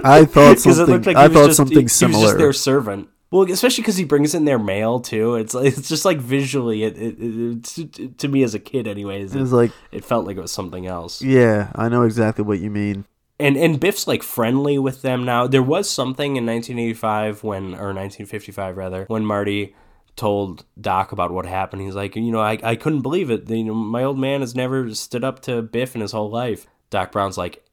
I 0.04 0.24
thought 0.24 0.58
something. 0.58 0.86
looked 0.86 1.06
like 1.06 1.16
I 1.16 1.28
thought 1.28 1.46
just- 1.46 1.56
something 1.56 1.74
he- 1.76 1.80
He 1.80 1.84
was 1.84 1.92
similar. 1.92 2.26
just 2.28 2.38
their 2.38 2.52
servant. 2.52 3.08
Well, 3.32 3.50
especially 3.50 3.82
because 3.82 3.96
he 3.96 4.04
brings 4.04 4.34
in 4.34 4.44
their 4.44 4.58
mail 4.58 5.00
too. 5.00 5.36
It's 5.36 5.54
like 5.54 5.66
it's 5.66 5.88
just 5.88 6.04
like 6.04 6.18
visually, 6.18 6.84
it, 6.84 6.96
it, 6.98 7.16
it, 7.18 7.64
to, 7.64 8.08
to 8.08 8.28
me 8.28 8.42
as 8.42 8.54
a 8.54 8.58
kid, 8.58 8.86
anyways, 8.86 9.34
it 9.34 9.40
was 9.40 9.52
like, 9.52 9.72
it 9.90 10.04
felt 10.04 10.26
like 10.26 10.36
it 10.36 10.40
was 10.40 10.52
something 10.52 10.86
else. 10.86 11.22
yeah, 11.22 11.72
I 11.74 11.88
know 11.88 12.02
exactly 12.02 12.44
what 12.44 12.60
you 12.60 12.70
mean. 12.70 13.06
And 13.40 13.56
and 13.56 13.80
Biff's 13.80 14.06
like 14.06 14.22
friendly 14.22 14.78
with 14.78 15.02
them 15.02 15.24
now. 15.24 15.46
There 15.46 15.62
was 15.62 15.90
something 15.90 16.36
in 16.36 16.46
1985 16.46 17.42
when, 17.42 17.64
or 17.74 17.94
1955 17.94 18.76
rather, 18.76 19.04
when 19.08 19.24
Marty 19.24 19.74
told 20.14 20.64
Doc 20.80 21.12
about 21.12 21.30
what 21.30 21.46
happened. 21.46 21.82
He's 21.82 21.94
like, 21.94 22.14
you 22.16 22.30
know, 22.30 22.40
I, 22.40 22.58
I 22.62 22.76
couldn't 22.76 23.00
believe 23.00 23.30
it. 23.30 23.48
You 23.48 23.64
know, 23.64 23.74
my 23.74 24.04
old 24.04 24.18
man 24.18 24.40
has 24.40 24.54
never 24.54 24.94
stood 24.94 25.24
up 25.24 25.40
to 25.42 25.62
Biff 25.62 25.94
in 25.94 26.00
his 26.00 26.12
whole 26.12 26.30
life. 26.30 26.66
Doc 26.90 27.12
Brown's 27.12 27.38
like, 27.38 27.64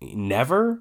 never. 0.00 0.80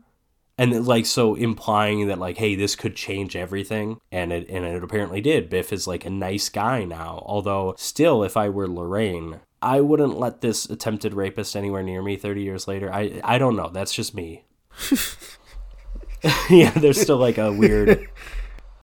And 0.57 0.87
like 0.87 1.05
so 1.05 1.35
implying 1.35 2.07
that 2.07 2.19
like 2.19 2.37
hey 2.37 2.55
this 2.55 2.75
could 2.75 2.95
change 2.95 3.35
everything 3.35 3.99
and 4.11 4.31
it 4.31 4.49
and 4.49 4.65
it 4.65 4.83
apparently 4.83 5.21
did. 5.21 5.49
Biff 5.49 5.71
is 5.71 5.87
like 5.87 6.05
a 6.05 6.09
nice 6.09 6.49
guy 6.49 6.83
now. 6.83 7.23
Although 7.25 7.75
still 7.77 8.23
if 8.23 8.35
I 8.35 8.49
were 8.49 8.67
Lorraine, 8.67 9.39
I 9.61 9.81
wouldn't 9.81 10.19
let 10.19 10.41
this 10.41 10.65
attempted 10.65 11.13
rapist 11.13 11.55
anywhere 11.55 11.83
near 11.83 12.01
me 12.01 12.17
30 12.17 12.41
years 12.41 12.67
later. 12.67 12.91
I 12.91 13.21
I 13.23 13.37
don't 13.37 13.55
know. 13.55 13.69
That's 13.69 13.93
just 13.93 14.15
me. 14.15 14.45
yeah, 16.49 16.71
there's 16.71 16.99
still 16.99 17.17
like 17.17 17.37
a 17.37 17.51
weird 17.51 18.09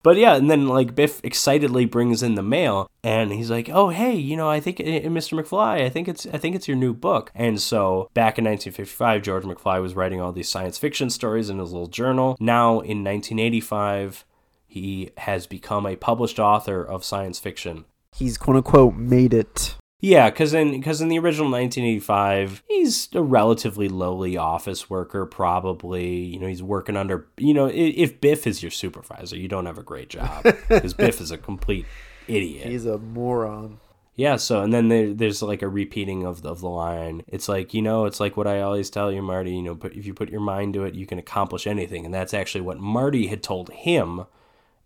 But 0.02 0.16
yeah, 0.16 0.34
and 0.34 0.50
then 0.50 0.66
like 0.66 0.94
Biff 0.94 1.20
excitedly 1.22 1.84
brings 1.84 2.22
in 2.22 2.34
the 2.34 2.42
mail, 2.42 2.90
and 3.04 3.32
he's 3.32 3.50
like, 3.50 3.68
"Oh, 3.68 3.90
hey, 3.90 4.14
you 4.14 4.36
know, 4.36 4.48
I 4.48 4.60
think 4.60 4.80
uh, 4.80 4.84
Mr. 4.84 5.38
McFly, 5.38 5.82
I 5.84 5.90
think 5.90 6.08
it's 6.08 6.26
I 6.26 6.38
think 6.38 6.56
it's 6.56 6.66
your 6.66 6.76
new 6.76 6.94
book." 6.94 7.30
And 7.34 7.60
so 7.60 8.08
back 8.14 8.38
in 8.38 8.44
1955, 8.44 9.22
George 9.22 9.44
McFly 9.44 9.82
was 9.82 9.94
writing 9.94 10.20
all 10.20 10.32
these 10.32 10.48
science 10.48 10.78
fiction 10.78 11.10
stories 11.10 11.50
in 11.50 11.58
his 11.58 11.72
little 11.72 11.86
journal. 11.86 12.36
Now 12.40 12.80
in 12.80 13.04
1985, 13.04 14.24
he 14.66 15.10
has 15.18 15.46
become 15.46 15.84
a 15.84 15.96
published 15.96 16.38
author 16.38 16.82
of 16.82 17.04
science 17.04 17.38
fiction. 17.38 17.84
He's 18.14 18.38
quote 18.38 18.56
unquote 18.56 18.94
made 18.94 19.34
it. 19.34 19.76
Yeah, 20.00 20.30
because 20.30 20.54
in 20.54 20.72
because 20.72 21.02
in 21.02 21.08
the 21.08 21.18
original 21.18 21.50
1985, 21.50 22.62
he's 22.68 23.08
a 23.12 23.22
relatively 23.22 23.88
lowly 23.88 24.36
office 24.36 24.88
worker. 24.88 25.26
Probably, 25.26 26.14
you 26.14 26.38
know, 26.38 26.46
he's 26.46 26.62
working 26.62 26.96
under. 26.96 27.26
You 27.36 27.52
know, 27.52 27.66
if 27.66 28.20
Biff 28.20 28.46
is 28.46 28.62
your 28.62 28.70
supervisor, 28.70 29.36
you 29.36 29.46
don't 29.46 29.66
have 29.66 29.78
a 29.78 29.82
great 29.82 30.08
job 30.08 30.42
because 30.68 30.94
Biff 30.94 31.20
is 31.20 31.30
a 31.30 31.38
complete 31.38 31.84
idiot. 32.26 32.68
He's 32.68 32.86
a 32.86 32.96
moron. 32.96 33.78
Yeah, 34.16 34.36
so 34.36 34.62
and 34.62 34.72
then 34.72 34.88
there, 34.88 35.14
there's 35.14 35.42
like 35.42 35.62
a 35.62 35.68
repeating 35.68 36.24
of 36.24 36.42
the, 36.42 36.50
of 36.50 36.60
the 36.60 36.68
line. 36.68 37.22
It's 37.28 37.48
like 37.48 37.74
you 37.74 37.82
know, 37.82 38.06
it's 38.06 38.20
like 38.20 38.38
what 38.38 38.46
I 38.46 38.62
always 38.62 38.88
tell 38.88 39.12
you, 39.12 39.20
Marty. 39.20 39.54
You 39.54 39.62
know, 39.62 39.74
but 39.74 39.92
if 39.92 40.06
you 40.06 40.14
put 40.14 40.30
your 40.30 40.40
mind 40.40 40.74
to 40.74 40.84
it, 40.84 40.94
you 40.94 41.06
can 41.06 41.18
accomplish 41.18 41.66
anything, 41.66 42.06
and 42.06 42.14
that's 42.14 42.34
actually 42.34 42.62
what 42.62 42.80
Marty 42.80 43.26
had 43.26 43.42
told 43.42 43.70
him, 43.70 44.24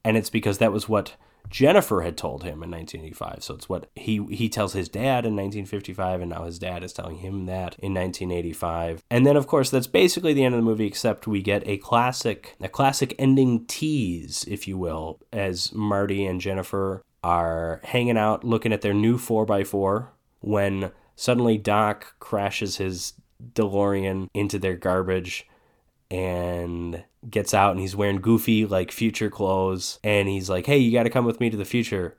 and 0.05 0.17
it's 0.17 0.31
because 0.31 0.59
that 0.59 0.73
was 0.73 0.89
what 0.89 1.15
Jennifer 1.51 2.03
had 2.03 2.17
told 2.17 2.43
him 2.43 2.63
in 2.63 2.71
1985. 2.71 3.45
So 3.45 3.55
it's 3.55 3.69
what 3.69 3.89
he 3.95 4.25
he 4.31 4.49
tells 4.49 4.73
his 4.73 4.89
dad 4.89 5.25
in 5.25 5.37
1955, 5.37 6.21
and 6.21 6.31
now 6.31 6.45
his 6.45 6.59
dad 6.59 6.83
is 6.83 6.93
telling 6.93 7.17
him 7.19 7.47
that 7.47 7.77
in 7.79 7.95
1985. 7.95 9.03
And 9.11 9.27
then 9.27 9.37
of 9.37 9.47
course 9.47 9.71
that's 9.71 9.87
basically 9.87 10.33
the 10.33 10.45
end 10.45 10.55
of 10.55 10.61
the 10.61 10.65
movie, 10.65 10.87
except 10.87 11.27
we 11.27 11.43
get 11.43 11.67
a 11.67 11.77
classic 11.79 12.57
a 12.61 12.69
classic 12.69 13.15
ending 13.19 13.67
tease, 13.67 14.45
if 14.49 14.67
you 14.67 14.77
will, 14.77 15.21
as 15.33 15.73
Marty 15.73 16.27
and 16.27 16.41
Jennifer 16.41 17.03
are 17.23 17.81
hanging 17.85 18.19
out 18.19 18.45
looking 18.45 18.73
at 18.73 18.83
their 18.83 18.93
new 18.93 19.17
4x4 19.17 20.09
when 20.41 20.93
suddenly 21.17 21.57
Doc 21.57 22.17
crashes 22.19 22.77
his 22.77 23.15
DeLorean 23.55 24.29
into 24.35 24.59
their 24.59 24.77
garbage 24.77 25.47
and 26.15 27.03
gets 27.29 27.53
out 27.53 27.73
and 27.73 27.81
he's 27.81 27.97
wearing 27.97 28.21
goofy 28.21 28.67
like 28.67 28.93
future 28.93 29.29
clothes. 29.29 29.99
And 30.05 30.29
he's 30.29 30.49
like 30.49 30.67
hey 30.67 30.79
you 30.79 30.93
got 30.93 31.03
to 31.03 31.11
come 31.11 31.25
with 31.25 31.41
me 31.41 31.51
to 31.51 31.57
the 31.57 31.65
future. 31.65 32.17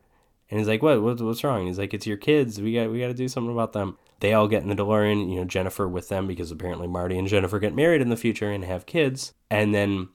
And 0.51 0.59
he's 0.59 0.67
like 0.67 0.81
what, 0.81 1.01
what 1.01 1.21
what's 1.21 1.43
wrong? 1.43 1.65
He's 1.65 1.79
like 1.79 1.93
it's 1.93 2.05
your 2.05 2.17
kids. 2.17 2.59
We 2.59 2.73
got 2.73 2.91
we 2.91 2.99
got 2.99 3.07
to 3.07 3.13
do 3.13 3.29
something 3.29 3.53
about 3.53 3.71
them. 3.71 3.97
They 4.19 4.33
all 4.33 4.49
get 4.49 4.63
in 4.63 4.69
the 4.69 4.75
DeLorean 4.75 5.29
you 5.29 5.37
know 5.37 5.45
Jennifer 5.45 5.87
with 5.87 6.09
them 6.09 6.27
because 6.27 6.51
apparently 6.51 6.87
Marty 6.87 7.17
and 7.17 7.27
Jennifer 7.27 7.57
get 7.57 7.73
married 7.73 8.01
in 8.01 8.09
the 8.09 8.17
future 8.17 8.51
and 8.51 8.65
have 8.65 8.85
kids. 8.85 9.33
And 9.49 9.73
then 9.73 10.09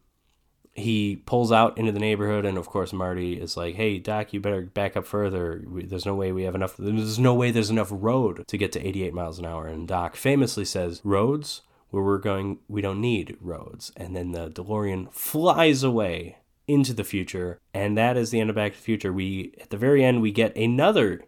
he 0.75 1.17
pulls 1.25 1.51
out 1.51 1.77
into 1.79 1.91
the 1.91 1.99
neighborhood 1.99 2.45
and 2.45 2.57
of 2.57 2.69
course 2.69 2.93
marty 2.93 3.35
is 3.41 3.57
like 3.57 3.75
hey 3.75 3.99
doc 3.99 4.33
you 4.33 4.41
better 4.41 4.61
back 4.61 4.95
up 4.95 5.07
further. 5.07 5.63
There's 5.67 6.07
no 6.07 6.15
way 6.15 6.33
we 6.33 6.43
have 6.43 6.55
enough 6.55 6.77
there's 6.77 7.19
no 7.19 7.35
way 7.35 7.51
there's 7.51 7.71
enough 7.71 7.89
road 7.91 8.47
to 8.47 8.59
get 8.59 8.73
to 8.73 8.87
88 8.87 9.15
miles 9.15 9.39
an 9.39 9.47
hour. 9.47 9.67
And 9.67 9.89
doc 9.89 10.17
famously 10.17 10.67
says 10.67 11.01
roads 11.03 11.63
where 11.91 12.03
we're 12.03 12.19
going 12.19 12.59
we 12.69 12.81
don't 12.81 13.01
need 13.01 13.37
roads. 13.41 13.93
And 13.97 14.15
then 14.15 14.33
the 14.33 14.51
delorean 14.51 15.13
flies 15.13 15.83
away 15.83 16.39
into 16.67 16.93
the 16.93 17.05
future. 17.05 17.59
And 17.75 17.97
that 17.99 18.17
is 18.17 18.31
the 18.31 18.41
end 18.41 18.51
of 18.51 18.57
back 18.57 18.73
to 18.73 18.79
the 18.79 18.85
future. 18.85 19.13
We 19.13 19.55
at 19.61 19.71
the 19.71 19.77
very 19.77 20.05
end 20.05 20.23
we 20.23 20.33
get 20.33 20.57
another 20.57 21.23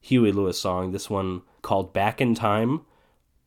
huey 0.00 0.32
lewis 0.32 0.60
song 0.60 0.92
this 0.92 1.10
one 1.10 1.42
called 1.62 1.92
back 1.92 2.20
in 2.20 2.34
time. 2.34 2.82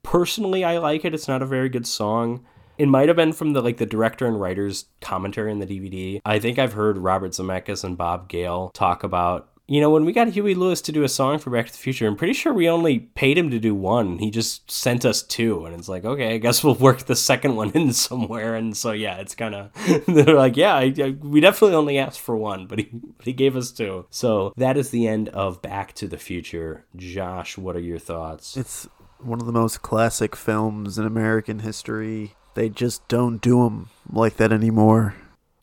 Personally 0.04 0.64
i 0.64 0.78
like 0.78 1.06
it. 1.06 1.14
It's 1.14 1.28
not 1.28 1.42
a 1.42 1.48
very 1.48 1.70
good 1.70 1.88
song. 1.88 2.46
It 2.78 2.88
might 2.88 3.10
have 3.10 3.18
been 3.18 3.34
from 3.34 3.54
the 3.54 3.62
like 3.62 3.78
the 3.78 3.86
director 3.86 4.26
and 4.26 4.42
writer's 4.42 4.86
commentary 5.02 5.52
in 5.52 5.60
the 5.60 5.68
dvd 5.68 6.20
i 6.26 6.40
think 6.40 6.58
i've 6.58 6.74
heard 6.74 6.98
robert 6.98 7.32
zemeckis 7.32 7.84
and 7.84 7.96
bob 7.96 8.28
gale 8.28 8.72
talk 8.74 9.04
about 9.04 9.51
you 9.72 9.80
know 9.80 9.90
when 9.90 10.04
we 10.04 10.12
got 10.12 10.28
huey 10.28 10.54
lewis 10.54 10.82
to 10.82 10.92
do 10.92 11.04
a 11.04 11.10
song 11.10 11.40
for 11.40 11.50
back 11.50 11.66
to 11.66 11.72
the 11.72 11.78
future 11.78 12.06
i'm 12.06 12.16
pretty 12.16 12.34
sure 12.34 12.54
we 12.54 12.68
only 12.68 13.00
paid 13.00 13.38
him 13.38 13.50
to 13.50 13.60
do 13.60 13.74
one 13.74 14.18
he 14.18 14.30
just 14.30 14.70
sent 14.70 15.06
us 15.06 15.24
two 15.24 15.66
and 15.66 15.74
it's 15.74 15.88
like 15.88 16.04
okay 16.04 16.36
i 16.36 16.38
guess 16.38 16.64
we'll 16.64 16.76
work 16.76 17.06
the 17.06 17.16
second 17.16 17.56
one 17.56 17.72
in 17.76 17.94
somewhere 17.94 18.56
and 18.56 18.76
so 18.76 18.92
yeah 18.92 19.16
it's 19.16 19.34
kind 19.36 19.56
of 19.56 19.72
they're 20.08 20.36
like 20.36 20.58
yeah 20.58 20.76
I, 20.76 20.94
I, 20.98 21.16
we 21.22 21.40
definitely 21.40 21.76
only 21.76 21.98
asked 21.98 22.20
for 22.20 22.36
one 22.36 22.68
but 22.68 22.80
he, 22.80 22.90
but 22.92 23.26
he 23.26 23.34
gave 23.34 23.56
us 23.56 23.72
two 23.72 24.06
so 24.10 24.54
that 24.58 24.78
is 24.78 24.90
the 24.90 25.08
end 25.08 25.30
of 25.30 25.62
back 25.62 25.94
to 25.94 26.08
the 26.08 26.18
future 26.18 26.86
josh 26.96 27.58
what 27.58 27.76
are 27.76 27.80
your 27.80 28.00
thoughts 28.00 28.58
It's 28.58 28.88
one 29.24 29.40
of 29.40 29.46
the 29.46 29.54
most 29.54 29.82
classic 29.82 30.36
films 30.36 30.98
in 30.98 31.06
American 31.06 31.60
history. 31.60 32.36
They 32.56 32.70
just 32.70 33.08
don't 33.08 33.40
do 33.40 33.64
them 33.64 33.90
like 34.12 34.38
that 34.38 34.52
anymore. 34.52 35.16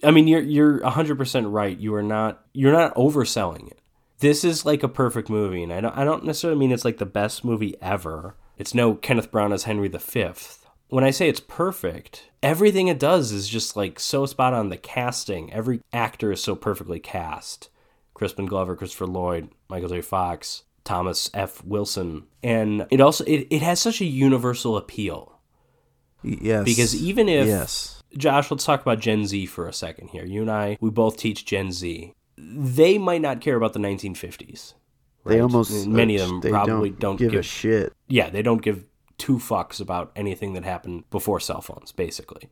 I 0.03 0.13
mean, 0.13 0.29
you're 0.29 0.41
you're 0.43 0.89
hundred 0.89 1.19
percent 1.19 1.49
right. 1.49 1.77
You 1.77 1.95
are 1.97 2.03
not 2.03 2.45
you're 2.53 2.73
not 2.73 2.95
overselling 2.95 3.69
it. 3.69 3.78
This 4.21 4.43
is 4.45 4.67
like 4.67 4.83
a 4.83 4.89
perfect 4.89 5.31
movie, 5.31 5.63
and 5.63 5.73
I 5.73 5.81
don't 5.81 5.97
I 5.97 6.05
don't 6.05 6.25
necessarily 6.25 6.59
mean 6.59 6.73
it's 6.73 6.85
like 6.85 6.99
the 6.99 7.07
best 7.07 7.45
movie 7.45 7.77
ever. 7.81 8.37
It's 8.57 8.75
no 8.75 8.95
Kenneth 8.95 9.31
Branagh 9.31 9.55
as 9.55 9.65
Henry 9.65 9.89
V. 9.89 10.31
When 10.89 11.05
I 11.05 11.11
say 11.11 11.29
it's 11.29 11.41
perfect, 11.41 12.31
everything 12.43 12.89
it 12.89 12.99
does 12.99 13.31
is 13.31 13.49
just 13.49 13.77
like 13.77 14.01
so 14.01 14.27
spot 14.27 14.55
on. 14.55 14.71
The 14.71 14.77
casting, 14.77 15.53
every 15.53 15.81
actor 15.93 16.33
is 16.33 16.43
so 16.43 16.57
perfectly 16.57 16.99
cast. 16.99 17.69
Crispin 18.15 18.47
Glover, 18.47 18.75
Christopher 18.75 19.07
Lloyd, 19.07 19.51
Michael 19.69 19.91
J. 19.91 20.01
Fox, 20.01 20.65
Thomas 20.83 21.31
F. 21.35 21.63
Wilson, 21.65 22.25
and 22.43 22.87
it 22.91 23.01
also 23.01 23.23
it, 23.25 23.47
it 23.51 23.63
has 23.63 23.79
such 23.79 24.01
a 24.01 24.05
universal 24.07 24.77
appeal 24.77 25.39
Yes. 26.25 26.65
because 26.65 27.01
even 27.01 27.29
if 27.29 27.47
yes, 27.47 28.03
Josh, 28.17 28.51
let's 28.51 28.65
talk 28.65 28.81
about 28.83 28.99
Gen 28.99 29.27
Z 29.27 29.47
for 29.47 29.69
a 29.69 29.73
second 29.73 30.09
here. 30.09 30.25
You 30.25 30.43
and 30.43 30.51
I, 30.51 30.79
we 30.81 30.91
both 30.91 31.17
teach 31.17 31.45
Gen 31.47 31.71
Z. 31.71 32.13
They 32.41 32.99
might 32.99 33.21
not 33.21 33.41
care 33.41 33.57
about 33.57 33.73
the 33.73 33.81
1950s. 33.81 34.75
They 35.27 35.41
almost 35.41 35.87
many 35.87 36.17
of 36.17 36.29
them 36.29 36.41
probably 36.41 36.91
don't, 36.91 37.01
don't, 37.01 37.17
give, 37.17 37.33
give 37.33 37.41
a 37.41 37.43
shit. 37.43 37.93
yeah, 38.07 38.31
they 38.31 38.41
don't 38.41 38.63
give 38.63 38.85
two 39.19 39.39
fucks 39.39 39.81
about 39.81 40.13
anything 40.17 40.55
that 40.55 40.65
happened 40.65 41.09
before 41.11 41.41
cell 41.41 41.61
phones, 41.61 41.93
basically. 41.93 42.49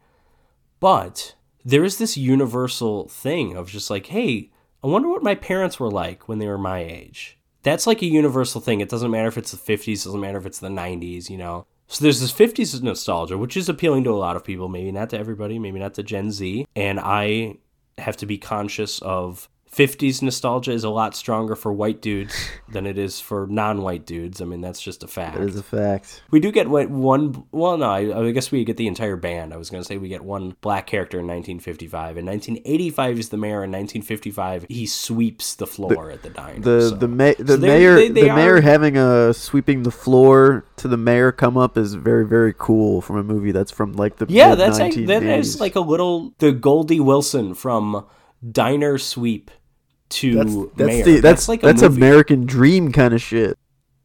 But 0.81 1.35
there 1.65 1.85
is 1.85 1.99
this 1.99 2.17
universal 2.17 3.09
thing 3.09 3.57
of 3.57 3.71
just 3.71 3.89
like, 3.89 4.07
hey, 4.07 4.51
I 4.85 4.89
wonder 4.89 5.09
what 5.09 5.23
my 5.23 5.35
parents 5.35 5.81
were 5.81 5.91
like 5.91 6.29
when 6.29 6.39
they 6.39 6.47
were 6.47 6.59
my 6.59 6.81
age. 6.81 7.39
That's 7.63 7.87
like 7.87 8.03
a 8.03 8.07
universal 8.07 8.61
thing. 8.61 8.81
It 8.81 8.89
doesn't 8.89 9.11
matter 9.11 9.29
if 9.29 9.39
it's 9.39 9.53
the 9.53 9.77
50s, 9.77 10.05
doesn't 10.05 10.21
matter 10.21 10.39
if 10.39 10.47
it's 10.47 10.59
the 10.59 10.69
90s, 10.69 11.31
you 11.31 11.39
know. 11.39 11.67
So 11.89 12.03
there's 12.03 12.21
this 12.21 12.33
50s 12.33 12.81
nostalgia, 12.83 13.39
which 13.39 13.57
is 13.57 13.69
appealing 13.69 14.05
to 14.05 14.11
a 14.11 14.15
lot 14.15 14.37
of 14.37 14.45
people, 14.45 14.69
maybe 14.69 14.93
not 14.93 15.11
to 15.11 15.19
everybody, 15.19 15.59
maybe 15.59 15.79
not 15.79 15.95
to 15.95 16.03
Gen 16.03 16.31
Z. 16.31 16.67
And 16.77 17.01
I 17.01 17.57
have 17.99 18.17
to 18.19 18.27
be 18.27 18.39
conscious 18.39 19.01
of 19.01 19.49
50s 19.75 20.23
nostalgia 20.23 20.73
is 20.73 20.85
a 20.85 20.89
lot 20.89 21.15
stronger 21.15 21.55
for 21.55 21.73
white 21.73 22.01
dudes 22.01 22.35
than 22.69 22.87
it 22.87 22.97
is 22.97 23.21
for 23.21 23.47
non-white 23.49 24.07
dudes. 24.07 24.41
I 24.41 24.45
mean, 24.47 24.61
that's 24.61 24.81
just 24.81 25.03
a 25.03 25.07
fact. 25.09 25.37
It 25.37 25.43
is 25.51 25.57
a 25.57 25.63
fact. 25.63 26.23
We 26.31 26.41
do 26.41 26.51
get 26.51 26.69
what 26.69 26.89
one. 26.89 27.45
Well, 27.53 27.77
no, 27.77 27.91
I, 27.91 28.27
I 28.27 28.31
guess 28.31 28.51
we 28.51 28.65
get 28.65 28.77
the 28.79 28.87
entire 28.87 29.17
band. 29.17 29.53
I 29.53 29.57
was 29.57 29.69
going 29.69 29.83
to 29.83 29.87
say 29.87 29.99
we 29.99 30.09
get 30.09 30.25
one 30.25 30.57
black 30.63 30.87
character 30.87 31.19
in 31.19 31.27
1955. 31.27 32.17
In 32.17 32.25
1985 32.27 33.19
is 33.19 33.29
the 33.29 33.37
mayor. 33.37 33.65
In 33.65 33.71
1955, 33.73 34.67
he 34.69 34.87
sweeps 34.87 35.55
the 35.57 35.67
floor 35.67 36.11
at 36.11 36.23
the 36.23 36.31
diner. 36.31 36.61
The 36.61 36.89
so- 36.89 36.95
the 36.97 37.09
ma- 37.09 37.33
the 37.39 37.47
so 37.47 37.57
they- 37.57 37.67
mayor 37.69 37.95
they- 37.97 38.09
they 38.09 38.29
the 38.29 38.35
mayor 38.35 38.61
having 38.61 38.97
a 38.97 39.35
sweeping 39.35 39.83
the 39.83 39.91
floor 39.91 40.65
to 40.77 40.89
the 40.89 40.97
mayor 40.97 41.33
come 41.33 41.57
up 41.59 41.77
is 41.77 41.95
very 41.95 42.27
very 42.27 42.55
cool 42.57 43.01
from 43.01 43.17
a 43.17 43.23
movie 43.23 43.53
that's 43.53 43.71
from 43.73 43.93
like 43.95 44.17
the 44.17 44.27
Yeah, 44.29 44.55
that's 44.55 44.79
like, 44.79 44.95
that 44.95 45.23
1980s. 45.23 45.39
is 45.39 45.61
like 45.61 45.75
a 45.77 45.81
little 45.81 46.33
the 46.39 46.53
Goldie 46.53 47.01
Wilson 47.01 47.55
from 47.55 48.05
diner 48.53 48.99
sweep 48.99 49.51
to 50.09 50.35
that's 50.35 50.55
that's 50.77 50.87
mayor. 50.87 51.05
the, 51.05 51.21
that's 51.21 51.49
like 51.49 51.63
a 51.63 51.67
that's 51.67 51.83
movie. 51.83 51.97
American 51.97 52.47
Dream 52.47 52.93
kind 52.93 53.15
of 53.15 53.21
shit. 53.21 53.59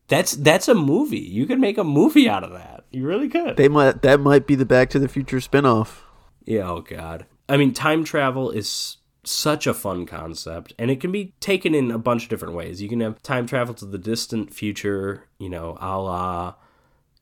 That's 0.08 0.34
that's 0.34 0.68
a 0.68 0.76
movie. 0.76 1.20
You 1.20 1.46
could 1.46 1.60
make 1.60 1.78
a 1.78 1.84
movie 1.84 2.28
out 2.28 2.44
of 2.44 2.52
that. 2.52 2.86
You 2.92 3.06
really 3.06 3.30
could. 3.30 3.58
They 3.58 3.70
might 3.70 4.02
that 4.02 4.20
might 4.20 4.48
be 4.48 4.56
the 4.56 4.66
Back 4.66 4.90
to 4.92 5.00
the 5.00 5.08
Future 5.08 5.38
spinoff. 5.38 6.02
Yeah, 6.46 6.70
oh 6.70 6.82
god. 6.82 7.26
I 7.48 7.58
mean, 7.58 7.74
time 7.74 8.04
travel 8.04 8.50
is 8.50 8.98
such 9.24 9.68
a 9.68 9.74
fun 9.74 10.06
concept, 10.06 10.74
and 10.80 10.90
it 10.90 11.00
can 11.00 11.12
be 11.12 11.34
taken 11.40 11.76
in 11.76 11.92
a 11.92 12.00
bunch 12.00 12.24
of 12.24 12.30
different 12.30 12.56
ways. 12.56 12.82
You 12.82 12.90
can 12.90 13.02
have 13.02 13.22
time 13.22 13.46
travel 13.46 13.74
to 13.76 13.86
the 13.86 13.98
distant 13.98 14.54
future, 14.54 15.28
you 15.38 15.50
know, 15.50 15.78
a 15.80 16.00
la 16.00 16.56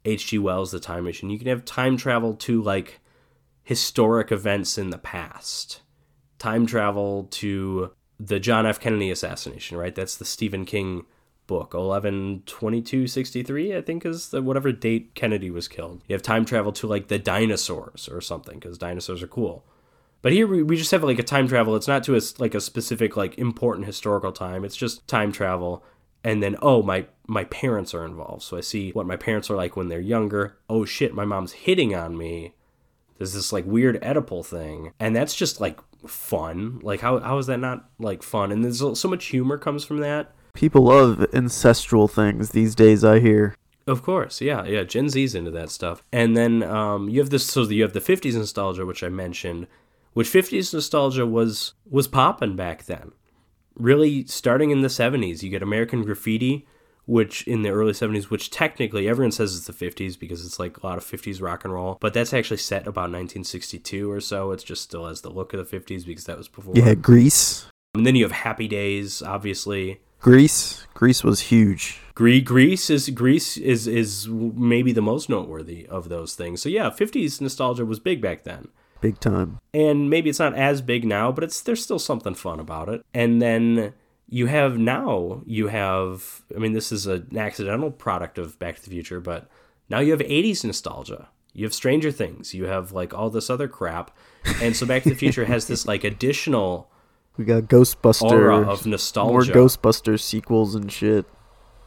H.G. 0.06 0.40
Wells' 0.40 0.72
The 0.72 0.80
Time 0.80 1.04
Machine. 1.04 1.30
You 1.30 1.38
can 1.38 1.48
have 1.48 1.66
time 1.66 1.98
travel 1.98 2.36
to 2.36 2.62
like 2.62 3.02
historic 3.64 4.32
events 4.32 4.78
in 4.78 4.90
the 4.90 4.98
past. 4.98 5.82
Time 6.40 6.66
travel 6.66 7.28
to 7.32 7.92
the 8.20 8.40
John 8.40 8.66
F. 8.66 8.80
Kennedy 8.80 9.12
assassination, 9.12 9.78
right? 9.78 9.94
That's 9.94 10.18
the 10.18 10.26
Stephen 10.26 10.66
King 10.66 11.06
book. 11.48 11.74
112263 11.74 13.76
i 13.76 13.82
think 13.82 14.06
is 14.06 14.30
the 14.30 14.42
whatever 14.42 14.72
date 14.72 15.14
kennedy 15.16 15.50
was 15.50 15.68
killed. 15.68 16.02
You 16.08 16.14
have 16.14 16.22
time 16.22 16.46
travel 16.46 16.72
to 16.74 16.88
like 16.88 17.08
the 17.08 17.20
dinosaurs 17.20 18.08
or 18.08 18.22
something 18.22 18.60
because 18.60 18.78
dinosaurs 18.78 19.24
are 19.24 19.28
cool. 19.28 19.66
But 20.22 20.32
here 20.32 20.48
we, 20.48 20.62
we 20.62 20.78
just 20.78 20.92
have 20.92 21.04
like 21.04 21.20
a 21.20 21.24
time 21.24 21.48
travel. 21.48 21.76
It's 21.76 21.88
not 21.88 22.04
to 22.04 22.16
a 22.16 22.22
like 22.38 22.54
a 22.54 22.62
specific 22.62 23.18
like 23.18 23.38
important 23.38 23.88
historical 23.88 24.32
time. 24.32 24.64
It's 24.64 24.78
just 24.78 25.08
time 25.08 25.32
travel. 25.32 25.84
And 26.24 26.44
then 26.44 26.56
oh 26.62 26.84
my 26.84 27.08
my 27.28 27.46
parents 27.46 27.94
are 27.94 28.06
involved. 28.06 28.44
So 28.44 28.56
i 28.56 28.62
see 28.62 28.92
what 28.92 29.08
my 29.08 29.18
parents 29.18 29.50
are 29.50 29.58
like 29.58 29.76
when 29.76 29.88
they're 29.88 30.00
younger. 30.00 30.58
Oh 30.70 30.86
shit 30.86 31.16
my 31.16 31.26
mom's 31.26 31.54
hitting 31.54 31.96
on 31.96 32.16
me. 32.16 32.54
There's 33.18 33.34
this 33.34 33.52
like 33.52 33.66
weird 33.66 34.02
Oedipal 34.02 34.46
thing, 34.46 34.94
and 34.98 35.14
that's 35.14 35.36
just 35.36 35.60
like 35.60 35.80
fun. 36.08 36.80
Like 36.82 37.02
how 37.02 37.20
how 37.20 37.38
is 37.38 37.48
that 37.48 37.60
not 37.60 37.90
like 38.00 38.24
fun? 38.24 38.52
And 38.52 38.64
there's 38.64 38.80
so 38.80 39.08
much 39.08 39.26
humor 39.26 39.58
comes 39.58 39.84
from 39.84 39.98
that. 39.98 40.34
People 40.54 40.84
love 40.84 41.26
ancestral 41.34 42.08
things 42.08 42.50
these 42.50 42.76
days. 42.76 43.04
I 43.04 43.20
hear. 43.20 43.56
Of 43.88 44.04
course, 44.04 44.40
yeah, 44.40 44.66
yeah. 44.66 44.84
Gen 44.84 45.10
Z's 45.10 45.34
into 45.34 45.50
that 45.52 45.72
stuff, 45.72 46.04
and 46.12 46.38
then 46.38 46.62
um, 46.62 47.10
you 47.10 47.20
have 47.20 47.32
this. 47.32 47.46
So 47.46 47.64
you 47.64 47.82
have 47.82 47.94
the 47.94 48.00
'50s 48.00 48.36
nostalgia, 48.36 48.86
which 48.86 49.04
I 49.04 49.10
mentioned, 49.10 49.66
which 50.14 50.30
'50s 50.30 50.74
nostalgia 50.74 51.26
was 51.26 51.74
was 51.90 52.08
popping 52.08 52.56
back 52.56 52.86
then. 52.86 53.14
Really, 53.76 54.26
starting 54.28 54.70
in 54.70 54.82
the 54.82 54.90
'70s, 54.90 55.42
you 55.42 55.50
get 55.50 55.64
American 55.64 56.04
Graffiti, 56.04 56.68
which 57.10 57.48
in 57.48 57.64
the 57.64 57.70
early 57.70 57.92
70s, 57.92 58.26
which 58.26 58.52
technically 58.52 59.10
everyone 59.10 59.32
says 59.32 59.56
it's 59.56 59.66
the 59.66 59.74
50s 59.74 60.18
because 60.18 60.46
it's 60.46 60.60
like 60.60 60.78
a 60.78 60.86
lot 60.86 61.00
of 61.00 61.04
50s 61.04 61.42
rock 61.42 61.66
and 61.66 61.74
roll, 61.74 61.98
but 62.00 62.14
that's 62.14 62.34
actually 62.34 62.58
set 62.58 62.84
about 62.84 63.10
1962 63.10 64.10
or 64.10 64.22
so. 64.22 64.52
It's 64.52 64.64
just 64.64 64.84
still 64.84 65.08
has 65.08 65.22
the 65.22 65.32
look 65.32 65.52
of 65.54 65.68
the 65.68 65.80
50s 65.80 66.06
because 66.06 66.26
that 66.26 66.38
was 66.38 66.48
before. 66.48 66.76
Yeah, 66.76 66.94
Grease. 66.94 67.66
And 67.96 68.06
then 68.06 68.16
you 68.16 68.24
have 68.24 68.32
Happy 68.32 68.68
Days, 68.68 69.24
obviously. 69.24 70.02
Grease, 70.22 70.86
Grease 70.94 71.24
was 71.24 71.40
huge. 71.40 72.00
Gre- 72.14 72.40
Grease 72.44 72.90
is 72.92 73.10
Grease 73.10 73.58
is 73.58 73.88
is 73.88 74.28
maybe 74.28 74.92
the 74.92 75.02
most 75.02 75.30
noteworthy 75.30 75.88
of 75.88 76.10
those 76.10 76.36
things. 76.36 76.62
So 76.62 76.70
yeah, 76.70 76.92
50s 76.92 77.42
nostalgia 77.42 77.86
was 77.86 78.00
big 78.00 78.22
back 78.22 78.44
then. 78.44 78.68
Big 79.02 79.20
time. 79.20 79.60
And 79.74 80.10
maybe 80.10 80.30
it's 80.30 80.40
not 80.40 80.54
as 80.56 80.82
big 80.82 81.06
now, 81.06 81.32
but 81.32 81.44
it's 81.44 81.62
there's 81.62 81.82
still 81.82 82.00
something 82.00 82.36
fun 82.36 82.60
about 82.60 82.90
it. 82.90 83.02
And 83.14 83.42
then 83.42 83.94
you 84.30 84.46
have 84.46 84.78
now 84.78 85.42
you 85.46 85.68
have 85.68 86.42
I 86.56 86.60
mean 86.60 86.74
this 86.74 86.92
is 86.92 87.08
an 87.08 87.36
accidental 87.38 87.92
product 87.92 88.38
of 88.38 88.58
Back 88.60 88.76
to 88.78 88.84
the 88.84 88.90
Future, 88.90 89.20
but 89.20 89.50
now 89.90 90.00
you 90.00 90.12
have 90.12 90.22
80s 90.22 90.64
nostalgia. 90.64 91.30
You 91.54 91.66
have 91.66 91.74
Stranger 91.74 92.12
Things, 92.12 92.54
you 92.54 92.66
have 92.66 92.92
like 92.92 93.14
all 93.14 93.30
this 93.30 93.50
other 93.50 93.68
crap. 93.68 94.16
And 94.62 94.76
so 94.76 94.86
Back 94.86 95.04
to 95.04 95.10
the 95.10 95.16
Future 95.16 95.46
has 95.46 95.68
this 95.68 95.88
like 95.88 96.04
additional 96.04 96.90
We 97.38 97.46
got 97.46 97.64
Ghostbusters. 97.64 98.32
aura 98.32 98.58
of 98.70 98.86
nostalgia. 98.86 99.54
More. 99.54 99.66
Ghostbusters 99.66 100.22
sequels 100.22 100.76
and 100.76 100.92
shit. 100.92 101.26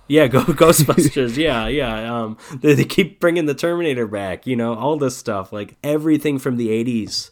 Yeah, 0.08 0.26
go 0.26 0.40
Ghostbusters. 0.44 1.36
yeah, 1.36 1.68
yeah. 1.68 2.22
Um, 2.22 2.36
they, 2.60 2.74
they 2.74 2.84
keep 2.84 3.20
bringing 3.20 3.46
the 3.46 3.54
Terminator 3.54 4.06
back. 4.08 4.46
You 4.46 4.56
know, 4.56 4.74
all 4.74 4.96
this 4.96 5.16
stuff, 5.16 5.52
like 5.52 5.76
everything 5.84 6.38
from 6.38 6.56
the 6.56 6.68
'80s. 6.68 7.30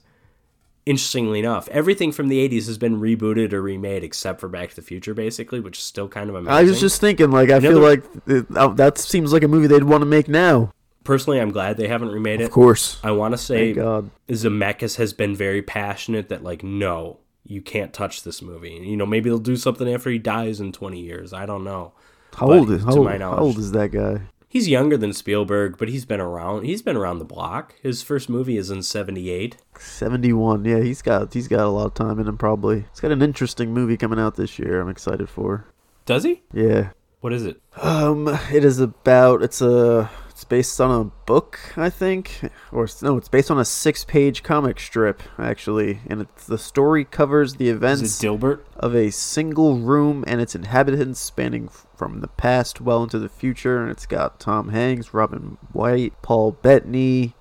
Interestingly 0.86 1.38
enough, 1.40 1.68
everything 1.68 2.10
from 2.10 2.28
the 2.28 2.48
'80s 2.48 2.66
has 2.66 2.78
been 2.78 3.00
rebooted 3.00 3.52
or 3.52 3.60
remade, 3.60 4.02
except 4.02 4.40
for 4.40 4.48
Back 4.48 4.70
to 4.70 4.76
the 4.76 4.82
Future, 4.82 5.12
basically, 5.14 5.60
which 5.60 5.78
is 5.78 5.84
still 5.84 6.08
kind 6.08 6.30
of 6.30 6.34
amazing. 6.36 6.52
I 6.52 6.62
was 6.62 6.80
just 6.80 7.00
thinking, 7.00 7.30
like, 7.30 7.50
I 7.50 7.58
know, 7.58 7.70
feel 7.70 7.80
like 7.80 8.02
it, 8.26 8.46
uh, 8.56 8.68
that 8.68 8.96
seems 8.98 9.32
like 9.32 9.42
a 9.42 9.48
movie 9.48 9.66
they'd 9.66 9.84
want 9.84 10.00
to 10.02 10.06
make 10.06 10.26
now. 10.28 10.72
personally, 11.04 11.38
I'm 11.40 11.50
glad 11.50 11.76
they 11.76 11.88
haven't 11.88 12.10
remade 12.10 12.40
it. 12.40 12.44
Of 12.44 12.50
course. 12.50 12.98
I 13.04 13.10
want 13.10 13.32
to 13.32 13.38
say 13.38 13.72
God. 13.74 14.10
Zemeckis 14.28 14.96
has 14.96 15.12
been 15.12 15.34
very 15.36 15.60
passionate 15.62 16.28
that, 16.30 16.42
like, 16.42 16.62
no, 16.62 17.18
you 17.44 17.60
can't 17.60 17.92
touch 17.92 18.22
this 18.22 18.40
movie. 18.42 18.70
You 18.82 18.96
know, 18.96 19.06
maybe 19.06 19.28
they'll 19.28 19.38
do 19.38 19.56
something 19.56 19.92
after 19.92 20.08
he 20.10 20.18
dies 20.18 20.60
in 20.60 20.72
20 20.72 21.00
years. 21.00 21.32
I 21.32 21.46
don't 21.46 21.64
know. 21.64 21.92
How 22.34 22.46
But 22.46 22.58
old 22.58 22.70
is 22.70 22.84
how 22.84 22.96
old, 22.96 23.08
how 23.20 23.36
old 23.38 23.58
is 23.58 23.72
that 23.72 23.90
guy? 23.90 24.20
He's 24.50 24.66
younger 24.66 24.96
than 24.96 25.12
Spielberg, 25.12 25.78
but 25.78 25.88
he's 25.88 26.04
been 26.04 26.20
around. 26.20 26.64
He's 26.64 26.82
been 26.82 26.96
around 26.96 27.20
the 27.20 27.24
block. 27.24 27.76
His 27.84 28.02
first 28.02 28.28
movie 28.28 28.56
is 28.56 28.68
in 28.68 28.82
'78. 28.82 29.56
Seventy 29.78 30.32
one. 30.32 30.64
Yeah, 30.64 30.80
he's 30.80 31.02
got 31.02 31.32
he's 31.32 31.46
got 31.46 31.60
a 31.60 31.68
lot 31.68 31.86
of 31.86 31.94
time 31.94 32.18
in 32.18 32.26
him. 32.26 32.36
Probably. 32.36 32.80
He's 32.90 32.98
got 32.98 33.12
an 33.12 33.22
interesting 33.22 33.72
movie 33.72 33.96
coming 33.96 34.18
out 34.18 34.34
this 34.34 34.58
year. 34.58 34.80
I'm 34.80 34.88
excited 34.88 35.28
for. 35.28 35.66
Does 36.04 36.24
he? 36.24 36.42
Yeah. 36.52 36.90
What 37.20 37.32
is 37.32 37.44
it? 37.44 37.62
Um, 37.80 38.26
it 38.52 38.64
is 38.64 38.80
about 38.80 39.42
it's 39.42 39.60
a 39.60 40.10
it's 40.40 40.44
based 40.46 40.80
on 40.80 40.90
a 40.90 41.04
book, 41.26 41.60
I 41.76 41.90
think, 41.90 42.40
or 42.72 42.88
no, 43.02 43.18
it's 43.18 43.28
based 43.28 43.50
on 43.50 43.58
a 43.60 43.64
six 43.64 44.06
page 44.06 44.42
comic 44.42 44.80
strip 44.80 45.22
actually, 45.38 46.00
and 46.06 46.22
it's 46.22 46.46
the 46.46 46.56
story 46.56 47.04
covers 47.04 47.56
the 47.56 47.68
events 47.68 48.18
Dilbert? 48.18 48.60
of 48.74 48.96
a 48.96 49.10
single 49.10 49.76
room 49.76 50.24
and 50.26 50.40
its 50.40 50.54
inhabitants 50.54 51.20
spanning 51.20 51.66
f- 51.66 51.86
from 51.94 52.22
the 52.22 52.28
past 52.28 52.80
well 52.80 53.02
into 53.02 53.18
the 53.18 53.28
future, 53.28 53.82
and 53.82 53.90
it's 53.90 54.06
got 54.06 54.40
Tom 54.40 54.70
Hanks, 54.70 55.12
Robin 55.12 55.58
Wright, 55.74 56.14
Paul 56.22 56.52
Bettany. 56.52 57.34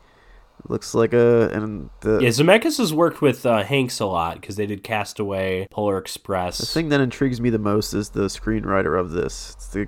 Looks 0.68 0.94
like 0.94 1.14
a 1.14 1.50
and 1.54 1.90
the 2.02 2.20
Yeah, 2.20 2.30
Zemeckis 2.30 2.80
has 2.80 2.94
worked 2.94 3.22
with 3.22 3.46
uh, 3.46 3.64
Hanks 3.64 4.02
a 4.02 4.06
lot 4.06 4.42
because 4.42 4.58
they 4.58 4.66
did 4.66 4.84
Castaway, 4.84 5.68
Polar 5.72 5.98
Express. 5.98 6.58
The 6.58 6.66
thing 6.66 6.90
that 6.90 7.00
intrigues 7.00 7.40
me 7.40 7.50
the 7.50 7.58
most 7.58 7.94
is 7.94 8.10
the 8.10 8.26
screenwriter 8.26 9.00
of 9.00 9.12
this. 9.12 9.54
It's 9.56 9.68
the 9.68 9.88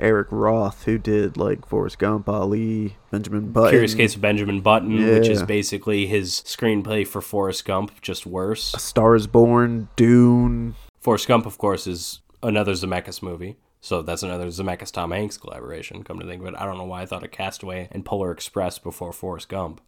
Eric 0.00 0.28
Roth 0.30 0.84
who 0.84 0.98
did 0.98 1.36
like 1.36 1.66
Forrest 1.66 1.98
Gump, 1.98 2.28
Ali, 2.28 2.96
Benjamin 3.10 3.52
Button. 3.52 3.70
Curious 3.70 3.94
Case 3.94 4.14
of 4.14 4.20
Benjamin 4.20 4.60
Button, 4.60 4.94
which 5.06 5.28
is 5.28 5.42
basically 5.42 6.06
his 6.06 6.42
screenplay 6.46 7.06
for 7.06 7.20
Forrest 7.20 7.64
Gump, 7.64 8.00
just 8.00 8.26
worse. 8.26 8.74
A 8.74 8.78
Star 8.78 9.14
is 9.14 9.26
Born, 9.26 9.88
Dune. 9.96 10.74
Forrest 10.98 11.28
Gump, 11.28 11.46
of 11.46 11.58
course, 11.58 11.86
is 11.86 12.20
another 12.42 12.72
Zemeckis 12.72 13.22
movie. 13.22 13.56
So 13.82 14.02
that's 14.02 14.22
another 14.22 14.48
Zemeckis 14.48 14.92
Tom 14.92 15.10
Hanks 15.12 15.38
collaboration, 15.38 16.04
come 16.04 16.18
to 16.20 16.26
think 16.26 16.42
of 16.42 16.48
it. 16.48 16.54
I 16.58 16.66
don't 16.66 16.76
know 16.76 16.84
why 16.84 17.02
I 17.02 17.06
thought 17.06 17.24
of 17.24 17.30
Castaway 17.30 17.88
and 17.92 18.04
Polar 18.04 18.30
Express 18.30 18.78
before 18.78 19.12
Forrest 19.12 19.48
Gump. 19.48 19.80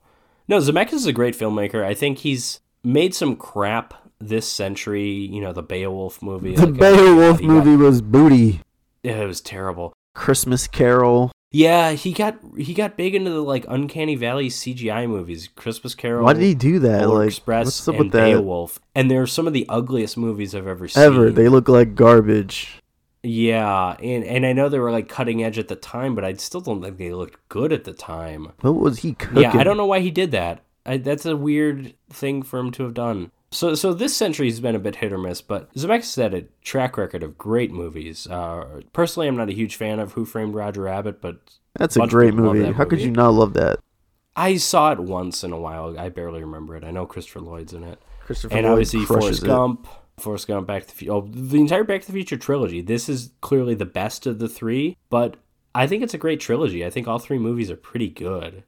No, 0.48 0.58
Zemeckis 0.58 0.94
is 0.94 1.06
a 1.06 1.12
great 1.12 1.36
filmmaker. 1.36 1.84
I 1.84 1.92
think 1.94 2.18
he's 2.18 2.60
made 2.82 3.14
some 3.14 3.36
crap 3.36 3.92
this 4.18 4.48
century. 4.48 5.10
You 5.10 5.40
know, 5.42 5.52
the 5.52 5.62
Beowulf 5.62 6.22
movie. 6.22 6.54
The 6.56 6.66
like, 6.66 6.80
uh, 6.82 6.96
Beowulf 6.96 7.40
he 7.40 7.46
got- 7.46 7.52
movie 7.52 7.76
was 7.76 8.00
booty. 8.00 8.60
yeah, 9.02 9.20
it 9.20 9.26
was 9.26 9.40
terrible. 9.42 9.92
Christmas 10.14 10.66
Carol. 10.66 11.32
Yeah, 11.50 11.92
he 11.92 12.12
got 12.12 12.38
he 12.56 12.72
got 12.72 12.96
big 12.96 13.14
into 13.14 13.30
the 13.30 13.42
like 13.42 13.66
Uncanny 13.68 14.14
Valley 14.16 14.48
CGI 14.48 15.06
movies, 15.06 15.48
Christmas 15.54 15.94
Carol. 15.94 16.24
Why 16.24 16.32
did 16.32 16.42
he 16.42 16.54
do 16.54 16.78
that? 16.78 17.02
Polar 17.02 17.18
Like, 17.20 17.28
Express 17.28 17.66
what's 17.66 17.88
up 17.88 17.94
and 17.96 18.04
with 18.04 18.12
that? 18.12 18.30
Beowulf, 18.30 18.80
and 18.94 19.10
they're 19.10 19.26
some 19.26 19.46
of 19.46 19.52
the 19.52 19.66
ugliest 19.68 20.16
movies 20.16 20.54
I've 20.54 20.66
ever 20.66 20.88
seen. 20.88 21.02
Ever. 21.02 21.30
They 21.30 21.48
look 21.48 21.68
like 21.68 21.94
garbage. 21.94 22.80
Yeah, 23.22 23.96
and 24.02 24.24
and 24.24 24.46
I 24.46 24.54
know 24.54 24.68
they 24.68 24.78
were 24.78 24.90
like 24.90 25.08
cutting 25.08 25.44
edge 25.44 25.58
at 25.58 25.68
the 25.68 25.76
time, 25.76 26.14
but 26.14 26.24
I 26.24 26.32
still 26.34 26.62
don't 26.62 26.82
think 26.82 26.96
they 26.96 27.12
looked 27.12 27.48
good 27.50 27.72
at 27.72 27.84
the 27.84 27.92
time. 27.92 28.52
What 28.62 28.74
was 28.74 29.00
he 29.00 29.12
cooking? 29.12 29.42
Yeah, 29.42 29.56
I 29.56 29.62
don't 29.62 29.76
know 29.76 29.86
why 29.86 30.00
he 30.00 30.10
did 30.10 30.30
that. 30.32 30.64
I, 30.84 30.96
that's 30.96 31.26
a 31.26 31.36
weird 31.36 31.94
thing 32.10 32.42
for 32.42 32.58
him 32.58 32.72
to 32.72 32.82
have 32.82 32.94
done. 32.94 33.30
So, 33.52 33.74
so 33.74 33.92
this 33.92 34.16
century's 34.16 34.60
been 34.60 34.74
a 34.74 34.80
bit 34.80 34.96
hit 34.96 35.12
or 35.12 35.18
miss, 35.18 35.42
but 35.42 35.72
Zemeckis 35.74 36.14
has 36.14 36.14
had 36.16 36.34
a 36.34 36.44
track 36.62 36.96
record 36.96 37.22
of 37.22 37.36
great 37.36 37.70
movies. 37.70 38.26
Uh, 38.26 38.80
personally, 38.92 39.28
I'm 39.28 39.36
not 39.36 39.50
a 39.50 39.54
huge 39.54 39.76
fan 39.76 40.00
of 40.00 40.12
Who 40.12 40.24
Framed 40.24 40.54
Roger 40.54 40.82
Rabbit, 40.82 41.20
but 41.20 41.58
That's 41.74 41.96
a 41.96 42.02
of 42.02 42.10
great 42.10 42.34
movie. 42.34 42.72
How 42.72 42.84
could 42.84 43.00
you 43.00 43.10
not 43.10 43.34
love 43.34 43.52
that? 43.54 43.78
I 44.34 44.56
saw 44.56 44.92
it 44.92 45.00
once 45.00 45.44
in 45.44 45.52
a 45.52 45.58
while. 45.58 45.98
I 45.98 46.08
barely 46.08 46.40
remember 46.40 46.76
it. 46.76 46.84
I 46.84 46.90
know 46.90 47.04
Christopher 47.04 47.40
Lloyd's 47.40 47.74
in 47.74 47.84
it, 47.84 48.00
Christopher 48.20 48.56
and 48.56 48.64
Lloyd 48.64 48.72
obviously 48.72 49.04
Forrest 49.04 49.42
it. 49.42 49.46
Gump, 49.46 49.86
Forrest 50.18 50.48
Gump, 50.48 50.66
Back 50.66 50.82
to 50.84 50.88
the 50.88 50.94
Future. 50.94 51.12
Oh, 51.12 51.28
the 51.30 51.60
entire 51.60 51.84
Back 51.84 52.00
to 52.00 52.06
the 52.06 52.14
Future 52.14 52.38
trilogy. 52.38 52.80
This 52.80 53.08
is 53.10 53.32
clearly 53.42 53.74
the 53.74 53.84
best 53.84 54.26
of 54.26 54.38
the 54.38 54.48
three, 54.48 54.96
but 55.10 55.36
I 55.74 55.86
think 55.86 56.02
it's 56.02 56.14
a 56.14 56.18
great 56.18 56.40
trilogy. 56.40 56.84
I 56.84 56.90
think 56.90 57.06
all 57.06 57.18
three 57.18 57.38
movies 57.38 57.70
are 57.70 57.76
pretty 57.76 58.08
good. 58.08 58.64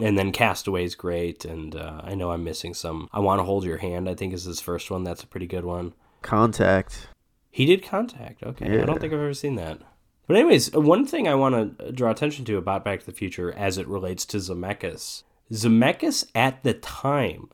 And 0.00 0.18
then 0.18 0.32
Castaway 0.32 0.84
is 0.84 0.94
great, 0.94 1.44
and 1.44 1.76
uh, 1.76 2.00
I 2.02 2.14
know 2.14 2.30
I'm 2.30 2.44
missing 2.44 2.74
some. 2.74 3.08
I 3.12 3.20
Want 3.20 3.38
to 3.38 3.44
Hold 3.44 3.64
Your 3.64 3.76
Hand, 3.76 4.08
I 4.08 4.14
think 4.14 4.32
is 4.32 4.44
his 4.44 4.60
first 4.60 4.90
one. 4.90 5.04
That's 5.04 5.22
a 5.22 5.26
pretty 5.26 5.46
good 5.46 5.64
one. 5.64 5.92
Contact. 6.22 7.08
He 7.50 7.66
did 7.66 7.82
Contact. 7.82 8.42
Okay, 8.42 8.80
I 8.80 8.84
don't 8.84 9.00
think 9.00 9.12
I've 9.12 9.20
ever 9.20 9.34
seen 9.34 9.56
that. 9.56 9.80
But 10.26 10.36
anyways, 10.36 10.70
one 10.72 11.06
thing 11.06 11.26
I 11.26 11.34
want 11.34 11.78
to 11.78 11.92
draw 11.92 12.10
attention 12.10 12.44
to 12.44 12.56
about 12.56 12.84
Back 12.84 13.00
to 13.00 13.06
the 13.06 13.12
Future 13.12 13.52
as 13.52 13.78
it 13.78 13.88
relates 13.88 14.24
to 14.26 14.36
Zemeckis. 14.36 15.24
Zemeckis 15.50 16.30
at 16.34 16.62
the 16.62 16.74
time, 16.74 17.50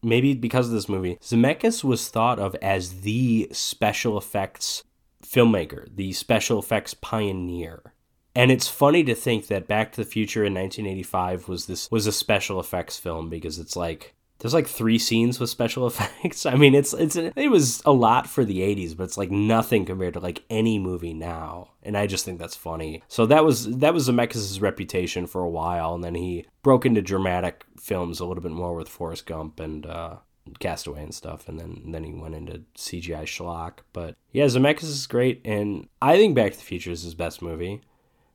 maybe 0.00 0.34
because 0.34 0.68
of 0.68 0.72
this 0.72 0.88
movie, 0.88 1.18
Zemeckis 1.20 1.82
was 1.82 2.08
thought 2.08 2.38
of 2.38 2.54
as 2.62 3.00
the 3.00 3.48
special 3.50 4.16
effects 4.16 4.84
filmmaker, 5.24 5.88
the 5.92 6.12
special 6.12 6.60
effects 6.60 6.94
pioneer. 6.94 7.93
And 8.34 8.50
it's 8.50 8.68
funny 8.68 9.04
to 9.04 9.14
think 9.14 9.46
that 9.46 9.68
Back 9.68 9.92
to 9.92 10.02
the 10.02 10.10
Future 10.10 10.44
in 10.44 10.54
1985 10.54 11.48
was 11.48 11.66
this 11.66 11.90
was 11.90 12.06
a 12.06 12.12
special 12.12 12.58
effects 12.58 12.98
film 12.98 13.28
because 13.28 13.58
it's 13.58 13.76
like 13.76 14.14
there's 14.40 14.54
like 14.54 14.66
three 14.66 14.98
scenes 14.98 15.38
with 15.38 15.50
special 15.50 15.86
effects. 15.88 16.44
I 16.44 16.56
mean, 16.56 16.74
it's 16.74 16.92
it's 16.92 17.16
it 17.16 17.50
was 17.50 17.80
a 17.84 17.92
lot 17.92 18.28
for 18.28 18.44
the 18.44 18.60
80s, 18.60 18.96
but 18.96 19.04
it's 19.04 19.18
like 19.18 19.30
nothing 19.30 19.84
compared 19.84 20.14
to 20.14 20.20
like 20.20 20.42
any 20.50 20.78
movie 20.78 21.14
now. 21.14 21.70
And 21.82 21.96
I 21.96 22.06
just 22.06 22.24
think 22.24 22.38
that's 22.38 22.56
funny. 22.56 23.02
So 23.08 23.26
that 23.26 23.44
was 23.44 23.76
that 23.78 23.94
was 23.94 24.08
Zemeckis' 24.08 24.60
reputation 24.60 25.26
for 25.26 25.42
a 25.42 25.50
while, 25.50 25.94
and 25.94 26.02
then 26.02 26.16
he 26.16 26.46
broke 26.62 26.84
into 26.84 27.02
dramatic 27.02 27.64
films 27.78 28.18
a 28.18 28.26
little 28.26 28.42
bit 28.42 28.52
more 28.52 28.74
with 28.74 28.88
Forrest 28.88 29.26
Gump 29.26 29.60
and 29.60 29.86
uh, 29.86 30.16
Castaway 30.58 31.04
and 31.04 31.14
stuff, 31.14 31.48
and 31.48 31.60
then 31.60 31.82
then 31.86 32.02
he 32.02 32.12
went 32.12 32.34
into 32.34 32.62
CGI 32.76 33.22
schlock. 33.22 33.78
But 33.92 34.16
yeah, 34.32 34.46
Zemeckis 34.46 34.84
is 34.84 35.06
great, 35.06 35.40
and 35.44 35.88
I 36.02 36.16
think 36.16 36.34
Back 36.34 36.52
to 36.52 36.58
the 36.58 36.64
Future 36.64 36.90
is 36.90 37.02
his 37.02 37.14
best 37.14 37.40
movie 37.40 37.80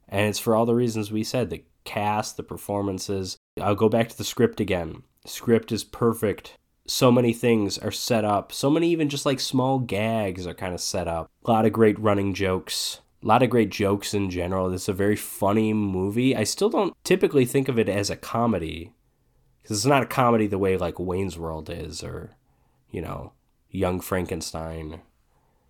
and 0.10 0.28
it's 0.28 0.39
for 0.39 0.55
all 0.55 0.66
the 0.66 0.76
reasons 0.76 1.12
we 1.12 1.24
said 1.24 1.49
the 1.49 1.64
cast 1.86 2.38
the 2.38 2.43
performances. 2.43 3.38
I'll 3.60 3.76
go 3.76 3.89
back 3.89 4.10
to 4.10 4.18
the 4.18 4.24
script 4.24 4.60
again. 4.60 5.03
Script 5.26 5.72
is 5.72 5.84
perfect. 5.84 6.57
So 6.88 7.12
many 7.12 7.34
things 7.34 7.78
are 7.78 7.91
set 7.91 8.26
up. 8.26 8.51
So 8.51 8.70
many 8.70 8.89
even 8.89 9.10
just 9.10 9.26
like 9.26 9.39
small 9.39 9.80
gags 9.80 10.45
are 10.45 10.53
kind 10.53 10.74
of 10.74 10.82
set 10.82 11.07
up. 11.07 11.30
A 11.45 11.51
lot 11.51 11.66
of 11.66 11.74
great 11.74 11.97
running 11.99 12.34
jokes. 12.34 13.01
A 13.24 13.28
lot 13.28 13.43
of 13.43 13.49
great 13.49 13.70
jokes 13.70 14.14
in 14.14 14.30
general. 14.30 14.74
It's 14.74 14.88
a 14.88 14.93
very 14.93 15.16
funny 15.16 15.74
movie. 15.74 16.36
I 16.36 16.43
still 16.43 16.70
don't 16.70 16.95
typically 17.03 17.45
think 17.45 17.68
of 17.68 17.78
it 17.78 17.89
as 17.89 18.10
a 18.10 18.16
comedy 18.16 18.93
because 19.70 19.78
it's 19.78 19.86
not 19.86 20.03
a 20.03 20.07
comedy 20.07 20.47
the 20.47 20.57
way 20.57 20.78
like 20.78 20.99
wayne's 20.99 21.38
world 21.38 21.70
is 21.70 22.03
or 22.03 22.32
you 22.89 23.01
know 23.01 23.34
young 23.70 23.99
frankenstein 23.99 25.01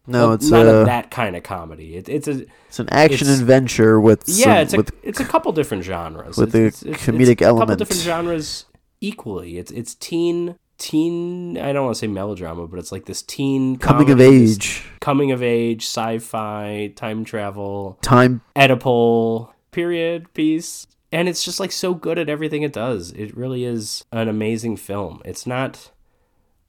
No, 0.09 0.33
it's 0.33 0.49
not 0.49 0.65
a 0.65 0.81
a, 0.81 0.85
that 0.85 1.11
kind 1.11 1.35
of 1.35 1.43
comedy 1.43 1.95
it, 1.95 2.09
it's 2.09 2.27
a 2.27 2.45
it's 2.67 2.79
an 2.79 2.89
action 2.91 3.27
it's- 3.27 3.39
adventure 3.39 3.99
with 3.99 4.23
yeah, 4.27 4.43
some, 4.45 4.57
it's 4.57 4.73
a 4.73 4.77
with 4.77 4.91
it's 5.03 5.19
a 5.19 5.25
couple 5.25 5.51
different 5.51 5.83
genres 5.83 6.37
with 6.37 6.53
It's- 6.55 6.79
the 6.81 6.89
it's- 6.89 7.05
comedic 7.05 7.29
it's 7.31 7.41
a 7.41 7.53
couple 7.53 7.75
different 7.75 8.01
genres 8.01 8.65
equally. 9.01 9.57
It's 9.57 9.71
it's 9.71 9.95
teen 9.95 10.55
teen. 10.77 11.57
I 11.57 11.73
don't 11.73 11.85
want 11.85 11.95
to 11.95 11.99
say 11.99 12.07
melodrama, 12.07 12.67
but 12.67 12.79
it's 12.79 12.91
like 12.91 13.05
this 13.05 13.21
teen 13.21 13.77
coming 13.77 14.09
of 14.09 14.17
comedy, 14.17 14.39
this 14.39 14.55
age, 14.55 14.85
coming 15.01 15.31
of 15.31 15.43
age, 15.43 15.83
sci-fi, 15.85 16.91
time 16.95 17.23
travel, 17.25 17.97
time. 18.01 18.41
Oedipal 18.55 19.51
period 19.71 20.33
piece. 20.33 20.87
And 21.11 21.27
it's 21.27 21.43
just 21.43 21.59
like 21.59 21.71
so 21.71 21.93
good 21.95 22.19
at 22.19 22.29
everything 22.29 22.61
it 22.61 22.71
does. 22.73 23.11
It 23.11 23.35
really 23.35 23.65
is 23.65 24.05
an 24.11 24.27
amazing 24.27 24.77
film. 24.77 25.21
It's 25.25 25.47
not 25.47 25.91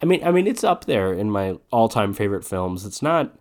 I 0.02 0.06
mean 0.06 0.22
I 0.24 0.30
mean 0.30 0.46
it's 0.46 0.64
up 0.64 0.84
there 0.86 1.12
in 1.12 1.30
my 1.30 1.58
all-time 1.70 2.12
favorite 2.14 2.44
films. 2.44 2.84
It's 2.86 3.02
not 3.02 3.38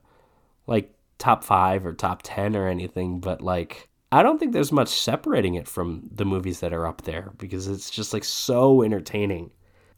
like 0.68 0.94
top 1.18 1.44
5 1.44 1.86
or 1.86 1.94
top 1.94 2.22
10 2.24 2.56
or 2.56 2.68
anything, 2.68 3.20
but 3.20 3.42
like 3.42 3.90
I 4.12 4.24
don't 4.24 4.40
think 4.40 4.54
there's 4.54 4.72
much 4.72 4.90
separating 4.90 5.56
it 5.56 5.68
from 5.68 6.10
the 6.12 6.26
movies 6.26 6.60
that 6.62 6.74
are 6.74 6.88
up 6.88 7.04
there 7.04 7.32
because 7.38 7.68
it's 7.68 7.90
just 7.90 8.12
like 8.14 8.24
so 8.24 8.82
entertaining. 8.84 9.52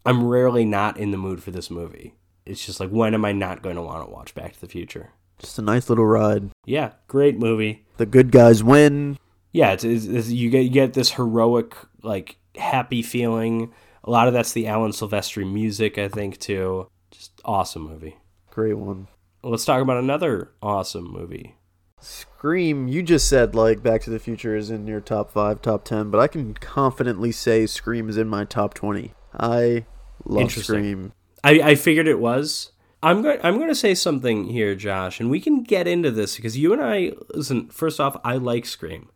I'm 0.06 0.28
rarely 0.28 0.66
not 0.66 0.98
in 0.98 1.12
the 1.12 1.18
mood 1.18 1.42
for 1.42 1.52
this 1.52 1.70
movie. 1.70 2.16
It's 2.46 2.66
just 2.66 2.80
like 2.80 2.90
when 2.90 3.14
am 3.14 3.24
I 3.24 3.32
not 3.32 3.62
going 3.62 3.76
to 3.76 3.82
want 3.84 4.06
to 4.06 4.12
watch 4.12 4.34
Back 4.36 4.54
to 4.54 4.62
the 4.62 4.68
Future? 4.68 5.12
Just 5.40 5.60
a 5.60 5.62
nice 5.62 5.90
little 5.90 6.06
ride. 6.06 6.50
Yeah, 6.66 6.92
great 7.08 7.40
movie 7.40 7.86
The 7.98 8.06
good 8.06 8.32
guys 8.32 8.64
win. 8.64 9.18
yeah, 9.54 9.72
it's, 9.74 9.84
it's, 9.84 10.06
it's- 10.06 10.30
you 10.30 10.50
get 10.50 10.62
you 10.66 10.70
get 10.70 10.94
this 10.94 11.12
heroic 11.12 11.76
like 12.04 12.38
happy 12.58 13.02
feeling. 13.02 13.72
A 14.04 14.10
lot 14.10 14.28
of 14.28 14.34
that's 14.34 14.54
the 14.54 14.68
Alan 14.68 14.92
Silvestri 14.92 15.50
music, 15.50 15.98
I 15.98 16.08
think, 16.08 16.40
too. 16.40 16.88
Just 17.12 17.40
awesome 17.46 17.84
movie. 17.84 18.18
Great 18.50 18.74
one. 18.74 19.08
Let's 19.44 19.66
talk 19.66 19.82
about 19.82 19.98
another 19.98 20.52
awesome 20.62 21.12
movie. 21.12 21.56
Scream, 22.00 22.88
you 22.88 23.04
just 23.04 23.30
said 23.30 23.54
like 23.54 23.84
Back 23.84 24.02
to 24.02 24.10
the 24.10 24.18
Future 24.18 24.56
is 24.56 24.72
in 24.72 24.88
your 24.88 25.02
top 25.02 25.32
five, 25.32 25.62
top 25.62 25.84
ten, 25.84 26.10
but 26.10 26.20
I 26.20 26.28
can 26.28 26.56
confidently 26.56 27.32
say 27.32 27.68
Scream 27.68 28.10
is 28.10 28.18
in 28.18 28.28
my 28.28 28.44
top 28.44 28.74
twenty. 28.74 29.14
I 29.34 29.86
love. 30.26 30.52
Scream. 30.52 31.14
I, 31.44 31.62
I 31.62 31.76
figured 31.76 32.08
it 32.08 32.20
was. 32.20 32.72
I'm 33.04 33.22
going. 33.22 33.40
I'm 33.44 33.58
going 33.58 33.70
to 33.70 33.76
say 33.76 33.94
something 33.94 34.46
here, 34.46 34.74
Josh, 34.74 35.20
and 35.20 35.30
we 35.30 35.40
can 35.40 35.62
get 35.62 35.88
into 35.88 36.10
this 36.10 36.36
because 36.36 36.58
you 36.58 36.74
and 36.74 36.82
I. 36.82 37.14
Listen, 37.36 37.70
first 37.70 38.00
off, 38.00 38.18
I 38.24 38.38
like 38.38 38.66
Scream. 38.66 39.10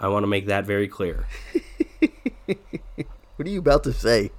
I 0.00 0.08
want 0.08 0.22
to 0.22 0.28
make 0.28 0.46
that 0.46 0.64
very 0.64 0.88
clear. 0.88 1.26
What 3.38 3.46
are 3.46 3.50
you 3.50 3.60
about 3.60 3.84
to 3.84 3.92
say? 3.92 4.32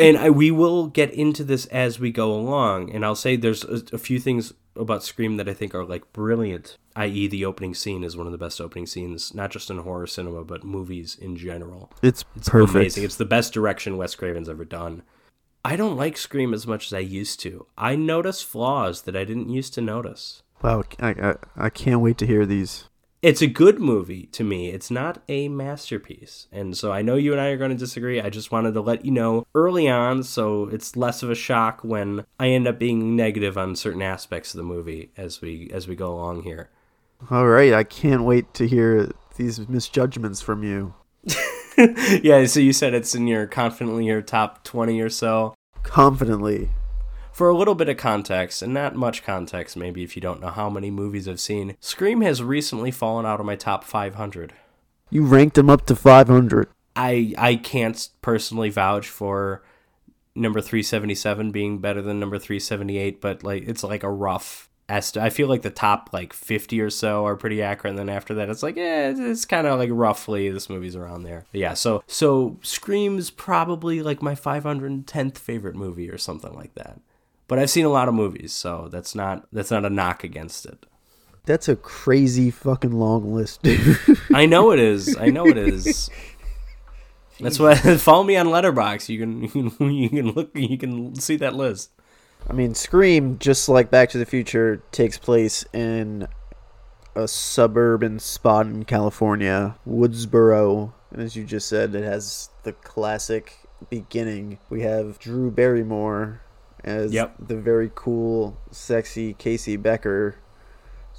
and 0.00 0.18
I, 0.18 0.30
we 0.30 0.50
will 0.50 0.88
get 0.88 1.12
into 1.12 1.44
this 1.44 1.66
as 1.66 2.00
we 2.00 2.10
go 2.10 2.32
along 2.32 2.90
and 2.90 3.04
i'll 3.04 3.14
say 3.14 3.36
there's 3.36 3.64
a, 3.64 3.82
a 3.92 3.98
few 3.98 4.18
things 4.18 4.52
about 4.74 5.02
scream 5.02 5.36
that 5.36 5.48
i 5.48 5.54
think 5.54 5.74
are 5.74 5.84
like 5.84 6.10
brilliant 6.12 6.76
i.e 6.96 7.26
the 7.26 7.44
opening 7.44 7.74
scene 7.74 8.02
is 8.02 8.16
one 8.16 8.26
of 8.26 8.32
the 8.32 8.38
best 8.38 8.60
opening 8.60 8.86
scenes 8.86 9.34
not 9.34 9.50
just 9.50 9.70
in 9.70 9.78
horror 9.78 10.06
cinema 10.06 10.42
but 10.44 10.64
movies 10.64 11.16
in 11.20 11.36
general 11.36 11.92
It's, 12.02 12.24
it's 12.34 12.48
perfect. 12.48 12.74
amazing 12.76 13.04
it's 13.04 13.16
the 13.16 13.24
best 13.24 13.52
direction 13.52 13.96
wes 13.96 14.14
craven's 14.14 14.48
ever 14.48 14.64
done 14.64 15.02
i 15.64 15.76
don't 15.76 15.96
like 15.96 16.16
scream 16.16 16.52
as 16.54 16.66
much 16.66 16.86
as 16.86 16.92
i 16.94 16.98
used 16.98 17.40
to 17.40 17.66
i 17.76 17.94
notice 17.96 18.42
flaws 18.42 19.02
that 19.02 19.16
i 19.16 19.24
didn't 19.24 19.50
used 19.50 19.74
to 19.74 19.80
notice 19.80 20.42
Wow, 20.62 20.84
I, 20.98 21.10
I 21.10 21.34
I 21.66 21.68
can't 21.70 22.00
wait 22.00 22.16
to 22.16 22.26
hear 22.26 22.46
these. 22.46 22.88
It's 23.26 23.42
a 23.42 23.48
good 23.48 23.80
movie 23.80 24.26
to 24.26 24.44
me. 24.44 24.70
It's 24.70 24.88
not 24.88 25.20
a 25.28 25.48
masterpiece. 25.48 26.46
And 26.52 26.76
so 26.76 26.92
I 26.92 27.02
know 27.02 27.16
you 27.16 27.32
and 27.32 27.40
I 27.40 27.48
are 27.48 27.56
going 27.56 27.72
to 27.72 27.76
disagree. 27.76 28.20
I 28.20 28.30
just 28.30 28.52
wanted 28.52 28.74
to 28.74 28.80
let 28.80 29.04
you 29.04 29.10
know 29.10 29.48
early 29.52 29.88
on 29.88 30.22
so 30.22 30.68
it's 30.68 30.94
less 30.94 31.24
of 31.24 31.30
a 31.30 31.34
shock 31.34 31.80
when 31.82 32.24
I 32.38 32.50
end 32.50 32.68
up 32.68 32.78
being 32.78 33.16
negative 33.16 33.58
on 33.58 33.74
certain 33.74 34.00
aspects 34.00 34.54
of 34.54 34.58
the 34.58 34.62
movie 34.62 35.10
as 35.16 35.40
we 35.40 35.68
as 35.72 35.88
we 35.88 35.96
go 35.96 36.14
along 36.14 36.44
here. 36.44 36.70
All 37.28 37.48
right, 37.48 37.72
I 37.72 37.82
can't 37.82 38.22
wait 38.22 38.54
to 38.54 38.68
hear 38.68 39.10
these 39.34 39.68
misjudgments 39.68 40.40
from 40.40 40.62
you. 40.62 40.94
yeah, 42.22 42.46
so 42.46 42.60
you 42.60 42.72
said 42.72 42.94
it's 42.94 43.16
in 43.16 43.26
your 43.26 43.48
confidently 43.48 44.06
your 44.06 44.22
top 44.22 44.62
20 44.62 45.00
or 45.00 45.10
so. 45.10 45.52
Confidently. 45.82 46.70
For 47.36 47.50
a 47.50 47.54
little 47.54 47.74
bit 47.74 47.90
of 47.90 47.98
context, 47.98 48.62
and 48.62 48.72
not 48.72 48.96
much 48.96 49.22
context 49.22 49.76
maybe 49.76 50.02
if 50.02 50.16
you 50.16 50.22
don't 50.22 50.40
know 50.40 50.48
how 50.48 50.70
many 50.70 50.90
movies 50.90 51.28
I've 51.28 51.38
seen, 51.38 51.76
Scream 51.80 52.22
has 52.22 52.42
recently 52.42 52.90
fallen 52.90 53.26
out 53.26 53.40
of 53.40 53.44
my 53.44 53.56
top 53.56 53.84
500. 53.84 54.54
You 55.10 55.22
ranked 55.22 55.56
them 55.56 55.68
up 55.68 55.84
to 55.84 55.94
500. 55.94 56.66
I 56.96 57.34
I 57.36 57.56
can't 57.56 58.08
personally 58.22 58.70
vouch 58.70 59.06
for 59.10 59.62
number 60.34 60.62
377 60.62 61.50
being 61.50 61.78
better 61.78 62.00
than 62.00 62.18
number 62.18 62.38
378, 62.38 63.20
but 63.20 63.44
like 63.44 63.64
it's 63.68 63.84
like 63.84 64.02
a 64.02 64.10
rough 64.10 64.70
estimate. 64.88 65.26
I 65.26 65.28
feel 65.28 65.46
like 65.46 65.60
the 65.60 65.68
top 65.68 66.08
like 66.14 66.32
50 66.32 66.80
or 66.80 66.88
so 66.88 67.26
are 67.26 67.36
pretty 67.36 67.60
accurate, 67.60 67.90
and 67.90 67.98
then 67.98 68.08
after 68.08 68.32
that 68.32 68.48
it's 68.48 68.62
like 68.62 68.76
yeah, 68.76 69.10
it's, 69.10 69.20
it's 69.20 69.44
kind 69.44 69.66
of 69.66 69.78
like 69.78 69.90
roughly 69.92 70.48
this 70.48 70.70
movie's 70.70 70.96
around 70.96 71.24
there. 71.24 71.44
But 71.52 71.60
yeah, 71.60 71.74
so 71.74 72.02
so 72.06 72.56
Scream's 72.62 73.28
probably 73.28 74.00
like 74.00 74.22
my 74.22 74.34
510th 74.34 75.36
favorite 75.36 75.76
movie 75.76 76.08
or 76.08 76.16
something 76.16 76.54
like 76.54 76.74
that. 76.76 76.98
But 77.48 77.58
I've 77.58 77.70
seen 77.70 77.84
a 77.84 77.90
lot 77.90 78.08
of 78.08 78.14
movies, 78.14 78.52
so 78.52 78.88
that's 78.90 79.14
not 79.14 79.46
that's 79.52 79.70
not 79.70 79.84
a 79.84 79.90
knock 79.90 80.24
against 80.24 80.66
it. 80.66 80.86
That's 81.44 81.68
a 81.68 81.76
crazy 81.76 82.50
fucking 82.50 82.90
long 82.90 83.32
list, 83.32 83.62
dude. 83.62 83.98
I 84.34 84.46
know 84.46 84.72
it 84.72 84.80
is. 84.80 85.16
I 85.20 85.30
know 85.30 85.46
it 85.46 85.56
is. 85.56 86.10
That's 87.38 87.60
why 87.60 87.74
follow 87.98 88.24
me 88.24 88.36
on 88.36 88.46
Letterboxd. 88.46 89.08
You 89.08 89.18
can 89.20 89.42
you 89.42 89.48
can 89.70 89.90
you 89.92 90.08
can 90.08 90.30
look 90.32 90.50
you 90.54 90.76
can 90.76 91.14
see 91.14 91.36
that 91.36 91.54
list. 91.54 91.90
I 92.48 92.52
mean, 92.52 92.74
Scream, 92.74 93.38
just 93.38 93.68
like 93.68 93.90
Back 93.90 94.10
to 94.10 94.18
the 94.18 94.26
Future, 94.26 94.82
takes 94.92 95.18
place 95.18 95.64
in 95.72 96.28
a 97.16 97.26
suburban 97.26 98.18
spot 98.20 98.66
in 98.66 98.84
California, 98.84 99.76
Woodsboro. 99.88 100.92
And 101.10 101.22
as 101.22 101.34
you 101.34 101.44
just 101.44 101.68
said, 101.68 101.94
it 101.94 102.04
has 102.04 102.50
the 102.62 102.72
classic 102.72 103.58
beginning. 103.90 104.58
We 104.70 104.82
have 104.82 105.18
Drew 105.18 105.50
Barrymore 105.50 106.40
as 106.86 107.12
Yep. 107.12 107.34
the 107.48 107.56
very 107.56 107.90
cool, 107.94 108.56
sexy 108.70 109.34
Casey 109.34 109.76
Becker, 109.76 110.36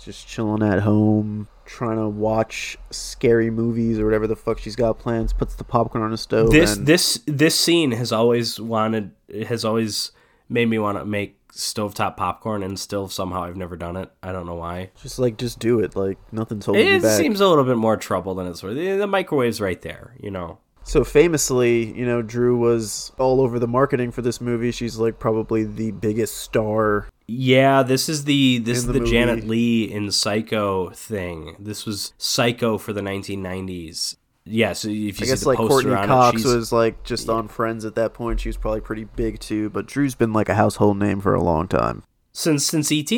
just 0.02 0.28
chilling 0.28 0.64
at 0.64 0.80
home, 0.80 1.48
trying 1.66 1.98
to 1.98 2.08
watch 2.08 2.78
scary 2.92 3.50
movies 3.52 4.00
or 4.00 4.06
whatever 4.06 4.26
the 4.28 4.36
fuck 4.36 4.60
she's 4.60 4.76
got 4.76 4.98
plans. 5.00 5.34
Puts 5.34 5.56
the 5.56 5.64
popcorn 5.64 6.04
on 6.04 6.12
the 6.12 6.18
stove. 6.18 6.52
This 6.52 6.78
and 6.78 6.86
this 6.88 7.20
this 7.26 7.60
scene 7.60 7.92
has 7.92 8.12
always 8.12 8.60
wanted 8.60 9.12
has 9.48 9.66
always 9.66 10.12
made 10.50 10.68
me 10.70 10.80
want 10.80 10.98
to 10.98 11.06
make 11.06 11.36
stovetop 11.52 12.16
popcorn 12.16 12.62
and 12.62 12.80
still 12.80 13.08
somehow 13.08 13.44
I've 13.44 13.58
never 13.58 13.76
done 13.76 13.98
it. 13.98 14.10
I 14.22 14.32
don't 14.32 14.46
know 14.46 14.56
why. 14.56 14.92
just 15.02 15.18
like 15.20 15.38
just 15.38 15.60
do 15.60 15.80
it. 15.80 15.96
Like 15.96 16.18
nothing's 16.32 16.66
holding 16.66 16.86
you 16.88 16.94
It 16.94 17.02
back. 17.02 17.18
seems 17.18 17.42
a 17.42 17.48
little 17.48 17.64
bit 17.66 17.78
more 17.78 17.98
trouble 17.98 18.36
than 18.36 18.48
it's 18.48 18.62
worth. 18.64 18.76
The 18.76 19.08
microwave's 19.08 19.60
right 19.60 19.82
there, 19.82 20.14
you 20.22 20.30
know. 20.32 20.60
So 20.88 21.04
famously, 21.04 21.94
you 21.98 22.06
know, 22.06 22.22
Drew 22.22 22.58
was 22.58 23.12
all 23.20 23.42
over 23.42 23.60
the 23.60 23.68
marketing 23.68 24.12
for 24.12 24.22
this 24.22 24.40
movie. 24.40 24.72
She's 24.72 24.98
like 24.98 25.20
probably 25.20 25.66
the 25.66 25.92
biggest 25.92 26.38
star. 26.38 27.10
Yeah, 27.28 27.84
this 27.84 28.08
is 28.08 28.24
the 28.24 28.60
this 28.60 28.78
is 28.78 28.88
the 28.88 28.94
the 28.94 29.06
Janet. 29.06 29.46
Leigh 29.46 29.84
in 29.84 30.12
Psycho 30.12 30.92
thing. 30.92 31.58
This 31.60 31.86
was 31.86 32.14
Psycho 32.18 32.78
for 32.78 32.94
the 32.94 33.02
1990s. 33.02 34.16
Yeah, 34.46 34.72
so 34.72 34.88
if 34.88 35.20
you 35.20 35.26
I 35.26 35.26
guess 35.26 35.46
like 35.46 35.58
Courteney 35.58 35.94
Cox 36.08 36.46
it, 36.46 36.56
was 36.56 36.72
like 36.72 37.04
just 37.04 37.28
on 37.28 37.50
Friends 37.50 37.84
at 37.84 37.96
that 37.96 38.14
point. 38.14 38.40
She 38.40 38.48
was 38.48 38.56
probably 38.56 38.80
pretty 38.80 39.04
big 39.04 39.40
too. 39.40 39.70
But 39.70 39.88
Drew's 39.88 40.16
been 40.16 40.32
like 40.32 40.48
a 40.48 40.56
household 40.56 40.98
name 40.98 41.20
for 41.20 41.34
a 41.34 41.44
long 41.44 41.68
time. 41.68 42.04
since 42.32 42.66
since 42.66 42.90
ET, 42.94 43.12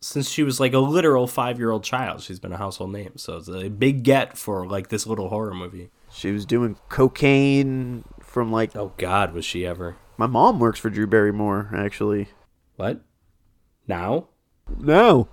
since 0.00 0.28
she 0.28 0.42
was 0.42 0.58
like 0.58 0.72
a 0.72 0.80
literal 0.80 1.28
five 1.28 1.60
year 1.60 1.70
old 1.70 1.84
child, 1.84 2.22
she's 2.22 2.40
been 2.40 2.52
a 2.52 2.58
household 2.58 2.90
name. 2.90 3.12
So 3.18 3.36
it's 3.36 3.48
a 3.48 3.68
big 3.68 4.02
get 4.02 4.36
for 4.36 4.66
like 4.66 4.88
this 4.88 5.06
little 5.06 5.28
horror 5.28 5.54
movie. 5.54 5.90
She 6.14 6.30
was 6.30 6.46
doing 6.46 6.76
cocaine 6.88 8.04
from 8.20 8.52
like 8.52 8.74
Oh 8.76 8.92
God, 8.96 9.34
was 9.34 9.44
she 9.44 9.66
ever? 9.66 9.96
my 10.16 10.26
mom 10.26 10.60
works 10.60 10.78
for 10.78 10.90
Drew 10.90 11.06
Barrymore 11.06 11.70
actually. 11.74 12.28
What? 12.76 13.00
Now? 13.88 14.28
No, 14.78 15.28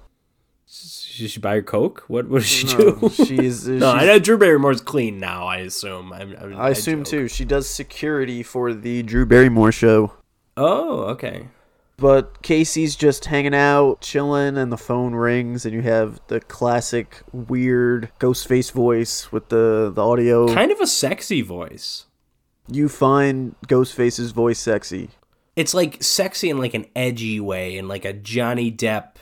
She 0.65 0.87
Should 1.23 1.31
she 1.31 1.39
buy 1.39 1.55
her 1.55 1.61
coke? 1.61 2.03
What 2.07 2.27
what 2.27 2.39
does 2.39 2.47
she 2.49 2.65
no, 2.75 2.95
do? 2.95 3.09
she's. 3.25 3.67
no, 3.67 3.91
I 3.91 4.05
know 4.05 4.19
Drew 4.19 4.37
Barrymore's 4.37 4.81
clean 4.81 5.19
now. 5.19 5.45
I 5.45 5.57
assume. 5.57 6.11
I, 6.11 6.21
I, 6.21 6.67
I 6.67 6.69
assume 6.71 7.03
too. 7.03 7.27
She 7.27 7.45
does 7.45 7.69
security 7.69 8.43
for 8.43 8.73
the 8.73 9.03
Drew 9.03 9.25
Barrymore 9.25 9.71
show. 9.71 10.13
Oh, 10.57 11.03
okay. 11.11 11.47
But 12.01 12.41
Casey's 12.41 12.95
just 12.95 13.25
hanging 13.25 13.53
out, 13.53 14.01
chilling, 14.01 14.57
and 14.57 14.71
the 14.71 14.77
phone 14.77 15.13
rings, 15.13 15.65
and 15.65 15.73
you 15.75 15.83
have 15.83 16.19
the 16.29 16.39
classic 16.39 17.21
weird 17.31 18.09
ghost 18.17 18.47
face 18.47 18.71
voice 18.71 19.31
with 19.31 19.49
the, 19.49 19.91
the 19.93 20.03
audio. 20.03 20.51
Kind 20.51 20.71
of 20.71 20.79
a 20.81 20.87
sexy 20.87 21.41
voice. 21.43 22.05
You 22.67 22.89
find 22.89 23.55
Ghostface's 23.67 24.31
voice 24.31 24.57
sexy. 24.57 25.09
It's 25.55 25.75
like 25.75 26.01
sexy 26.01 26.49
in 26.49 26.57
like 26.57 26.73
an 26.73 26.87
edgy 26.95 27.39
way, 27.39 27.77
in 27.77 27.87
like 27.87 28.03
a 28.03 28.13
Johnny 28.13 28.71
Depp. 28.71 29.17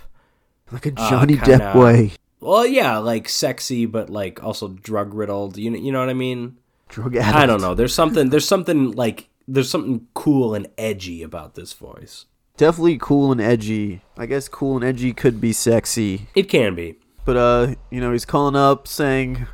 Like 0.72 0.86
a 0.86 0.94
Uh, 0.96 1.10
Johnny 1.10 1.36
kinda- 1.36 1.58
Depp 1.58 1.76
way. 1.84 2.12
Well, 2.40 2.66
yeah, 2.66 2.98
like 3.00 3.28
sexy, 3.28 3.88
but 3.88 4.10
like 4.10 4.42
also 4.42 4.70
drug 4.70 5.14
riddled. 5.14 5.58
You 5.58 5.72
know, 5.72 5.78
you 5.78 5.92
know 5.92 6.00
what 6.00 6.10
I 6.10 6.14
mean? 6.14 6.56
Drug 6.88 7.14
addict. 7.18 7.36
I 7.36 7.46
don't 7.46 7.60
know. 7.60 7.76
There's 7.76 7.94
something. 7.94 8.30
There's 8.30 8.48
something 8.48 8.92
like 8.92 9.28
there's 9.50 9.70
something 9.70 10.08
cool 10.14 10.54
and 10.54 10.68
edgy 10.78 11.22
about 11.24 11.56
this 11.56 11.74
voice. 11.74 12.26
Definitely 12.60 12.98
cool 12.98 13.32
and 13.32 13.40
edgy. 13.40 14.02
I 14.18 14.26
guess 14.26 14.50
cool 14.50 14.76
and 14.76 14.84
edgy 14.84 15.14
could 15.14 15.40
be 15.40 15.54
sexy. 15.54 16.28
It 16.36 16.50
can 16.50 16.76
be. 16.76 16.98
But, 17.24 17.38
uh, 17.38 17.76
you 17.90 18.02
know, 18.02 18.12
he's 18.12 18.26
calling 18.26 18.58
up 18.58 18.86
saying, 18.86 19.48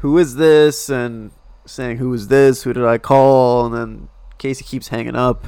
Who 0.00 0.18
is 0.18 0.34
this? 0.36 0.90
And 0.90 1.30
saying, 1.64 1.96
Who 1.96 2.12
is 2.12 2.28
this? 2.28 2.64
Who 2.64 2.74
did 2.74 2.84
I 2.84 2.98
call? 2.98 3.64
And 3.64 3.74
then 3.74 4.08
Casey 4.36 4.64
keeps 4.66 4.88
hanging 4.88 5.16
up. 5.16 5.46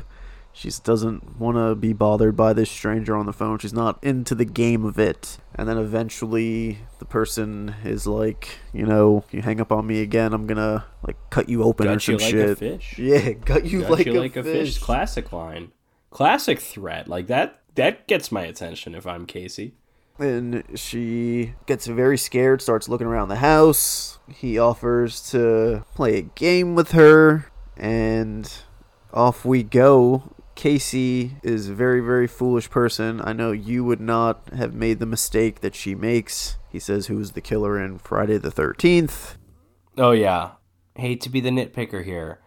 She 0.55 0.69
just 0.69 0.83
doesn't 0.83 1.39
want 1.39 1.59
to 1.59 1.75
be 1.75 1.93
bothered 1.93 2.39
by 2.39 2.55
this 2.55 2.71
stranger 2.71 3.15
on 3.17 3.27
the 3.27 3.35
phone. 3.35 3.59
She's 3.59 3.75
not 3.75 4.03
into 4.03 4.35
the 4.35 4.47
game 4.47 4.87
of 4.87 4.99
it. 4.99 5.37
And 5.55 5.69
then 5.69 5.77
eventually 5.77 6.79
the 7.01 7.05
person 7.05 7.75
is 7.85 8.07
like, 8.07 8.49
you 8.73 8.87
know, 8.87 9.25
you 9.31 9.43
hang 9.43 9.61
up 9.61 9.73
on 9.73 9.87
me 9.87 10.01
again, 10.01 10.33
I'm 10.33 10.47
gonna 10.47 10.87
like 11.07 11.17
cut 11.29 11.51
you 11.51 11.65
open 11.65 11.87
or 11.87 11.99
some 12.01 12.15
you 12.19 12.19
like 12.19 12.31
shit. 12.31 12.49
a 12.51 12.57
fish. 12.57 12.99
Yeah, 12.99 13.33
gut 13.33 13.67
you, 13.67 13.83
Got 13.83 13.91
like, 13.91 14.07
you 14.07 14.19
a, 14.19 14.21
like 14.21 14.37
a 14.37 14.43
fish. 14.43 14.75
fish. 14.77 14.79
Classic 14.79 15.31
line. 15.33 15.73
Classic 16.13 16.61
threat. 16.61 17.09
Like 17.09 17.27
that. 17.27 17.59
That 17.75 18.07
gets 18.07 18.31
my 18.31 18.43
attention 18.43 18.95
if 18.95 19.07
I'm 19.07 19.27
Casey. 19.27 19.75
And 20.19 20.63
she 20.75 21.55
gets 21.67 21.87
very 21.87 22.19
scared, 22.19 22.61
starts 22.61 22.89
looking 22.89 23.07
around 23.07 23.29
the 23.29 23.37
house. 23.37 24.19
He 24.29 24.59
offers 24.59 25.31
to 25.31 25.85
play 25.95 26.19
a 26.19 26.23
game 26.23 26.75
with 26.75 26.93
her, 26.93 27.47
and 27.79 28.53
off 29.13 29.45
we 29.45 29.63
go. 29.63 30.35
Casey 30.55 31.39
is 31.43 31.71
a 31.71 31.75
very, 31.75 32.01
very 32.01 32.27
foolish 32.27 32.69
person. 32.69 33.23
I 33.25 33.33
know 33.33 33.53
you 33.53 33.85
would 33.85 34.01
not 34.01 34.51
have 34.53 34.75
made 34.75 34.99
the 34.99 35.07
mistake 35.07 35.61
that 35.61 35.75
she 35.75 35.95
makes. 35.95 36.59
He 36.71 36.79
says, 36.79 37.07
Who's 37.07 37.33
the 37.33 37.41
killer 37.41 37.83
in 37.83 37.99
Friday 37.99 38.37
the 38.37 38.51
13th? 38.51 39.37
Oh 39.97 40.13
yeah. 40.13 40.53
Hate 40.95 41.23
to 41.23 41.31
be 41.31 41.41
the 41.41 41.51
nitpicker 41.51 42.05
here, 42.05 42.41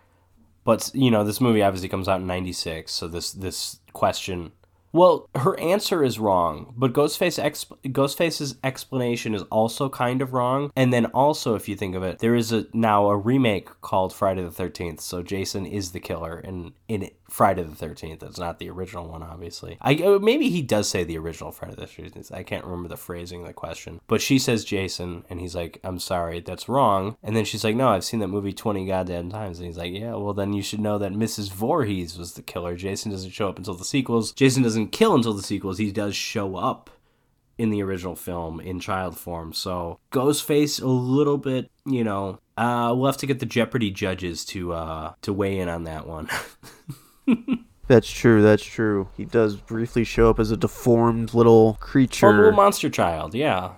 but 0.65 0.91
you 0.93 1.09
know 1.09 1.23
this 1.23 1.39
movie 1.39 1.63
obviously 1.63 1.87
comes 1.87 2.09
out 2.09 2.19
in 2.19 2.27
'96, 2.27 2.91
so 2.91 3.07
this 3.07 3.31
this 3.31 3.79
question. 3.93 4.51
Well, 4.91 5.29
her 5.35 5.59
answer 5.59 6.05
is 6.05 6.19
wrong, 6.19 6.73
but 6.77 6.93
Ghostface 6.93 7.41
exp- 7.43 7.91
Ghostface's 7.91 8.55
explanation 8.63 9.35
is 9.35 9.41
also 9.51 9.89
kind 9.89 10.21
of 10.21 10.31
wrong. 10.31 10.71
And 10.73 10.93
then 10.93 11.07
also, 11.07 11.55
if 11.55 11.67
you 11.67 11.75
think 11.75 11.95
of 11.95 12.03
it, 12.03 12.19
there 12.19 12.33
is 12.33 12.53
a 12.53 12.65
now 12.71 13.07
a 13.07 13.17
remake 13.17 13.67
called 13.81 14.13
Friday 14.13 14.41
the 14.41 14.51
Thirteenth. 14.51 15.01
So 15.01 15.21
Jason 15.21 15.65
is 15.65 15.91
the 15.91 15.99
killer 15.99 16.39
in 16.39 16.73
in 16.87 17.09
Friday 17.29 17.63
the 17.63 17.75
Thirteenth. 17.75 18.19
That's 18.19 18.39
not 18.39 18.59
the 18.59 18.69
original 18.69 19.07
one, 19.07 19.23
obviously. 19.23 19.77
I 19.81 19.95
uh, 19.95 20.19
maybe 20.19 20.49
he 20.49 20.61
does 20.61 20.89
say 20.89 21.03
the 21.03 21.17
original 21.17 21.51
Friday 21.51 21.75
the 21.75 21.87
Thirteenth. 21.87 22.31
I 22.31 22.43
can't 22.43 22.63
remember 22.63 22.87
the 22.87 22.97
phrasing 22.97 23.41
of 23.41 23.47
the 23.47 23.53
question, 23.53 23.99
but 24.07 24.21
she 24.21 24.37
says 24.39 24.63
Jason, 24.63 25.25
and 25.29 25.39
he's 25.39 25.55
like, 25.55 25.79
"I'm 25.83 25.99
sorry, 25.99 26.39
that's 26.39 26.69
wrong." 26.69 27.17
And 27.23 27.35
then 27.35 27.45
she's 27.45 27.63
like, 27.63 27.75
"No, 27.75 27.89
I've 27.89 28.05
seen 28.05 28.19
that 28.19 28.27
movie 28.27 28.53
twenty 28.53 28.85
goddamn 28.85 29.29
times." 29.29 29.59
And 29.59 29.67
he's 29.67 29.77
like, 29.77 29.93
"Yeah, 29.93 30.15
well 30.15 30.33
then 30.33 30.53
you 30.53 30.61
should 30.61 30.79
know 30.79 30.97
that 30.97 31.13
Mrs. 31.13 31.51
Voorhees 31.51 32.17
was 32.17 32.33
the 32.33 32.41
killer. 32.41 32.75
Jason 32.75 33.11
doesn't 33.11 33.31
show 33.31 33.49
up 33.49 33.57
until 33.57 33.73
the 33.73 33.85
sequels. 33.85 34.31
Jason 34.31 34.63
doesn't 34.63 34.91
kill 34.91 35.15
until 35.15 35.33
the 35.33 35.43
sequels. 35.43 35.77
He 35.77 35.91
does 35.91 36.15
show 36.15 36.55
up." 36.55 36.89
in 37.57 37.69
the 37.69 37.81
original 37.81 38.17
film 38.17 38.59
in 38.59 38.81
child 38.81 39.17
form. 39.17 39.53
So 39.53 39.99
Ghostface 40.11 40.81
a 40.81 40.87
little 40.87 41.37
bit, 41.37 41.71
you 41.85 42.03
know, 42.03 42.39
uh 42.57 42.93
we'll 42.95 43.05
have 43.05 43.17
to 43.17 43.25
get 43.25 43.39
the 43.39 43.45
Jeopardy 43.45 43.91
judges 43.91 44.43
to 44.47 44.73
uh 44.73 45.13
to 45.21 45.31
weigh 45.31 45.59
in 45.59 45.69
on 45.69 45.85
that 45.85 46.05
one. 46.05 46.27
That's 47.87 48.09
true, 48.09 48.41
that's 48.41 48.63
true. 48.63 49.09
He 49.15 49.25
does 49.25 49.57
briefly 49.57 50.03
show 50.03 50.27
up 50.31 50.39
as 50.39 50.49
a 50.49 50.57
deformed 50.57 51.35
little 51.35 51.77
creature. 51.79 52.31
little 52.35 52.51
monster 52.51 52.89
child, 52.89 53.35
yeah. 53.35 53.73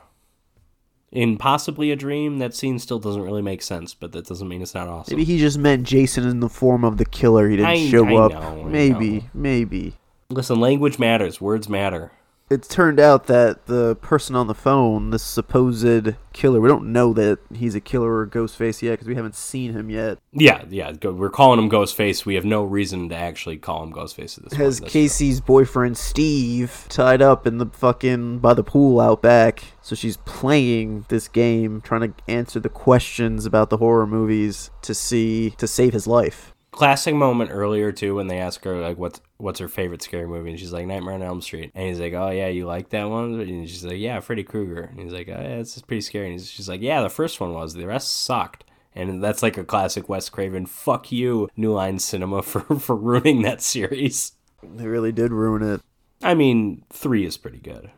In 1.11 1.37
possibly 1.37 1.91
a 1.91 1.97
dream, 1.97 2.37
that 2.39 2.53
scene 2.53 2.79
still 2.79 2.99
doesn't 2.99 3.21
really 3.21 3.41
make 3.41 3.61
sense, 3.61 3.93
but 3.93 4.13
that 4.13 4.25
doesn't 4.25 4.47
mean 4.47 4.61
it's 4.61 4.73
not 4.73 4.87
awesome. 4.87 5.13
Maybe 5.17 5.25
he 5.25 5.37
just 5.37 5.57
meant 5.57 5.83
Jason 5.83 6.25
in 6.25 6.39
the 6.39 6.47
form 6.47 6.85
of 6.85 6.95
the 6.97 7.05
killer. 7.05 7.49
He 7.49 7.57
didn't 7.57 7.69
I- 7.69 7.89
show 7.89 8.05
I 8.07 8.15
up. 8.25 8.31
know, 8.31 8.63
maybe, 8.63 9.29
maybe. 9.33 9.95
Listen, 10.29 10.59
language 10.59 10.97
matters, 10.99 11.41
words 11.41 11.67
matter. 11.67 12.11
It 12.49 12.63
turned 12.63 12.99
out 12.99 13.27
that 13.27 13.65
the 13.65 13.95
person 13.95 14.35
on 14.35 14.47
the 14.47 14.55
phone, 14.55 15.09
this 15.09 15.23
supposed 15.23 16.15
killer, 16.31 16.61
we 16.61 16.69
don't 16.69 16.93
know 16.93 17.11
that 17.13 17.39
he's 17.53 17.75
a 17.75 17.81
killer 17.81 18.19
or 18.19 18.27
Ghostface 18.27 18.81
yet 18.81 18.91
because 18.91 19.07
we 19.07 19.15
haven't 19.15 19.35
seen 19.35 19.73
him 19.73 19.89
yet. 19.89 20.19
Yeah, 20.31 20.63
yeah, 20.69 20.93
we're 21.03 21.29
calling 21.29 21.59
him 21.59 21.69
Ghostface. 21.69 22.25
We 22.25 22.35
have 22.35 22.45
no 22.45 22.63
reason 22.63 23.09
to 23.09 23.15
actually 23.15 23.57
call 23.57 23.83
him 23.83 23.91
Ghostface 23.91 24.37
at 24.37 24.45
this 24.45 24.53
Has 24.53 24.79
point. 24.79 24.81
That's 24.83 24.93
Casey's 24.93 25.41
boyfriend 25.41 25.97
Steve 25.97 26.85
tied 26.87 27.21
up 27.21 27.45
in 27.45 27.57
the 27.57 27.65
fucking 27.65 28.39
by 28.39 28.53
the 28.53 28.63
pool 28.63 29.01
out 29.01 29.21
back. 29.21 29.63
So 29.81 29.95
she's 29.95 30.17
playing 30.17 31.05
this 31.09 31.27
game, 31.27 31.81
trying 31.81 32.13
to 32.13 32.13
answer 32.29 32.61
the 32.61 32.69
questions 32.69 33.45
about 33.45 33.69
the 33.69 33.77
horror 33.77 34.07
movies 34.07 34.71
to 34.83 34.93
see 34.93 35.51
to 35.57 35.67
save 35.67 35.91
his 35.91 36.07
life. 36.07 36.53
Classic 36.77 37.15
moment 37.15 37.49
earlier 37.51 37.91
too 37.91 38.13
when 38.13 38.27
they 38.27 38.37
ask 38.37 38.63
her 38.63 38.79
like 38.79 38.99
what's 38.99 39.19
what's 39.37 39.59
her 39.59 39.67
favorite 39.67 40.03
scary 40.03 40.27
movie? 40.27 40.51
And 40.51 40.59
she's 40.59 40.71
like 40.71 40.85
Nightmare 40.85 41.15
on 41.15 41.23
Elm 41.23 41.41
Street. 41.41 41.71
And 41.73 41.87
he's 41.87 41.99
like 41.99 42.13
oh 42.13 42.29
yeah 42.29 42.47
you 42.47 42.67
like 42.67 42.89
that 42.89 43.09
one? 43.09 43.39
And 43.39 43.67
she's 43.67 43.83
like 43.83 43.97
yeah 43.97 44.19
Freddy 44.19 44.43
Krueger. 44.43 44.81
And 44.83 44.99
he's 44.99 45.11
like 45.11 45.27
oh 45.27 45.41
yeah 45.41 45.57
it's 45.57 45.81
pretty 45.81 46.01
scary. 46.01 46.27
And 46.27 46.33
he's, 46.33 46.49
she's 46.49 46.69
like 46.69 46.81
yeah 46.81 47.01
the 47.01 47.09
first 47.09 47.39
one 47.39 47.53
was. 47.53 47.73
The 47.73 47.87
rest 47.87 48.13
sucked. 48.13 48.63
And 48.93 49.23
that's 49.23 49.41
like 49.41 49.57
a 49.57 49.63
classic 49.63 50.07
Wes 50.07 50.29
Craven 50.29 50.67
fuck 50.67 51.11
you 51.11 51.49
New 51.57 51.73
Line 51.73 51.97
Cinema 51.97 52.41
for 52.43 52.61
for 52.79 52.95
ruining 52.95 53.41
that 53.41 53.61
series. 53.61 54.33
They 54.61 54.85
really 54.85 55.11
did 55.11 55.31
ruin 55.31 55.63
it. 55.63 55.81
I 56.21 56.35
mean 56.35 56.83
three 56.91 57.25
is 57.25 57.37
pretty 57.37 57.59
good. 57.59 57.89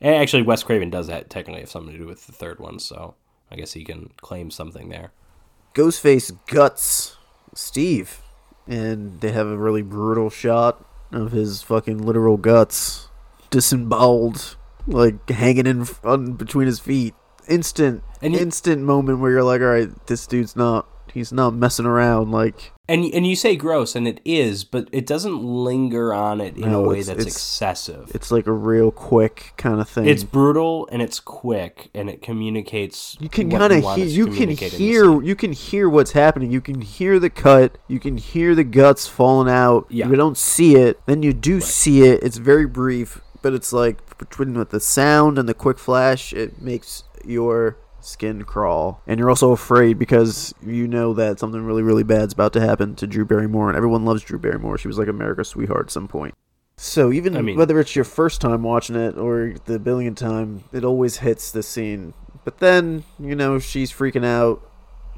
And 0.00 0.14
actually, 0.14 0.42
Wes 0.42 0.62
Craven 0.62 0.88
does 0.88 1.08
that 1.08 1.28
technically 1.28 1.60
have 1.60 1.70
something 1.70 1.92
to 1.92 1.98
do 1.98 2.06
with 2.06 2.26
the 2.26 2.32
third 2.32 2.58
one, 2.58 2.78
so 2.78 3.16
I 3.50 3.56
guess 3.56 3.74
he 3.74 3.84
can 3.84 4.10
claim 4.16 4.50
something 4.50 4.88
there. 4.88 5.12
Ghostface 5.74 6.38
guts 6.46 7.18
Steve, 7.54 8.20
and 8.66 9.20
they 9.20 9.32
have 9.32 9.46
a 9.46 9.56
really 9.56 9.82
brutal 9.82 10.30
shot 10.30 10.84
of 11.12 11.32
his 11.32 11.62
fucking 11.62 11.98
literal 11.98 12.36
guts 12.36 13.08
disemboweled, 13.50 14.56
like 14.86 15.28
hanging 15.28 15.66
in 15.66 15.86
on 16.04 16.32
between 16.34 16.66
his 16.66 16.78
feet. 16.78 17.14
Instant, 17.48 18.02
And 18.22 18.34
you- 18.34 18.38
instant 18.40 18.82
moment 18.82 19.18
where 19.18 19.32
you're 19.32 19.42
like, 19.42 19.60
all 19.60 19.68
right, 19.68 20.06
this 20.06 20.26
dude's 20.26 20.54
not, 20.54 20.86
he's 21.12 21.32
not 21.32 21.54
messing 21.54 21.86
around. 21.86 22.30
Like, 22.30 22.72
And 22.88 23.04
and 23.14 23.26
you 23.26 23.36
say 23.36 23.56
gross, 23.56 23.94
and 23.94 24.06
it 24.08 24.20
is, 24.24 24.64
but 24.64 24.88
it 24.92 25.06
doesn't 25.06 25.42
linger 25.42 26.12
on 26.12 26.40
it 26.40 26.56
in 26.56 26.70
No, 26.72 26.84
a 26.84 26.88
way 26.88 26.96
that's 27.02 27.10
it's- 27.20 27.26
excessive. 27.26 28.10
it's 28.14 28.30
like 28.30 28.46
a 28.46 28.52
real 28.52 28.90
quick 28.90 29.52
kind 29.56 29.80
of 29.80 29.88
thing. 29.88 30.06
It's 30.06 30.24
brutal 30.24 30.88
and 30.90 31.00
it's 31.02 31.20
quick, 31.20 31.90
and 31.94 32.10
it 32.10 32.20
communicates. 32.22 33.16
you 33.20 33.28
can 33.28 33.50
kind 33.50 33.72
of 33.72 33.98
you 33.98 34.24
can 34.26 34.32
communicate 34.34 34.72
in 34.72 34.78
the 34.78 34.84
hear 34.84 35.22
you 35.22 35.34
can 35.36 35.52
hear 35.52 35.88
what's 35.88 36.12
happening 36.12 36.50
you 36.50 36.60
can 36.60 36.80
hear 36.80 37.18
the 37.18 37.30
cut 37.30 37.78
you 37.88 37.98
can 38.00 38.16
hear 38.16 38.54
the 38.54 38.64
guts 38.64 39.06
falling 39.06 39.48
out 39.52 39.86
Yeah. 39.88 40.08
you 40.08 40.16
don't 40.16 40.36
see 40.36 40.76
it 40.76 41.00
then 41.06 41.22
you 41.22 41.32
do 41.32 41.60
see 41.60 42.02
it 42.02 42.22
it's 42.22 42.36
very 42.38 42.66
brief 42.66 43.20
but 43.42 43.52
it's 43.54 43.72
like 43.72 44.18
between 44.18 44.54
with 44.54 44.70
the 44.70 44.80
sound 44.80 45.38
and 45.38 45.48
the 45.48 45.54
quick 45.54 45.78
flash 45.78 46.32
it 46.32 46.60
makes 46.60 47.04
your 47.24 47.76
skin 48.00 48.42
crawl 48.44 49.00
and 49.06 49.18
you're 49.18 49.28
also 49.30 49.52
afraid 49.52 49.98
because 49.98 50.54
you 50.64 50.88
know 50.88 51.12
that 51.14 51.38
something 51.38 51.62
really 51.64 51.82
really 51.82 52.02
bad's 52.02 52.32
about 52.32 52.52
to 52.52 52.60
happen 52.60 52.94
to 52.94 53.06
drew 53.06 53.24
barrymore 53.24 53.68
and 53.68 53.76
everyone 53.76 54.04
loves 54.04 54.22
drew 54.22 54.38
barrymore 54.38 54.78
she 54.78 54.88
was 54.88 54.98
like 54.98 55.08
america's 55.08 55.48
sweetheart 55.48 55.86
at 55.86 55.90
some 55.90 56.08
point 56.08 56.34
so 56.82 57.12
even 57.12 57.36
I 57.36 57.42
mean- 57.42 57.58
whether 57.58 57.78
it's 57.78 57.94
your 57.94 58.06
first 58.06 58.40
time 58.40 58.62
watching 58.62 58.96
it 58.96 59.18
or 59.18 59.54
the 59.66 59.78
billionth 59.78 60.16
time, 60.16 60.64
it 60.72 60.82
always 60.82 61.18
hits 61.18 61.52
the 61.52 61.62
scene. 61.62 62.14
But 62.42 62.56
then, 62.56 63.04
you 63.18 63.36
know, 63.36 63.58
she's 63.58 63.92
freaking 63.92 64.24
out. 64.24 64.66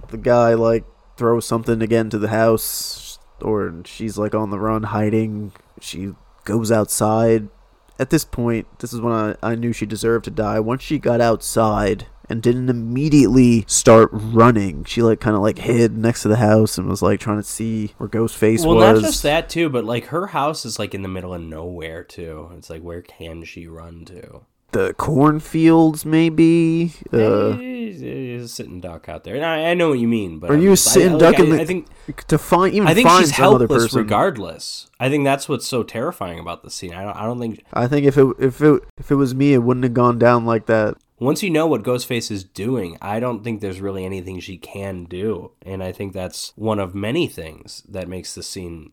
The 0.09 0.16
guy 0.16 0.55
like 0.55 0.85
throws 1.16 1.47
something 1.47 1.80
again 1.80 2.11
to 2.11 2.18
the 2.18 2.30
house 2.30 3.20
or 3.41 3.83
she's 3.85 4.18
like 4.18 4.35
on 4.35 4.51
the 4.51 4.59
run 4.59 4.83
hiding. 4.83 5.53
She 5.80 6.14
goes 6.45 6.72
outside. 6.72 7.49
At 7.97 8.11
this 8.11 8.24
point, 8.24 8.66
this 8.80 8.93
is 8.93 9.01
when 9.01 9.12
I, 9.12 9.37
I 9.41 9.55
knew 9.55 9.72
she 9.72 9.87
deserved 9.87 10.24
to 10.24 10.33
die. 10.33 10.59
Once 10.59 10.83
she 10.83 10.99
got 10.99 11.20
outside 11.20 12.07
and 12.28 12.42
didn't 12.42 12.68
immediately 12.68 13.64
start 13.66 14.10
running, 14.12 14.84
she 14.84 15.02
like 15.02 15.20
kind 15.20 15.36
of 15.36 15.42
like 15.42 15.58
hid 15.58 15.96
next 15.96 16.22
to 16.22 16.28
the 16.28 16.36
house 16.36 16.78
and 16.78 16.88
was 16.88 17.02
like 17.02 17.20
trying 17.20 17.38
to 17.38 17.42
see 17.42 17.92
where 17.98 18.08
Ghostface 18.08 18.64
Well, 18.64 18.76
was. 18.76 18.82
Well, 18.84 18.94
not 18.94 19.02
just 19.02 19.22
that 19.24 19.48
too, 19.48 19.68
but 19.68 19.84
like 19.84 20.06
her 20.06 20.28
house 20.28 20.64
is 20.64 20.78
like 20.78 20.94
in 20.94 21.02
the 21.02 21.08
middle 21.08 21.34
of 21.34 21.42
nowhere 21.42 22.04
too. 22.04 22.50
It's 22.56 22.70
like 22.70 22.82
where 22.82 23.02
can 23.02 23.44
she 23.44 23.66
run 23.66 24.04
to? 24.06 24.42
the 24.72 24.94
cornfields, 24.94 26.06
maybe. 26.06 26.92
Uh, 27.12 27.58
Eh, 27.94 28.46
sitting 28.46 28.80
duck 28.80 29.06
out 29.06 29.22
there. 29.22 29.34
And 29.34 29.44
I, 29.44 29.70
I 29.70 29.74
know 29.74 29.90
what 29.90 29.98
you 29.98 30.08
mean, 30.08 30.38
but 30.38 30.50
Are 30.50 30.54
I'm 30.54 30.62
you 30.62 30.70
just- 30.70 30.88
I- 30.88 30.90
sitting 30.92 31.12
like, 31.18 31.36
duck 31.36 31.40
I, 31.40 31.44
the? 31.50 31.60
I 31.60 31.64
think 31.66 31.88
to 32.28 32.38
find 32.38 32.74
even 32.74 32.88
I 32.88 32.94
think 32.94 33.06
find 33.06 33.20
she's 33.22 33.32
helpless 33.36 33.68
person. 33.68 33.98
regardless. 33.98 34.88
I 34.98 35.10
think 35.10 35.24
that's 35.24 35.46
what's 35.46 35.66
so 35.66 35.82
terrifying 35.82 36.38
about 36.38 36.62
the 36.64 36.70
scene. 36.70 36.94
I 36.94 37.02
don't, 37.04 37.14
I 37.16 37.24
don't 37.24 37.38
think 37.38 37.62
I 37.74 37.86
think 37.86 38.06
if 38.06 38.16
it 38.16 38.26
if 38.38 38.62
it 38.62 38.82
if 38.96 39.10
it 39.10 39.16
was 39.16 39.34
me, 39.34 39.52
it 39.52 39.58
wouldn't 39.58 39.84
have 39.84 39.92
gone 39.94 40.18
down 40.18 40.46
like 40.46 40.64
that. 40.66 40.96
Once 41.22 41.42
you 41.42 41.50
know 41.50 41.66
what 41.66 41.82
Ghostface 41.82 42.30
is 42.30 42.44
doing, 42.44 42.98
I 43.00 43.20
don't 43.20 43.42
think 43.44 43.60
there's 43.60 43.80
really 43.80 44.04
anything 44.04 44.40
she 44.40 44.58
can 44.58 45.04
do, 45.04 45.52
and 45.62 45.82
I 45.82 45.92
think 45.92 46.12
that's 46.12 46.52
one 46.56 46.78
of 46.78 46.94
many 46.94 47.26
things 47.26 47.82
that 47.88 48.08
makes 48.08 48.34
the 48.34 48.42
scene 48.42 48.92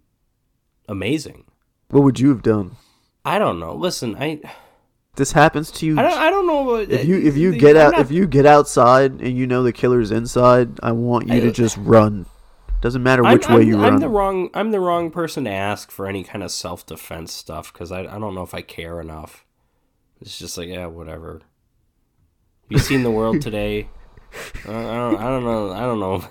amazing. 0.87 1.45
What 1.89 2.03
would 2.03 2.19
you 2.19 2.29
have 2.29 2.41
done? 2.43 2.75
I 3.25 3.39
don't 3.39 3.59
know. 3.59 3.73
Listen, 3.73 4.15
I 4.15 4.41
This 5.15 5.31
happens 5.31 5.71
to 5.71 5.85
you. 5.85 5.99
I 5.99 6.03
don't, 6.03 6.17
I 6.17 6.29
don't 6.29 6.47
know 6.47 6.61
what 6.63 6.91
if 6.91 7.05
you 7.05 7.17
if 7.19 7.35
you 7.35 7.51
get 7.57 7.75
I'm 7.75 7.87
out 7.87 7.91
not- 7.93 8.01
if 8.01 8.11
you 8.11 8.27
get 8.27 8.45
outside 8.45 9.21
and 9.21 9.37
you 9.37 9.47
know 9.47 9.63
the 9.63 9.73
killer's 9.73 10.11
inside, 10.11 10.79
I 10.83 10.91
want 10.93 11.27
you 11.27 11.35
I- 11.35 11.39
to 11.41 11.51
just 11.51 11.77
run. 11.77 12.25
Doesn't 12.81 13.03
matter 13.03 13.25
I'm, 13.25 13.33
which 13.33 13.47
way 13.49 13.55
I'm- 13.55 13.67
you 13.67 13.81
I'm 13.83 13.97
the 13.99 14.07
wrong 14.07 14.49
I'm 14.53 14.71
the 14.71 14.79
wrong 14.79 15.11
person 15.11 15.43
to 15.45 15.49
ask 15.51 15.91
for 15.91 16.07
any 16.07 16.23
kind 16.23 16.43
of 16.43 16.51
self 16.51 16.85
defense 16.85 17.33
stuff 17.33 17.73
because 17.73 17.91
I, 17.91 18.01
I 18.01 18.19
don't 18.19 18.33
know 18.35 18.43
if 18.43 18.53
I 18.53 18.61
care 18.61 19.01
enough. 19.01 19.45
It's 20.21 20.37
just 20.39 20.57
like 20.57 20.69
yeah, 20.69 20.85
whatever. 20.85 21.41
You 22.69 22.77
seen 22.77 23.03
the 23.03 23.11
world 23.11 23.41
today? 23.41 23.89
I 24.65 24.71
don't, 24.71 25.15
I 25.17 25.23
don't 25.23 25.43
know 25.43 25.71
I 25.71 25.81
don't 25.81 25.99
know. 25.99 26.23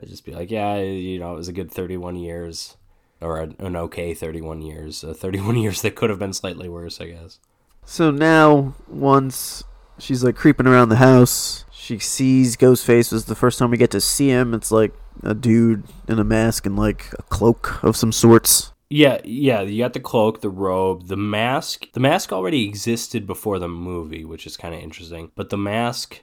I'd 0.00 0.08
just 0.08 0.24
be 0.24 0.32
like 0.32 0.50
yeah, 0.50 0.78
you 0.78 1.18
know, 1.18 1.34
it 1.34 1.36
was 1.36 1.48
a 1.48 1.52
good 1.52 1.70
31 1.70 2.16
years 2.16 2.76
or 3.20 3.38
an, 3.40 3.56
an 3.58 3.76
okay 3.76 4.14
31 4.14 4.62
years, 4.62 5.04
uh, 5.04 5.12
31 5.12 5.56
years 5.58 5.82
that 5.82 5.94
could 5.94 6.10
have 6.10 6.18
been 6.18 6.32
slightly 6.32 6.68
worse, 6.68 7.00
I 7.00 7.08
guess. 7.08 7.38
So 7.84 8.10
now, 8.10 8.74
once 8.88 9.64
she's 9.98 10.22
like 10.22 10.36
creeping 10.36 10.66
around 10.66 10.90
the 10.90 10.96
house, 10.96 11.64
she 11.72 11.98
sees 11.98 12.56
Ghostface. 12.56 13.10
This 13.10 13.12
is 13.12 13.24
the 13.24 13.34
first 13.34 13.58
time 13.58 13.70
we 13.70 13.76
get 13.76 13.90
to 13.90 14.00
see 14.00 14.28
him. 14.28 14.54
It's 14.54 14.70
like 14.70 14.92
a 15.22 15.34
dude 15.34 15.84
in 16.08 16.18
a 16.18 16.24
mask 16.24 16.66
and 16.66 16.76
like 16.76 17.12
a 17.18 17.22
cloak 17.24 17.82
of 17.82 17.96
some 17.96 18.12
sorts. 18.12 18.72
Yeah, 18.92 19.20
yeah, 19.22 19.60
you 19.62 19.84
got 19.84 19.92
the 19.92 20.00
cloak, 20.00 20.40
the 20.40 20.50
robe, 20.50 21.06
the 21.06 21.16
mask. 21.16 21.92
The 21.92 22.00
mask 22.00 22.32
already 22.32 22.66
existed 22.66 23.24
before 23.24 23.60
the 23.60 23.68
movie, 23.68 24.24
which 24.24 24.46
is 24.48 24.56
kind 24.56 24.74
of 24.74 24.80
interesting. 24.80 25.30
But 25.36 25.50
the 25.50 25.56
mask, 25.56 26.22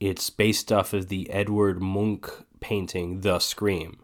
it's 0.00 0.28
based 0.28 0.72
off 0.72 0.92
of 0.92 1.08
the 1.08 1.30
Edward 1.30 1.80
Munch 1.80 2.24
painting, 2.58 3.20
The 3.20 3.38
Scream. 3.38 4.00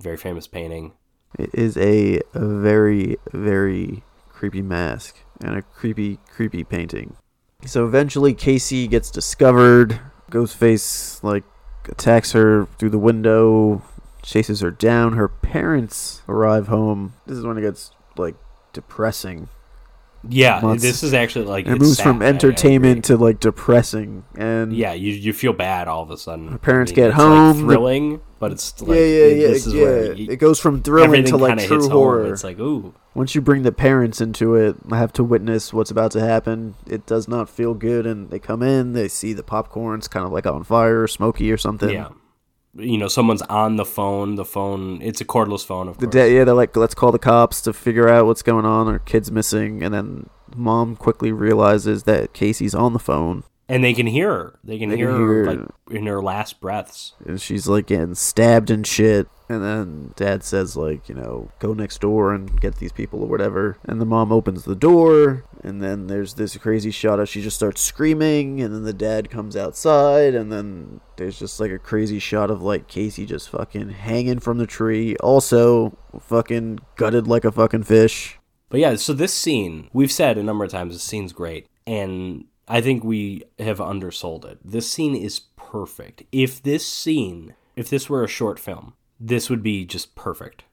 Very 0.00 0.16
famous 0.16 0.46
painting. 0.46 0.92
It 1.38 1.50
is 1.52 1.76
a, 1.76 2.20
very, 2.34 3.16
very 3.32 4.02
creepy 4.30 4.62
mask 4.62 5.18
and 5.42 5.54
a 5.54 5.62
creepy, 5.62 6.20
creepy 6.30 6.64
painting. 6.64 7.16
So 7.66 7.84
eventually, 7.84 8.32
Casey 8.32 8.88
gets 8.88 9.10
discovered. 9.10 10.00
Ghostface, 10.30 11.22
like, 11.22 11.44
attacks 11.86 12.32
her 12.32 12.66
through 12.78 12.90
the 12.90 12.98
window, 12.98 13.82
chases 14.22 14.60
her 14.60 14.70
down. 14.70 15.14
Her 15.14 15.28
parents 15.28 16.22
arrive 16.28 16.68
home. 16.68 17.14
This 17.26 17.38
is 17.38 17.44
when 17.44 17.58
it 17.58 17.62
gets, 17.62 17.92
like, 18.16 18.36
depressing. 18.72 19.48
Yeah, 20.28 20.60
Months. 20.60 20.84
this 20.84 21.02
is 21.02 21.14
actually 21.14 21.46
like 21.46 21.66
it 21.66 21.80
moves 21.80 21.96
sad, 21.96 22.04
from 22.04 22.22
entertainment 22.22 23.06
to, 23.06 23.16
like, 23.16 23.40
depressing. 23.40 24.22
And 24.36 24.72
yeah, 24.72 24.92
you 24.92 25.12
you 25.12 25.32
feel 25.32 25.52
bad 25.52 25.88
all 25.88 26.04
of 26.04 26.12
a 26.12 26.16
sudden. 26.16 26.46
Her 26.46 26.58
parents 26.58 26.92
I 26.92 26.94
get 26.94 27.06
it's, 27.08 27.16
home, 27.16 27.56
like 27.56 27.66
thrilling, 27.66 28.20
but 28.38 28.52
it's 28.52 28.80
like 28.80 28.90
yeah, 28.90 29.04
yeah, 29.04 29.26
yeah, 29.26 29.46
This 29.48 29.66
is 29.66 29.74
yeah. 29.74 29.82
where 29.82 30.12
you- 30.12 30.30
it 30.30 30.36
goes 30.36 30.60
from 30.60 30.80
thrilling 30.80 31.24
to 31.24 31.36
like 31.36 31.58
true 31.58 31.76
hits 31.78 31.86
home. 31.88 31.92
horror. 31.96 32.32
It's 32.32 32.44
like 32.44 32.60
ooh, 32.60 32.94
Once 33.14 33.34
you 33.34 33.40
bring 33.40 33.62
the 33.64 33.72
parents 33.72 34.20
into 34.20 34.54
it, 34.54 34.76
I 34.92 34.98
have 34.98 35.12
to 35.14 35.24
witness 35.24 35.72
what's 35.72 35.90
about 35.90 36.12
to 36.12 36.20
happen. 36.20 36.76
It 36.86 37.04
does 37.04 37.26
not 37.26 37.48
feel 37.50 37.74
good, 37.74 38.06
and 38.06 38.30
they 38.30 38.38
come 38.38 38.62
in, 38.62 38.92
they 38.92 39.08
see 39.08 39.32
the 39.32 39.42
popcorn's 39.42 40.06
kind 40.06 40.24
of 40.24 40.30
like 40.30 40.46
on 40.46 40.62
fire, 40.62 41.08
smoky, 41.08 41.50
or 41.50 41.56
something. 41.56 41.90
yeah. 41.90 42.10
You 42.74 42.96
know, 42.96 43.08
someone's 43.08 43.42
on 43.42 43.76
the 43.76 43.84
phone. 43.84 44.36
The 44.36 44.44
phone, 44.46 45.02
it's 45.02 45.20
a 45.20 45.24
cordless 45.26 45.64
phone, 45.64 45.88
of 45.88 45.98
The 45.98 46.06
course. 46.06 46.14
da- 46.14 46.34
yeah, 46.34 46.44
they're 46.44 46.54
like, 46.54 46.74
let's 46.76 46.94
call 46.94 47.12
the 47.12 47.18
cops 47.18 47.60
to 47.62 47.72
figure 47.72 48.08
out 48.08 48.24
what's 48.26 48.42
going 48.42 48.64
on. 48.64 48.88
Our 48.88 48.98
kid's 48.98 49.30
missing, 49.30 49.82
and 49.82 49.92
then 49.92 50.30
mom 50.56 50.96
quickly 50.96 51.32
realizes 51.32 52.04
that 52.04 52.32
Casey's 52.32 52.74
on 52.74 52.92
the 52.94 52.98
phone, 52.98 53.44
and 53.68 53.82
they 53.82 53.94
can 53.94 54.06
hear 54.06 54.28
her. 54.30 54.58
They 54.64 54.78
can 54.78 54.88
They 54.90 54.96
hear 54.96 55.08
can 55.10 55.20
her 55.20 55.44
hear- 55.44 55.46
like 55.46 55.68
in 55.90 56.06
her 56.06 56.22
last 56.22 56.60
breaths. 56.60 57.12
and 57.26 57.40
she's 57.40 57.66
like 57.68 57.86
getting 57.86 58.14
stabbed 58.14 58.70
and 58.70 58.86
shit. 58.86 59.28
And 59.48 59.62
then 59.62 60.12
dad 60.16 60.42
says 60.44 60.76
like, 60.78 61.08
you 61.10 61.14
know, 61.14 61.50
go 61.58 61.74
next 61.74 62.00
door 62.00 62.32
and 62.32 62.58
get 62.60 62.76
these 62.76 62.92
people 62.92 63.22
or 63.22 63.26
whatever. 63.26 63.76
And 63.84 64.00
the 64.00 64.06
mom 64.06 64.32
opens 64.32 64.64
the 64.64 64.74
door, 64.74 65.44
and 65.62 65.82
then 65.82 66.06
there's 66.06 66.34
this 66.34 66.56
crazy 66.56 66.90
shot 66.90 67.20
of 67.20 67.28
she 67.28 67.42
just 67.42 67.56
starts 67.56 67.82
screaming, 67.82 68.62
and 68.62 68.74
then 68.74 68.84
the 68.84 68.94
dad 68.94 69.28
comes 69.28 69.54
outside, 69.54 70.34
and 70.34 70.50
then 70.50 71.00
there's 71.16 71.38
just 71.38 71.60
like 71.60 71.70
a 71.70 71.78
crazy 71.78 72.18
shot 72.18 72.50
of 72.50 72.62
like 72.62 72.88
Casey 72.88 73.26
just 73.26 73.50
fucking 73.50 73.90
hanging 73.90 74.38
from 74.38 74.56
the 74.56 74.66
tree, 74.66 75.16
also 75.16 75.98
fucking 76.18 76.78
gutted 76.96 77.26
like 77.26 77.44
a 77.44 77.52
fucking 77.52 77.82
fish. 77.82 78.38
But 78.70 78.80
yeah, 78.80 78.96
so 78.96 79.12
this 79.12 79.34
scene, 79.34 79.90
we've 79.92 80.12
said 80.12 80.38
a 80.38 80.42
number 80.42 80.64
of 80.64 80.70
times, 80.70 80.94
this 80.94 81.02
scene's 81.02 81.34
great, 81.34 81.66
and 81.86 82.46
I 82.68 82.80
think 82.80 83.04
we 83.04 83.44
have 83.58 83.78
undersold 83.78 84.44
it. 84.44 84.58
This 84.64 84.88
scene 84.88 85.16
is 85.16 85.40
perfect. 85.56 86.22
If 86.32 86.62
this 86.62 86.86
scene, 86.86 87.54
if 87.76 87.90
this 87.90 88.08
were 88.08 88.24
a 88.24 88.28
short 88.28 88.58
film, 88.58 88.94
this 89.18 89.50
would 89.50 89.62
be 89.62 89.84
just 89.84 90.14
perfect. 90.14 90.64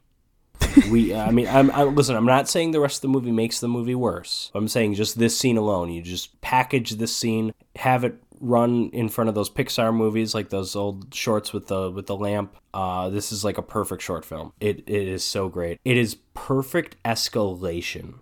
we, 0.91 1.13
I 1.13 1.31
mean, 1.31 1.47
I'm, 1.47 1.71
I, 1.71 1.83
listen. 1.83 2.15
I'm 2.15 2.25
not 2.25 2.49
saying 2.49 2.71
the 2.71 2.79
rest 2.79 2.97
of 2.97 3.01
the 3.03 3.07
movie 3.07 3.31
makes 3.31 3.59
the 3.59 3.67
movie 3.67 3.95
worse. 3.95 4.51
I'm 4.53 4.67
saying 4.67 4.95
just 4.95 5.17
this 5.17 5.37
scene 5.37 5.57
alone. 5.57 5.89
You 5.91 6.01
just 6.01 6.39
package 6.41 6.91
this 6.91 7.15
scene, 7.15 7.53
have 7.75 8.03
it 8.03 8.21
run 8.41 8.89
in 8.93 9.09
front 9.09 9.29
of 9.29 9.35
those 9.35 9.49
Pixar 9.49 9.93
movies, 9.93 10.33
like 10.33 10.49
those 10.49 10.75
old 10.75 11.13
shorts 11.13 11.53
with 11.53 11.67
the 11.67 11.91
with 11.91 12.07
the 12.07 12.15
lamp. 12.15 12.55
Uh, 12.73 13.09
this 13.09 13.31
is 13.31 13.43
like 13.43 13.57
a 13.57 13.63
perfect 13.63 14.01
short 14.01 14.25
film. 14.25 14.53
It 14.59 14.79
it 14.87 15.07
is 15.07 15.23
so 15.23 15.49
great. 15.49 15.79
It 15.85 15.97
is 15.97 16.15
perfect 16.33 17.01
escalation. 17.03 18.15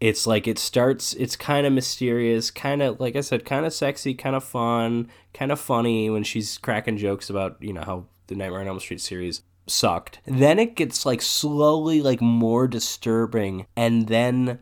It's 0.00 0.26
like 0.26 0.48
it 0.48 0.58
starts. 0.58 1.12
It's 1.14 1.36
kind 1.36 1.66
of 1.66 1.74
mysterious, 1.74 2.50
kind 2.50 2.82
of 2.82 2.98
like 3.00 3.16
I 3.16 3.20
said, 3.20 3.44
kind 3.44 3.66
of 3.66 3.74
sexy, 3.74 4.14
kind 4.14 4.34
of 4.34 4.42
fun, 4.42 5.08
kind 5.34 5.52
of 5.52 5.60
funny 5.60 6.08
when 6.08 6.22
she's 6.24 6.56
cracking 6.56 6.96
jokes 6.96 7.28
about 7.28 7.58
you 7.60 7.72
know 7.74 7.82
how 7.82 8.06
the 8.28 8.34
Nightmare 8.34 8.60
on 8.60 8.68
Elm 8.68 8.80
Street 8.80 9.00
series 9.00 9.42
sucked. 9.66 10.20
Then 10.24 10.58
it 10.58 10.74
gets 10.74 11.04
like 11.04 11.20
slowly 11.20 12.00
like 12.00 12.22
more 12.22 12.66
disturbing, 12.66 13.66
and 13.76 14.08
then 14.08 14.60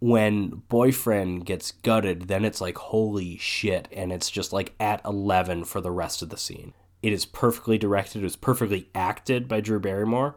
when 0.00 0.62
boyfriend 0.68 1.44
gets 1.46 1.70
gutted, 1.70 2.22
then 2.22 2.44
it's 2.44 2.60
like 2.60 2.76
holy 2.76 3.36
shit, 3.36 3.86
and 3.92 4.10
it's 4.12 4.30
just 4.30 4.52
like 4.52 4.74
at 4.80 5.00
eleven 5.04 5.64
for 5.64 5.80
the 5.80 5.92
rest 5.92 6.20
of 6.20 6.30
the 6.30 6.36
scene. 6.36 6.74
It 7.00 7.12
is 7.12 7.24
perfectly 7.24 7.78
directed. 7.78 8.22
It 8.22 8.24
was 8.24 8.36
perfectly 8.36 8.88
acted 8.94 9.46
by 9.46 9.60
Drew 9.60 9.78
Barrymore. 9.78 10.36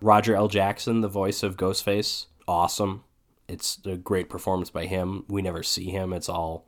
Roger 0.00 0.36
L. 0.36 0.48
Jackson, 0.48 1.00
the 1.00 1.08
voice 1.08 1.42
of 1.42 1.56
Ghostface, 1.56 2.26
awesome. 2.46 3.04
It's 3.48 3.78
a 3.84 3.96
great 3.96 4.28
performance 4.28 4.70
by 4.70 4.86
him. 4.86 5.24
We 5.28 5.42
never 5.42 5.62
see 5.62 5.90
him. 5.90 6.12
It's 6.12 6.28
all 6.28 6.66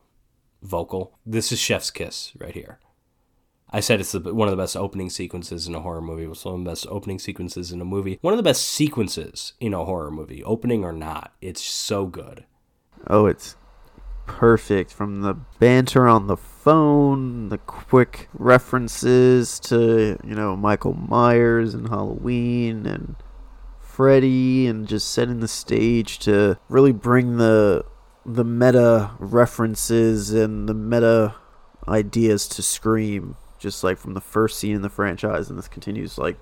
vocal. 0.62 1.18
This 1.24 1.52
is 1.52 1.58
Chef's 1.58 1.90
Kiss 1.90 2.32
right 2.38 2.54
here. 2.54 2.80
I 3.70 3.80
said 3.80 4.00
it's 4.00 4.12
the, 4.12 4.20
one 4.32 4.46
of 4.46 4.52
the 4.52 4.62
best 4.62 4.76
opening 4.76 5.10
sequences 5.10 5.66
in 5.66 5.74
a 5.74 5.80
horror 5.80 6.00
movie. 6.00 6.24
It's 6.24 6.44
one 6.44 6.54
of 6.54 6.64
the 6.64 6.70
best 6.70 6.86
opening 6.88 7.18
sequences 7.18 7.72
in 7.72 7.80
a 7.80 7.84
movie. 7.84 8.18
One 8.20 8.32
of 8.32 8.36
the 8.36 8.42
best 8.42 8.62
sequences 8.62 9.54
in 9.60 9.74
a 9.74 9.84
horror 9.84 10.10
movie, 10.10 10.44
opening 10.44 10.84
or 10.84 10.92
not. 10.92 11.34
It's 11.40 11.62
so 11.62 12.06
good. 12.06 12.44
Oh, 13.08 13.26
it's 13.26 13.56
perfect 14.26 14.92
from 14.92 15.22
the 15.22 15.34
banter 15.58 16.06
on 16.06 16.26
the 16.26 16.36
phone, 16.36 17.48
the 17.48 17.58
quick 17.58 18.28
references 18.34 19.58
to, 19.60 20.18
you 20.24 20.34
know, 20.34 20.56
Michael 20.56 20.94
Myers 20.94 21.74
and 21.74 21.88
Halloween 21.88 22.86
and 22.86 23.16
Freddy 23.96 24.66
and 24.66 24.86
just 24.86 25.10
setting 25.10 25.40
the 25.40 25.48
stage 25.48 26.18
to 26.18 26.58
really 26.68 26.92
bring 26.92 27.38
the 27.38 27.82
the 28.26 28.44
meta 28.44 29.12
references 29.18 30.34
and 30.34 30.68
the 30.68 30.74
meta 30.74 31.34
ideas 31.88 32.46
to 32.46 32.62
Scream 32.62 33.36
just 33.58 33.82
like 33.82 33.96
from 33.96 34.12
the 34.12 34.20
first 34.20 34.58
scene 34.58 34.76
in 34.76 34.82
the 34.82 34.90
franchise 34.90 35.48
and 35.48 35.58
this 35.58 35.66
continues 35.66 36.18
like 36.18 36.36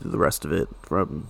the 0.00 0.18
rest 0.18 0.44
of 0.44 0.50
it 0.50 0.66
from 0.82 1.28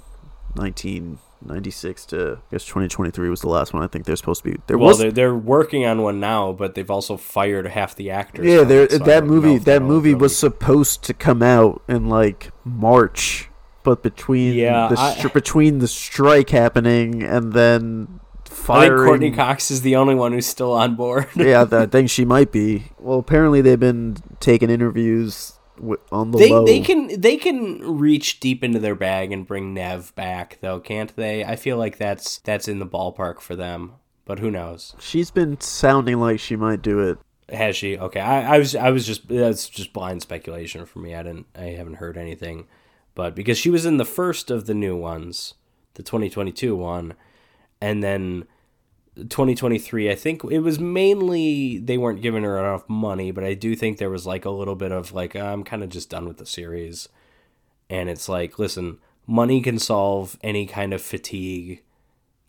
1996 0.54 2.06
to 2.06 2.38
I 2.38 2.50
guess 2.50 2.64
2023 2.64 3.28
was 3.28 3.42
the 3.42 3.48
last 3.50 3.74
one 3.74 3.82
I 3.82 3.86
think 3.86 4.06
they're 4.06 4.16
supposed 4.16 4.44
to 4.44 4.52
be 4.52 4.58
there 4.68 4.78
well, 4.78 4.88
was 4.88 4.98
they're, 4.98 5.12
they're 5.12 5.34
working 5.36 5.84
on 5.84 6.00
one 6.00 6.18
now, 6.18 6.52
but 6.52 6.74
they've 6.74 6.90
also 6.90 7.18
fired 7.18 7.66
half 7.66 7.94
the 7.94 8.10
actors. 8.10 8.46
yeah 8.46 8.60
from 8.60 8.68
there 8.68 8.84
it, 8.84 8.92
so 8.92 8.98
that 9.00 9.24
movie 9.24 9.58
that 9.58 9.82
movie 9.82 10.14
was 10.14 10.38
supposed 10.38 11.02
to 11.02 11.12
come 11.12 11.42
out 11.42 11.82
in 11.86 12.08
like 12.08 12.50
March 12.64 13.50
but 13.86 14.02
between 14.02 14.52
Yeah, 14.54 14.88
the 14.88 14.98
I- 15.00 15.28
between 15.32 15.78
the 15.78 15.88
strike 15.88 16.50
happening 16.50 17.22
and 17.22 17.54
then 17.54 18.08
I 18.10 18.48
think 18.48 18.52
firing 18.52 19.06
Courteney 19.08 19.30
Cox 19.30 19.70
is 19.70 19.80
the 19.82 19.96
only 19.96 20.14
one 20.14 20.32
who's 20.32 20.46
still 20.46 20.72
on 20.72 20.94
board. 20.96 21.26
yeah 21.36 21.64
I 21.70 21.86
think 21.94 22.10
she 22.10 22.24
might 22.26 22.52
be 22.52 22.84
well 22.98 23.18
apparently 23.20 23.60
they've 23.62 23.80
been 23.80 24.16
taking 24.40 24.68
interviews 24.70 25.52
on 26.10 26.30
the 26.32 26.38
they 26.38 26.50
low 26.50 26.64
they 26.66 26.80
can 26.80 27.20
they 27.20 27.36
can 27.36 27.96
reach 27.98 28.40
deep 28.40 28.64
into 28.64 28.78
their 28.78 28.94
bag 28.94 29.30
and 29.32 29.46
bring 29.46 29.72
Neve 29.74 30.12
back 30.14 30.58
though, 30.62 30.80
can't 30.80 31.14
they? 31.16 31.44
I 31.44 31.54
feel 31.56 31.76
like 31.76 31.96
that's 31.98 32.38
that's 32.38 32.66
in 32.68 32.78
the 32.78 32.86
ballpark 32.86 33.40
for 33.40 33.54
them, 33.54 33.92
but 34.24 34.38
who 34.40 34.50
knows? 34.50 34.94
she's 34.98 35.30
been 35.30 35.60
sounding 35.60 36.18
like 36.18 36.40
she 36.40 36.56
might 36.56 36.80
do 36.82 37.00
it 37.00 37.18
Has 37.54 37.76
she? 37.76 37.98
Okay, 37.98 38.20
I, 38.20 38.54
I 38.54 38.58
was 38.58 38.74
I 38.74 38.90
was 38.90 39.06
just 39.06 39.28
that's 39.28 39.68
just 39.68 39.92
blind 39.92 40.22
speculation 40.22 40.86
for 40.86 40.98
me. 41.00 41.14
I 41.14 41.22
didn't 41.22 41.46
I 41.54 41.76
haven't 41.76 41.96
heard 41.96 42.16
anything, 42.16 42.66
but 43.16 43.34
because 43.34 43.58
she 43.58 43.70
was 43.70 43.84
in 43.84 43.96
the 43.96 44.04
first 44.04 44.52
of 44.52 44.66
the 44.66 44.74
new 44.74 44.96
ones, 44.96 45.54
the 45.94 46.04
2022 46.04 46.76
one, 46.76 47.14
and 47.80 48.04
then 48.04 48.46
2023. 49.16 50.10
I 50.10 50.14
think 50.14 50.44
it 50.44 50.58
was 50.60 50.78
mainly 50.78 51.78
they 51.78 51.96
weren't 51.96 52.20
giving 52.20 52.44
her 52.44 52.58
enough 52.58 52.88
money, 52.88 53.30
but 53.30 53.42
I 53.42 53.54
do 53.54 53.74
think 53.74 53.98
there 53.98 54.10
was 54.10 54.26
like 54.26 54.44
a 54.44 54.50
little 54.50 54.76
bit 54.76 54.92
of 54.92 55.12
like 55.12 55.34
I'm 55.34 55.64
kind 55.64 55.82
of 55.82 55.88
just 55.88 56.10
done 56.10 56.28
with 56.28 56.36
the 56.36 56.46
series, 56.46 57.08
and 57.88 58.10
it's 58.10 58.28
like 58.28 58.58
listen, 58.58 58.98
money 59.26 59.62
can 59.62 59.78
solve 59.78 60.38
any 60.42 60.66
kind 60.66 60.92
of 60.92 61.00
fatigue 61.00 61.82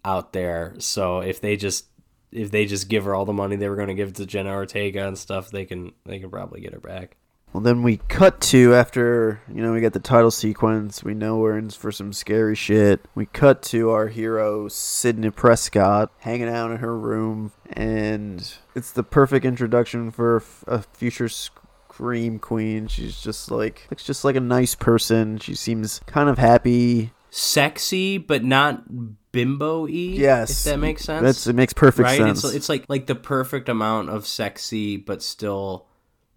out 0.04 0.34
there. 0.34 0.76
So 0.80 1.20
if 1.20 1.40
they 1.40 1.56
just 1.56 1.86
if 2.32 2.52
they 2.52 2.66
just 2.66 2.90
give 2.90 3.06
her 3.06 3.16
all 3.16 3.24
the 3.24 3.32
money 3.32 3.56
they 3.56 3.70
were 3.70 3.78
going 3.78 3.88
to 3.88 3.94
give 3.94 4.14
to 4.14 4.26
Jenna 4.26 4.52
Ortega 4.52 5.08
and 5.08 5.18
stuff, 5.18 5.50
they 5.50 5.66
can 5.66 5.94
they 6.06 6.20
can 6.20 6.30
probably 6.30 6.60
get 6.60 6.74
her 6.74 6.82
back. 6.82 7.16
Well, 7.58 7.64
then 7.64 7.82
we 7.82 7.98
cut 8.08 8.40
to 8.42 8.76
after 8.76 9.42
you 9.52 9.64
know 9.64 9.74
we 9.74 9.82
get 9.82 9.94
the 9.94 10.00
title 10.00 10.30
sequence. 10.30 11.04
We 11.04 11.16
know 11.16 11.38
we're 11.38 11.58
in 11.58 11.72
for 11.72 11.92
some 11.92 12.14
scary 12.14 12.54
shit. 12.54 13.04
We 13.16 13.26
cut 13.26 13.64
to 13.64 13.90
our 13.90 14.10
hero 14.10 14.68
Sidney 14.68 15.32
Prescott 15.32 16.12
hanging 16.20 16.50
out 16.50 16.70
in 16.70 16.78
her 16.78 16.96
room, 16.96 17.52
and 17.74 18.48
it's 18.76 18.92
the 18.92 19.02
perfect 19.02 19.44
introduction 19.44 20.12
for 20.12 20.44
a 20.68 20.84
future 20.84 21.28
scream 21.28 22.38
queen. 22.38 22.90
She's 22.90 23.20
just 23.20 23.50
like 23.50 23.88
looks 23.90 24.04
just 24.04 24.24
like 24.24 24.36
a 24.36 24.40
nice 24.40 24.76
person. 24.76 25.40
She 25.40 25.56
seems 25.56 26.00
kind 26.06 26.30
of 26.30 26.38
happy. 26.38 27.12
Sexy, 27.32 28.20
but 28.20 28.44
not 28.44 28.84
bimbo 29.32 29.86
y. 29.86 29.90
Yes, 29.90 30.68
if 30.68 30.74
that 30.74 30.78
makes 30.78 31.06
sense. 31.06 31.24
That's 31.24 31.48
it 31.48 31.56
makes 31.56 31.74
perfect 31.74 32.06
right. 32.06 32.20
sense. 32.20 32.44
It's 32.44 32.54
it's 32.54 32.70
like 32.70 32.86
like 32.88 33.08
the 33.08 33.16
perfect 33.16 33.68
amount 33.68 34.12
of 34.12 34.28
sexy, 34.28 34.98
but 34.98 35.24
still 35.24 35.88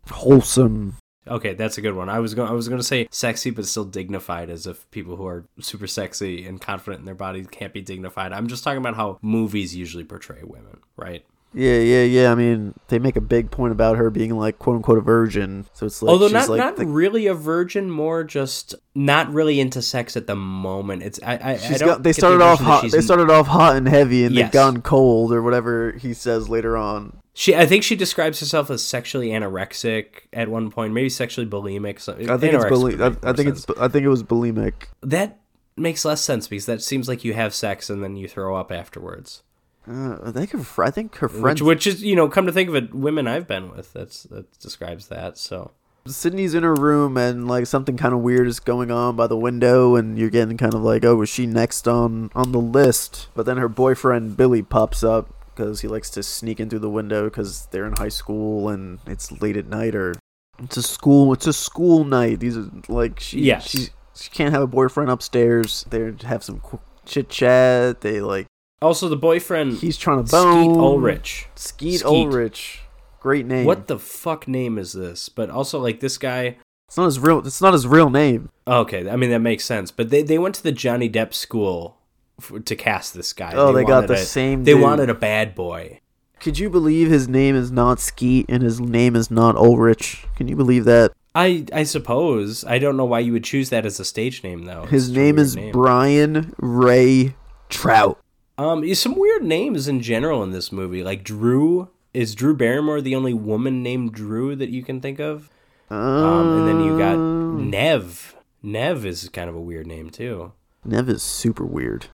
wholesome. 0.08 0.96
Okay, 1.28 1.54
that's 1.54 1.76
a 1.76 1.82
good 1.82 1.94
one. 1.94 2.08
I 2.08 2.18
was 2.18 2.34
going 2.34 2.48
I 2.48 2.52
was 2.52 2.68
going 2.68 2.80
to 2.80 2.86
say 2.86 3.06
sexy 3.10 3.50
but 3.50 3.66
still 3.66 3.84
dignified 3.84 4.48
as 4.48 4.66
if 4.66 4.90
people 4.90 5.16
who 5.16 5.26
are 5.26 5.44
super 5.60 5.86
sexy 5.86 6.46
and 6.46 6.60
confident 6.60 7.00
in 7.00 7.06
their 7.06 7.14
bodies 7.14 7.46
can't 7.50 7.72
be 7.72 7.82
dignified. 7.82 8.32
I'm 8.32 8.48
just 8.48 8.64
talking 8.64 8.78
about 8.78 8.96
how 8.96 9.18
movies 9.20 9.76
usually 9.76 10.04
portray 10.04 10.42
women, 10.42 10.80
right? 10.96 11.24
Yeah, 11.52 11.78
yeah, 11.78 12.02
yeah. 12.04 12.30
I 12.30 12.34
mean, 12.36 12.74
they 12.88 12.98
make 13.00 13.16
a 13.16 13.20
big 13.20 13.50
point 13.50 13.72
about 13.72 13.96
her 13.96 14.08
being 14.10 14.36
like 14.38 14.58
quote 14.60 14.76
unquote 14.76 14.98
a 14.98 15.00
virgin. 15.00 15.66
So 15.72 15.86
it's 15.86 16.00
like 16.00 16.10
Although 16.12 16.28
she's 16.28 16.32
not 16.34 16.48
like 16.48 16.58
not 16.58 16.76
the- 16.76 16.86
really 16.86 17.26
a 17.26 17.34
virgin, 17.34 17.90
more 17.90 18.22
just 18.22 18.74
not 18.94 19.32
really 19.32 19.58
into 19.58 19.82
sex 19.82 20.16
at 20.16 20.26
the 20.28 20.36
moment. 20.36 21.02
It's 21.02 21.18
I 21.24 21.32
I, 21.36 21.50
I 21.54 21.56
don't 21.78 21.88
got, 21.88 22.02
they 22.02 22.10
get 22.10 22.14
the 22.14 22.14
started 22.14 22.42
off 22.42 22.60
hot. 22.60 22.90
They 22.90 23.00
started 23.00 23.30
off 23.30 23.48
hot 23.48 23.76
and 23.76 23.88
heavy, 23.88 24.24
and 24.24 24.34
Yes. 24.34 24.46
they've 24.46 24.52
gone 24.52 24.82
cold, 24.82 25.32
or 25.32 25.42
whatever 25.42 25.92
he 25.92 26.14
says 26.14 26.48
later 26.48 26.76
on. 26.76 27.16
She, 27.32 27.54
I 27.56 27.64
think 27.66 27.84
she 27.84 27.96
describes 27.96 28.38
herself 28.40 28.70
as 28.70 28.82
sexually 28.84 29.28
anorexic 29.30 30.04
at 30.32 30.48
one 30.48 30.70
point, 30.70 30.92
maybe 30.92 31.08
sexually 31.08 31.48
bulimic. 31.48 32.00
So, 32.00 32.12
I 32.12 32.16
think 32.36 32.52
it's 32.54 32.64
anorexic 32.64 32.68
bule- 32.68 32.82
would 32.82 32.98
make 32.98 33.24
I, 33.24 33.30
I 33.30 33.32
think 33.32 33.48
it's. 33.48 33.66
I 33.78 33.88
think 33.88 34.04
it 34.04 34.08
was 34.08 34.22
bulimic. 34.22 34.72
that 35.02 35.38
makes 35.76 36.04
less 36.04 36.22
sense 36.22 36.46
because 36.46 36.66
that 36.66 36.82
seems 36.82 37.08
like 37.08 37.24
you 37.24 37.32
have 37.34 37.54
sex 37.54 37.88
and 37.90 38.02
then 38.04 38.14
you 38.16 38.28
throw 38.28 38.54
up 38.56 38.70
afterwards. 38.70 39.42
Uh, 39.90 40.18
I 40.24 40.30
think 40.30 40.50
her. 40.52 40.84
I 40.84 40.90
think 40.90 41.16
her 41.16 41.28
friend 41.28 41.44
Which, 41.44 41.62
which 41.62 41.86
is, 41.86 42.02
you 42.02 42.14
know, 42.14 42.28
come 42.28 42.46
to 42.46 42.52
think 42.52 42.68
of 42.68 42.76
it, 42.76 42.94
women 42.94 43.26
I've 43.26 43.48
been 43.48 43.70
with, 43.70 43.92
that's 43.92 44.22
that 44.24 44.58
describes 44.60 45.08
that. 45.08 45.36
So 45.36 45.72
Sidney's 46.06 46.54
in 46.54 46.62
her 46.62 46.74
room, 46.74 47.16
and 47.16 47.48
like 47.48 47.66
something 47.66 47.96
kind 47.96 48.14
of 48.14 48.20
weird 48.20 48.46
is 48.46 48.60
going 48.60 48.90
on 48.90 49.16
by 49.16 49.26
the 49.26 49.36
window, 49.36 49.96
and 49.96 50.16
you're 50.16 50.30
getting 50.30 50.56
kind 50.56 50.74
of 50.74 50.82
like, 50.82 51.04
oh, 51.04 51.16
was 51.16 51.28
she 51.28 51.46
next 51.46 51.88
on 51.88 52.30
on 52.34 52.52
the 52.52 52.60
list? 52.60 53.28
But 53.34 53.46
then 53.46 53.56
her 53.56 53.68
boyfriend 53.68 54.36
Billy 54.36 54.62
pops 54.62 55.02
up 55.02 55.34
because 55.54 55.80
he 55.80 55.88
likes 55.88 56.08
to 56.10 56.22
sneak 56.22 56.60
in 56.60 56.70
through 56.70 56.78
the 56.78 56.90
window 56.90 57.24
because 57.24 57.66
they're 57.66 57.86
in 57.86 57.94
high 57.96 58.08
school 58.08 58.68
and 58.68 59.00
it's 59.06 59.42
late 59.42 59.56
at 59.56 59.66
night 59.66 59.96
or 59.96 60.14
it's 60.62 60.76
a 60.76 60.82
school. 60.82 61.32
It's 61.32 61.46
a 61.46 61.52
school 61.52 62.04
night. 62.04 62.40
These 62.40 62.56
are 62.56 62.70
like 62.88 63.18
she. 63.18 63.40
Yes. 63.40 63.68
She, 63.68 63.88
she 64.14 64.30
can't 64.30 64.52
have 64.52 64.62
a 64.62 64.66
boyfriend 64.66 65.10
upstairs. 65.10 65.84
They 65.90 66.12
have 66.22 66.44
some 66.44 66.62
chit 67.06 67.28
chat. 67.28 68.02
They 68.02 68.20
like 68.20 68.46
also 68.82 69.08
the 69.08 69.16
boyfriend, 69.16 69.74
he's 69.78 69.96
trying 69.96 70.22
to 70.22 70.28
Skeet 70.28 70.38
bone 70.38 70.78
Ulrich. 70.78 71.46
Skeet, 71.54 72.00
Skeet. 72.00 72.06
Ulrich. 72.06 72.80
Great 73.20 73.46
name. 73.46 73.66
What 73.66 73.86
the 73.86 73.98
fuck 73.98 74.48
name 74.48 74.78
is 74.78 74.92
this? 74.92 75.28
But 75.28 75.50
also 75.50 75.78
like 75.78 76.00
this 76.00 76.16
guy. 76.18 76.56
It's 76.88 76.96
not 76.96 77.04
his 77.06 77.18
real. 77.20 77.38
It's 77.46 77.60
not 77.60 77.72
his 77.72 77.86
real 77.86 78.10
name. 78.10 78.48
Oh, 78.66 78.80
okay, 78.80 79.08
I 79.08 79.16
mean 79.16 79.30
that 79.30 79.40
makes 79.40 79.64
sense. 79.64 79.90
But 79.90 80.10
they 80.10 80.22
they 80.22 80.38
went 80.38 80.54
to 80.56 80.62
the 80.62 80.72
Johnny 80.72 81.08
Depp 81.08 81.34
school 81.34 81.98
f 82.40 82.52
to 82.64 82.74
cast 82.76 83.14
this 83.14 83.32
guy. 83.32 83.52
Oh, 83.54 83.72
they 83.72 83.84
got 83.84 84.06
the 84.08 84.14
a- 84.14 84.18
same 84.18 84.64
They 84.64 84.72
dude. 84.72 84.82
wanted 84.82 85.10
a 85.10 85.14
bad 85.14 85.54
boy. 85.54 86.00
Could 86.40 86.58
you 86.58 86.70
believe 86.70 87.10
his 87.10 87.28
name 87.28 87.54
is 87.54 87.70
not 87.70 88.00
Skeet 88.00 88.46
and 88.48 88.62
his 88.62 88.80
name 88.80 89.14
is 89.14 89.30
not 89.30 89.56
Ulrich? 89.56 90.24
Can 90.36 90.48
you 90.48 90.56
believe 90.56 90.84
that? 90.86 91.12
I 91.34 91.66
I 91.72 91.82
suppose 91.84 92.64
I 92.64 92.78
don't 92.78 92.96
know 92.96 93.04
why 93.04 93.20
you 93.20 93.32
would 93.34 93.44
choose 93.44 93.68
that 93.70 93.84
as 93.86 94.00
a 94.00 94.04
stage 94.04 94.42
name 94.42 94.64
though. 94.64 94.86
His 94.86 95.10
a 95.10 95.12
name 95.12 95.38
is 95.38 95.56
Bryan 95.72 96.54
Ray 96.58 97.34
Trout. 97.68 98.18
Um, 98.60 98.94
some 98.94 99.18
weird 99.18 99.42
names 99.42 99.88
in 99.88 100.02
general 100.02 100.42
in 100.42 100.50
this 100.50 100.70
movie, 100.70 101.02
like 101.02 101.24
Drew. 101.24 101.88
Is 102.12 102.34
Drew 102.34 102.54
Barrymore 102.54 103.00
the 103.00 103.14
only 103.14 103.32
woman 103.32 103.82
named 103.82 104.12
Drew 104.12 104.54
that 104.54 104.68
you 104.68 104.82
can 104.82 105.00
think 105.00 105.18
of? 105.18 105.48
Um, 105.88 106.58
and 106.58 106.68
then 106.68 106.84
you 106.84 106.98
got 106.98 107.16
Neve. 107.16 108.36
Neve 108.62 109.06
is 109.06 109.30
kind 109.30 109.48
of 109.48 109.56
a 109.56 109.60
weird 109.60 109.86
name 109.86 110.10
too. 110.10 110.52
Neve 110.84 111.08
is 111.08 111.22
super 111.22 111.64
weird. 111.64 112.08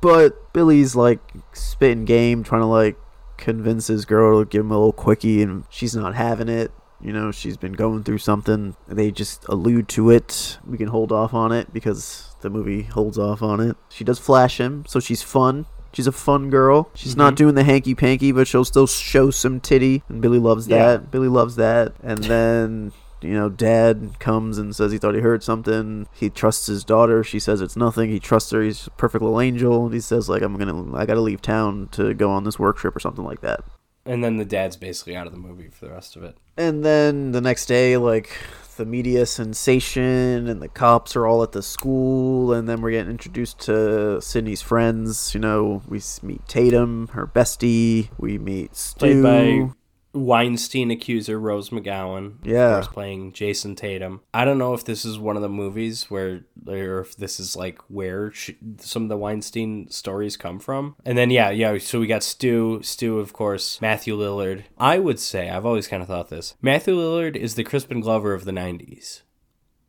But 0.00 0.54
Billy's 0.54 0.96
like 0.96 1.20
spitting 1.52 2.06
game, 2.06 2.44
trying 2.44 2.62
to 2.62 2.66
like 2.66 2.96
convince 3.36 3.88
his 3.88 4.06
girl 4.06 4.42
to 4.42 4.48
give 4.48 4.62
him 4.62 4.70
a 4.70 4.78
little 4.78 4.94
quickie, 4.94 5.42
and 5.42 5.64
she's 5.68 5.94
not 5.94 6.14
having 6.14 6.48
it. 6.48 6.72
You 6.98 7.12
know, 7.12 7.30
she's 7.30 7.58
been 7.58 7.74
going 7.74 8.04
through 8.04 8.18
something. 8.18 8.74
They 8.86 9.10
just 9.10 9.44
allude 9.48 9.88
to 9.90 10.08
it. 10.08 10.58
We 10.66 10.78
can 10.78 10.88
hold 10.88 11.12
off 11.12 11.34
on 11.34 11.52
it 11.52 11.74
because 11.74 12.27
the 12.40 12.50
movie 12.50 12.82
holds 12.82 13.18
off 13.18 13.42
on 13.42 13.60
it. 13.60 13.76
She 13.88 14.04
does 14.04 14.18
flash 14.18 14.58
him, 14.58 14.84
so 14.86 15.00
she's 15.00 15.22
fun. 15.22 15.66
She's 15.92 16.06
a 16.06 16.12
fun 16.12 16.50
girl. 16.50 16.90
She's 16.94 17.16
not 17.16 17.28
mm-hmm. 17.28 17.36
doing 17.36 17.54
the 17.54 17.64
hanky 17.64 17.94
panky, 17.94 18.30
but 18.32 18.46
she'll 18.46 18.64
still 18.64 18.86
show 18.86 19.30
some 19.30 19.60
titty, 19.60 20.02
and 20.08 20.20
Billy 20.20 20.38
loves 20.38 20.68
Yeah. 20.68 20.78
that. 20.78 21.10
Billy 21.10 21.28
loves 21.28 21.56
that. 21.56 21.94
And 22.02 22.24
then 22.24 22.92
you 23.20 23.34
know, 23.34 23.48
dad 23.48 24.12
comes 24.20 24.58
and 24.58 24.74
says 24.74 24.92
he 24.92 24.98
thought 24.98 25.14
he 25.14 25.20
heard 25.20 25.42
something. 25.42 26.06
He 26.12 26.30
trusts 26.30 26.66
his 26.66 26.84
daughter. 26.84 27.24
She 27.24 27.40
says 27.40 27.60
it's 27.60 27.76
nothing. 27.76 28.10
He 28.10 28.20
trusts 28.20 28.50
her. 28.52 28.62
He's 28.62 28.86
a 28.86 28.90
perfect 28.90 29.22
little 29.22 29.40
angel. 29.40 29.86
And 29.86 29.94
he 29.94 30.00
says 30.00 30.28
like, 30.28 30.42
I'm 30.42 30.56
gonna, 30.56 30.96
I 30.96 31.06
gotta 31.06 31.20
leave 31.20 31.42
town 31.42 31.88
to 31.92 32.14
go 32.14 32.30
on 32.30 32.44
this 32.44 32.58
work 32.58 32.76
trip 32.76 32.94
or 32.94 33.00
something 33.00 33.24
like 33.24 33.40
that. 33.40 33.64
And 34.06 34.22
then 34.24 34.36
the 34.36 34.44
dad's 34.44 34.76
basically 34.76 35.16
out 35.16 35.26
of 35.26 35.32
the 35.32 35.38
movie 35.38 35.68
for 35.68 35.86
the 35.86 35.92
rest 35.92 36.16
of 36.16 36.22
it. 36.22 36.36
And 36.56 36.84
then 36.84 37.32
the 37.32 37.40
next 37.40 37.66
day, 37.66 37.96
like 37.96 38.30
the 38.78 38.86
media 38.86 39.26
sensation 39.26 40.48
and 40.48 40.62
the 40.62 40.68
cops 40.68 41.14
are 41.14 41.26
all 41.26 41.42
at 41.42 41.52
the 41.52 41.62
school, 41.62 42.52
and 42.52 42.68
then 42.68 42.80
we're 42.80 42.92
getting 42.92 43.10
introduced 43.10 43.58
to 43.58 44.22
Sidney's 44.22 44.62
friends. 44.62 45.34
You 45.34 45.40
know, 45.40 45.82
we 45.86 46.00
meet 46.22 46.46
Tatum, 46.48 47.08
her 47.08 47.26
bestie. 47.26 48.08
We 48.16 48.38
meet 48.38 48.74
Stu. 48.74 48.98
Played 48.98 49.22
by 49.22 49.74
Weinstein 50.18 50.90
accuser 50.90 51.38
Rose 51.38 51.70
McGowan. 51.70 52.34
Yeah. 52.42 52.74
Course, 52.74 52.88
playing 52.88 53.32
Jason 53.32 53.74
Tatum. 53.74 54.20
I 54.32 54.44
don't 54.44 54.58
know 54.58 54.74
if 54.74 54.84
this 54.84 55.04
is 55.04 55.18
one 55.18 55.36
of 55.36 55.42
the 55.42 55.48
movies 55.48 56.10
where, 56.10 56.44
or 56.66 57.00
if 57.00 57.16
this 57.16 57.40
is 57.40 57.56
like 57.56 57.78
where 57.88 58.32
sh 58.32 58.50
some 58.78 59.04
of 59.04 59.08
the 59.08 59.16
Weinstein 59.16 59.88
stories 59.90 60.36
come 60.36 60.58
from. 60.58 60.96
And 61.04 61.16
then, 61.16 61.30
yeah, 61.30 61.50
yeah, 61.50 61.78
so 61.78 62.00
we 62.00 62.06
got 62.06 62.22
Stu. 62.22 62.80
Stu, 62.82 63.18
of 63.18 63.32
course, 63.32 63.80
Matthew 63.80 64.16
Lillard. 64.16 64.64
I 64.78 64.98
would 64.98 65.18
say, 65.18 65.48
I've 65.48 65.66
always 65.66 65.88
kind 65.88 66.02
of 66.02 66.08
thought 66.08 66.28
this 66.28 66.54
Matthew 66.60 66.94
Lillard 66.94 67.36
is 67.36 67.54
the 67.54 67.64
Crispin 67.64 68.00
Glover 68.00 68.34
of 68.34 68.44
the 68.44 68.52
90s. 68.52 69.22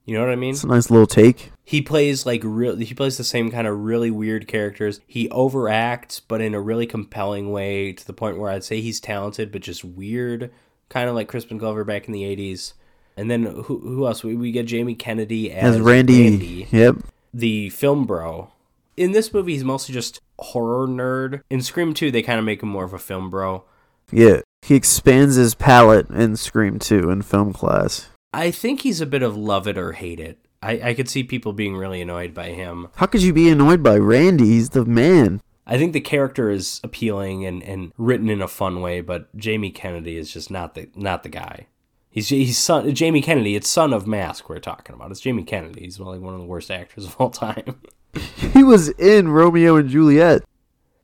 You 0.10 0.16
know 0.18 0.24
what 0.26 0.32
I 0.34 0.36
mean? 0.36 0.56
It's 0.56 0.64
a 0.64 0.68
nice 0.68 0.90
little 0.90 1.06
take. 1.06 1.52
he 1.64 1.84
plays 1.84 2.26
like 2.26 2.42
real 2.44 2.76
he 2.78 2.96
plays 2.96 3.18
the 3.18 3.24
same 3.24 3.52
kind 3.52 3.68
of 3.68 3.78
really 3.80 4.10
weird 4.10 4.48
characters 4.48 5.02
he 5.06 5.30
overacts 5.30 6.20
but 6.28 6.42
in 6.42 6.56
a 6.56 6.60
really 6.60 6.88
compelling 6.88 7.52
way 7.52 7.94
to 7.94 8.08
the 8.08 8.14
point 8.14 8.40
where 8.40 8.50
i'd 8.50 8.64
say 8.64 8.82
he's 8.82 9.00
talented 9.00 9.52
but 9.52 9.62
just 9.62 9.84
weird 9.86 10.52
kind 10.90 11.08
of 11.08 11.14
like 11.14 11.28
crispin 11.28 11.60
glover 11.60 11.84
back 11.84 12.08
in 12.08 12.12
the 12.14 12.24
80s 12.24 12.74
and 13.16 13.30
then 13.30 13.44
who, 13.46 13.78
who 13.80 14.08
else 14.08 14.24
we, 14.24 14.36
we 14.36 14.52
get 14.52 14.66
jamie 14.66 14.96
kennedy 14.96 15.52
as, 15.52 15.76
As 15.76 15.82
Randy. 15.82 16.68
Yep. 16.72 16.96
the 17.36 17.70
film 17.70 18.06
bro 18.06 18.50
in 18.98 19.12
this 19.12 19.32
movie 19.32 19.54
he's 19.54 19.64
mostly 19.64 19.94
just 19.94 20.22
horror 20.40 20.88
nerd 20.88 21.42
in 21.52 21.62
scream 21.62 21.94
2 21.94 22.10
they 22.10 22.24
kind 22.24 22.40
of 22.40 22.46
make 22.46 22.64
him 22.64 22.70
more 22.70 22.86
of 22.86 22.94
a 22.94 23.00
film 23.00 23.30
bro 23.30 23.64
Yeah. 24.12 24.42
He 24.64 24.74
expands 24.76 25.36
his 25.36 25.54
palette 25.56 26.10
in 26.10 26.36
Scream 26.36 26.80
2 26.80 27.10
in 27.12 27.22
film 27.22 27.54
class. 27.54 28.10
I 28.34 28.52
think 28.52 28.82
he's 28.82 29.02
a 29.02 29.06
bit 29.06 29.24
of 29.24 29.36
love 29.38 29.68
it 29.68 29.78
or 29.78 29.94
hate 29.94 30.20
it 30.20 30.40
I, 30.62 30.90
I 30.90 30.94
could 30.94 31.08
see 31.08 31.24
people 31.24 31.54
being 31.54 31.78
really 31.78 32.02
annoyed 32.02 32.34
by 32.34 32.50
him 32.50 32.90
How 32.96 33.06
could 33.06 33.24
you 33.24 33.32
be 33.32 33.48
annoyed 33.50 33.82
by 33.82 33.96
Randy? 33.98 34.46
He's 34.46 34.72
the 34.72 34.84
man. 34.84 35.40
I 35.66 35.78
think 35.78 35.94
the 35.94 36.02
character 36.02 36.50
is 36.50 36.82
appealing 36.84 37.46
and, 37.46 37.64
and 37.64 37.94
written 37.98 38.30
in 38.30 38.42
a 38.42 38.48
fun 38.50 38.82
way, 38.82 39.00
but 39.00 39.34
Jamie 39.38 39.70
Kennedy 39.72 40.18
is 40.18 40.34
just 40.34 40.52
not 40.52 40.74
the 40.76 40.90
not 40.96 41.24
the 41.24 41.30
guy. 41.30 41.68
He's 42.10 42.28
he's 42.28 42.58
son 42.58 42.94
Jamie 42.94 43.22
Kennedy. 43.22 43.56
It's 43.56 43.70
son 43.70 43.94
of 43.94 44.06
Mask 44.06 44.50
we're 44.50 44.60
talking 44.60 44.96
about. 44.96 45.12
It's 45.12 45.22
Jamie 45.22 45.44
Kennedy. 45.44 45.82
He's 45.84 45.98
like 45.98 46.20
one 46.20 46.34
of 46.34 46.42
the 46.42 46.46
worst 46.46 46.70
actors 46.72 47.06
of 47.06 47.16
all 47.18 47.30
time. 47.30 47.80
He 48.54 48.64
was 48.64 48.90
in 48.90 49.30
Romeo 49.30 49.78
and 49.78 49.88
Juliet. 49.88 50.44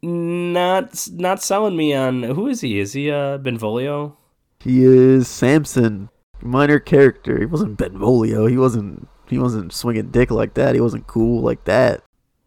not 0.02 1.08
not 1.14 1.42
selling 1.42 1.78
me 1.78 1.94
on 1.94 2.24
who 2.24 2.48
is 2.48 2.60
he? 2.60 2.80
Is 2.80 2.92
he 2.92 3.10
uh 3.10 3.38
Benvolio? 3.38 4.18
He 4.60 4.84
is 4.84 5.28
Samson, 5.30 6.10
minor 6.46 6.80
character. 6.80 7.40
He 7.40 7.46
wasn't 7.46 7.78
Benvolio. 7.78 8.46
He 8.48 8.58
wasn't. 8.58 9.08
He 9.28 9.38
wasn't 9.40 9.74
swinging 9.74 10.10
dick 10.12 10.30
like 10.32 10.54
that. 10.54 10.76
He 10.76 10.82
wasn't 10.82 11.08
cool 11.08 11.42
like 11.42 11.64
that. 11.66 12.04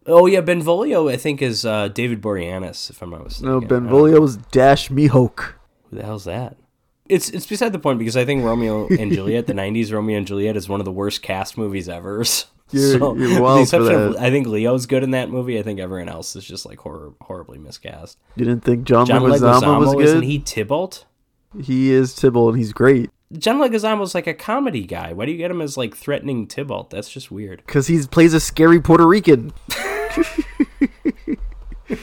Oh 0.06 0.26
yeah, 0.26 0.40
Benvolio 0.40 1.08
I 1.08 1.16
think 1.16 1.42
is 1.42 1.66
uh, 1.66 1.88
David 1.88 2.22
Boreanaz 2.22 2.88
if 2.88 3.02
I'm 3.02 3.10
not 3.10 3.24
mistaken. 3.24 3.50
No, 3.50 3.60
Benvolio 3.60 4.20
was 4.20 4.36
Dash 4.36 4.88
Mihok. 4.88 5.52
Who 5.90 5.96
the 5.96 6.04
hell's 6.04 6.24
that? 6.24 6.56
It's 7.08 7.28
it's 7.30 7.46
beside 7.46 7.72
the 7.72 7.78
point 7.78 7.98
because 7.98 8.16
I 8.16 8.24
think 8.24 8.44
Romeo 8.44 8.86
and 8.98 9.12
Juliet, 9.12 9.46
the 9.46 9.52
'90s 9.54 9.92
Romeo 9.92 10.16
and 10.18 10.26
Juliet, 10.26 10.56
is 10.56 10.68
one 10.68 10.80
of 10.80 10.84
the 10.86 10.92
worst 10.92 11.20
cast 11.22 11.58
movies 11.58 11.88
ever. 11.88 12.24
So, 12.70 12.76
You're- 12.76 12.98
so, 12.98 13.16
you're 13.16 13.40
wild 13.40 13.70
for 13.70 13.90
of- 13.90 14.16
I 14.16 14.28
think 14.28 14.46
Leo's 14.46 14.84
good 14.84 15.02
in 15.02 15.12
that 15.12 15.30
movie. 15.30 15.58
I 15.58 15.62
think 15.62 15.80
everyone 15.80 16.10
else 16.10 16.36
is 16.36 16.44
just 16.44 16.66
like 16.66 16.78
horror, 16.78 17.14
horribly 17.22 17.56
miscast. 17.56 18.18
You 18.36 18.44
didn't 18.44 18.62
think 18.62 18.84
John, 18.84 19.06
John 19.06 19.22
Leguizamo, 19.22 19.60
Leguizamo 19.62 19.96
was 19.96 20.10
isn't 20.10 20.20
he 20.24 20.38
Tybalt? 20.38 21.06
He 21.58 21.90
is 21.90 22.14
Tybalt, 22.14 22.50
and 22.50 22.58
he's 22.58 22.74
great 22.74 23.08
John 23.36 23.59
Leguizamo's 23.59 24.14
like 24.14 24.26
a 24.26 24.32
comedy 24.34 24.84
guy. 24.86 25.12
Why 25.12 25.26
do 25.26 25.32
you 25.32 25.38
get 25.38 25.50
him 25.50 25.60
as 25.60 25.76
like 25.76 25.94
threatening 25.94 26.46
Tybalt? 26.46 26.90
That's 26.90 27.10
just 27.10 27.30
weird. 27.30 27.62
because 27.66 27.86
he 27.86 28.00
plays 28.06 28.32
a 28.32 28.40
scary 28.40 28.80
Puerto 28.80 29.06
Rican. 29.06 29.52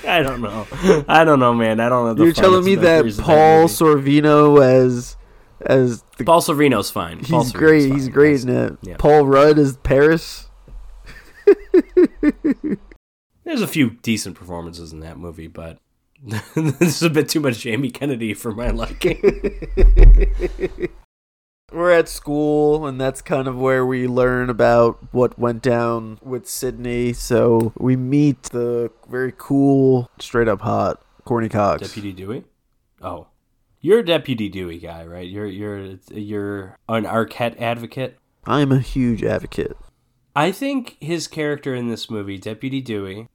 I 0.07 0.21
don't 0.21 0.41
know. 0.41 0.65
I 1.07 1.23
don't 1.23 1.39
know, 1.39 1.53
man. 1.53 1.79
I 1.79 1.89
don't 1.89 2.05
know. 2.05 2.13
The 2.13 2.23
You're 2.25 2.33
telling 2.33 2.63
me 2.63 2.75
that 2.75 3.03
Paul 3.19 3.61
movie. 3.63 3.73
Sorvino 3.73 4.61
as 4.63 5.15
as 5.61 6.03
the 6.17 6.23
Paul 6.25 6.41
Sorvino's 6.41 6.91
fine. 6.91 7.19
He's 7.19 7.51
great. 7.51 7.89
fine. 7.89 7.97
He's 7.97 8.09
great 8.09 8.43
in 8.43 8.49
it. 8.49 8.77
yeah. 8.81 8.95
Paul 8.97 9.25
Rudd 9.25 9.57
as 9.57 9.77
Paris. 9.77 10.49
There's 13.43 13.61
a 13.61 13.67
few 13.67 13.91
decent 14.01 14.35
performances 14.35 14.91
in 14.91 15.01
that 15.01 15.17
movie, 15.17 15.47
but 15.47 15.77
this 16.55 16.97
is 16.97 17.03
a 17.03 17.09
bit 17.09 17.29
too 17.29 17.39
much 17.39 17.59
Jamie 17.59 17.91
Kennedy 17.91 18.33
for 18.33 18.51
my 18.51 18.69
liking. 18.71 19.21
We're 21.71 21.91
at 21.91 22.07
school, 22.07 22.85
and 22.85 23.01
that's 23.01 23.21
kind 23.21 23.47
of 23.47 23.57
where 23.57 23.85
we 23.85 24.07
learn 24.07 24.49
about 24.49 24.99
what 25.11 25.37
went 25.39 25.61
down 25.61 26.19
with 26.21 26.47
Sidney. 26.47 27.11
So 27.13 27.73
we 27.77 27.95
meet 27.95 28.43
the 28.43 28.91
very 29.09 29.33
cool, 29.35 30.09
straight 30.19 30.47
up 30.47 30.61
hot 30.61 31.03
Courteney 31.25 31.49
Cox. 31.49 31.81
Deputy 31.81 32.13
Dewey? 32.13 32.43
Oh. 33.01 33.27
You're 33.81 33.99
a 33.99 34.05
Deputy 34.05 34.49
Dewey 34.49 34.79
guy, 34.79 35.05
right? 35.05 35.27
You're 35.27 35.45
you're 35.45 35.97
you're 36.11 36.77
an 36.89 37.03
Arquette 37.03 37.59
advocate. 37.61 38.17
I 38.45 38.61
am 38.61 38.71
a 38.71 38.79
huge 38.79 39.23
advocate. 39.23 39.77
I 40.35 40.51
think 40.51 40.97
his 40.99 41.27
character 41.27 41.75
in 41.75 41.87
this 41.87 42.09
movie, 42.09 42.37
Deputy 42.37 42.81
Dewey, 42.81 43.27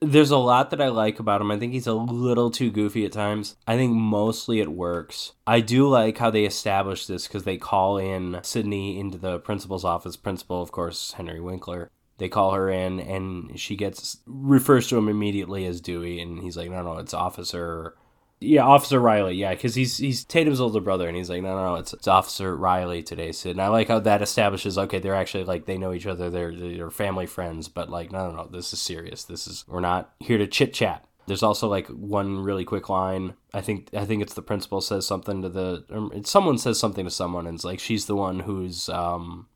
there's 0.00 0.30
a 0.30 0.36
lot 0.36 0.70
that 0.70 0.80
I 0.80 0.88
like 0.88 1.18
about 1.18 1.40
him. 1.40 1.50
I 1.50 1.58
think 1.58 1.72
he's 1.72 1.86
a 1.86 1.94
little 1.94 2.50
too 2.50 2.70
goofy 2.70 3.04
at 3.04 3.12
times. 3.12 3.56
I 3.66 3.76
think 3.76 3.94
mostly 3.94 4.60
it 4.60 4.72
works. 4.72 5.32
I 5.46 5.60
do 5.60 5.88
like 5.88 6.18
how 6.18 6.30
they 6.30 6.44
establish 6.44 7.06
this 7.06 7.26
because 7.26 7.44
they 7.44 7.58
call 7.58 7.98
in 7.98 8.40
Sidney 8.42 8.98
into 8.98 9.18
the 9.18 9.38
principal's 9.38 9.84
office. 9.84 10.16
Principal, 10.16 10.62
of 10.62 10.72
course, 10.72 11.12
Henry 11.12 11.40
Winkler. 11.40 11.90
They 12.18 12.28
call 12.28 12.50
her 12.52 12.68
in, 12.68 13.00
and 13.00 13.58
she 13.58 13.76
gets 13.76 14.18
refers 14.26 14.88
to 14.88 14.98
him 14.98 15.08
immediately 15.08 15.64
as 15.64 15.80
Dewey, 15.80 16.20
and 16.20 16.42
he's 16.42 16.56
like, 16.56 16.70
"No, 16.70 16.82
no, 16.82 16.98
it's 16.98 17.14
Officer." 17.14 17.94
Yeah, 18.42 18.64
Officer 18.64 18.98
Riley. 18.98 19.34
Yeah, 19.34 19.50
because 19.54 19.74
he's 19.74 19.98
he's 19.98 20.24
Tatum's 20.24 20.60
older 20.60 20.80
brother, 20.80 21.06
and 21.06 21.14
he's 21.16 21.28
like, 21.28 21.42
no, 21.42 21.54
no, 21.54 21.64
no, 21.66 21.74
it's, 21.74 21.92
it's 21.92 22.08
Officer 22.08 22.56
Riley 22.56 23.02
today, 23.02 23.32
Sid. 23.32 23.52
And 23.52 23.60
I 23.60 23.68
like 23.68 23.88
how 23.88 23.98
that 24.00 24.22
establishes, 24.22 24.78
okay, 24.78 24.98
they're 24.98 25.14
actually 25.14 25.44
like 25.44 25.66
they 25.66 25.76
know 25.76 25.92
each 25.92 26.06
other, 26.06 26.30
they're 26.30 26.54
they're 26.54 26.90
family 26.90 27.26
friends, 27.26 27.68
but 27.68 27.90
like, 27.90 28.10
no, 28.10 28.30
no, 28.30 28.36
no, 28.36 28.48
this 28.48 28.72
is 28.72 28.80
serious. 28.80 29.24
This 29.24 29.46
is 29.46 29.64
we're 29.68 29.80
not 29.80 30.14
here 30.20 30.38
to 30.38 30.46
chit 30.46 30.72
chat. 30.72 31.04
There's 31.26 31.42
also 31.42 31.68
like 31.68 31.86
one 31.88 32.38
really 32.42 32.64
quick 32.64 32.88
line. 32.88 33.34
I 33.52 33.60
think 33.60 33.90
I 33.92 34.06
think 34.06 34.22
it's 34.22 34.34
the 34.34 34.40
principal 34.42 34.80
says 34.80 35.06
something 35.06 35.42
to 35.42 35.50
the 35.50 35.84
or 35.90 36.10
someone 36.24 36.56
says 36.56 36.78
something 36.80 37.04
to 37.04 37.10
someone, 37.10 37.46
and 37.46 37.56
it's 37.56 37.64
like 37.64 37.78
she's 37.78 38.06
the 38.06 38.16
one 38.16 38.40
who's 38.40 38.88
um, 38.88 39.48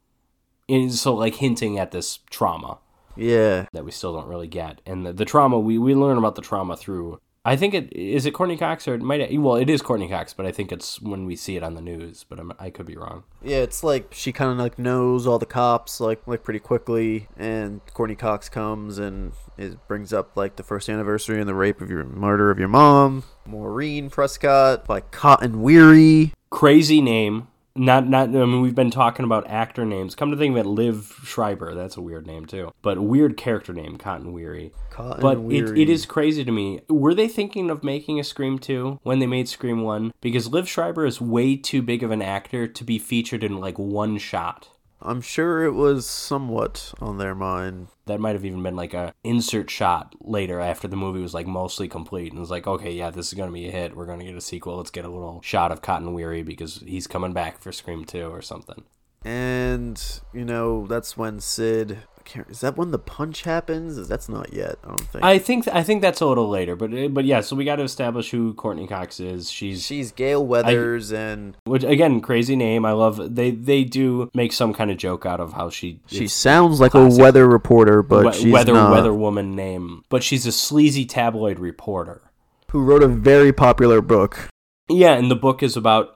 in, 0.68 0.90
so 0.90 1.14
like 1.14 1.36
hinting 1.36 1.78
at 1.78 1.90
this 1.90 2.18
trauma 2.28 2.78
Yeah. 3.16 3.64
that 3.72 3.86
we 3.86 3.92
still 3.92 4.12
don't 4.12 4.28
really 4.28 4.46
get. 4.46 4.82
And 4.84 5.06
the, 5.06 5.14
the 5.14 5.24
trauma 5.24 5.58
we 5.58 5.78
we 5.78 5.94
learn 5.94 6.18
about 6.18 6.34
the 6.34 6.42
trauma 6.42 6.76
through. 6.76 7.18
I 7.46 7.56
think 7.56 7.74
it 7.74 7.92
is 7.92 8.24
it 8.24 8.32
Courteney 8.32 8.56
Cox 8.56 8.88
or 8.88 8.94
it 8.94 9.02
might 9.02 9.38
well 9.38 9.56
it 9.56 9.68
is 9.68 9.82
Courteney 9.82 10.08
Cox, 10.08 10.32
but 10.32 10.46
I 10.46 10.52
think 10.52 10.72
it's 10.72 11.00
when 11.02 11.26
we 11.26 11.36
see 11.36 11.56
it 11.56 11.62
on 11.62 11.74
the 11.74 11.82
news. 11.82 12.24
But 12.26 12.40
I'm, 12.40 12.52
I 12.58 12.70
could 12.70 12.86
be 12.86 12.96
wrong. 12.96 13.24
Yeah, 13.42 13.58
it's 13.58 13.84
like 13.84 14.14
she 14.14 14.32
kind 14.32 14.50
of 14.50 14.56
like 14.56 14.78
knows 14.78 15.26
all 15.26 15.38
the 15.38 15.46
cops 15.46 16.00
like 16.00 16.26
like 16.26 16.42
pretty 16.42 16.60
quickly, 16.60 17.28
and 17.36 17.82
Courteney 17.92 18.16
Cox 18.16 18.48
comes 18.48 18.98
and 18.98 19.32
it 19.58 19.86
brings 19.86 20.12
up 20.12 20.36
like 20.36 20.56
the 20.56 20.62
first 20.62 20.88
anniversary 20.88 21.38
and 21.38 21.48
the 21.48 21.54
rape 21.54 21.82
of 21.82 21.90
your 21.90 22.04
murder 22.04 22.50
of 22.50 22.58
your 22.58 22.68
mom, 22.68 23.24
Maureen 23.44 24.08
Prescott 24.08 24.86
by 24.86 25.00
Cotton 25.00 25.60
Weary. 25.60 26.32
Crazy 26.48 27.02
name. 27.02 27.48
Not 27.76 28.08
not. 28.08 28.28
I 28.28 28.32
mean, 28.32 28.60
we've 28.60 28.74
been 28.74 28.92
talking 28.92 29.24
about 29.24 29.50
actor 29.50 29.84
names. 29.84 30.14
Come 30.14 30.30
to 30.30 30.36
think 30.36 30.56
of 30.56 30.64
it, 30.64 30.68
Liev 30.68 31.24
Schreiber. 31.24 31.74
That's 31.74 31.96
a 31.96 32.00
weird 32.00 32.24
name 32.24 32.46
too. 32.46 32.72
But 32.82 33.00
weird 33.00 33.36
character 33.36 33.72
name, 33.72 33.96
Cotton 33.96 34.32
Weary. 34.32 34.72
Cotton 34.90 35.20
But 35.20 35.38
it, 35.52 35.76
it 35.76 35.90
is 35.90 36.06
crazy 36.06 36.44
to 36.44 36.52
me. 36.52 36.82
Were 36.88 37.14
they 37.14 37.26
thinking 37.26 37.70
of 37.70 37.82
making 37.82 38.20
a 38.20 38.24
Scream 38.24 38.60
2 38.60 39.00
when 39.02 39.18
they 39.18 39.26
made 39.26 39.48
Scream 39.48 39.82
1? 39.82 40.12
Because 40.20 40.48
Liev 40.48 40.68
Schreiber 40.68 41.04
is 41.04 41.20
way 41.20 41.56
too 41.56 41.82
big 41.82 42.04
of 42.04 42.12
an 42.12 42.22
actor 42.22 42.68
to 42.68 42.84
be 42.84 42.98
featured 43.00 43.42
in 43.42 43.58
like 43.58 43.78
one 43.78 44.18
shot. 44.18 44.68
I'm 45.04 45.20
sure 45.20 45.64
it 45.64 45.72
was 45.72 46.06
somewhat 46.06 46.94
on 47.00 47.18
their 47.18 47.34
mind. 47.34 47.88
that 48.06 48.20
might 48.20 48.34
have 48.34 48.44
even 48.44 48.62
been 48.62 48.76
like 48.76 48.94
a 48.94 49.12
insert 49.22 49.70
shot 49.70 50.14
later 50.20 50.60
after 50.60 50.88
the 50.88 50.96
movie 50.96 51.20
was 51.20 51.34
like 51.34 51.46
mostly 51.46 51.88
complete 51.88 52.32
and 52.32 52.40
it's 52.40 52.50
like 52.50 52.66
okay 52.66 52.92
yeah 52.92 53.10
this 53.10 53.28
is 53.28 53.34
gonna 53.34 53.52
be 53.52 53.68
a 53.68 53.72
hit. 53.72 53.96
We're 53.96 54.06
gonna 54.06 54.24
get 54.24 54.36
a 54.36 54.40
sequel. 54.40 54.76
Let's 54.76 54.90
get 54.90 55.04
a 55.04 55.10
little 55.10 55.40
shot 55.42 55.72
of 55.72 55.82
cotton 55.82 56.14
weary 56.14 56.42
because 56.42 56.82
he's 56.86 57.06
coming 57.06 57.32
back 57.32 57.60
for 57.60 57.70
scream 57.72 58.04
2 58.04 58.26
or 58.26 58.42
something. 58.42 58.84
And, 59.24 60.02
you 60.34 60.44
know, 60.44 60.86
that's 60.86 61.16
when 61.16 61.40
Sid 61.40 61.98
can't- 62.24 62.48
Is 62.50 62.60
that 62.60 62.76
when 62.76 62.90
the 62.90 62.98
punch 62.98 63.42
happens? 63.42 64.08
That's 64.08 64.28
not 64.28 64.52
yet. 64.52 64.76
I 64.84 64.88
don't 64.88 65.00
think. 65.00 65.24
I 65.24 65.38
think 65.38 65.68
I 65.68 65.82
think 65.82 66.02
that's 66.02 66.20
a 66.20 66.26
little 66.26 66.48
later, 66.48 66.74
but 66.76 66.92
eh, 66.92 67.08
but 67.08 67.24
yeah. 67.24 67.40
So 67.40 67.54
we 67.56 67.64
got 67.64 67.76
to 67.76 67.82
establish 67.82 68.30
who 68.30 68.54
Courteney 68.54 68.86
Cox 68.86 69.20
is. 69.20 69.50
She's 69.50 69.84
She's 69.84 70.12
Gale 70.12 70.44
Weathers, 70.44 71.12
and 71.12 71.56
which 71.64 71.84
again 71.84 72.20
crazy 72.20 72.56
name. 72.56 72.84
I 72.84 72.92
love 72.92 73.34
they 73.34 73.50
they 73.50 73.84
do 73.84 74.30
make 74.34 74.52
some 74.52 74.72
kind 74.72 74.90
of 74.90 74.96
joke 74.96 75.24
out 75.26 75.40
of 75.40 75.52
how 75.52 75.70
she 75.70 76.00
she 76.06 76.26
sounds 76.28 76.80
like 76.80 76.92
classic 76.92 77.18
a 77.18 77.22
weather 77.22 77.48
reporter, 77.48 78.02
but 78.02 78.26
we- 78.26 78.32
she's 78.32 78.52
weather 78.52 78.72
not. 78.74 78.92
weather 78.92 79.12
woman 79.14 79.54
name, 79.54 80.02
but 80.08 80.22
she's 80.22 80.46
a 80.46 80.52
sleazy 80.52 81.04
tabloid 81.04 81.58
reporter. 81.58 82.22
Who 82.70 82.82
wrote 82.82 83.02
a 83.02 83.08
very 83.08 83.52
popular 83.52 84.00
book? 84.00 84.48
Yeah, 84.88 85.14
and 85.14 85.30
the 85.30 85.36
book 85.36 85.62
is 85.62 85.76
about 85.76 86.13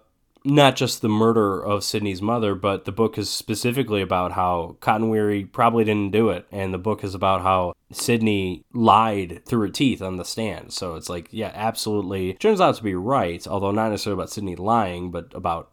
not 0.48 0.76
just 0.76 1.02
the 1.02 1.08
murder 1.08 1.62
of 1.62 1.84
Sidney's 1.84 2.22
mother, 2.22 2.54
but 2.54 2.84
the 2.84 2.92
book 2.92 3.18
is 3.18 3.28
specifically 3.28 4.00
about 4.00 4.32
how 4.32 4.76
Cotton 4.80 5.10
Weary 5.10 5.44
probably 5.44 5.84
didn't 5.84 6.10
do 6.10 6.30
it, 6.30 6.46
and 6.50 6.72
the 6.72 6.78
book 6.78 7.04
is 7.04 7.14
about 7.14 7.42
how 7.42 7.74
Sidney 7.92 8.64
lied 8.72 9.42
through 9.44 9.60
her 9.60 9.68
teeth 9.68 10.00
on 10.00 10.16
the 10.16 10.24
stand. 10.24 10.72
So 10.72 10.94
it's 10.94 11.08
like, 11.08 11.28
yeah, 11.30 11.52
absolutely. 11.54 12.34
Turns 12.34 12.60
out 12.60 12.76
to 12.76 12.82
be 12.82 12.94
right, 12.94 13.46
although 13.46 13.70
not 13.70 13.90
necessarily 13.90 14.20
about 14.20 14.30
Sidney 14.30 14.56
lying, 14.56 15.10
but 15.10 15.32
about 15.34 15.70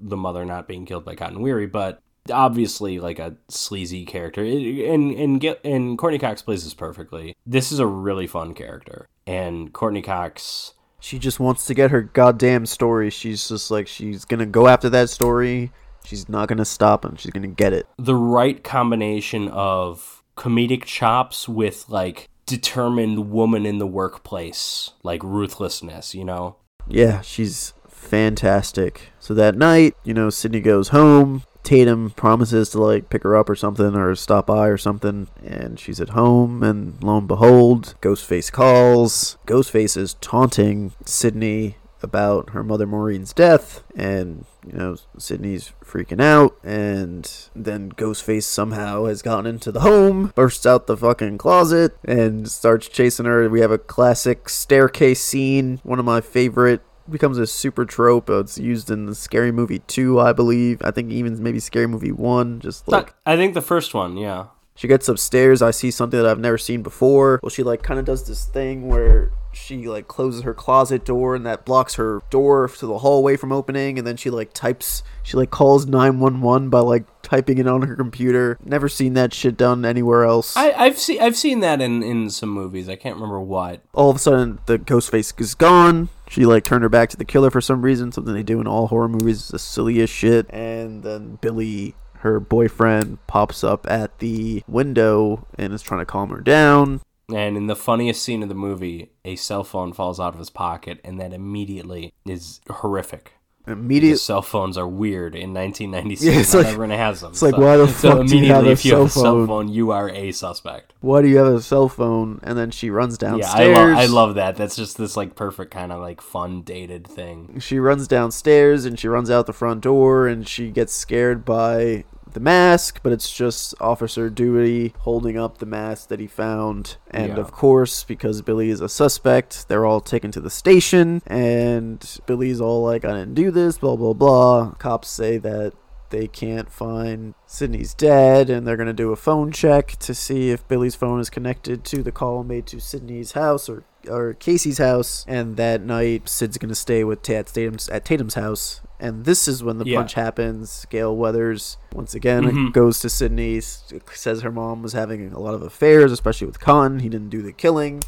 the 0.00 0.16
mother 0.16 0.44
not 0.44 0.68
being 0.68 0.84
killed 0.84 1.04
by 1.04 1.14
Cotton 1.14 1.40
Weary, 1.40 1.66
but 1.66 2.00
obviously 2.30 3.00
like 3.00 3.18
a 3.18 3.36
sleazy 3.48 4.04
character. 4.04 4.44
And 4.44 5.12
and 5.12 5.40
get 5.40 5.64
and 5.64 5.96
Courteney 5.96 6.18
Cox 6.18 6.42
plays 6.42 6.64
this 6.64 6.74
perfectly. 6.74 7.34
This 7.46 7.72
is 7.72 7.78
a 7.78 7.86
really 7.86 8.26
fun 8.26 8.54
character, 8.54 9.08
and 9.26 9.72
Courteney 9.72 10.02
Cox. 10.02 10.74
She 11.00 11.18
just 11.18 11.38
wants 11.38 11.64
to 11.66 11.74
get 11.74 11.90
her 11.90 12.02
goddamn 12.02 12.66
story. 12.66 13.10
She's 13.10 13.48
just 13.48 13.70
like 13.70 13.86
she's 13.86 14.24
gonna 14.24 14.46
go 14.46 14.66
after 14.68 14.90
that 14.90 15.10
story. 15.10 15.72
She's 16.04 16.28
not 16.28 16.48
gonna 16.48 16.64
stop 16.64 17.04
him. 17.04 17.16
she's 17.16 17.32
gonna 17.32 17.46
get 17.48 17.72
it. 17.72 17.86
the 17.98 18.14
right 18.14 18.62
combination 18.64 19.48
of 19.48 20.22
comedic 20.36 20.84
chops 20.84 21.48
with 21.48 21.88
like 21.88 22.28
determined 22.46 23.30
woman 23.30 23.66
in 23.66 23.78
the 23.78 23.86
workplace, 23.86 24.92
like 25.02 25.22
ruthlessness, 25.22 26.14
you 26.14 26.24
know? 26.24 26.56
Yeah, 26.86 27.20
she's 27.20 27.74
fantastic. 27.88 29.10
So 29.20 29.34
that 29.34 29.56
night, 29.56 29.94
you 30.04 30.14
know, 30.14 30.30
Sidney 30.30 30.60
goes 30.60 30.88
home. 30.88 31.42
Tatum 31.68 32.08
promises 32.12 32.70
to 32.70 32.80
like 32.80 33.10
pick 33.10 33.24
her 33.24 33.36
up 33.36 33.50
or 33.50 33.54
something 33.54 33.94
or 33.94 34.14
stop 34.14 34.46
by 34.46 34.68
or 34.68 34.78
something, 34.78 35.28
and 35.44 35.78
she's 35.78 36.00
at 36.00 36.08
home. 36.08 36.62
And 36.62 36.96
lo 37.04 37.18
and 37.18 37.28
behold, 37.28 37.94
Ghostface 38.00 38.50
calls. 38.50 39.36
Ghostface 39.46 39.94
is 39.94 40.14
taunting 40.14 40.92
Sidney 41.04 41.76
about 42.02 42.50
her 42.50 42.64
mother 42.64 42.86
Maureen's 42.86 43.34
death, 43.34 43.84
and 43.94 44.46
you 44.66 44.72
know 44.78 44.96
Sidney's 45.18 45.72
freaking 45.84 46.22
out. 46.22 46.56
And 46.64 47.30
then 47.54 47.92
Ghostface 47.92 48.44
somehow 48.44 49.04
has 49.04 49.20
gotten 49.20 49.44
into 49.44 49.70
the 49.70 49.80
home, 49.80 50.32
bursts 50.34 50.64
out 50.64 50.86
the 50.86 50.96
fucking 50.96 51.36
closet, 51.36 51.98
and 52.02 52.50
starts 52.50 52.88
chasing 52.88 53.26
her. 53.26 53.46
We 53.50 53.60
have 53.60 53.70
a 53.70 53.76
classic 53.76 54.48
staircase 54.48 55.20
scene, 55.20 55.80
one 55.82 55.98
of 55.98 56.06
my 56.06 56.22
favorite 56.22 56.80
becomes 57.10 57.38
a 57.38 57.46
super 57.46 57.84
trope. 57.84 58.30
Uh, 58.30 58.40
it's 58.40 58.58
used 58.58 58.90
in 58.90 59.06
the 59.06 59.14
Scary 59.14 59.52
Movie 59.52 59.80
2, 59.80 60.20
I 60.20 60.32
believe. 60.32 60.80
I 60.82 60.90
think 60.90 61.10
even 61.10 61.42
maybe 61.42 61.60
Scary 61.60 61.86
Movie 61.86 62.12
1. 62.12 62.60
Just 62.60 62.88
like 62.88 63.14
I 63.26 63.36
think 63.36 63.54
the 63.54 63.62
first 63.62 63.94
one, 63.94 64.16
yeah. 64.16 64.46
she 64.74 64.88
gets 64.88 65.08
upstairs, 65.08 65.62
I 65.62 65.70
see 65.70 65.90
something 65.90 66.18
that 66.18 66.28
I've 66.28 66.40
never 66.40 66.58
seen 66.58 66.82
before. 66.82 67.40
Well, 67.42 67.50
she 67.50 67.62
like 67.62 67.82
kind 67.82 67.98
of 68.00 68.06
does 68.06 68.26
this 68.26 68.44
thing 68.44 68.88
where 68.88 69.32
she 69.52 69.88
like 69.88 70.08
closes 70.08 70.42
her 70.42 70.54
closet 70.54 71.04
door 71.04 71.34
and 71.34 71.44
that 71.46 71.64
blocks 71.64 71.94
her 71.94 72.22
door 72.30 72.68
to 72.68 72.86
the 72.86 72.98
hallway 72.98 73.36
from 73.36 73.52
opening 73.52 73.98
and 73.98 74.06
then 74.06 74.16
she 74.16 74.30
like 74.30 74.52
types 74.52 75.02
she 75.22 75.36
like 75.36 75.50
calls 75.50 75.86
911 75.86 76.70
by 76.70 76.80
like 76.80 77.04
typing 77.22 77.58
it 77.58 77.66
on 77.66 77.82
her 77.82 77.96
computer. 77.96 78.58
Never 78.64 78.88
seen 78.88 79.14
that 79.14 79.34
shit 79.34 79.56
done 79.56 79.84
anywhere 79.84 80.24
else. 80.24 80.56
I, 80.56 80.72
I've 80.72 80.98
seen 80.98 81.20
I've 81.20 81.36
seen 81.36 81.60
that 81.60 81.80
in, 81.80 82.02
in 82.02 82.30
some 82.30 82.50
movies. 82.50 82.88
I 82.88 82.96
can't 82.96 83.16
remember 83.16 83.40
what. 83.40 83.82
all 83.92 84.10
of 84.10 84.16
a 84.16 84.18
sudden 84.18 84.60
the 84.66 84.78
ghost 84.78 85.10
face 85.10 85.32
is 85.38 85.54
gone. 85.54 86.08
She 86.28 86.44
like 86.46 86.64
turned 86.64 86.82
her 86.82 86.88
back 86.88 87.08
to 87.10 87.16
the 87.16 87.24
killer 87.24 87.50
for 87.50 87.60
some 87.60 87.82
reason, 87.82 88.12
something 88.12 88.34
they 88.34 88.42
do 88.42 88.60
in 88.60 88.66
all 88.66 88.88
horror 88.88 89.08
movies, 89.08 89.42
is 89.42 89.48
the 89.48 89.58
silliest 89.58 90.12
shit. 90.12 90.46
And 90.50 91.02
then 91.02 91.38
Billy, 91.40 91.94
her 92.18 92.38
boyfriend, 92.38 93.18
pops 93.26 93.64
up 93.64 93.86
at 93.90 94.18
the 94.18 94.62
window 94.68 95.46
and 95.56 95.72
is 95.72 95.82
trying 95.82 96.00
to 96.00 96.06
calm 96.06 96.30
her 96.30 96.40
down. 96.40 97.00
And 97.30 97.56
in 97.56 97.66
the 97.66 97.76
funniest 97.76 98.22
scene 98.22 98.42
of 98.42 98.48
the 98.48 98.54
movie, 98.54 99.10
a 99.24 99.36
cell 99.36 99.62
phone 99.62 99.92
falls 99.92 100.18
out 100.18 100.32
of 100.32 100.38
his 100.38 100.48
pocket, 100.48 100.98
and 101.04 101.20
that 101.20 101.34
immediately 101.34 102.12
is 102.24 102.60
horrific. 102.70 103.34
Immediate 103.70 104.18
cell 104.18 104.42
phones 104.42 104.76
are 104.78 104.86
weird 104.88 105.34
in 105.34 105.52
1996. 105.54 106.22
Yeah, 106.34 106.40
it's 106.40 106.52
Not 106.54 106.58
like- 106.64 106.66
everyone 106.72 106.90
has 106.90 107.20
them. 107.20 107.30
it's 107.32 107.42
like, 107.42 107.56
why 107.56 107.76
the 107.76 107.86
so 107.88 108.16
fuck 108.18 108.26
do 108.26 108.36
you 108.38 108.52
have 108.52 108.66
a 108.66 108.70
if 108.70 108.84
you 108.84 108.94
have 108.96 109.06
a 109.06 109.08
cell 109.08 109.22
cell 109.22 109.32
phone? 109.34 109.46
phone, 109.46 109.68
you 109.68 109.90
are 109.90 110.08
a 110.10 110.32
suspect. 110.32 110.92
why 111.00 111.22
do 111.22 111.28
you 111.28 111.38
have 111.38 111.46
a 111.54 111.60
cell 111.62 111.88
phone? 111.88 112.40
And 112.42 112.58
then 112.58 112.70
she 112.70 112.90
runs 112.90 113.18
Yeah, 113.20 113.30
downstairs. 113.30 113.78
I, 113.78 113.82
lo- 113.84 113.98
I 114.00 114.06
love 114.06 114.34
that. 114.36 114.56
That's 114.56 114.76
just 114.76 114.96
this 114.98 115.16
like 115.16 115.34
perfect 115.34 115.70
kind 115.70 115.92
of 115.92 116.00
like 116.00 116.20
fun 116.20 116.62
dated 116.62 117.06
thing. 117.06 117.58
she 117.60 117.78
runs 117.78 118.08
downstairs 118.08 118.84
and 118.84 118.98
she 118.98 119.08
runs 119.08 119.30
out 119.30 119.46
the 119.46 119.52
front 119.52 119.80
door 119.82 120.26
and 120.28 120.46
she 120.48 120.70
gets 120.70 120.92
scared 120.92 121.44
by 121.44 122.04
the 122.34 122.40
mask, 122.40 123.00
but 123.02 123.12
it's 123.12 123.30
just 123.30 123.74
Officer 123.80 124.28
Dewey 124.30 124.94
holding 125.00 125.38
up 125.38 125.58
the 125.58 125.66
mask 125.66 126.08
that 126.08 126.20
he 126.20 126.26
found. 126.26 126.96
And 127.10 127.34
Yeah. 127.34 127.40
of 127.40 127.52
course, 127.52 128.04
because 128.04 128.42
Billy 128.42 128.70
is 128.70 128.80
a 128.80 128.88
suspect, 128.88 129.68
they're 129.68 129.84
all 129.86 130.00
taken 130.00 130.30
to 130.32 130.40
the 130.40 130.50
station 130.50 131.22
and 131.26 132.04
Billy's 132.26 132.60
all 132.60 132.82
like, 132.82 133.04
I 133.04 133.12
didn't 133.12 133.34
do 133.34 133.50
this, 133.50 133.78
blah, 133.78 133.96
blah, 133.96 134.12
blah. 134.12 134.72
Cops 134.78 135.08
say 135.08 135.38
that 135.38 135.72
they 136.10 136.26
can't 136.26 136.70
find 136.70 137.34
Sidney's 137.46 137.94
dead 137.94 138.50
and 138.50 138.66
they're 138.66 138.76
going 138.76 138.86
to 138.86 138.92
do 138.92 139.12
a 139.12 139.16
phone 139.16 139.52
check 139.52 139.96
to 140.00 140.14
see 140.14 140.50
if 140.50 140.66
Billy's 140.68 140.94
phone 140.94 141.20
is 141.20 141.30
connected 141.30 141.84
to 141.84 142.02
the 142.02 142.12
call 142.12 142.44
made 142.44 142.66
to 142.68 142.80
Sidney's 142.80 143.32
house 143.32 143.68
or 143.68 143.84
or 144.08 144.32
Casey's 144.34 144.78
house. 144.78 145.24
And 145.28 145.56
that 145.56 145.82
night 145.82 146.28
Sid's 146.28 146.56
going 146.56 146.68
to 146.70 146.74
stay 146.74 147.04
with 147.04 147.20
Ta- 147.22 147.34
at 147.34 147.46
Tatum's 147.48 147.88
at 147.88 148.04
Tatum's 148.04 148.34
house. 148.34 148.80
And 149.00 149.24
this 149.24 149.46
is 149.46 149.62
when 149.62 149.78
the 149.78 149.84
Yeah. 149.84 149.98
punch 149.98 150.14
happens. 150.14 150.86
Gale 150.88 151.14
Weathers 151.16 151.76
once 151.92 152.14
again 152.14 152.44
Mhm. 152.44 152.72
goes 152.72 153.00
to 153.00 153.10
Sidney 153.10 153.60
says 153.60 154.42
her 154.42 154.52
mom 154.52 154.82
was 154.82 154.92
having 154.92 155.32
a 155.32 155.38
lot 155.38 155.54
of 155.54 155.62
affairs 155.62 156.10
especially 156.12 156.46
with 156.46 156.60
Cotton 156.60 157.00
he 157.00 157.08
didn't 157.08 157.28
do 157.30 157.42
the 157.42 157.52
killing 157.52 158.02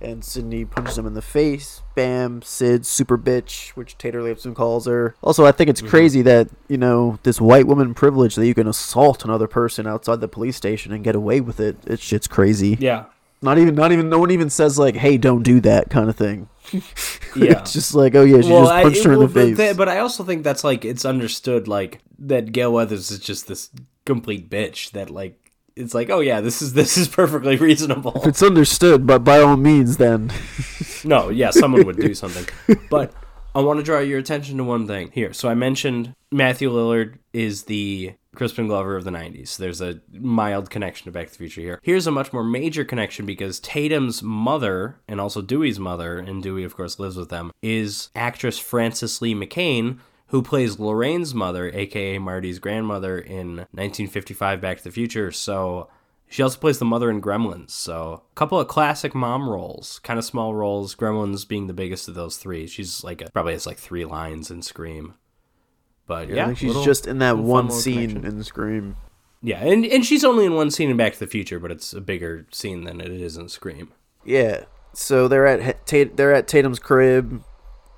and 0.00 0.24
Sidney 0.24 0.64
punches 0.64 0.98
him 0.98 1.06
in 1.06 1.14
the 1.14 1.22
face. 1.22 1.82
Bam, 1.94 2.42
Sid, 2.42 2.86
super 2.86 3.18
bitch, 3.18 3.70
which 3.70 3.98
Tater 3.98 4.20
Lipson 4.20 4.54
calls 4.54 4.86
her. 4.86 5.14
Also, 5.22 5.44
I 5.44 5.52
think 5.52 5.70
it's 5.70 5.80
mm-hmm. 5.80 5.90
crazy 5.90 6.22
that, 6.22 6.48
you 6.68 6.78
know, 6.78 7.18
this 7.22 7.40
white 7.40 7.66
woman 7.66 7.94
privilege 7.94 8.34
that 8.36 8.46
you 8.46 8.54
can 8.54 8.66
assault 8.66 9.24
another 9.24 9.46
person 9.46 9.86
outside 9.86 10.20
the 10.20 10.28
police 10.28 10.56
station 10.56 10.92
and 10.92 11.04
get 11.04 11.14
away 11.14 11.40
with 11.40 11.60
it. 11.60 11.76
It 11.86 12.00
shit's 12.00 12.26
crazy. 12.26 12.76
Yeah. 12.80 13.06
Not 13.42 13.58
even, 13.58 13.74
not 13.74 13.92
even, 13.92 14.08
no 14.08 14.18
one 14.18 14.30
even 14.30 14.50
says, 14.50 14.78
like, 14.78 14.96
hey, 14.96 15.16
don't 15.16 15.42
do 15.42 15.60
that 15.60 15.90
kind 15.90 16.08
of 16.08 16.16
thing. 16.16 16.48
Yeah. 17.36 17.60
it's 17.60 17.72
just 17.72 17.94
like, 17.94 18.16
oh 18.16 18.24
yeah, 18.24 18.40
she 18.40 18.48
just 18.48 18.72
I- 18.72 18.82
punched 18.82 19.04
her 19.04 19.12
in 19.12 19.20
the 19.20 19.28
face. 19.28 19.56
th- 19.56 19.76
but 19.76 19.88
I 19.88 20.00
also 20.00 20.24
think 20.24 20.42
that's 20.42 20.64
like 20.64 20.84
it's 20.84 21.04
understood 21.04 21.68
like 21.68 22.00
that 22.18 22.50
Gale 22.50 22.72
Weathers 22.72 23.12
is 23.12 23.20
just 23.20 23.46
this 23.46 23.70
complete 24.04 24.50
bitch 24.50 24.90
that 24.90 25.10
like 25.10 25.39
it's 25.80 25.94
like 25.94 26.10
oh 26.10 26.20
yeah 26.20 26.40
this 26.40 26.62
is 26.62 26.72
this 26.74 26.96
is 26.96 27.08
perfectly 27.08 27.56
reasonable. 27.68 28.12
if 28.16 28.26
it's 28.26 28.42
understood, 28.42 29.06
but 29.06 29.24
by 29.24 29.40
all 29.40 29.56
means, 29.56 29.96
then. 29.96 30.32
No, 31.02 31.30
yeah, 31.30 31.48
someone 31.48 31.86
would 31.86 31.96
do 31.96 32.14
something. 32.24 32.44
But 32.90 33.14
I 33.54 33.62
want 33.62 33.78
to 33.78 33.82
draw 33.82 34.00
your 34.00 34.18
attention 34.18 34.58
to 34.58 34.64
one 34.64 34.86
thing 34.86 35.10
here. 35.14 35.32
So 35.32 35.48
I 35.48 35.54
mentioned 35.54 36.14
Matthew 36.30 36.70
Lillard 36.70 37.14
is 37.32 37.62
the 37.64 38.12
Crispin 38.36 38.66
Glover 38.66 38.96
of 38.96 39.04
the 39.04 39.10
90s. 39.10 39.56
There's 39.56 39.80
a 39.80 40.00
mild 40.12 40.68
connection 40.68 41.06
to 41.06 41.10
Back 41.10 41.28
to 41.28 41.32
the 41.32 41.38
Future 41.38 41.62
here. 41.62 41.80
Here's 41.82 42.06
a 42.06 42.10
much 42.10 42.34
more 42.34 42.44
major 42.44 42.84
connection 42.84 43.24
because 43.24 43.60
Tatum's 43.60 44.22
mother, 44.22 45.00
and 45.08 45.22
also 45.22 45.40
Dewey's 45.40 45.80
mother, 45.80 46.18
and 46.18 46.42
Dewey, 46.42 46.64
of 46.64 46.76
course, 46.76 46.98
lives 46.98 47.16
with 47.16 47.30
them, 47.30 47.50
is 47.62 48.10
actress 48.14 48.58
Frances 48.58 49.22
Lee 49.22 49.34
McCain, 49.34 50.00
who 50.30 50.42
plays 50.42 50.78
Lorraine's 50.80 51.34
mother, 51.34 51.70
aka 51.72 52.18
Marty's 52.18 52.58
grandmother, 52.58 53.18
in 53.18 53.56
1955 53.72 54.60
Back 54.60 54.78
to 54.78 54.84
the 54.84 54.90
Future. 54.90 55.30
So 55.30 55.88
she 56.28 56.42
also 56.42 56.58
plays 56.58 56.78
the 56.78 56.84
mother 56.84 57.10
in 57.10 57.20
Gremlins, 57.20 57.70
so 57.70 58.22
a 58.30 58.34
couple 58.34 58.58
of 58.60 58.68
classic 58.68 59.14
mom 59.14 59.48
roles, 59.48 59.98
kind 60.00 60.18
of 60.18 60.24
small 60.24 60.54
roles. 60.54 60.94
Gremlins 60.94 61.46
being 61.46 61.66
the 61.66 61.72
biggest 61.72 62.08
of 62.08 62.14
those 62.14 62.36
three. 62.36 62.66
She's 62.66 63.02
like 63.04 63.20
a, 63.22 63.30
probably 63.30 63.52
has 63.54 63.66
like 63.66 63.78
three 63.78 64.04
lines 64.04 64.50
in 64.50 64.62
Scream, 64.62 65.14
but 66.06 66.28
yeah, 66.28 66.44
I 66.44 66.46
think 66.46 66.58
she's 66.58 66.68
little- 66.68 66.84
just 66.84 67.06
in 67.06 67.18
that 67.18 67.38
one 67.38 67.70
scene 67.70 68.10
connection. 68.14 68.38
in 68.38 68.44
Scream. 68.44 68.96
Yeah, 69.42 69.64
and 69.64 69.84
and 69.86 70.04
she's 70.04 70.22
only 70.22 70.44
in 70.44 70.54
one 70.54 70.70
scene 70.70 70.90
in 70.90 70.96
Back 70.96 71.14
to 71.14 71.18
the 71.18 71.26
Future, 71.26 71.58
but 71.58 71.70
it's 71.72 71.92
a 71.94 72.00
bigger 72.00 72.46
scene 72.52 72.84
than 72.84 73.00
it 73.00 73.10
is 73.10 73.36
in 73.36 73.48
Scream. 73.48 73.90
Yeah. 74.24 74.64
So 74.92 75.28
they're 75.28 75.46
at 75.46 75.86
Tat- 75.86 76.16
they're 76.16 76.34
at 76.34 76.46
Tatum's 76.46 76.78
crib. 76.78 77.42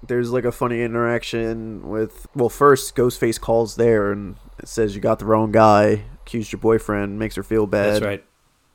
There's 0.06 0.30
like 0.32 0.44
a 0.44 0.52
funny 0.52 0.82
interaction 0.82 1.88
with 1.88 2.26
well, 2.34 2.48
first 2.48 2.96
Ghostface 2.96 3.40
calls 3.40 3.76
there 3.76 4.10
and 4.10 4.36
says 4.64 4.94
you 4.94 5.00
got 5.00 5.18
the 5.20 5.24
wrong 5.26 5.52
guy, 5.52 6.04
accused 6.22 6.52
your 6.52 6.58
boyfriend, 6.60 7.18
makes 7.18 7.36
her 7.36 7.42
feel 7.42 7.66
bad. 7.66 7.94
That's 7.94 8.04
right. 8.04 8.24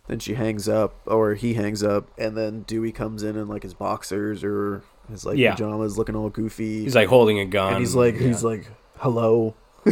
Then 0.07 0.19
she 0.19 0.35
hangs 0.35 0.69
up, 0.69 1.01
or 1.05 1.33
he 1.33 1.55
hangs 1.55 1.83
up, 1.83 2.07
and 2.17 2.37
then 2.37 2.61
Dewey 2.61 2.93
comes 2.93 3.23
in 3.23 3.35
in 3.35 3.49
like 3.49 3.63
his 3.63 3.73
boxers 3.73 4.41
or 4.41 4.83
his 5.09 5.25
like 5.25 5.37
Yeah. 5.37 5.51
pajamas, 5.51 5.97
looking 5.97 6.15
all 6.15 6.29
goofy. 6.29 6.83
He's 6.83 6.95
like 6.95 7.09
holding 7.09 7.39
a 7.39 7.45
gun. 7.45 7.73
and 7.73 7.79
he's 7.79 7.93
like 7.95 8.15
Yeah. 8.15 8.27
he's 8.27 8.43
like 8.43 8.69
hello. 8.99 9.55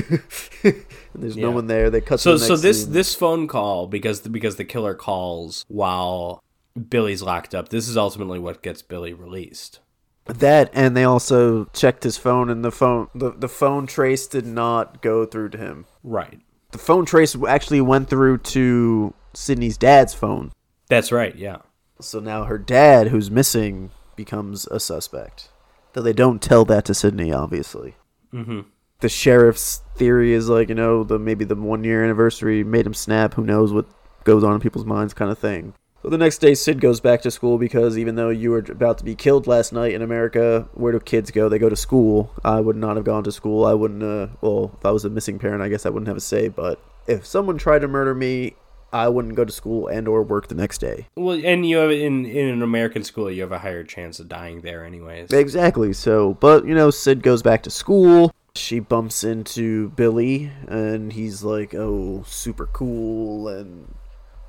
and 0.64 0.86
there's 1.16 1.38
no 1.38 1.52
one 1.52 1.68
there. 1.68 1.90
They 1.90 2.02
cut. 2.02 2.20
So 2.20 2.38
the 2.38 2.45
so 2.45 2.56
this 2.57 2.84
scene. 2.84 2.94
this 2.94 3.14
phone 3.16 3.48
call 3.48 3.88
because 3.88 4.22
because 4.22 4.56
the 4.56 4.66
killer 4.66 4.94
calls 4.94 5.66
while 5.68 6.41
Billy's 6.90 7.22
locked 7.22 7.53
up. 7.56 7.70
This 7.70 7.88
is 7.88 7.95
ultimately 7.98 8.40
what 8.40 8.62
gets 8.62 8.82
Billy 8.82 9.14
released. 9.14 9.80
That 10.26 10.72
and 10.74 10.98
they 10.98 11.04
also 11.04 11.66
checked 11.66 12.04
his 12.04 12.18
phone 12.18 12.50
and 12.50 12.66
the 12.66 12.72
phone 12.72 13.10
the, 13.14 13.32
the 13.32 13.48
phone 13.48 13.86
trace 13.86 14.26
did 14.26 14.46
not 14.46 15.02
go 15.02 15.26
through 15.26 15.50
to 15.50 15.58
him. 15.58 15.86
Right. 16.04 16.40
The 16.72 16.80
phone 16.80 17.06
trace 17.06 17.38
actually 17.48 17.82
went 17.82 18.10
through 18.10 18.40
to 18.40 19.14
Sidney's 19.34 19.78
dad's 19.78 20.14
phone. 20.14 20.52
That's 20.90 21.12
right. 21.12 21.36
Yeah. 21.36 21.58
So 22.02 22.20
now 22.20 22.46
her 22.46 22.58
dad, 22.58 23.08
who's 23.08 23.32
missing, 23.32 23.92
becomes 24.16 24.66
a 24.68 24.80
suspect. 24.80 25.50
Though 25.94 26.02
they 26.02 26.14
don't 26.14 26.42
tell 26.42 26.66
that 26.66 26.86
to 26.86 26.94
Sidney, 26.94 27.32
obviously. 27.32 27.96
Mm-hmm. 28.34 28.62
The 29.00 29.10
sheriff's 29.10 29.82
theory 29.96 30.34
is 30.34 30.50
like, 30.50 30.70
you 30.70 30.76
know, 30.76 31.04
the 31.04 31.20
maybe 31.20 31.46
the 31.46 31.56
one 31.56 31.84
year 31.84 32.04
anniversary 32.04 32.64
made 32.64 32.86
him 32.86 32.94
snap. 32.94 33.36
Who 33.36 33.44
knows 33.44 33.72
what 33.72 33.86
goes 34.24 34.44
on 34.44 34.56
in 34.56 34.60
people's 34.60 34.86
minds, 34.86 35.14
kind 35.14 35.32
of 35.32 35.38
thing. 35.38 35.74
So 36.06 36.11
the 36.11 36.19
next 36.19 36.38
day, 36.38 36.53
Sid 36.53 36.82
goes 36.82 36.99
back 36.99 37.23
to 37.23 37.32
school 37.32 37.57
because 37.57 37.98
even 37.98 38.14
though 38.14 38.30
you 38.30 38.52
were 38.52 38.60
about 38.60 38.99
to 38.99 39.03
be 39.03 39.15
killed 39.15 39.48
last 39.48 39.73
night 39.73 39.91
in 39.91 40.03
America, 40.03 40.69
where 40.76 40.91
do 40.91 40.99
kids 40.99 41.32
go? 41.32 41.49
They 41.49 41.57
go 41.57 41.68
to 41.68 41.76
school. 41.76 42.32
I 42.44 42.60
would 42.60 42.76
not 42.76 42.95
have 42.95 43.06
gone 43.06 43.23
to 43.23 43.32
school. 43.32 43.65
I 43.65 43.73
wouldn't. 43.73 44.03
Uh, 44.03 44.27
well, 44.40 44.76
if 44.77 44.86
I 44.86 44.91
was 44.91 45.03
a 45.03 45.10
missing 45.10 45.40
parent, 45.40 45.64
I 45.64 45.68
guess 45.68 45.84
I 45.84 45.90
wouldn't 45.90 46.07
have 46.07 46.18
a 46.18 46.22
say. 46.22 46.48
But 46.48 46.80
if 47.07 47.26
someone 47.26 47.57
tried 47.57 47.80
to 47.80 47.88
murder 47.88 48.14
me, 48.14 48.53
I 48.94 49.10
wouldn't 49.10 49.34
go 49.34 49.45
to 49.45 49.52
school 49.52 49.88
and 49.88 50.07
or 50.07 50.22
work 50.22 50.48
the 50.48 50.53
next 50.53 50.77
day. 50.77 51.07
Well, 51.15 51.41
and 51.44 51.68
you 51.68 51.77
have 51.77 51.90
in 51.90 52.27
in 52.27 52.49
an 52.49 52.61
American 52.61 53.03
school, 53.03 53.32
you 53.32 53.41
have 53.41 53.52
a 53.52 53.57
higher 53.57 53.84
chance 53.84 54.19
of 54.19 54.30
dying 54.30 54.61
there, 54.61 54.86
anyways. 54.86 55.32
Exactly. 55.32 55.91
So, 55.94 56.36
but 56.36 56.68
you 56.68 56.76
know, 56.76 56.91
Sid 56.91 57.23
goes 57.23 57.41
back 57.41 57.64
to 57.64 57.72
school. 57.72 58.32
She 58.53 58.80
bumps 58.80 59.23
into 59.23 59.90
Billy, 59.90 60.52
and 60.68 61.14
he's 61.14 61.44
like, 61.44 61.73
"Oh, 61.73 62.23
super 62.27 62.68
cool," 62.68 63.48
and 63.48 63.88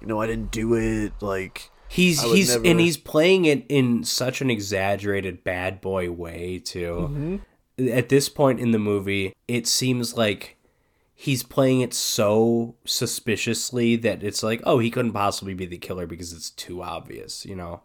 know, 0.07 0.21
I 0.21 0.27
didn't 0.27 0.51
do 0.51 0.75
it. 0.75 1.13
Like, 1.21 1.71
He's 1.89 2.21
he's 2.23 2.51
never- 2.53 2.67
and 2.67 2.81
he's 2.81 2.97
playing 2.97 3.45
it 3.45 3.65
in 3.69 4.03
such 4.05 4.41
an 4.41 4.51
exaggerated 4.51 5.45
bad 5.45 5.81
boy 5.81 6.11
way 6.11 6.59
too. 6.65 7.09
Mm-hmm. 7.79 7.89
At 7.89 8.09
this 8.09 8.29
point 8.29 8.59
in 8.59 8.73
the 8.73 8.79
movie, 8.79 9.35
it 9.47 9.67
seems 9.67 10.17
like 10.17 10.57
he's 11.15 11.43
playing 11.43 11.81
it 11.83 11.95
so 11.95 12.75
suspiciously 12.85 13.97
that 13.97 14.23
it's 14.23 14.43
like, 14.43 14.61
oh, 14.65 14.79
he 14.79 14.91
couldn't 14.91 15.13
possibly 15.13 15.55
be 15.55 15.65
the 15.67 15.79
killer 15.79 16.07
because 16.07 16.33
it's 16.33 16.51
too 16.51 16.83
obvious, 16.83 17.47
you 17.47 17.55
know. 17.57 17.81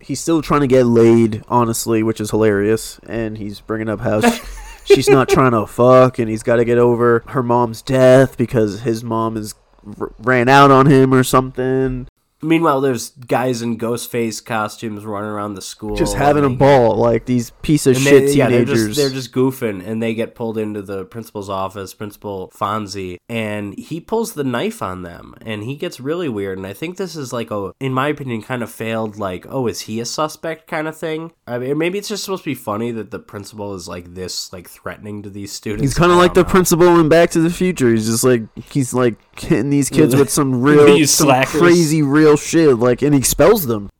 he's 0.00 0.20
still 0.20 0.42
trying 0.42 0.62
to 0.62 0.66
get 0.66 0.84
laid, 0.86 1.42
honestly, 1.48 2.02
which 2.02 2.20
is 2.20 2.30
hilarious. 2.30 2.98
And 3.06 3.38
he's 3.38 3.60
bringing 3.60 3.88
up 3.88 4.00
how 4.00 4.20
she's 4.84 5.08
not 5.08 5.28
trying 5.28 5.52
to 5.52 5.66
fuck, 5.66 6.18
and 6.18 6.28
he's 6.28 6.42
got 6.42 6.56
to 6.56 6.64
get 6.64 6.78
over 6.78 7.22
her 7.28 7.42
mom's 7.42 7.82
death 7.82 8.36
because 8.36 8.80
his 8.80 9.04
mom 9.04 9.36
is 9.36 9.54
r- 10.00 10.12
ran 10.18 10.48
out 10.48 10.70
on 10.70 10.86
him 10.86 11.12
or 11.14 11.24
something. 11.24 12.06
Meanwhile, 12.44 12.80
there's 12.80 13.10
guys 13.10 13.62
in 13.62 13.76
ghost 13.76 14.10
face 14.10 14.40
costumes 14.40 15.04
running 15.04 15.30
around 15.30 15.54
the 15.54 15.62
school, 15.62 15.94
Just 15.94 16.16
having 16.16 16.44
a 16.44 16.50
ball, 16.50 16.96
like 16.96 17.24
these 17.24 17.50
piece 17.62 17.86
of 17.86 17.94
And 17.94 18.02
shit 18.04 18.26
they, 18.26 18.32
yeah, 18.32 18.48
they're 18.48 18.64
teenagers. 18.64 18.86
just 18.88 18.98
they're 18.98 19.10
just 19.16 19.32
goofing, 19.32 19.86
and 19.86 20.02
they 20.02 20.12
get 20.12 20.34
pulled 20.34 20.58
into 20.58 20.82
the 20.82 21.04
principal's 21.04 21.48
office, 21.48 21.94
Principal 21.94 22.50
Fonzie, 22.52 23.18
and 23.28 23.78
he 23.78 24.00
pulls 24.00 24.32
the 24.32 24.42
knife 24.42 24.82
on 24.82 25.02
them, 25.02 25.36
and 25.42 25.62
he 25.62 25.76
gets 25.76 26.00
really 26.00 26.28
weird. 26.28 26.58
And 26.58 26.66
I 26.66 26.72
think 26.72 26.96
this 26.96 27.14
is 27.14 27.32
like 27.32 27.52
a, 27.52 27.70
in 27.78 27.92
my 27.92 28.08
opinion, 28.08 28.42
kind 28.42 28.64
of 28.64 28.72
failed. 28.72 29.18
Like, 29.18 29.46
oh, 29.48 29.68
is 29.68 29.82
he 29.82 30.00
a 30.00 30.04
suspect 30.04 30.66
kind 30.66 30.88
of 30.88 30.96
thing? 30.98 31.30
I 31.46 31.58
mean, 31.58 31.78
maybe 31.78 31.96
it's 31.98 32.08
just 32.08 32.24
supposed 32.24 32.42
to 32.42 32.50
be 32.50 32.56
funny 32.56 32.90
that 32.90 33.12
the 33.12 33.20
principal 33.20 33.72
is 33.76 33.86
like 33.86 34.14
this, 34.14 34.52
like 34.52 34.68
threatening 34.68 35.22
to 35.22 35.30
these 35.30 35.52
students. 35.52 35.82
He's 35.82 35.94
kind 35.94 36.10
of 36.10 36.18
like 36.18 36.34
the 36.34 36.44
principal 36.44 36.98
in 36.98 37.08
Back 37.08 37.30
to 37.30 37.40
the 37.40 37.50
Future. 37.50 37.90
He's 37.92 38.06
just 38.08 38.24
like 38.24 38.42
he's 38.72 38.92
like 38.92 39.14
hitting 39.38 39.70
these 39.70 39.88
kids 39.90 40.14
with 40.16 40.30
some 40.30 40.60
real, 40.62 40.86
some 41.06 41.26
slackers. 41.26 41.60
crazy 41.60 42.02
real 42.02 42.36
shit. 42.36 42.76
Like, 42.78 43.02
and 43.02 43.14
he 43.14 43.18
expels 43.18 43.66
them 43.66 43.90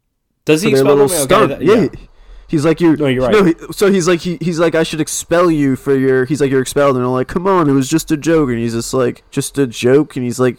Does 0.45 0.63
he 0.63 0.71
expel 0.71 0.95
little 0.97 1.09
them? 1.09 1.43
Okay, 1.43 1.47
that- 1.55 1.63
yeah. 1.63 1.89
He's 2.49 2.67
like 2.67 2.83
you. 2.83 2.97
No, 2.97 3.07
you're 3.07 3.31
No, 3.31 3.41
right. 3.45 3.57
he, 3.59 3.73
so 3.73 3.91
he's 3.91 4.07
like 4.07 4.21
he, 4.21 4.37
he's 4.43 4.59
like 4.59 4.75
I 4.75 4.83
should 4.83 5.01
expel 5.01 5.51
you 5.51 5.75
for 5.75 5.97
your. 5.97 6.27
He's 6.27 6.39
like 6.39 6.51
you're 6.51 6.61
expelled, 6.61 6.97
and 6.97 7.05
I'm 7.05 7.11
like, 7.13 7.27
come 7.29 7.47
on, 7.47 7.67
it 7.67 7.73
was 7.73 7.89
just 7.89 8.11
a 8.11 8.17
joke, 8.19 8.51
and 8.51 8.59
he's 8.59 8.75
just 8.75 8.93
like 8.93 9.23
just 9.31 9.57
a 9.59 9.67
joke, 9.67 10.17
and 10.17 10.25
he's 10.25 10.39
like. 10.39 10.59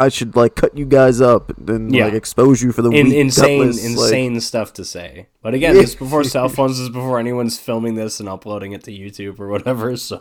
I 0.00 0.10
should 0.10 0.36
like 0.36 0.54
cut 0.54 0.78
you 0.78 0.86
guys 0.86 1.20
up 1.20 1.50
and 1.68 1.92
Yeah. 1.92 2.04
like 2.04 2.14
expose 2.14 2.62
you 2.62 2.70
for 2.70 2.82
the 2.82 2.90
In, 2.90 3.06
weak, 3.08 3.16
insane, 3.16 3.58
gutless, 3.58 3.82
like- 3.82 3.90
insane 4.04 4.40
stuff 4.40 4.72
to 4.74 4.84
say. 4.84 5.26
But 5.42 5.54
again, 5.54 5.74
Yeah. 5.74 5.80
this 5.80 5.90
is 5.90 5.96
before 5.96 6.22
cell 6.36 6.48
phones. 6.48 6.74
This 6.78 6.84
is 6.84 6.88
before 6.90 7.18
anyone's 7.18 7.58
filming 7.58 7.96
this 7.96 8.20
and 8.20 8.28
uploading 8.28 8.70
it 8.70 8.84
to 8.84 8.92
YouTube 8.92 9.40
or 9.40 9.48
whatever. 9.48 9.96
So 9.96 10.20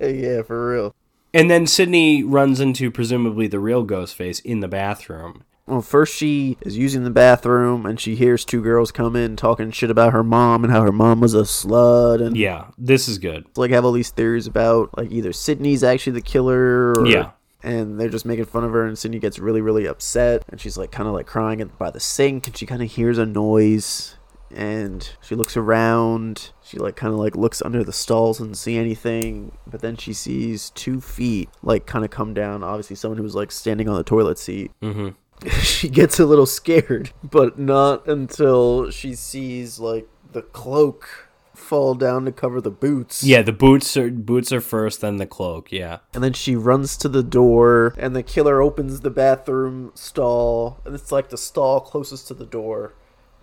yeah, 0.00 0.42
for 0.42 0.68
real. 0.72 0.94
And 1.34 1.50
then 1.50 1.66
Sidney 1.66 2.22
runs 2.22 2.60
into 2.60 2.90
presumably 2.90 3.46
the 3.48 3.58
real 3.58 3.84
Ghostface 3.84 4.40
in 4.44 4.60
the 4.60 4.68
bathroom. 4.68 5.42
Well, 5.66 5.80
first 5.82 6.14
she 6.14 6.58
is 6.60 6.76
using 6.78 7.04
the 7.04 7.10
bathroom 7.10 7.86
and 7.86 7.98
she 7.98 8.14
hears 8.16 8.44
two 8.44 8.62
girls 8.62 8.92
come 8.92 9.16
in 9.16 9.34
talking 9.34 9.70
shit 9.70 9.90
about 9.90 10.12
her 10.12 10.22
mom 10.22 10.62
and 10.62 10.70
how 10.72 10.82
her 10.82 10.92
mom 10.92 11.20
was 11.20 11.34
a 11.34 11.38
slut 11.42 12.24
and 12.24 12.36
Yeah, 12.36 12.66
this 12.78 13.08
is 13.08 13.18
good. 13.18 13.46
like 13.56 13.70
have 13.70 13.84
all 13.84 13.92
these 13.92 14.10
theories 14.10 14.46
about 14.46 14.90
like 14.96 15.10
either 15.10 15.32
Sidney's 15.32 15.82
actually 15.82 16.12
the 16.12 16.20
killer 16.20 16.92
or 16.92 17.06
Yeah. 17.06 17.30
and 17.62 17.98
they're 17.98 18.10
just 18.10 18.26
making 18.26 18.44
fun 18.44 18.62
of 18.62 18.72
her 18.72 18.84
and 18.86 18.98
Sidney 18.98 19.18
gets 19.18 19.38
really 19.38 19.62
really 19.62 19.86
upset 19.86 20.44
and 20.50 20.60
she's 20.60 20.76
like 20.76 20.92
kind 20.92 21.08
of 21.08 21.14
like 21.14 21.26
crying 21.26 21.68
by 21.78 21.90
the 21.90 21.98
sink 22.00 22.46
and 22.46 22.54
she 22.56 22.66
kind 22.66 22.82
of 22.82 22.90
hears 22.90 23.16
a 23.16 23.24
noise 23.24 24.16
and 24.54 25.12
she 25.22 25.34
looks 25.34 25.56
around 25.56 26.52
she 26.74 26.80
like 26.80 26.96
kind 26.96 27.12
of 27.12 27.18
like 27.18 27.36
looks 27.36 27.62
under 27.62 27.84
the 27.84 27.92
stalls 27.92 28.40
and 28.40 28.56
see 28.56 28.76
anything 28.76 29.56
but 29.66 29.80
then 29.80 29.96
she 29.96 30.12
sees 30.12 30.70
two 30.70 31.00
feet 31.00 31.48
like 31.62 31.86
kind 31.86 32.04
of 32.04 32.10
come 32.10 32.34
down 32.34 32.62
obviously 32.62 32.96
someone 32.96 33.16
who 33.16 33.24
was 33.24 33.34
like 33.34 33.52
standing 33.52 33.88
on 33.88 33.96
the 33.96 34.04
toilet 34.04 34.38
seat 34.38 34.70
hmm 34.82 35.10
she 35.62 35.88
gets 35.88 36.18
a 36.20 36.26
little 36.26 36.46
scared, 36.46 37.10
but 37.22 37.58
not 37.58 38.06
until 38.06 38.90
she 38.90 39.14
sees 39.14 39.78
like 39.78 40.08
the 40.32 40.42
cloak 40.42 41.28
fall 41.54 41.94
down 41.94 42.24
to 42.24 42.32
cover 42.32 42.60
the 42.60 42.70
boots. 42.70 43.22
Yeah, 43.22 43.42
the 43.42 43.52
boots 43.52 43.96
are 43.96 44.10
boots 44.10 44.52
are 44.52 44.60
first, 44.60 45.00
then 45.00 45.16
the 45.16 45.26
cloak. 45.26 45.70
Yeah, 45.70 45.98
And 46.14 46.22
then 46.22 46.32
she 46.32 46.56
runs 46.56 46.96
to 46.98 47.08
the 47.08 47.22
door, 47.22 47.94
and 47.98 48.14
the 48.14 48.22
killer 48.22 48.62
opens 48.62 49.00
the 49.00 49.10
bathroom 49.10 49.92
stall, 49.94 50.80
and 50.84 50.94
it's 50.94 51.12
like 51.12 51.28
the 51.28 51.38
stall 51.38 51.80
closest 51.80 52.28
to 52.28 52.34
the 52.34 52.46
door. 52.46 52.94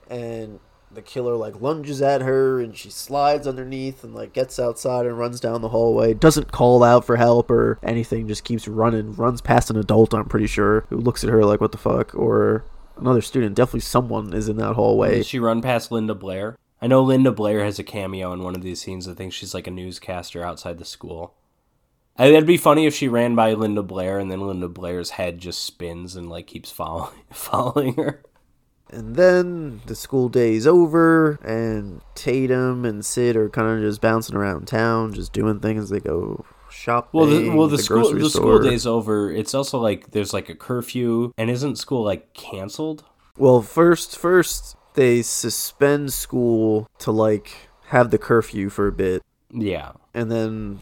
And 0.09 0.59
the 0.93 1.01
killer 1.01 1.35
like 1.35 1.61
lunges 1.61 2.01
at 2.01 2.21
her, 2.21 2.59
and 2.59 2.75
she 2.75 2.89
slides 2.89 3.47
underneath, 3.47 4.03
and 4.03 4.13
like 4.13 4.33
gets 4.33 4.59
outside 4.59 5.05
and 5.05 5.17
runs 5.17 5.39
down 5.39 5.61
the 5.61 5.69
hallway. 5.69 6.13
Doesn't 6.13 6.51
call 6.51 6.83
out 6.83 7.05
for 7.05 7.15
help 7.15 7.49
or 7.49 7.79
anything, 7.83 8.27
just 8.27 8.43
keeps 8.43 8.67
running. 8.67 9.13
Runs 9.13 9.41
past 9.41 9.69
an 9.69 9.77
adult, 9.77 10.13
I'm 10.13 10.25
pretty 10.25 10.47
sure, 10.47 10.85
who 10.89 10.97
looks 10.97 11.23
at 11.23 11.29
her 11.29 11.43
like, 11.45 11.61
"What 11.61 11.71
the 11.71 11.77
fuck?" 11.77 12.13
or 12.15 12.65
another 12.97 13.21
student. 13.21 13.55
Definitely 13.55 13.79
someone 13.81 14.33
is 14.33 14.47
in 14.49 14.57
that 14.57 14.73
hallway. 14.73 15.15
did 15.17 15.25
she 15.25 15.39
run 15.39 15.61
past 15.61 15.91
Linda 15.91 16.13
Blair? 16.13 16.57
I 16.81 16.87
know 16.87 17.01
Linda 17.03 17.31
Blair 17.31 17.63
has 17.63 17.77
a 17.79 17.83
cameo 17.83 18.33
in 18.33 18.41
one 18.43 18.55
of 18.55 18.61
these 18.63 18.81
scenes. 18.81 19.07
I 19.07 19.13
think 19.13 19.33
she's 19.33 19.53
like 19.53 19.67
a 19.67 19.71
newscaster 19.71 20.43
outside 20.43 20.77
the 20.79 20.85
school. 20.85 21.35
Uh, 22.19 22.23
It'd 22.25 22.45
be 22.45 22.57
funny 22.57 22.85
if 22.85 22.93
she 22.95 23.07
ran 23.07 23.35
by 23.35 23.53
Linda 23.53 23.81
Blair 23.83 24.19
and 24.19 24.31
then 24.31 24.41
Linda 24.41 24.67
Blair's 24.67 25.11
head 25.11 25.37
just 25.39 25.63
spins 25.63 26.15
and 26.15 26.29
like 26.29 26.47
keeps 26.47 26.69
following 26.71 27.21
following 27.31 27.93
her. 27.95 28.23
And 28.91 29.15
then 29.15 29.81
the 29.85 29.95
school 29.95 30.27
day's 30.27 30.67
over, 30.67 31.39
and 31.43 32.01
Tatum 32.13 32.83
and 32.83 33.05
Sid 33.05 33.35
are 33.37 33.49
kind 33.49 33.69
of 33.69 33.81
just 33.81 34.01
bouncing 34.01 34.35
around 34.35 34.67
town, 34.67 35.13
just 35.13 35.31
doing 35.31 35.59
things. 35.59 35.89
They 35.89 36.01
go 36.01 36.45
shopping. 36.69 37.19
Well, 37.19 37.29
the, 37.29 37.49
well, 37.49 37.67
the, 37.67 37.77
at 37.77 37.83
school 37.83 38.11
the 38.13 38.29
store. 38.29 38.59
school 38.59 38.59
day's 38.59 38.85
over. 38.85 39.31
It's 39.31 39.53
also 39.53 39.79
like 39.79 40.11
there's 40.11 40.33
like 40.33 40.49
a 40.49 40.55
curfew, 40.55 41.31
and 41.37 41.49
isn't 41.49 41.77
school 41.77 42.03
like 42.03 42.33
canceled? 42.33 43.05
Well, 43.37 43.61
first, 43.61 44.17
first 44.17 44.75
they 44.95 45.21
suspend 45.21 46.11
school 46.11 46.89
to 46.99 47.11
like 47.11 47.69
have 47.87 48.11
the 48.11 48.17
curfew 48.17 48.69
for 48.69 48.87
a 48.87 48.91
bit, 48.91 49.23
Yeah, 49.49 49.93
and 50.13 50.29
then 50.29 50.79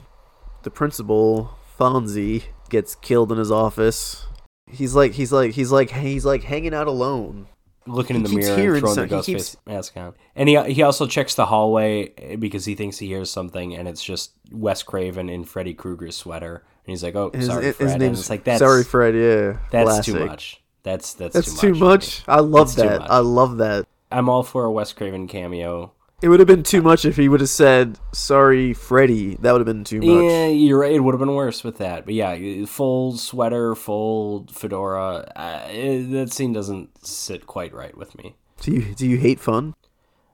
the 0.63 0.71
principal 0.71 1.57
Fonzie 1.79 2.45
gets 2.69 2.95
killed 2.95 3.31
in 3.31 3.37
his 3.37 3.51
office. 3.51 4.25
He's 4.67 4.95
like, 4.95 5.13
he's 5.13 5.31
like, 5.31 5.53
he's 5.53 5.71
like, 5.71 5.91
he's 5.91 6.25
like 6.25 6.43
hanging 6.43 6.73
out 6.73 6.87
alone. 6.87 7.47
Looking 7.91 8.15
He 8.15 8.19
in 8.19 8.23
the 8.23 8.35
mirror 8.35 8.75
and 8.75 8.79
throwing 8.79 8.81
the 8.81 8.89
some- 8.95 9.03
he 9.05 9.09
ghost 9.09 9.25
keeps- 9.25 9.49
face 9.55 9.57
mask 9.65 9.97
on. 9.97 10.13
And 10.35 10.47
he 10.49 10.61
he 10.73 10.81
also 10.83 11.05
checks 11.07 11.35
the 11.35 11.45
hallway 11.47 12.35
because 12.37 12.65
he 12.65 12.75
thinks 12.75 12.97
he 12.99 13.07
hears 13.07 13.29
something, 13.29 13.75
and 13.75 13.87
it's 13.87 14.03
just 14.03 14.31
Wes 14.51 14.83
Craven 14.83 15.29
in 15.29 15.43
Freddy 15.43 15.73
Krueger's 15.73 16.15
sweater. 16.15 16.63
And 16.85 16.91
he's 16.91 17.03
like, 17.03 17.15
"Oh, 17.15 17.29
His, 17.33 17.47
sorry, 17.47 17.65
his 17.65 17.75
Fred." 17.75 17.89
and 17.91 17.99
name's 18.01 18.19
it's 18.21 18.29
like 18.29 18.43
that's 18.43 18.59
Sorry, 18.59 18.83
Fred. 18.83 19.15
Yeah, 19.15 19.57
that's 19.71 20.05
too 20.05 20.25
much. 20.25 20.61
That's 20.83 21.13
that's 21.13 21.33
That's 21.33 21.59
too 21.59 21.73
too 21.73 21.79
much. 21.79 21.79
much. 21.81 22.23
I 22.27 22.39
love 22.39 22.75
That's 22.75 22.87
that. 22.99 23.11
I 23.11 23.19
love 23.19 23.57
that. 23.57 23.85
I'm 24.11 24.29
all 24.29 24.43
for 24.43 24.63
a 24.65 24.71
Wes 24.71 24.91
Craven 24.93 25.27
cameo. 25.27 25.91
It 26.21 26.27
would 26.27 26.39
have 26.39 26.47
been 26.47 26.63
too 26.63 26.81
much 26.81 27.05
if 27.05 27.15
he 27.15 27.29
would 27.29 27.39
have 27.39 27.49
said, 27.49 27.97
"Sorry, 28.11 28.73
Freddy." 28.73 29.35
That 29.35 29.53
would 29.53 29.61
have 29.61 29.65
been 29.65 29.85
too 29.85 30.01
much. 30.01 30.23
Yeah, 30.23 30.47
you're 30.47 30.79
right. 30.79 30.91
It 30.91 30.99
would 30.99 31.13
have 31.13 31.19
been 31.19 31.33
worse 31.33 31.63
with 31.63 31.77
that. 31.77 32.05
But 32.05 32.13
yeah, 32.13 32.65
full 32.65 33.15
sweater, 33.15 33.73
full 33.73 34.45
fedora. 34.51 35.31
Uh, 35.35 35.67
eh, 35.69 36.03
that 36.09 36.33
scene 36.33 36.51
doesn't 36.51 37.05
sit 37.05 37.47
quite 37.47 37.73
right 37.73 37.95
with 37.97 38.17
me. 38.17 38.35
Do 38.61 38.71
you 38.73 38.93
do 38.95 39.07
you 39.07 39.17
hate 39.17 39.39
fun? 39.39 39.75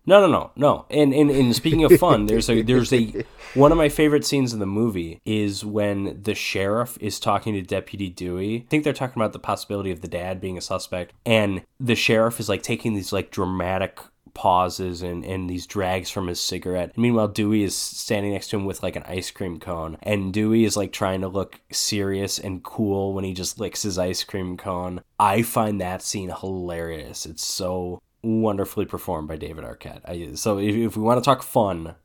No, 0.08 0.22
no, 0.22 0.28
no, 0.28 0.52
no. 0.56 0.86
And 0.90 1.14
and, 1.14 1.32
and 1.32 1.56
speaking 1.56 1.84
of 1.84 1.98
fun, 2.00 2.28
there's 2.28 2.50
a 2.50 2.62
there's 2.62 2.94
a 2.94 3.24
one 3.54 3.72
of 3.72 3.78
my 3.78 3.90
favorite 3.90 4.26
scenes 4.26 4.54
in 4.54 4.60
the 4.60 4.66
movie 4.66 5.20
is 5.26 5.66
when 5.66 6.22
the 6.22 6.36
sheriff 6.36 6.98
is 7.02 7.20
talking 7.20 7.54
to 7.54 7.62
Deputy 7.62 8.10
Dewey. 8.10 8.64
I 8.66 8.70
think 8.70 8.84
they're 8.84 8.94
talking 8.94 9.22
about 9.22 9.34
the 9.34 9.40
possibility 9.40 9.92
of 9.92 10.02
the 10.02 10.08
dad 10.08 10.40
being 10.40 10.58
a 10.58 10.62
suspect, 10.62 11.14
and 11.26 11.64
the 11.80 11.96
sheriff 11.96 12.40
is 12.40 12.50
like 12.50 12.62
taking 12.62 12.94
these 12.94 13.12
like 13.12 13.32
dramatic 13.32 14.00
pauses 14.36 15.02
and, 15.02 15.26
and 15.26 15.50
these 15.50 15.66
drags 15.66 16.12
from 16.12 16.28
his 16.28 16.40
cigarette. 16.40 16.96
Meanwhile, 16.96 17.30
Dewey 17.30 17.64
is 17.64 17.76
standing 17.76 18.34
next 18.34 18.50
to 18.50 18.58
him 18.58 18.66
with 18.66 18.84
like 18.84 18.96
an 18.96 19.04
ice 19.08 19.32
cream 19.32 19.60
cone, 19.60 19.98
and 20.04 20.32
Dewey 20.32 20.66
is 20.66 20.78
like 20.78 20.92
trying 20.92 21.22
to 21.22 21.28
look 21.28 21.60
serious 21.72 22.38
and 22.38 22.64
cool 22.64 23.14
when 23.14 23.24
he 23.24 23.34
just 23.34 23.60
licks 23.60 23.82
his 23.82 23.98
ice 23.98 24.24
cream 24.24 24.58
cone. 24.58 25.02
I 25.20 25.42
find 25.42 25.82
that 25.82 26.04
scene 26.04 26.30
hilarious. 26.30 27.26
It's 27.26 27.46
so 27.46 28.02
wonderfully 28.22 28.86
performed 28.86 29.28
by 29.28 29.38
David 29.38 29.64
Arquette. 29.64 30.02
I, 30.06 30.36
so 30.36 30.60
if, 30.60 30.76
if 30.76 30.98
we 30.98 31.04
want 31.04 31.24
to 31.24 31.26
talk 31.26 31.42
fun, 31.42 31.96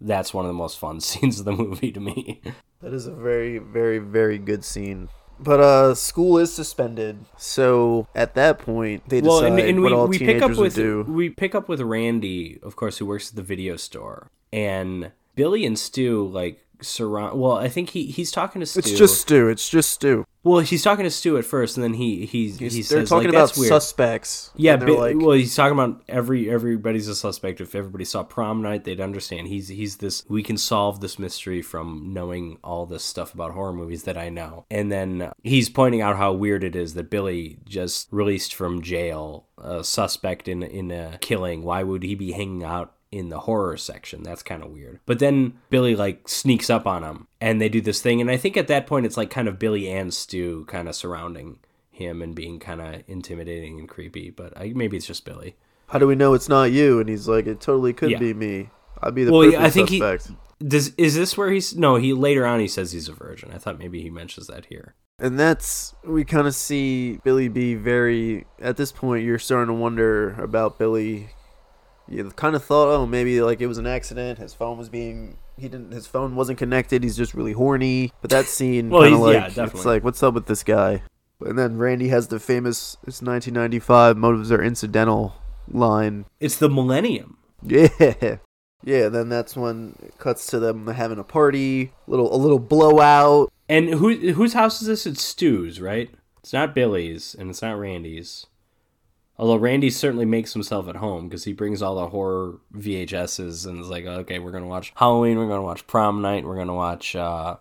that's 0.00 0.34
one 0.34 0.44
of 0.44 0.48
the 0.48 0.54
most 0.54 0.78
fun 0.78 1.00
scenes 1.00 1.38
of 1.38 1.44
the 1.44 1.52
movie 1.52 1.92
to 1.92 2.00
me. 2.00 2.42
That 2.82 2.92
is 2.92 3.06
a 3.06 3.14
very, 3.14 3.58
very, 3.58 3.98
very 3.98 4.38
good 4.38 4.64
scene. 4.64 5.08
But 5.38 5.60
uh, 5.60 5.94
school 5.94 6.38
is 6.38 6.52
suspended, 6.52 7.18
so 7.36 8.06
at 8.14 8.34
that 8.34 8.58
point 8.58 9.08
they 9.08 9.20
decide 9.20 9.28
well, 9.28 9.44
and, 9.44 9.58
and 9.58 9.82
what 9.82 9.92
we, 9.92 9.96
all 9.96 10.06
we 10.08 10.18
teenagers 10.18 10.40
pick 10.42 10.50
up 10.50 10.56
with 10.56 10.74
do. 10.74 11.04
we 11.06 11.28
pick 11.28 11.54
up 11.54 11.68
with 11.68 11.80
Randy, 11.80 12.58
of 12.62 12.76
course, 12.76 12.98
who 12.98 13.06
works 13.06 13.30
at 13.30 13.36
the 13.36 13.42
video 13.42 13.76
store, 13.76 14.30
and 14.52 15.12
Billy 15.34 15.66
and 15.66 15.78
Stu 15.78 16.26
like 16.26 16.64
surround. 16.80 17.38
Well, 17.38 17.52
I 17.52 17.68
think 17.68 17.90
he 17.90 18.06
he's 18.06 18.30
talking 18.30 18.60
to 18.60 18.66
Stu. 18.66 18.78
It's 18.78 18.92
just 18.92 19.20
Stu. 19.20 19.48
It's 19.48 19.68
just 19.68 19.90
Stu. 19.90 20.26
Well, 20.46 20.60
he's 20.60 20.84
talking 20.84 21.02
to 21.02 21.10
Stu 21.10 21.36
at 21.38 21.44
first, 21.44 21.76
and 21.76 21.82
then 21.82 21.94
he 21.94 22.24
he 22.24 22.50
he 22.50 22.68
He's- 22.68 22.86
says 22.86 22.88
they're 22.88 23.04
talking 23.04 23.30
like, 23.32 23.36
about 23.36 23.54
suspects. 23.54 24.50
Yeah, 24.54 24.76
but, 24.76 24.88
like, 24.90 25.16
well, 25.18 25.32
he's 25.32 25.54
talking 25.56 25.72
about 25.76 26.02
every 26.08 26.48
everybody's 26.48 27.08
a 27.08 27.16
suspect. 27.16 27.60
If 27.60 27.74
everybody 27.74 28.04
saw 28.04 28.22
prom 28.22 28.62
night, 28.62 28.84
they'd 28.84 29.00
understand. 29.00 29.48
He's 29.48 29.66
he's 29.66 29.96
this. 29.96 30.24
We 30.28 30.44
can 30.44 30.56
solve 30.56 31.00
this 31.00 31.18
mystery 31.18 31.62
from 31.62 32.12
knowing 32.12 32.58
all 32.62 32.86
this 32.86 33.02
stuff 33.02 33.34
about 33.34 33.52
horror 33.52 33.72
movies 33.72 34.04
that 34.04 34.16
I 34.16 34.28
know. 34.28 34.66
And 34.70 34.92
then 34.92 35.32
he's 35.42 35.68
pointing 35.68 36.00
out 36.00 36.16
how 36.16 36.32
weird 36.32 36.62
it 36.62 36.76
is 36.76 36.94
that 36.94 37.10
Billy 37.10 37.58
just 37.64 38.06
released 38.12 38.54
from 38.54 38.82
jail, 38.82 39.46
a 39.58 39.82
suspect 39.82 40.46
in 40.46 40.62
in 40.62 40.92
a 40.92 41.18
killing. 41.20 41.64
Why 41.64 41.82
would 41.82 42.04
he 42.04 42.14
be 42.14 42.30
hanging 42.32 42.62
out? 42.62 42.92
In 43.16 43.28
the 43.30 43.40
horror 43.40 43.76
section 43.76 44.22
that's 44.22 44.42
kind 44.42 44.62
of 44.62 44.70
weird 44.70 45.00
but 45.06 45.18
then 45.18 45.54
billy 45.70 45.96
like 45.96 46.28
sneaks 46.28 46.68
up 46.70 46.86
on 46.86 47.02
him 47.02 47.26
and 47.40 47.60
they 47.60 47.68
do 47.68 47.80
this 47.80 48.00
thing 48.02 48.20
and 48.20 48.30
i 48.30 48.36
think 48.36 48.56
at 48.56 48.68
that 48.68 48.86
point 48.86 49.06
it's 49.06 49.16
like 49.16 49.30
kind 49.30 49.48
of 49.48 49.58
billy 49.58 49.90
and 49.90 50.12
stu 50.14 50.64
kind 50.66 50.88
of 50.88 50.94
surrounding 50.94 51.58
him 51.90 52.20
and 52.20 52.34
being 52.34 52.58
kind 52.58 52.80
of 52.82 53.02
intimidating 53.06 53.78
and 53.78 53.88
creepy. 53.88 54.28
But 54.28 54.52
I, 54.54 54.70
maybe 54.76 54.98
it's 54.98 55.06
just 55.06 55.24
Billy. 55.24 55.56
how 55.86 55.98
do 55.98 56.06
we 56.06 56.14
know 56.14 56.34
it's 56.34 56.46
not 56.50 56.64
you? 56.70 57.00
And 57.00 57.08
he's 57.08 57.26
like, 57.26 57.46
it 57.46 57.58
totally 57.58 57.94
could 57.94 58.10
Yeah. 58.10 58.18
be 58.18 58.34
me. 58.34 58.68
I'd 59.02 59.14
be 59.14 59.24
the 59.24 59.32
Well, 59.32 59.40
perfect 59.44 59.58
yeah, 59.60 59.66
I 59.66 59.70
think 59.70 59.88
suspect. 59.88 60.30
he 60.58 60.66
does. 60.68 60.92
Is 60.98 61.14
this 61.14 61.38
where 61.38 61.50
he's? 61.50 61.74
No, 61.74 61.96
he 61.96 62.12
later 62.12 62.44
on 62.44 62.60
he 62.60 62.68
says 62.68 62.92
he's 62.92 63.08
a 63.08 63.14
virgin. 63.14 63.50
I 63.50 63.56
thought 63.56 63.78
maybe 63.78 64.02
he 64.02 64.10
mentions 64.10 64.46
that 64.48 64.66
here. 64.66 64.94
And 65.18 65.38
that's 65.40 65.94
we 66.04 66.22
kind 66.24 66.46
of 66.46 66.54
see 66.54 67.18
Billy 67.24 67.48
be 67.48 67.74
very. 67.74 68.44
At 68.60 68.76
this 68.76 68.92
point, 68.92 69.24
you're 69.24 69.38
starting 69.38 69.68
to 69.74 69.80
wonder 69.80 70.32
about 70.34 70.78
Billy. 70.78 71.30
You 72.08 72.30
kind 72.30 72.54
of 72.54 72.64
thought, 72.64 72.88
oh, 72.88 73.06
maybe 73.06 73.40
like 73.40 73.60
it 73.60 73.66
was 73.66 73.78
an 73.78 73.86
accident. 73.86 74.38
His 74.38 74.54
phone 74.54 74.78
was 74.78 74.88
being 74.88 75.38
he 75.58 75.68
didn't. 75.68 75.92
His 75.92 76.06
phone 76.06 76.36
wasn't 76.36 76.58
connected. 76.58 77.02
He's 77.02 77.16
just 77.16 77.34
really 77.34 77.52
horny. 77.52 78.12
But 78.20 78.30
that 78.30 78.44
scene, 78.46 78.90
Well, 78.90 79.02
kind 79.02 79.14
of 79.14 79.20
he's- 79.20 79.56
yeah, 79.56 79.62
like 79.64 79.74
it's 79.74 79.84
like, 79.84 80.04
what's 80.04 80.22
up 80.22 80.34
with 80.34 80.46
this 80.46 80.62
guy? 80.62 81.02
And 81.40 81.58
then 81.58 81.76
Randy 81.76 82.08
has 82.08 82.28
the 82.28 82.38
famous 82.40 82.96
"It's 83.06 83.20
1995. 83.22 84.16
Motives 84.16 84.50
are 84.52 84.62
incidental" 84.62 85.34
line. 85.68 86.24
It's 86.40 86.56
the 86.56 86.68
Millennium. 86.68 87.38
Yeah. 87.62 88.36
Yeah, 88.84 89.08
then 89.08 89.28
that's 89.30 89.56
when 89.56 89.96
it 90.00 90.16
cuts 90.18 90.46
to 90.48 90.60
them 90.60 90.86
having 90.86 91.18
a 91.18 91.24
party, 91.24 91.92
little 92.06 92.32
a 92.32 92.36
little 92.38 92.60
blowout. 92.60 93.50
And 93.68 93.88
who 93.88 94.14
whose 94.32 94.52
house 94.52 94.80
is 94.80 94.86
this? 94.86 95.06
It's 95.06 95.22
Stu's, 95.24 95.80
right? 95.80 96.08
It's 96.38 96.52
not 96.52 96.72
Billy's, 96.74 97.34
and 97.36 97.50
it's 97.50 97.62
not 97.62 97.76
Randy's. 97.78 98.46
Although 99.38 99.56
Randy 99.56 99.90
certainly 99.90 100.24
makes 100.24 100.54
himself 100.54 100.88
at 100.88 100.96
home 100.96 101.28
because 101.28 101.44
he 101.44 101.52
brings 101.52 101.82
all 101.82 101.96
the 101.96 102.08
horror 102.08 102.58
VHSs 102.74 103.66
and 103.66 103.80
is 103.80 103.88
like, 103.88 104.06
okay, 104.06 104.38
we're 104.38 104.52
gonna 104.52 104.66
watch 104.66 104.92
Halloween, 104.96 105.38
we're 105.38 105.48
gonna 105.48 105.62
watch 105.62 105.86
Prom 105.86 106.22
Night, 106.22 106.44
we're 106.44 106.56
gonna 106.56 106.74
watch 106.74 107.14
uh, 107.14 107.56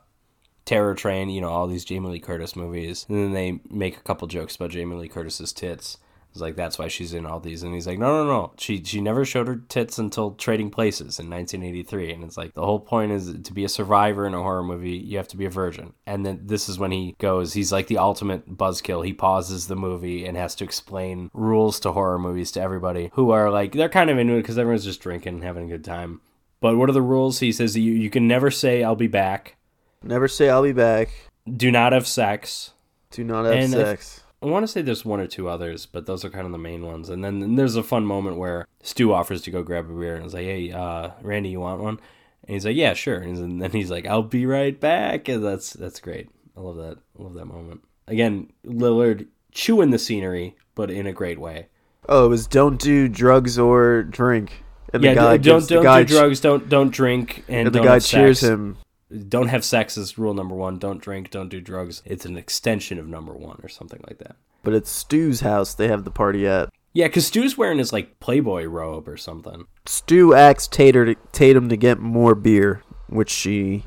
Terror 0.63 0.95
Train, 0.95 1.29
you 1.29 1.41
know, 1.41 1.49
all 1.49 1.67
these 1.67 1.85
Jamie 1.85 2.09
Lee 2.09 2.19
Curtis 2.19 2.55
movies, 2.55 3.05
and 3.09 3.17
then 3.17 3.33
they 3.33 3.59
make 3.69 3.97
a 3.97 4.01
couple 4.01 4.27
jokes 4.27 4.55
about 4.55 4.71
Jamie 4.71 4.95
Lee 4.95 5.09
Curtis's 5.09 5.51
tits. 5.51 5.97
It's 6.35 6.41
like 6.41 6.57
that's 6.57 6.77
why 6.77 6.89
she's 6.89 7.13
in 7.13 7.25
all 7.25 7.39
these, 7.39 7.63
and 7.63 7.73
he's 7.73 7.87
like, 7.87 7.97
no, 7.97 8.25
no, 8.25 8.27
no, 8.29 8.51
she 8.57 8.83
she 8.83 8.99
never 8.99 9.23
showed 9.23 9.47
her 9.47 9.55
tits 9.55 9.97
until 9.97 10.31
Trading 10.31 10.69
Places 10.69 11.17
in 11.17 11.29
1983, 11.29 12.11
and 12.11 12.25
it's 12.25 12.35
like 12.35 12.53
the 12.53 12.65
whole 12.65 12.81
point 12.81 13.13
is 13.13 13.33
to 13.43 13.53
be 13.53 13.63
a 13.63 13.69
survivor 13.69 14.27
in 14.27 14.33
a 14.33 14.41
horror 14.41 14.61
movie, 14.61 14.97
you 14.97 15.15
have 15.15 15.29
to 15.29 15.37
be 15.37 15.45
a 15.45 15.49
virgin, 15.49 15.93
and 16.05 16.25
then 16.25 16.41
this 16.43 16.67
is 16.67 16.77
when 16.77 16.91
he 16.91 17.15
goes, 17.19 17.53
he's 17.53 17.71
like 17.71 17.87
the 17.87 17.97
ultimate 17.97 18.57
buzzkill. 18.57 19.05
He 19.05 19.13
pauses 19.13 19.67
the 19.67 19.77
movie 19.77 20.25
and 20.25 20.35
has 20.35 20.55
to 20.55 20.65
explain 20.65 21.31
rules 21.33 21.79
to 21.79 21.93
horror 21.93 22.19
movies 22.19 22.51
to 22.51 22.61
everybody 22.61 23.11
who 23.13 23.31
are 23.31 23.49
like 23.49 23.71
they're 23.71 23.87
kind 23.87 24.09
of 24.09 24.17
into 24.17 24.33
it 24.33 24.41
because 24.41 24.57
everyone's 24.59 24.83
just 24.83 24.99
drinking 24.99 25.35
and 25.35 25.43
having 25.45 25.63
a 25.63 25.69
good 25.69 25.85
time. 25.85 26.19
But 26.59 26.75
what 26.75 26.89
are 26.89 26.93
the 26.93 27.01
rules? 27.01 27.39
He 27.39 27.53
says 27.53 27.77
you 27.77 27.93
you 27.93 28.09
can 28.09 28.27
never 28.27 28.51
say 28.51 28.83
I'll 28.83 28.97
be 28.97 29.07
back. 29.07 29.55
Never 30.03 30.27
say 30.27 30.49
I'll 30.49 30.63
be 30.63 30.73
back. 30.73 31.11
Do 31.49 31.71
not 31.71 31.93
have 31.93 32.05
sex. 32.07 32.71
Do 33.11 33.23
not 33.23 33.45
have 33.45 33.53
And 33.53 33.73
if- 33.73 33.87
sex. 33.87 34.21
I 34.41 34.47
want 34.47 34.63
to 34.63 34.67
say 34.67 34.81
there's 34.81 35.05
one 35.05 35.19
or 35.19 35.27
two 35.27 35.47
others, 35.49 35.85
but 35.85 36.05
those 36.05 36.23
are 36.23 36.29
kind 36.29 36.45
of 36.45 36.51
the 36.51 36.57
main 36.57 36.85
ones. 36.85 37.09
And 37.09 37.23
then 37.23 37.55
there's 37.55 37.75
a 37.75 37.83
fun 37.83 38.05
moment 38.05 38.37
where 38.37 38.67
Stu 38.83 39.13
offers 39.13 39.41
to 39.43 39.51
go 39.51 39.63
grab 39.63 39.89
a 39.89 39.93
beer 39.93 40.15
and 40.15 40.25
is 40.25 40.33
like, 40.33 40.43
"Hey, 40.45 40.71
uh, 40.71 41.11
Randy, 41.21 41.49
you 41.49 41.59
want 41.61 41.81
one?" 41.81 41.99
And 42.47 42.53
he's 42.53 42.65
like, 42.65 42.75
"Yeah, 42.75 42.93
sure." 42.93 43.19
And 43.19 43.61
then 43.61 43.71
he's 43.71 43.89
like, 43.89 44.05
"I'll 44.05 44.21
be 44.23 44.45
right 44.45 44.79
back." 44.79 45.27
And 45.29 45.43
that's 45.43 45.73
that's 45.73 45.99
great. 45.99 46.29
I 46.55 46.59
love 46.61 46.75
that. 46.77 46.97
I 47.19 47.23
love 47.23 47.33
that 47.33 47.45
moment. 47.45 47.81
Again, 48.07 48.51
Lillard 48.65 49.27
chewing 49.51 49.89
the 49.89 49.97
scenery, 49.99 50.55
but 50.75 50.91
in 50.91 51.07
a 51.07 51.13
great 51.13 51.39
way. 51.39 51.67
Oh, 52.07 52.25
it 52.25 52.29
was 52.29 52.45
don't 52.45 52.79
do 52.79 53.07
drugs 53.07 53.57
or 53.57 54.03
drink. 54.03 54.63
And 54.93 55.03
yeah, 55.03 55.11
the 55.11 55.15
guy 55.15 55.37
don't 55.37 55.41
gives- 55.59 55.67
don't 55.67 55.83
do 56.07 56.13
drugs, 56.13 56.39
don't 56.39 56.69
don't 56.69 56.91
drink, 56.91 57.43
and, 57.47 57.67
And 57.67 57.75
the 57.75 57.79
guy 57.81 57.93
have 57.95 58.05
cheers 58.05 58.41
him. 58.41 58.77
Don't 59.27 59.49
have 59.49 59.63
sex 59.63 59.97
is 59.97 60.17
rule 60.17 60.33
number 60.33 60.55
one. 60.55 60.79
Don't 60.79 61.01
drink, 61.01 61.29
don't 61.29 61.49
do 61.49 61.61
drugs. 61.61 62.01
It's 62.05 62.25
an 62.25 62.37
extension 62.37 62.97
of 62.97 63.07
number 63.07 63.33
one 63.33 63.59
or 63.61 63.69
something 63.69 64.01
like 64.07 64.17
that. 64.19 64.35
But 64.63 64.73
it's 64.73 64.89
Stu's 64.89 65.41
house 65.41 65.73
they 65.73 65.87
have 65.87 66.03
the 66.03 66.11
party 66.11 66.47
at. 66.47 66.69
Yeah, 66.93 67.07
because 67.07 67.27
Stu's 67.27 67.57
wearing 67.57 67.77
his 67.77 67.93
like 67.93 68.19
Playboy 68.19 68.65
robe 68.65 69.07
or 69.07 69.17
something. 69.17 69.65
Stu 69.85 70.33
asks 70.33 70.67
Tater 70.67 71.05
to, 71.05 71.15
Tatum 71.31 71.69
to 71.69 71.77
get 71.77 71.99
more 71.99 72.33
beer, 72.33 72.83
which 73.07 73.29
she 73.29 73.83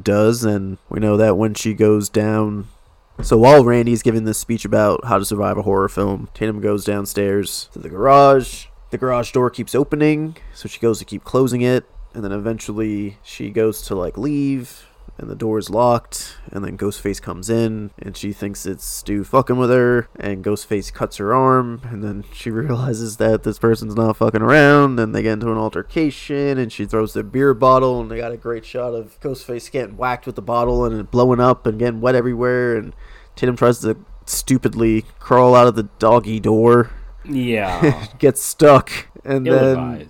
does, 0.00 0.44
and 0.44 0.78
we 0.88 1.00
know 1.00 1.16
that 1.16 1.36
when 1.36 1.54
she 1.54 1.74
goes 1.74 2.08
down. 2.08 2.68
So 3.22 3.38
while 3.38 3.64
Randy's 3.64 4.02
giving 4.02 4.24
this 4.24 4.38
speech 4.38 4.64
about 4.64 5.04
how 5.04 5.18
to 5.18 5.24
survive 5.24 5.58
a 5.58 5.62
horror 5.62 5.88
film, 5.88 6.28
Tatum 6.34 6.60
goes 6.60 6.84
downstairs 6.84 7.68
to 7.72 7.78
the 7.78 7.88
garage. 7.88 8.66
The 8.90 8.98
garage 8.98 9.32
door 9.32 9.50
keeps 9.50 9.74
opening, 9.74 10.36
so 10.54 10.68
she 10.68 10.78
goes 10.78 10.98
to 10.98 11.04
keep 11.04 11.24
closing 11.24 11.62
it, 11.62 11.84
and 12.14 12.24
then 12.24 12.32
eventually 12.32 13.18
she 13.22 13.50
goes 13.50 13.82
to 13.82 13.94
like 13.94 14.16
leave, 14.16 14.86
and 15.18 15.28
the 15.28 15.34
door 15.34 15.58
is 15.58 15.70
locked, 15.70 16.36
and 16.50 16.64
then 16.64 16.76
Ghostface 16.78 17.20
comes 17.20 17.50
in, 17.50 17.90
and 17.98 18.16
she 18.16 18.32
thinks 18.32 18.64
it's 18.66 18.84
Stu 18.84 19.24
fucking 19.24 19.56
with 19.56 19.70
her, 19.70 20.08
and 20.18 20.44
Ghostface 20.44 20.92
cuts 20.92 21.18
her 21.18 21.34
arm, 21.34 21.82
and 21.84 22.02
then 22.02 22.24
she 22.32 22.50
realizes 22.62 23.18
that 23.18 23.42
this 23.42 23.58
person's 23.58 23.94
not 23.94 24.16
fucking 24.16 24.42
around, 24.42 24.98
and 24.98 25.14
they 25.14 25.22
get 25.22 25.34
into 25.34 25.52
an 25.52 25.58
altercation, 25.58 26.58
and 26.58 26.72
she 26.72 26.86
throws 26.86 27.12
the 27.12 27.22
beer 27.22 27.54
bottle, 27.54 28.00
and 28.00 28.10
they 28.10 28.16
got 28.16 28.32
a 28.32 28.36
great 28.36 28.64
shot 28.64 28.94
of 28.94 29.20
Ghostface 29.20 29.70
getting 29.70 29.96
whacked 29.96 30.26
with 30.26 30.36
the 30.36 30.42
bottle 30.42 30.84
and 30.84 30.98
it 30.98 31.10
blowing 31.10 31.40
up 31.40 31.66
and 31.66 31.78
getting 31.78 32.00
wet 32.00 32.14
everywhere, 32.14 32.76
and 32.76 32.94
Tatum 33.36 33.56
tries 33.56 33.80
to 33.80 33.96
stupidly 34.26 35.04
crawl 35.18 35.54
out 35.54 35.66
of 35.66 35.74
the 35.74 35.88
doggy 35.98 36.40
door, 36.40 36.90
Yeah, 37.24 38.06
gets 38.18 38.42
stuck, 38.42 38.90
and 39.24 39.46
then 39.46 40.08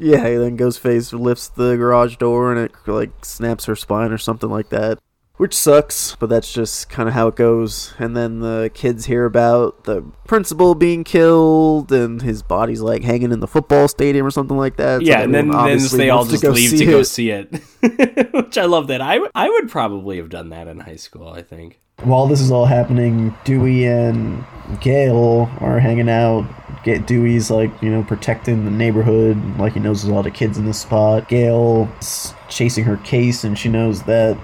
yeah, 0.00 0.22
then 0.22 0.56
Ghostface 0.56 1.18
lifts 1.18 1.48
the 1.48 1.76
garage 1.76 2.16
door 2.16 2.52
and 2.52 2.60
it 2.60 2.72
like 2.86 3.24
snaps 3.24 3.66
her 3.66 3.76
spine 3.76 4.12
or 4.12 4.18
something 4.18 4.50
like 4.50 4.70
that. 4.70 4.98
Which 5.36 5.56
sucks, 5.56 6.16
but 6.16 6.28
that's 6.28 6.52
just 6.52 6.90
kind 6.90 7.08
of 7.08 7.14
how 7.14 7.28
it 7.28 7.34
goes. 7.34 7.94
And 7.98 8.14
then 8.14 8.40
the 8.40 8.70
kids 8.74 9.06
hear 9.06 9.24
about 9.24 9.84
the 9.84 10.02
principal 10.26 10.74
being 10.74 11.02
killed 11.02 11.90
and 11.92 12.20
his 12.20 12.42
body's 12.42 12.82
like 12.82 13.02
hanging 13.02 13.32
in 13.32 13.40
the 13.40 13.46
football 13.46 13.88
stadium 13.88 14.26
or 14.26 14.30
something 14.30 14.58
like 14.58 14.76
that. 14.76 15.00
So 15.00 15.06
yeah, 15.06 15.22
and 15.22 15.34
then, 15.34 15.48
then 15.48 15.56
obviously 15.56 15.96
they 15.96 16.10
all 16.10 16.26
just 16.26 16.42
go 16.42 16.50
leave 16.50 16.76
to 16.76 16.84
go 16.84 16.98
it. 16.98 17.04
see 17.06 17.30
it, 17.30 17.54
which 18.34 18.58
I 18.58 18.66
love. 18.66 18.88
That 18.88 19.00
I 19.00 19.18
I 19.34 19.48
would 19.48 19.70
probably 19.70 20.18
have 20.18 20.28
done 20.28 20.50
that 20.50 20.68
in 20.68 20.80
high 20.80 20.96
school. 20.96 21.28
I 21.28 21.40
think. 21.40 21.80
While 22.02 22.26
this 22.26 22.40
is 22.40 22.50
all 22.50 22.64
happening, 22.64 23.36
Dewey 23.44 23.86
and 23.86 24.44
Gale 24.80 25.50
are 25.60 25.78
hanging 25.78 26.08
out. 26.08 26.46
Get 26.82 27.06
Dewey's 27.06 27.50
like 27.50 27.70
you 27.82 27.90
know 27.90 28.02
protecting 28.02 28.64
the 28.64 28.70
neighborhood, 28.70 29.36
like 29.58 29.74
he 29.74 29.80
knows 29.80 30.02
there's 30.02 30.10
a 30.10 30.14
lot 30.14 30.26
of 30.26 30.32
kids 30.32 30.56
in 30.56 30.64
this 30.64 30.78
spot. 30.80 31.28
Gale's 31.28 32.32
chasing 32.48 32.84
her 32.84 32.96
case, 32.98 33.44
and 33.44 33.58
she 33.58 33.68
knows 33.68 34.04
that 34.04 34.38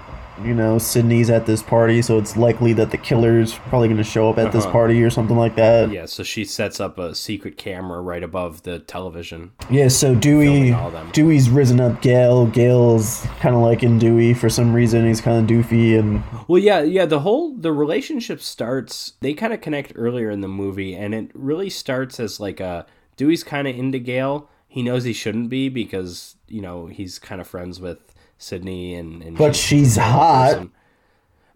you 0.44 0.54
know, 0.54 0.78
Sidney's 0.78 1.30
at 1.30 1.46
this 1.46 1.62
party, 1.62 2.02
so 2.02 2.18
it's 2.18 2.36
likely 2.36 2.72
that 2.74 2.90
the 2.90 2.96
killer's 2.98 3.54
probably 3.54 3.88
going 3.88 3.96
to 3.98 4.04
show 4.04 4.28
up 4.30 4.38
at 4.38 4.52
this 4.52 4.64
Uh-huh. 4.64 4.72
party 4.72 5.02
or 5.02 5.10
something 5.10 5.36
like 5.36 5.56
that. 5.56 5.90
Yeah, 5.90 6.06
so 6.06 6.22
she 6.22 6.44
sets 6.44 6.78
up 6.80 6.98
a 6.98 7.14
secret 7.14 7.56
camera 7.56 8.00
right 8.00 8.22
above 8.22 8.62
the 8.64 8.78
television. 8.80 9.52
Yeah, 9.70 9.88
so 9.88 10.14
Dewey 10.14 10.46
Filming 10.46 10.74
all 10.74 10.90
them. 10.90 11.10
Dewey's 11.12 11.48
risen 11.50 11.80
up 11.80 12.02
Gale. 12.02 12.46
Gale's 12.46 13.26
kind 13.40 13.54
of 13.54 13.62
liking 13.62 13.98
Dewey 13.98 14.34
for 14.34 14.48
some 14.48 14.72
reason. 14.74 15.06
He's 15.06 15.20
kind 15.20 15.38
of 15.38 15.56
doofy 15.56 15.98
and 15.98 16.22
Well, 16.48 16.60
yeah, 16.62 16.82
yeah. 16.82 17.06
The 17.06 17.20
whole 17.20 17.54
the 17.56 17.72
relationship 17.72 18.40
starts. 18.40 19.14
They 19.20 19.34
kind 19.34 19.52
of 19.52 19.60
connect 19.60 19.92
earlier 19.96 20.30
in 20.30 20.40
the 20.40 20.48
movie, 20.48 20.94
and 20.94 21.14
it 21.14 21.30
really 21.34 21.70
starts 21.70 22.20
as 22.20 22.38
like 22.40 22.60
a 22.60 22.86
Dewey's 23.16 23.42
kind 23.44 23.66
of 23.66 23.74
into 23.76 23.98
Gale. 23.98 24.48
He 24.68 24.82
knows 24.82 25.04
he 25.04 25.12
shouldn't 25.14 25.48
be 25.48 25.68
because 25.70 26.36
you 26.48 26.60
know 26.60 26.86
he's 26.86 27.18
kind 27.18 27.40
of 27.40 27.46
friends 27.48 27.80
with 27.80 27.98
Sidney, 28.38 28.94
and, 28.94 29.22
and 29.22 29.36
But 29.38 29.56
she's 29.56 29.96
hot. 29.96 30.52
person. 30.54 30.70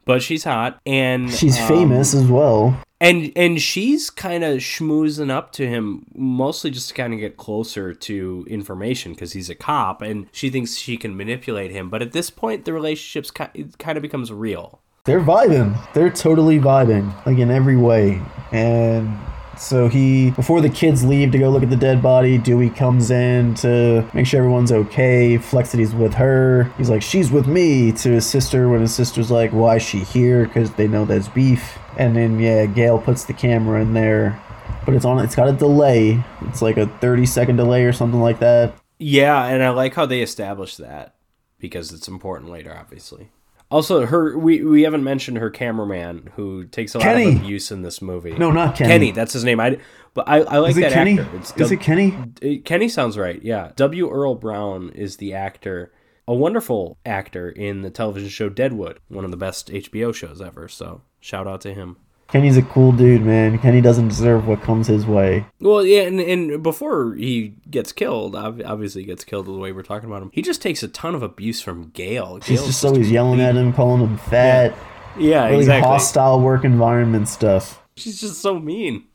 But 0.07 0.23
she's 0.23 0.45
hot, 0.45 0.81
and 0.87 1.31
she's 1.31 1.59
um, 1.61 1.69
famous 1.69 2.15
as 2.15 2.27
well. 2.27 2.81
and 3.01 3.31
and 3.37 3.61
she's 3.61 4.11
kind 4.11 4.43
of 4.43 4.59
schmoozing 4.59 5.31
up 5.31 5.53
to 5.53 5.69
him 5.69 6.07
mostly 6.15 6.71
just 6.71 6.89
to 6.89 6.95
kind 6.95 7.13
of 7.15 7.21
get 7.21 7.37
closer 7.37 7.95
to 7.95 8.45
information 8.49 9.13
because 9.13 9.33
he's 9.35 9.49
a 9.51 9.55
cop 9.55 10.03
and 10.03 10.27
she 10.33 10.51
thinks 10.51 10.77
she 10.77 10.97
can 10.97 11.17
manipulate 11.17 11.71
him 11.71 11.89
but 11.91 12.03
at 12.03 12.13
this 12.13 12.29
point 12.29 12.65
the 12.65 12.73
relationship's 12.73 13.31
ki- 13.31 13.67
kind 13.79 13.97
of 13.97 14.03
becomes 14.03 14.33
real 14.33 14.81
They're 15.05 15.21
vibing. 15.21 15.79
They're 15.95 16.11
totally 16.11 16.59
vibing, 16.59 17.07
like 17.25 17.39
in 17.39 17.51
every 17.51 17.77
way. 17.77 18.21
And 18.53 19.17
so 19.61 19.89
he, 19.89 20.31
before 20.31 20.61
the 20.61 20.71
kids 20.71 21.05
leave 21.05 21.31
to 21.33 21.39
go 21.39 21.51
look 21.51 21.63
at 21.63 21.69
the 21.71 21.77
dead 21.77 22.01
body, 22.03 22.39
Dewey 22.39 22.71
comes 22.71 23.11
in 23.11 23.55
to 23.57 24.09
make 24.15 24.27
sure 24.27 24.39
everyone's 24.41 24.73
okay. 24.73 25.37
Flex 25.37 25.71
that 25.73 25.79
he's 25.79 25.95
with 25.95 26.15
her. 26.15 26.65
He's 26.79 26.89
like, 26.89 27.03
"She's 27.03 27.31
with 27.31 27.47
me." 27.47 27.93
To 27.93 28.11
his 28.13 28.27
sister, 28.27 28.69
when 28.69 28.81
his 28.81 28.95
sister's 28.95 29.31
like, 29.31 29.51
"Why 29.53 29.77
is 29.77 29.83
she 29.83 29.99
here?" 29.99 30.47
Because 30.47 30.73
they 30.73 30.89
know 30.89 31.05
there's 31.05 31.29
beef. 31.29 31.79
And 31.99 32.17
then 32.17 32.41
yeah, 32.41 32.65
Gale 32.67 32.99
puts 32.99 33.25
the 33.25 33.35
camera 33.35 33.81
in 33.83 33.93
there, 33.93 34.41
but 34.87 34.95
it's 34.95 35.05
on. 35.05 35.23
It's 35.25 35.35
got 35.37 35.49
a 35.49 35.53
delay. 35.53 36.25
It's 36.49 36.63
like 36.63 36.79
a 36.79 36.87
thirty 36.87 37.27
second 37.27 37.57
delay 37.57 37.85
or 37.85 37.93
something 37.93 38.21
like 38.21 38.39
that. 38.41 38.75
yeah 38.99 39.47
and 39.47 39.63
i 39.63 39.71
like 39.71 39.95
how 39.95 40.05
they 40.07 40.21
establish 40.21 40.77
that 40.77 41.15
because 41.59 41.91
it's 41.93 42.07
important 42.09 42.51
later 42.51 42.77
obviously 42.79 43.31
also 43.71 44.07
her 44.07 44.37
we, 44.39 44.63
we 44.65 44.83
haven't 44.83 45.05
mentioned 45.05 45.39
her 45.39 45.51
cameraman 45.51 46.31
who 46.37 46.65
takes 46.65 46.95
a 46.95 46.99
lot 46.99 47.05
Kenny! 47.05 47.29
of 47.37 47.37
abuse 47.43 47.71
in 47.71 47.83
this 47.83 48.03
movie 48.03 48.33
No, 48.33 48.51
not 48.51 48.77
Kenny. 48.77 48.91
kenny 48.91 49.11
that's 49.13 49.33
his 49.33 49.45
name 49.45 49.61
i 49.61 49.79
but 50.15 50.29
i, 50.29 50.39
I 50.41 50.59
like 50.59 50.71
Is 50.73 50.79
it 50.79 50.81
that 50.83 50.93
Kenny? 50.93 51.19
actor 51.21 51.37
it's 51.37 51.53
Is 51.57 51.71
it 51.73 51.81
Kenny? 51.81 52.17
Uh, 52.43 52.61
Kenny 52.65 52.89
sounds 52.89 53.17
right. 53.17 53.41
Yeah. 53.43 53.71
W. 53.77 54.11
Earl 54.11 54.35
Brown 54.35 54.91
is 54.91 55.19
the 55.19 55.35
actor, 55.35 55.93
a 56.27 56.35
wonderful 56.35 56.99
actor 57.07 57.49
in 57.49 57.83
the 57.83 57.91
television 57.91 58.29
show 58.29 58.49
Deadwood, 58.49 58.99
one 59.09 59.25
of 59.25 59.31
the 59.31 59.37
best 59.37 59.69
HBO 59.69 60.13
shows 60.13 60.41
ever. 60.43 60.67
So 60.67 61.03
shout 61.21 61.47
out 61.47 61.61
to 61.61 61.73
him. 61.73 61.97
Kenny's 62.31 62.57
a 62.57 62.63
cool 62.63 62.93
dude, 62.93 63.23
man. 63.23 63.59
Kenny 63.59 63.81
doesn't 63.81 64.09
deserve 64.09 64.47
what 64.47 64.63
comes 64.63 64.87
his 64.87 65.05
way. 65.05 65.47
Well, 65.61 65.85
yeah, 65.85 66.03
and, 66.03 66.21
and 66.21 66.63
before 66.63 67.15
he 67.15 67.55
gets 67.69 67.93
killed, 67.93 68.37
ob- 68.37 68.63
obviously 68.65 69.03
gets 69.03 69.25
killed 69.25 69.47
the 69.47 69.53
way 69.53 69.73
we're 69.73 69.83
talking 69.83 70.09
about 70.09 70.23
him, 70.23 70.31
he 70.33 70.41
just 70.41 70.63
takes 70.63 70.83
a 70.85 70.89
ton 70.89 71.17
of 71.17 71.23
abuse 71.23 71.61
from 71.61 71.91
Gale. 71.91 72.39
She's 72.41 72.59
Gale's 72.59 72.69
just 72.69 72.85
always 72.85 73.11
yelling 73.11 73.41
at 73.41 73.57
him, 73.57 73.73
calling 73.73 74.01
him 74.01 74.17
fat. 74.17 74.77
Yeah, 75.19 75.47
really 75.47 75.59
exactly. 75.59 75.89
hostile 75.91 76.41
work 76.41 76.65
environment 76.65 77.27
stuff. 77.29 77.83
She's 77.97 78.21
just 78.21 78.41
so 78.41 78.61
mean. 78.61 79.07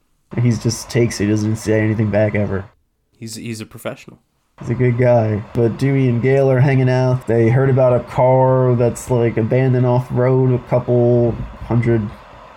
He 0.42 0.52
just 0.52 0.90
takes 0.90 1.22
it. 1.22 1.26
He 1.26 1.30
doesn't 1.30 1.56
say 1.56 1.80
anything 1.80 2.12
back 2.12 2.36
ever. 2.36 2.70
He's 3.18 3.36
he's 3.36 3.62
a 3.62 3.66
professional. 3.66 4.20
He's 4.60 4.70
a 4.70 4.76
good 4.76 4.98
guy. 4.98 5.44
But 5.54 5.78
Dewey 5.78 6.10
and 6.10 6.22
Gale 6.22 6.50
are 6.50 6.60
hanging 6.60 6.90
out. 6.90 7.28
They 7.28 7.50
heard 7.50 7.70
about 7.70 8.00
a 8.00 8.04
car 8.04 8.76
that's 8.76 9.10
like 9.10 9.38
abandoned 9.38 9.86
off 9.86 10.08
road 10.12 10.54
a 10.54 10.68
couple 10.68 11.32
hundred 11.32 12.02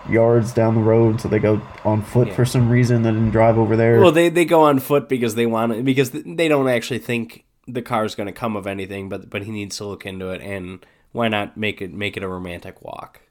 yards 0.09 0.51
down 0.53 0.75
the 0.75 0.81
road, 0.81 1.21
so 1.21 1.27
they 1.27 1.39
go 1.39 1.61
on 1.85 2.01
foot 2.01 2.29
Yeah. 2.29 2.35
for 2.35 2.45
some 2.45 2.69
reason. 2.69 3.03
They 3.03 3.11
didn't 3.11 3.31
drive 3.31 3.57
over 3.57 3.75
there. 3.75 3.99
Well, 3.99 4.11
they 4.11 4.29
they 4.29 4.45
go 4.45 4.61
on 4.61 4.79
foot 4.79 5.07
because 5.09 5.35
they 5.35 5.45
want 5.45 5.71
it 5.73 5.85
because 5.85 6.11
they 6.11 6.47
don't 6.47 6.67
actually 6.69 6.99
think 6.99 7.45
the 7.67 7.81
car's 7.81 8.15
going 8.15 8.27
to 8.27 8.33
come 8.33 8.55
of 8.55 8.65
anything, 8.67 9.09
but 9.09 9.29
but 9.29 9.43
he 9.43 9.51
needs 9.51 9.77
to 9.77 9.85
look 9.85 10.05
into 10.05 10.29
it, 10.29 10.41
and 10.41 10.85
why 11.11 11.27
not 11.27 11.55
make 11.57 11.81
it 11.81 11.93
make 11.93 12.17
it 12.17 12.23
a 12.23 12.27
romantic 12.27 12.81
walk, 12.83 13.21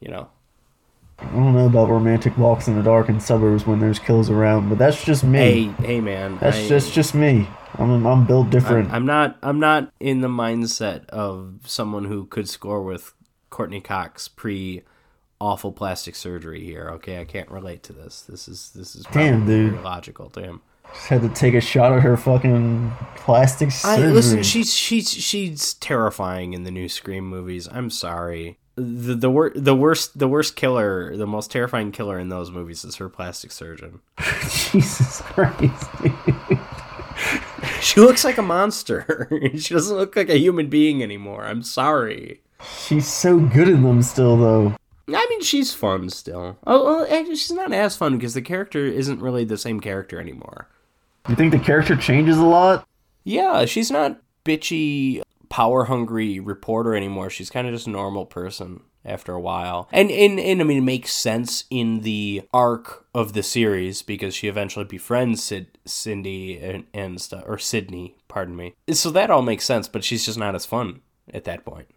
you 0.00 0.08
know? 0.10 0.28
I 1.18 1.24
don't 1.30 1.54
know 1.54 1.64
about 1.66 1.88
romantic 1.88 2.36
walks 2.36 2.68
in 2.68 2.76
the 2.76 2.82
dark 2.82 3.08
in 3.08 3.20
suburbs 3.20 3.66
when 3.66 3.80
there's 3.80 3.98
kills 3.98 4.28
around, 4.28 4.68
but 4.68 4.76
that's 4.76 5.02
just 5.02 5.24
me. 5.24 5.38
Hey, 5.38 5.62
hey, 5.86 6.00
man, 6.00 6.36
that's 6.40 6.58
I- 6.58 6.68
just 6.68 6.92
just 6.92 7.14
me. 7.14 7.48
I'm 7.78 8.06
I'm 8.06 8.26
built 8.26 8.50
different. 8.50 8.88
I'm, 8.88 8.94
I'm 8.96 9.06
not 9.06 9.36
I'm 9.42 9.58
not 9.60 9.92
in 10.00 10.20
the 10.20 10.28
mindset 10.28 11.06
of 11.08 11.60
someone 11.64 12.04
who 12.04 12.26
could 12.26 12.48
score 12.48 12.82
with 12.82 13.14
Courteney 13.50 13.80
Cox 13.80 14.28
pre 14.28 14.82
awful 15.40 15.72
plastic 15.72 16.14
surgery 16.14 16.64
here. 16.64 16.88
Okay, 16.94 17.20
I 17.20 17.24
can't 17.24 17.50
relate 17.50 17.82
to 17.84 17.92
this. 17.92 18.22
This 18.22 18.48
is 18.48 18.70
this 18.74 18.94
is 18.96 19.04
Damn, 19.12 19.46
dude. 19.46 19.82
logical 19.82 20.30
to 20.30 20.40
him. 20.42 20.62
Just 20.94 21.08
had 21.08 21.22
to 21.22 21.28
take 21.28 21.54
a 21.54 21.60
shot 21.60 21.92
at 21.92 22.02
her 22.02 22.16
fucking 22.16 22.92
plastic 23.16 23.68
I 23.68 23.96
surgery. 23.96 24.12
listen. 24.12 24.42
She's 24.42 24.72
she's 24.72 25.10
she's 25.10 25.74
terrifying 25.74 26.52
in 26.54 26.62
the 26.64 26.70
new 26.70 26.88
Scream 26.88 27.28
movies. 27.28 27.68
I'm 27.70 27.90
sorry. 27.90 28.58
The 28.76 29.14
the 29.14 29.30
wor- 29.30 29.52
the 29.54 29.74
worst 29.74 30.18
the 30.18 30.28
worst 30.28 30.54
killer, 30.54 31.16
the 31.16 31.26
most 31.26 31.50
terrifying 31.50 31.92
killer 31.92 32.18
in 32.18 32.28
those 32.28 32.50
movies 32.50 32.84
is 32.84 32.96
her 32.96 33.08
plastic 33.08 33.50
surgeon. 33.50 34.00
Jesus 34.70 35.22
Christ. 35.22 35.90
She 37.80 38.00
looks 38.00 38.24
like 38.24 38.36
a 38.38 38.42
monster. 38.42 39.28
she 39.58 39.72
doesn't 39.74 39.96
look 39.96 40.14
like 40.16 40.28
a 40.28 40.38
human 40.38 40.68
being 40.68 41.02
anymore. 41.02 41.44
I'm 41.46 41.62
sorry. 41.62 42.40
She's 42.86 43.06
so 43.06 43.38
good 43.38 43.68
in 43.68 43.82
them 43.82 44.02
still, 44.02 44.36
though. 44.36 44.76
I 45.08 45.26
mean, 45.30 45.42
she's 45.42 45.72
fun 45.72 46.10
still. 46.10 46.58
Oh, 46.66 46.84
well, 46.84 47.02
actually, 47.04 47.36
she's 47.36 47.52
not 47.52 47.72
as 47.72 47.96
fun 47.96 48.16
because 48.16 48.34
the 48.34 48.42
character 48.42 48.84
isn't 48.84 49.20
really 49.20 49.44
the 49.44 49.58
same 49.58 49.80
character 49.80 50.20
anymore. 50.20 50.68
You 51.28 51.36
think 51.36 51.52
the 51.52 51.58
character 51.58 51.96
changes 51.96 52.38
a 52.38 52.44
lot? 52.44 52.86
Yeah, 53.24 53.64
she's 53.66 53.90
not 53.90 54.20
bitchy, 54.44 55.22
power 55.48 55.84
hungry 55.84 56.40
reporter 56.40 56.94
anymore. 56.94 57.30
She's 57.30 57.50
kind 57.50 57.66
of 57.66 57.74
just 57.74 57.86
a 57.86 57.90
normal 57.90 58.26
person 58.26 58.80
after 59.04 59.32
a 59.32 59.40
while. 59.40 59.88
And, 59.92 60.10
and 60.10 60.38
and 60.38 60.60
I 60.60 60.64
mean 60.64 60.78
it 60.78 60.82
makes 60.82 61.12
sense 61.12 61.64
in 61.70 62.00
the 62.00 62.42
arc 62.52 63.06
of 63.14 63.32
the 63.32 63.42
series 63.42 64.02
because 64.02 64.34
she 64.34 64.48
eventually 64.48 64.84
befriends 64.84 65.42
Sid, 65.42 65.78
Cindy 65.84 66.58
and, 66.58 66.84
and 66.92 67.20
stuff 67.20 67.44
or 67.46 67.58
Sidney, 67.58 68.16
pardon 68.28 68.56
me. 68.56 68.74
So 68.90 69.10
that 69.10 69.30
all 69.30 69.42
makes 69.42 69.64
sense, 69.64 69.88
but 69.88 70.04
she's 70.04 70.26
just 70.26 70.38
not 70.38 70.54
as 70.54 70.66
fun 70.66 71.00
at 71.32 71.44
that 71.44 71.64
point. 71.64 71.88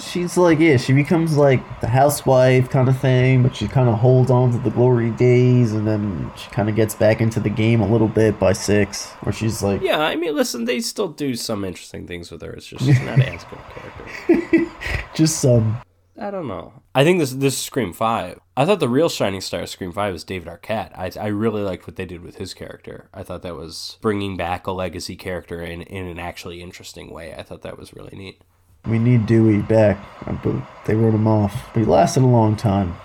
She's 0.00 0.36
like, 0.36 0.60
yeah, 0.60 0.76
she 0.76 0.92
becomes 0.92 1.36
like 1.36 1.80
the 1.80 1.88
housewife 1.88 2.70
kind 2.70 2.88
of 2.88 2.98
thing, 3.00 3.42
but 3.42 3.56
she 3.56 3.66
kind 3.66 3.88
of 3.88 3.96
holds 3.98 4.30
on 4.30 4.52
to 4.52 4.58
the 4.58 4.70
glory 4.70 5.10
days, 5.10 5.72
and 5.72 5.86
then 5.86 6.30
she 6.36 6.48
kind 6.50 6.68
of 6.68 6.76
gets 6.76 6.94
back 6.94 7.20
into 7.20 7.40
the 7.40 7.50
game 7.50 7.80
a 7.80 7.86
little 7.86 8.06
bit 8.06 8.38
by 8.38 8.52
six, 8.52 9.10
where 9.22 9.32
she's 9.32 9.62
like, 9.62 9.82
Yeah, 9.82 9.98
I 9.98 10.14
mean, 10.14 10.36
listen, 10.36 10.66
they 10.66 10.80
still 10.80 11.08
do 11.08 11.34
some 11.34 11.64
interesting 11.64 12.06
things 12.06 12.30
with 12.30 12.42
her. 12.42 12.52
It's 12.52 12.66
just 12.66 12.84
she's 12.84 13.00
not 13.00 13.20
as 13.20 13.44
good 13.44 13.58
a 13.58 13.80
character. 13.80 14.70
just 15.14 15.40
some. 15.40 15.78
I 16.20 16.30
don't 16.30 16.48
know. 16.48 16.72
I 16.94 17.04
think 17.04 17.20
this 17.20 17.32
this 17.32 17.54
is 17.54 17.60
Scream 17.60 17.92
Five. 17.92 18.40
I 18.56 18.64
thought 18.64 18.80
the 18.80 18.88
real 18.88 19.08
shining 19.08 19.40
star 19.40 19.60
of 19.60 19.68
Scream 19.68 19.92
Five 19.92 20.12
was 20.12 20.24
David 20.24 20.48
Arquette. 20.48 20.90
I 20.96 21.12
I 21.20 21.28
really 21.28 21.62
liked 21.62 21.86
what 21.86 21.94
they 21.94 22.06
did 22.06 22.22
with 22.22 22.36
his 22.36 22.54
character. 22.54 23.08
I 23.14 23.22
thought 23.22 23.42
that 23.42 23.54
was 23.54 23.98
bringing 24.00 24.36
back 24.36 24.66
a 24.66 24.72
legacy 24.72 25.14
character 25.14 25.62
in 25.62 25.82
in 25.82 26.06
an 26.06 26.18
actually 26.18 26.60
interesting 26.60 27.10
way. 27.10 27.34
I 27.34 27.44
thought 27.44 27.62
that 27.62 27.78
was 27.78 27.94
really 27.94 28.16
neat. 28.16 28.42
We 28.86 28.98
need 28.98 29.26
Dewey 29.26 29.62
back, 29.62 29.98
but 30.42 30.54
they 30.86 30.94
wrote 30.94 31.14
him 31.14 31.26
off. 31.26 31.70
But 31.72 31.80
he 31.80 31.86
lasted 31.86 32.22
a 32.22 32.26
long 32.26 32.56
time. 32.56 32.96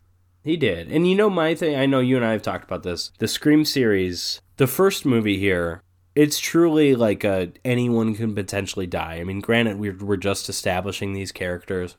He 0.43 0.57
did. 0.57 0.91
And 0.91 1.07
you 1.07 1.15
know 1.15 1.29
my 1.29 1.55
thing, 1.55 1.75
I 1.75 1.85
know 1.85 1.99
you 1.99 2.17
and 2.17 2.25
I 2.25 2.31
have 2.31 2.41
talked 2.41 2.65
about 2.65 2.83
this. 2.83 3.11
The 3.19 3.27
Scream 3.27 3.63
series, 3.63 4.41
the 4.57 4.67
first 4.67 5.05
movie 5.05 5.37
here, 5.37 5.81
it's 6.15 6.37
truly 6.37 6.95
like 6.95 7.23
a 7.23 7.51
anyone 7.63 8.15
can 8.15 8.35
potentially 8.35 8.85
die. 8.85 9.15
I 9.15 9.23
mean, 9.23 9.39
granted 9.39 9.79
we're 9.79 9.97
we're 9.97 10.17
just 10.17 10.49
establishing 10.49 11.13
these 11.13 11.31
characters, 11.31 11.95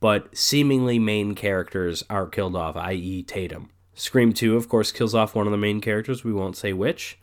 but 0.00 0.36
seemingly 0.36 0.98
main 0.98 1.34
characters 1.34 2.02
are 2.10 2.26
killed 2.26 2.56
off, 2.56 2.76
i.e. 2.76 3.22
Tatum. 3.22 3.70
Scream 3.94 4.32
2 4.32 4.56
of 4.56 4.68
course 4.68 4.92
kills 4.92 5.14
off 5.14 5.34
one 5.34 5.46
of 5.46 5.52
the 5.52 5.56
main 5.56 5.80
characters, 5.80 6.22
we 6.22 6.32
won't 6.32 6.56
say 6.56 6.72
which. 6.72 7.18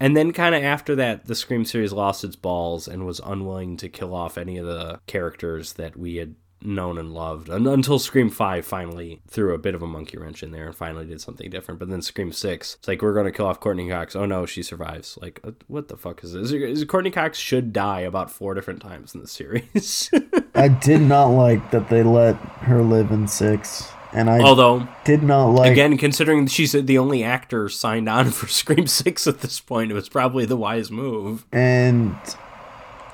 And 0.00 0.16
then 0.16 0.32
kind 0.32 0.54
of 0.54 0.62
after 0.62 0.94
that, 0.96 1.26
the 1.26 1.34
Scream 1.34 1.64
series 1.64 1.92
lost 1.92 2.24
its 2.24 2.36
balls 2.36 2.86
and 2.86 3.04
was 3.04 3.20
unwilling 3.24 3.76
to 3.78 3.88
kill 3.88 4.14
off 4.14 4.38
any 4.38 4.58
of 4.58 4.66
the 4.66 5.00
characters 5.06 5.74
that 5.74 5.96
we 5.96 6.16
had 6.16 6.34
known 6.62 6.98
and 6.98 7.14
loved 7.14 7.48
Un- 7.50 7.66
until 7.66 7.98
Scream 7.98 8.30
5 8.30 8.64
finally 8.64 9.22
threw 9.28 9.54
a 9.54 9.58
bit 9.58 9.74
of 9.74 9.82
a 9.82 9.86
monkey 9.86 10.18
wrench 10.18 10.42
in 10.42 10.50
there 10.50 10.66
and 10.66 10.74
finally 10.74 11.06
did 11.06 11.20
something 11.20 11.48
different. 11.50 11.78
But 11.78 11.88
then 11.88 12.02
Scream 12.02 12.32
6, 12.32 12.76
it's 12.78 12.88
like, 12.88 13.02
we're 13.02 13.14
going 13.14 13.26
to 13.26 13.32
kill 13.32 13.46
off 13.46 13.60
Courteney 13.60 13.88
Cox. 13.88 14.16
Oh 14.16 14.26
no, 14.26 14.46
she 14.46 14.62
survives. 14.62 15.18
Like, 15.20 15.40
uh, 15.44 15.52
what 15.66 15.88
the 15.88 15.96
fuck 15.96 16.22
is 16.24 16.32
this? 16.32 16.50
Is, 16.52 16.84
Courteney 16.84 17.10
Cox 17.10 17.38
should 17.38 17.72
die 17.72 18.00
about 18.00 18.30
four 18.30 18.54
different 18.54 18.82
times 18.82 19.14
in 19.14 19.20
the 19.20 19.28
series. 19.28 20.10
I 20.54 20.68
did 20.68 21.00
not 21.00 21.26
like 21.26 21.70
that 21.70 21.88
they 21.88 22.02
let 22.02 22.34
her 22.36 22.82
live 22.82 23.10
in 23.10 23.28
six, 23.28 23.90
and 24.12 24.30
I 24.30 24.40
Although, 24.40 24.88
did 25.04 25.22
not 25.22 25.48
like 25.48 25.72
again, 25.72 25.96
considering 25.98 26.46
she's 26.46 26.72
the 26.72 26.98
only 26.98 27.22
actor 27.22 27.68
signed 27.68 28.08
on 28.08 28.30
for 28.32 28.46
Scream 28.46 28.86
6 28.86 29.26
at 29.26 29.40
this 29.40 29.60
point, 29.60 29.90
it 29.90 29.94
was 29.94 30.08
probably 30.08 30.44
the 30.46 30.56
wise 30.56 30.90
move. 30.90 31.44
and 31.52 32.16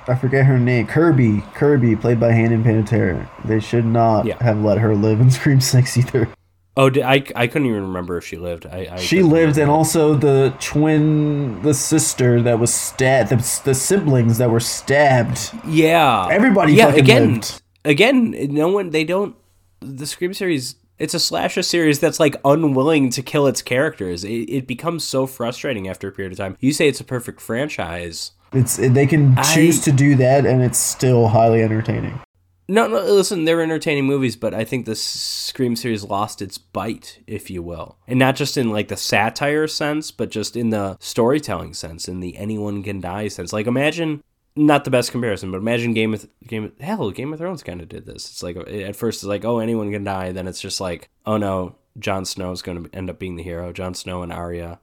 I 0.07 0.15
forget 0.16 0.45
her 0.47 0.59
name. 0.59 0.87
Kirby. 0.87 1.43
Kirby, 1.55 1.97
played 1.97 2.21
by 2.21 2.33
Hannah 2.33 2.59
Panettiere. 2.62 3.27
They 3.45 3.59
should 3.59 3.87
not 3.87 4.27
Yeah. 4.27 4.37
have 4.43 4.59
let 4.62 4.77
her 4.79 4.95
live 4.95 5.19
in 5.21 5.31
Scream 5.39 5.61
Six 5.62 5.97
either. 5.97 6.29
Oh, 6.77 6.91
did, 6.91 7.05
I 7.05 7.25
I 7.37 7.47
couldn't 7.47 7.69
even 7.69 7.83
remember 7.83 8.16
if 8.19 8.27
she 8.27 8.37
lived. 8.37 8.66
I, 8.66 8.89
I 8.93 8.97
She 8.97 9.23
lived, 9.23 9.51
and 9.57 9.69
remember. 9.69 9.73
also 9.73 10.15
the 10.15 10.53
twin, 10.61 11.62
the 11.62 11.73
sister 11.73 12.43
that 12.43 12.59
was 12.59 12.75
stabbed, 12.75 13.31
the, 13.31 13.61
the 13.65 13.75
siblings 13.75 14.39
that 14.39 14.51
were 14.51 14.59
stabbed. 14.61 15.53
yeah, 15.66 16.29
Everybody 16.31 16.73
yeah. 16.75 16.87
fucking 16.87 17.01
again, 17.05 17.33
lived. 17.35 17.62
again, 17.85 18.35
no 18.51 18.69
one. 18.69 18.91
They 18.91 19.05
don't. 19.05 19.37
The 19.81 20.05
Scream 20.07 20.35
series. 20.35 20.75
It's 20.99 21.15
a 21.15 21.21
slasher 21.21 21.62
series 21.62 21.99
that's 21.99 22.21
like 22.21 22.37
unwilling 22.45 23.11
to 23.11 23.23
kill 23.23 23.47
its 23.47 23.62
characters. 23.62 24.23
It, 24.23 24.49
it 24.49 24.66
becomes 24.66 25.03
so 25.05 25.27
frustrating 25.27 25.89
after 25.89 26.09
a 26.09 26.12
period 26.12 26.33
of 26.33 26.39
time. 26.39 26.57
You 26.61 26.73
say 26.73 26.89
it's 26.89 27.01
a 27.01 27.05
perfect 27.05 27.41
franchise. 27.41 28.33
It's 28.53 28.77
they 28.77 29.07
can 29.07 29.37
I- 29.37 29.43
choose 29.55 29.81
to 29.81 29.93
do 29.93 30.15
that, 30.16 30.47
and 30.47 30.62
it's 30.62 30.79
still 30.79 31.29
highly 31.29 31.62
entertaining. 31.62 32.21
No, 32.66 32.87
no, 32.87 33.03
listen, 33.03 33.45
they're 33.45 33.61
entertaining 33.61 34.07
movies, 34.07 34.37
but 34.37 34.55
I 34.55 34.65
think 34.65 34.87
the 34.87 34.95
Scream 34.95 35.77
series 35.77 36.03
lost 36.03 36.41
its 36.41 36.57
bite, 36.57 37.21
if 37.27 37.51
you 37.51 37.62
will. 37.62 37.99
And 38.09 38.19
not 38.19 38.37
just 38.37 38.57
in 38.57 38.71
like 38.71 38.89
the 38.89 38.97
satire 38.97 39.66
sense, 39.69 40.11
but 40.11 40.31
just 40.31 40.57
in 40.57 40.71
the 40.71 40.97
storytelling 40.99 41.75
sense, 41.75 42.09
in 42.09 42.21
the 42.21 42.39
anyone 42.39 42.83
can 42.83 43.03
die 43.03 43.29
sense. 43.29 43.53
Like 43.53 43.66
imagine 43.66 44.23
not 44.56 44.85
the 44.85 44.90
best 44.90 45.10
comparison, 45.10 45.51
but 45.51 45.59
imagine 45.59 45.94
Game 45.94 46.14
of 46.14 46.28
Game 46.47 46.64
of, 46.64 46.78
hell, 46.81 47.10
Game 47.10 47.32
of 47.32 47.39
Thrones 47.39 47.62
kind 47.62 47.81
of 47.81 47.89
did 47.89 48.06
this. 48.06 48.31
It's 48.31 48.43
like 48.43 48.56
at 48.56 48.97
first 48.97 49.22
it's 49.22 49.28
like, 49.28 49.44
oh, 49.44 49.59
anyone 49.59 49.90
can 49.90 50.05
die, 50.05 50.32
then 50.32 50.47
it's 50.47 50.60
just 50.60 50.81
like, 50.81 51.09
oh 51.26 51.36
no, 51.36 51.76
Jon 51.98 52.24
Snow 52.24 52.52
is 52.52 52.62
going 52.62 52.85
to 52.85 52.94
end 52.97 53.10
up 53.10 53.18
being 53.18 53.36
the 53.36 53.43
hero. 53.43 53.72
Jon 53.72 53.94
Snow 53.94 54.22
and 54.22 54.32
Arya. 54.32 54.81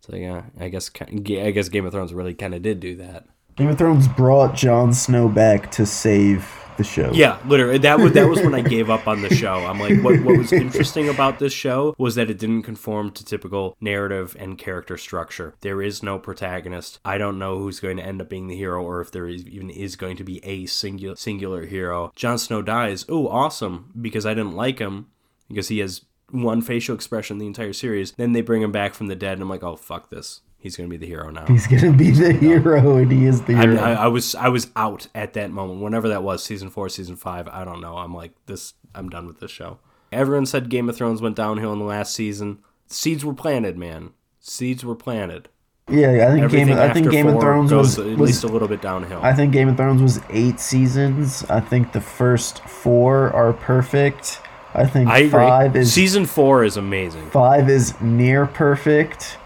So 0.00 0.16
yeah, 0.16 0.44
I 0.58 0.68
guess 0.68 0.90
I 1.00 1.50
guess 1.50 1.68
Game 1.68 1.86
of 1.86 1.92
Thrones 1.92 2.14
really 2.14 2.34
kind 2.34 2.54
of 2.54 2.62
did 2.62 2.80
do 2.80 2.96
that. 2.96 3.26
Game 3.56 3.68
of 3.68 3.78
Thrones 3.78 4.08
brought 4.08 4.54
Jon 4.54 4.92
Snow 4.94 5.28
back 5.28 5.70
to 5.72 5.84
save 5.84 6.48
the 6.76 6.84
show. 6.84 7.10
Yeah, 7.12 7.38
literally. 7.46 7.78
That 7.78 7.98
was 7.98 8.12
that 8.12 8.28
was 8.28 8.40
when 8.40 8.54
I 8.54 8.60
gave 8.60 8.90
up 8.90 9.06
on 9.06 9.22
the 9.22 9.34
show. 9.34 9.54
I'm 9.54 9.78
like, 9.78 10.00
what 10.02 10.22
what 10.22 10.38
was 10.38 10.52
interesting 10.52 11.08
about 11.08 11.38
this 11.38 11.52
show 11.52 11.94
was 11.98 12.14
that 12.14 12.30
it 12.30 12.38
didn't 12.38 12.62
conform 12.62 13.10
to 13.12 13.24
typical 13.24 13.76
narrative 13.80 14.36
and 14.38 14.58
character 14.58 14.96
structure. 14.96 15.54
There 15.60 15.82
is 15.82 16.02
no 16.02 16.18
protagonist. 16.18 17.00
I 17.04 17.18
don't 17.18 17.38
know 17.38 17.58
who's 17.58 17.80
going 17.80 17.96
to 17.96 18.04
end 18.04 18.20
up 18.20 18.28
being 18.28 18.48
the 18.48 18.56
hero 18.56 18.82
or 18.82 19.00
if 19.00 19.10
there 19.10 19.26
is, 19.26 19.46
even 19.46 19.70
is 19.70 19.96
going 19.96 20.16
to 20.16 20.24
be 20.24 20.44
a 20.44 20.66
singular 20.66 21.16
singular 21.16 21.66
hero. 21.66 22.12
Jon 22.16 22.38
Snow 22.38 22.62
dies. 22.62 23.04
Oh, 23.08 23.28
awesome! 23.28 23.92
Because 24.00 24.26
I 24.26 24.34
didn't 24.34 24.56
like 24.56 24.78
him 24.78 25.08
because 25.48 25.68
he 25.68 25.78
has 25.78 26.02
one 26.30 26.62
facial 26.62 26.94
expression 26.94 27.38
the 27.38 27.46
entire 27.46 27.72
series. 27.72 28.12
Then 28.12 28.32
they 28.32 28.40
bring 28.40 28.62
him 28.62 28.72
back 28.72 28.94
from 28.94 29.06
the 29.06 29.14
dead, 29.14 29.34
and 29.34 29.42
I'm 29.42 29.48
like, 29.48 29.62
oh 29.62 29.76
fuck 29.76 30.10
this. 30.10 30.40
He's 30.62 30.76
gonna 30.76 30.88
be 30.88 30.96
the 30.96 31.06
hero 31.06 31.28
now. 31.30 31.44
He's 31.46 31.66
gonna 31.66 31.92
be 31.92 32.12
the 32.12 32.32
hero, 32.40 32.96
and 32.96 33.10
he 33.10 33.26
is 33.26 33.42
the 33.42 33.54
I, 33.56 33.62
hero. 33.62 33.80
I, 33.80 33.92
I 33.94 34.06
was 34.06 34.36
I 34.36 34.48
was 34.48 34.68
out 34.76 35.08
at 35.12 35.32
that 35.32 35.50
moment. 35.50 35.80
Whenever 35.80 36.08
that 36.08 36.22
was, 36.22 36.44
season 36.44 36.70
four, 36.70 36.88
season 36.88 37.16
five, 37.16 37.48
I 37.48 37.64
don't 37.64 37.80
know. 37.80 37.96
I'm 37.96 38.14
like 38.14 38.30
this. 38.46 38.74
I'm 38.94 39.08
done 39.08 39.26
with 39.26 39.40
this 39.40 39.50
show. 39.50 39.78
Everyone 40.12 40.46
said 40.46 40.68
Game 40.68 40.88
of 40.88 40.96
Thrones 40.96 41.20
went 41.20 41.34
downhill 41.34 41.72
in 41.72 41.80
the 41.80 41.84
last 41.84 42.14
season. 42.14 42.58
Seeds 42.86 43.24
were 43.24 43.34
planted, 43.34 43.76
man. 43.76 44.10
Seeds 44.38 44.84
were 44.84 44.94
planted. 44.94 45.48
yeah, 45.90 46.28
I 46.28 46.30
think 46.30 46.44
Everything 46.44 46.66
Game. 46.68 46.78
Of, 46.78 46.90
I 46.90 46.92
think 46.92 47.10
Game 47.10 47.26
of 47.26 47.40
Thrones 47.40 47.72
was, 47.72 47.98
at 47.98 48.06
was 48.06 48.30
least 48.30 48.44
a 48.44 48.48
little 48.48 48.68
bit 48.68 48.80
downhill. 48.80 49.20
I 49.20 49.32
think 49.32 49.52
Game 49.52 49.68
of 49.68 49.76
Thrones 49.76 50.00
was 50.00 50.20
eight 50.30 50.60
seasons. 50.60 51.42
I 51.50 51.58
think 51.58 51.92
the 51.92 52.00
first 52.00 52.60
four 52.68 53.32
are 53.32 53.52
perfect. 53.52 54.40
I 54.74 54.86
think 54.86 55.08
I 55.08 55.28
five 55.28 55.74
is 55.74 55.92
season 55.92 56.24
four 56.24 56.62
is 56.62 56.76
amazing. 56.76 57.30
five 57.30 57.68
is 57.68 58.00
near 58.00 58.46
perfect. 58.46 59.38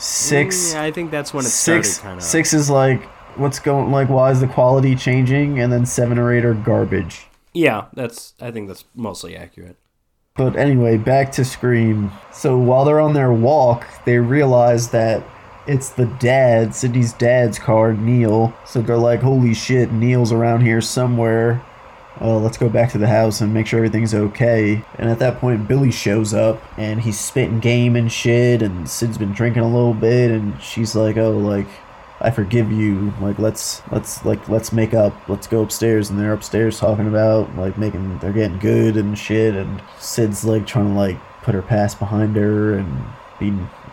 Six, 0.00 0.72
Yeah, 0.72 0.82
I 0.82 0.90
think 0.90 1.10
that's 1.10 1.34
when 1.34 1.44
it 1.44 1.48
six, 1.48 1.92
started. 1.92 2.02
Kind 2.08 2.18
of. 2.20 2.24
six 2.24 2.52
is 2.54 2.70
like 2.70 3.02
what's 3.36 3.58
going 3.58 3.90
like 3.92 4.08
why 4.08 4.30
is 4.30 4.40
the 4.40 4.46
quality 4.48 4.94
changing, 4.96 5.60
and 5.60 5.72
then 5.72 5.84
seven 5.86 6.18
or 6.18 6.32
eight 6.32 6.44
are 6.44 6.54
garbage. 6.54 7.26
Yeah, 7.52 7.86
that's. 7.94 8.34
I 8.40 8.50
think 8.50 8.68
that's 8.68 8.84
mostly 8.94 9.36
accurate. 9.36 9.76
But 10.36 10.56
anyway, 10.56 10.96
back 10.96 11.32
to 11.32 11.44
Scream. 11.44 12.10
So 12.32 12.56
while 12.56 12.84
they're 12.84 13.00
on 13.00 13.12
their 13.12 13.32
walk, 13.32 13.86
they 14.04 14.18
realize 14.18 14.90
that 14.90 15.22
it's 15.66 15.90
the 15.90 16.06
dad, 16.06 16.74
Sidney's 16.74 17.12
dad's 17.12 17.58
car, 17.58 17.92
Neil. 17.92 18.54
So 18.66 18.80
they're 18.80 18.96
like, 18.96 19.20
holy 19.20 19.52
shit, 19.52 19.92
Neil's 19.92 20.32
around 20.32 20.62
here 20.62 20.80
somewhere. 20.80 21.62
Uh, 22.20 22.38
let's 22.38 22.58
go 22.58 22.68
back 22.68 22.92
to 22.92 22.98
the 22.98 23.06
house 23.06 23.40
and 23.40 23.54
make 23.54 23.66
sure 23.66 23.78
everything's 23.78 24.14
okay. 24.14 24.84
And 24.98 25.08
at 25.08 25.18
that 25.20 25.38
point, 25.38 25.66
Billy 25.66 25.90
shows 25.90 26.34
up 26.34 26.62
and 26.78 27.00
he's 27.00 27.18
spitting 27.18 27.60
game 27.60 27.96
and 27.96 28.12
shit. 28.12 28.60
And 28.60 28.88
Sid's 28.88 29.16
been 29.16 29.32
drinking 29.32 29.62
a 29.62 29.68
little 29.68 29.94
bit, 29.94 30.30
and 30.30 30.60
she's 30.62 30.94
like, 30.94 31.16
"Oh, 31.16 31.36
like 31.38 31.66
I 32.20 32.30
forgive 32.30 32.70
you. 32.70 33.14
Like 33.20 33.38
let's 33.38 33.82
let's 33.90 34.24
like 34.24 34.48
let's 34.48 34.72
make 34.72 34.92
up. 34.92 35.14
Let's 35.28 35.46
go 35.46 35.62
upstairs." 35.62 36.10
And 36.10 36.18
they're 36.18 36.34
upstairs 36.34 36.78
talking 36.78 37.08
about 37.08 37.56
like 37.56 37.78
making 37.78 38.18
they're 38.18 38.32
getting 38.32 38.58
good 38.58 38.96
and 38.96 39.18
shit. 39.18 39.54
And 39.56 39.82
Sid's 39.98 40.44
like 40.44 40.66
trying 40.66 40.88
to 40.88 40.94
like 40.94 41.18
put 41.42 41.54
her 41.54 41.62
past 41.62 41.98
behind 41.98 42.36
her 42.36 42.74
and 42.74 43.02
be 43.38 43.50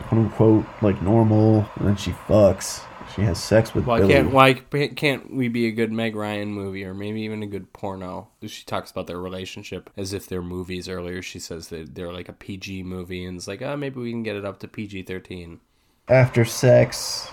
quote 0.08 0.22
unquote 0.22 0.66
like 0.82 1.02
normal. 1.02 1.70
And 1.78 1.88
then 1.88 1.96
she 1.96 2.12
fucks. 2.12 2.84
She 3.18 3.24
has 3.24 3.44
sex 3.44 3.74
with 3.74 3.88
Why 3.88 3.98
Billy. 4.00 4.14
can't 4.14 4.32
why 4.32 4.54
can't 4.54 5.34
we 5.34 5.48
be 5.48 5.66
a 5.66 5.72
good 5.72 5.92
Meg 5.92 6.16
Ryan 6.16 6.50
movie 6.54 6.86
or 6.86 6.94
maybe 6.94 7.22
even 7.22 7.42
a 7.42 7.48
good 7.48 7.74
porno? 7.74 8.28
She 8.46 8.64
talks 8.64 8.92
about 8.92 9.08
their 9.08 9.20
relationship 9.20 9.90
as 9.98 10.14
if 10.14 10.28
they're 10.28 10.44
movies. 10.44 10.88
Earlier, 10.88 11.24
she 11.24 11.40
says 11.40 11.70
that 11.70 11.96
they're 11.96 12.14
like 12.14 12.30
a 12.30 12.34
PG 12.34 12.84
movie, 12.84 13.26
and 13.26 13.38
it's 13.38 13.48
like, 13.48 13.64
oh, 13.64 13.76
maybe 13.76 14.00
we 14.00 14.12
can 14.12 14.22
get 14.22 14.36
it 14.36 14.46
up 14.46 14.60
to 14.60 14.68
PG 14.68 15.02
thirteen. 15.04 15.62
after 16.08 16.46
sex, 16.46 17.30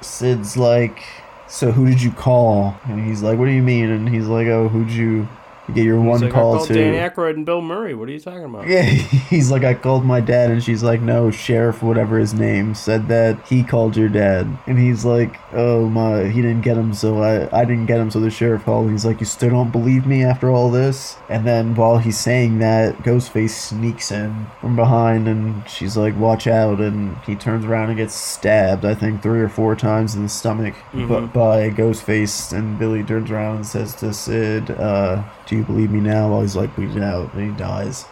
Sid's 0.00 0.56
like, 0.56 1.02
"So 1.48 1.72
who 1.72 1.84
did 1.86 2.00
you 2.00 2.12
call?" 2.12 2.78
And 2.84 3.04
he's 3.04 3.22
like, 3.22 3.36
"What 3.36 3.46
do 3.46 3.50
you 3.52 3.62
mean?" 3.62 3.90
And 3.90 4.08
he's 4.08 4.28
like, 4.28 4.46
"Oh, 4.46 4.68
who'd 4.68 4.90
you 4.90 5.28
get 5.72 5.84
your 5.84 6.00
one 6.00 6.20
like, 6.20 6.30
I 6.30 6.34
call 6.34 6.56
called 6.56 6.68
to?" 6.68 6.74
Dan 6.74 7.10
Aykroyd 7.10 7.34
and 7.34 7.46
Bill 7.46 7.60
Murray. 7.60 7.94
What 7.94 8.08
are 8.08 8.12
you 8.12 8.20
talking 8.20 8.44
about? 8.44 8.66
Yeah, 8.68 8.82
he's 9.30 9.50
like, 9.50 9.64
I 9.64 9.74
called 9.74 10.04
my 10.04 10.20
dad, 10.20 10.50
and 10.50 10.62
she's 10.62 10.82
like, 10.82 11.00
no, 11.00 11.30
sheriff, 11.30 11.82
whatever 11.82 12.18
his 12.18 12.34
name, 12.34 12.74
said 12.74 13.08
that 13.08 13.46
he 13.46 13.62
called 13.62 13.96
your 13.96 14.08
dad, 14.08 14.46
and 14.66 14.78
he's 14.78 15.04
like, 15.04 15.36
oh 15.52 15.88
my, 15.88 16.24
he 16.28 16.42
didn't 16.42 16.62
get 16.62 16.76
him, 16.76 16.92
so 16.94 17.22
I, 17.22 17.48
I 17.56 17.64
didn't 17.64 17.86
get 17.86 17.98
him, 17.98 18.10
so 18.10 18.20
the 18.20 18.30
sheriff 18.30 18.64
called. 18.64 18.90
He's 18.90 19.04
like, 19.04 19.20
you 19.20 19.26
still 19.26 19.50
don't 19.50 19.70
believe 19.70 20.06
me 20.06 20.22
after 20.24 20.50
all 20.50 20.70
this? 20.70 21.16
And 21.28 21.46
then 21.46 21.74
while 21.74 21.98
he's 21.98 22.18
saying 22.18 22.58
that, 22.58 22.98
Ghostface 22.98 23.50
sneaks 23.50 24.10
in 24.10 24.46
from 24.60 24.76
behind, 24.76 25.28
and 25.28 25.66
she's 25.68 25.96
like, 25.96 26.16
watch 26.18 26.46
out, 26.46 26.80
and 26.80 27.16
he 27.18 27.34
turns 27.34 27.64
around 27.64 27.88
and 27.88 27.98
gets 27.98 28.14
stabbed, 28.14 28.84
I 28.84 28.94
think 28.94 29.22
three 29.22 29.40
or 29.40 29.48
four 29.48 29.76
times 29.76 30.14
in 30.14 30.22
the 30.24 30.28
stomach, 30.28 30.74
but 30.92 31.32
by 31.32 31.70
Ghostface, 31.70 32.52
and 32.52 32.78
Billy 32.78 33.02
turns 33.02 33.30
around 33.30 33.56
and 33.56 33.66
says 33.66 33.94
to 33.96 34.12
Sid, 34.12 34.70
uh, 34.70 35.22
do 35.54 35.60
you 35.60 35.64
believe 35.64 35.90
me 35.90 36.00
now? 36.00 36.30
While 36.30 36.42
he's 36.42 36.56
like 36.56 36.74
bleeding 36.74 37.02
out, 37.02 37.32
and 37.34 37.50
he 37.52 37.56
dies. 37.56 38.04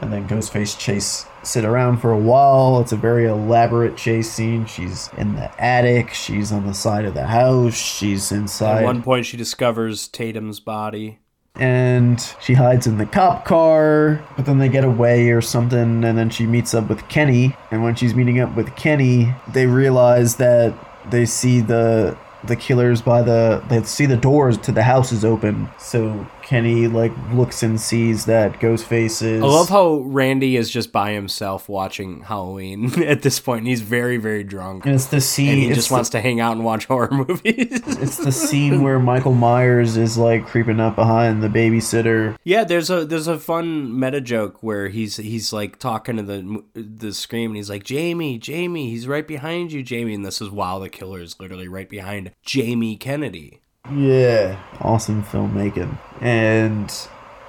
And 0.00 0.12
then 0.12 0.28
Ghostface 0.28 0.78
chase 0.78 1.26
sit 1.42 1.64
around 1.64 1.98
for 1.98 2.12
a 2.12 2.18
while. 2.18 2.78
It's 2.80 2.92
a 2.92 2.96
very 2.96 3.26
elaborate 3.26 3.96
chase 3.96 4.30
scene. 4.30 4.64
She's 4.66 5.10
in 5.18 5.34
the 5.34 5.50
attic. 5.60 6.10
She's 6.10 6.52
on 6.52 6.66
the 6.66 6.74
side 6.74 7.04
of 7.04 7.14
the 7.14 7.26
house. 7.26 7.74
She's 7.74 8.30
inside. 8.30 8.78
At 8.82 8.84
one 8.84 9.02
point, 9.02 9.26
she 9.26 9.36
discovers 9.36 10.06
Tatum's 10.06 10.60
body. 10.60 11.18
and 11.56 12.32
she 12.40 12.54
hides 12.54 12.86
in 12.86 12.98
the 12.98 13.06
cop 13.06 13.44
car. 13.44 14.24
But 14.36 14.46
then 14.46 14.58
they 14.58 14.68
get 14.68 14.84
away 14.84 15.30
or 15.30 15.40
something, 15.40 16.04
and 16.04 16.16
then 16.16 16.30
she 16.30 16.46
meets 16.46 16.74
up 16.74 16.88
with 16.88 17.08
Kenny. 17.08 17.56
And 17.72 17.82
when 17.82 17.96
she's 17.96 18.14
meeting 18.14 18.38
up 18.38 18.54
with 18.54 18.76
Kenny, 18.76 19.34
they 19.52 19.66
realize 19.66 20.36
that 20.36 20.72
they 21.10 21.26
see 21.26 21.60
the 21.60 22.16
the 22.44 22.54
killers 22.54 23.02
by 23.02 23.20
the 23.20 23.60
they 23.68 23.82
see 23.82 24.06
the 24.06 24.16
doors 24.16 24.56
to 24.58 24.70
the 24.70 24.84
house 24.84 25.10
is 25.10 25.24
open. 25.24 25.68
So 25.76 26.24
Kenny 26.48 26.88
like 26.88 27.12
looks 27.34 27.62
and 27.62 27.78
sees 27.78 28.24
that 28.24 28.54
Ghostface 28.54 29.20
is. 29.22 29.42
I 29.42 29.46
love 29.46 29.68
how 29.68 29.96
Randy 29.98 30.56
is 30.56 30.70
just 30.70 30.92
by 30.92 31.12
himself 31.12 31.68
watching 31.68 32.22
Halloween 32.22 33.02
at 33.04 33.20
this 33.20 33.38
point. 33.38 33.58
And 33.58 33.68
he's 33.68 33.82
very, 33.82 34.16
very 34.16 34.44
drunk. 34.44 34.86
and 34.86 34.94
it's 34.94 35.04
the 35.04 35.20
scene. 35.20 35.50
And 35.50 35.58
he 35.58 35.74
just 35.74 35.88
the- 35.90 35.94
wants 35.96 36.08
to 36.10 36.22
hang 36.22 36.40
out 36.40 36.52
and 36.52 36.64
watch 36.64 36.84
horror 36.86 37.10
movies. 37.10 37.82
It's 37.98 38.16
the 38.16 38.32
scene 38.32 38.82
where 38.82 38.98
Michael 38.98 39.34
Myers 39.34 39.98
is 39.98 40.16
like 40.16 40.46
creeping 40.46 40.80
up 40.80 40.94
behind 40.96 41.42
the 41.42 41.48
babysitter. 41.48 42.36
Yeah, 42.44 42.64
there's 42.64 42.88
a 42.88 43.04
there's 43.04 43.26
a 43.26 43.38
fun 43.38 43.98
meta 44.00 44.20
joke 44.22 44.62
where 44.62 44.88
he's 44.88 45.18
he's 45.18 45.52
like 45.52 45.78
talking 45.78 46.16
to 46.16 46.22
the 46.22 46.64
the 46.74 47.12
scream 47.12 47.50
and 47.50 47.56
he's 47.56 47.68
like 47.68 47.84
Jamie, 47.84 48.38
Jamie, 48.38 48.88
he's 48.88 49.06
right 49.06 49.26
behind 49.28 49.72
you, 49.72 49.82
Jamie, 49.82 50.14
and 50.14 50.24
this 50.24 50.40
is 50.40 50.48
while 50.48 50.80
the 50.80 50.88
killer 50.88 51.20
is 51.20 51.38
literally 51.38 51.68
right 51.68 51.88
behind 51.90 52.30
Jamie 52.42 52.96
Kennedy. 52.96 53.60
Yeah. 53.92 54.60
Awesome 54.80 55.22
filmmaking. 55.22 55.98
And 56.20 56.92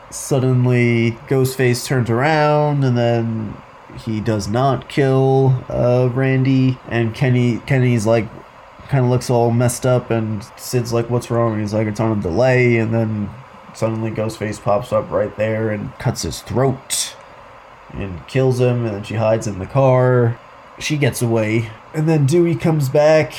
suddenly 0.09 1.11
Ghostface 1.27 1.85
turns 1.85 2.09
around 2.09 2.83
and 2.83 2.97
then 2.97 3.57
he 4.05 4.19
does 4.21 4.47
not 4.47 4.89
kill 4.89 5.63
uh, 5.69 6.09
Randy. 6.13 6.77
And 6.87 7.13
Kenny 7.13 7.59
Kenny's 7.59 8.05
like 8.05 8.27
kind 8.87 9.03
of 9.03 9.11
looks 9.11 9.29
all 9.29 9.51
messed 9.51 9.85
up 9.85 10.09
and 10.09 10.43
Sid's 10.57 10.93
like 10.93 11.09
what's 11.09 11.29
wrong? 11.29 11.53
And 11.53 11.61
he's 11.61 11.73
like 11.73 11.87
it's 11.87 11.99
on 11.99 12.17
a 12.17 12.21
delay. 12.21 12.77
And 12.77 12.93
then 12.93 13.29
suddenly 13.73 14.11
Ghostface 14.11 14.61
pops 14.61 14.93
up 14.93 15.09
right 15.11 15.35
there 15.35 15.69
and 15.69 15.93
cuts 15.99 16.21
his 16.23 16.41
throat 16.41 17.15
and 17.93 18.25
kills 18.27 18.59
him. 18.59 18.85
And 18.85 18.95
then 18.95 19.03
she 19.03 19.15
hides 19.15 19.47
in 19.47 19.59
the 19.59 19.65
car. 19.65 20.39
She 20.79 20.97
gets 20.97 21.21
away. 21.21 21.69
And 21.93 22.07
then 22.07 22.25
Dewey 22.25 22.55
comes 22.55 22.87
back 22.87 23.33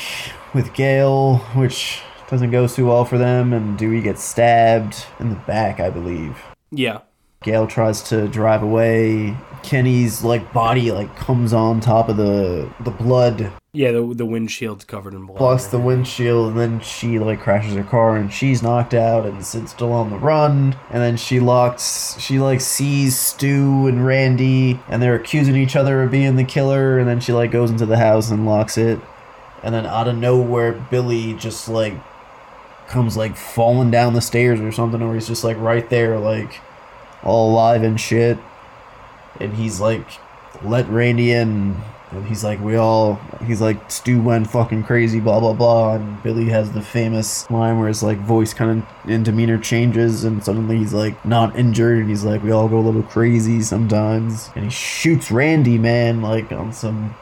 with 0.53 0.73
Gale 0.73 1.37
which 1.55 2.01
doesn't 2.31 2.49
go 2.51 2.67
too 2.67 2.87
well 2.87 3.05
for 3.05 3.17
them, 3.19 3.53
and 3.53 3.77
Dewey 3.77 4.01
gets 4.01 4.23
stabbed 4.23 5.05
in 5.19 5.29
the 5.29 5.35
back, 5.35 5.79
I 5.79 5.89
believe. 5.91 6.37
Yeah. 6.71 7.01
Gale 7.43 7.67
tries 7.67 8.01
to 8.03 8.27
drive 8.27 8.63
away. 8.63 9.35
Kenny's 9.63 10.23
like 10.23 10.51
body 10.53 10.91
like 10.91 11.15
comes 11.15 11.53
on 11.53 11.79
top 11.79 12.07
of 12.09 12.17
the 12.17 12.67
the 12.79 12.91
blood, 12.91 13.51
Yeah, 13.73 13.91
the, 13.91 14.13
the 14.15 14.25
windshield's 14.25 14.85
covered 14.85 15.13
in 15.13 15.25
blood. 15.25 15.37
blocks 15.39 15.67
the 15.67 15.79
windshield, 15.79 16.49
and 16.51 16.59
then 16.59 16.79
she 16.81 17.17
like 17.19 17.39
crashes 17.41 17.73
her 17.73 17.83
car 17.83 18.15
and 18.15 18.31
she's 18.31 18.61
knocked 18.63 18.93
out 18.93 19.25
and 19.25 19.43
Sid's 19.45 19.71
still 19.71 19.91
on 19.91 20.09
the 20.11 20.17
run. 20.17 20.75
And 20.91 21.01
then 21.01 21.17
she 21.17 21.39
locks 21.39 22.15
she 22.19 22.39
like 22.39 22.61
sees 22.61 23.17
Stu 23.19 23.87
and 23.87 24.05
Randy 24.05 24.79
and 24.87 25.01
they're 25.01 25.15
accusing 25.15 25.55
each 25.55 25.75
other 25.75 26.03
of 26.03 26.11
being 26.11 26.35
the 26.35 26.43
killer, 26.43 26.97
and 26.99 27.07
then 27.07 27.19
she 27.19 27.33
like 27.33 27.51
goes 27.51 27.71
into 27.71 27.85
the 27.87 27.97
house 27.97 28.29
and 28.31 28.45
locks 28.45 28.77
it. 28.77 28.99
And 29.63 29.73
then 29.75 29.85
out 29.87 30.07
of 30.07 30.15
nowhere, 30.15 30.73
Billy 30.73 31.33
just 31.33 31.67
like 31.67 31.93
comes 32.91 33.17
like 33.17 33.35
falling 33.35 33.89
down 33.89 34.13
the 34.13 34.21
stairs 34.21 34.59
or 34.59 34.71
something, 34.71 35.01
or 35.01 35.13
he's 35.13 35.27
just 35.27 35.43
like 35.43 35.57
right 35.57 35.89
there, 35.89 36.19
like 36.19 36.59
all 37.23 37.51
alive 37.51 37.83
and 37.83 37.99
shit. 37.99 38.37
And 39.39 39.53
he's 39.53 39.79
like, 39.79 40.05
let 40.63 40.87
Randy 40.89 41.31
in. 41.31 41.81
And 42.11 42.27
he's 42.27 42.43
like, 42.43 42.59
we 42.59 42.75
all, 42.75 43.21
he's 43.45 43.61
like, 43.61 43.89
Stu 43.89 44.21
went 44.21 44.49
fucking 44.49 44.83
crazy, 44.83 45.21
blah, 45.21 45.39
blah, 45.39 45.53
blah. 45.53 45.95
And 45.95 46.21
Billy 46.21 46.49
has 46.49 46.73
the 46.73 46.81
famous 46.81 47.49
line 47.49 47.79
where 47.79 47.87
his 47.87 48.03
like 48.03 48.17
voice 48.17 48.53
kind 48.53 48.83
of 48.83 49.09
and 49.09 49.23
demeanor 49.23 49.57
changes, 49.57 50.25
and 50.25 50.43
suddenly 50.43 50.77
he's 50.77 50.93
like 50.93 51.23
not 51.25 51.55
injured, 51.55 51.99
and 51.99 52.09
he's 52.09 52.25
like, 52.25 52.43
we 52.43 52.51
all 52.51 52.67
go 52.67 52.79
a 52.79 52.81
little 52.81 53.03
crazy 53.03 53.61
sometimes. 53.61 54.49
And 54.55 54.65
he 54.65 54.69
shoots 54.69 55.31
Randy, 55.31 55.77
man, 55.77 56.21
like 56.21 56.51
on 56.51 56.73
some 56.73 57.15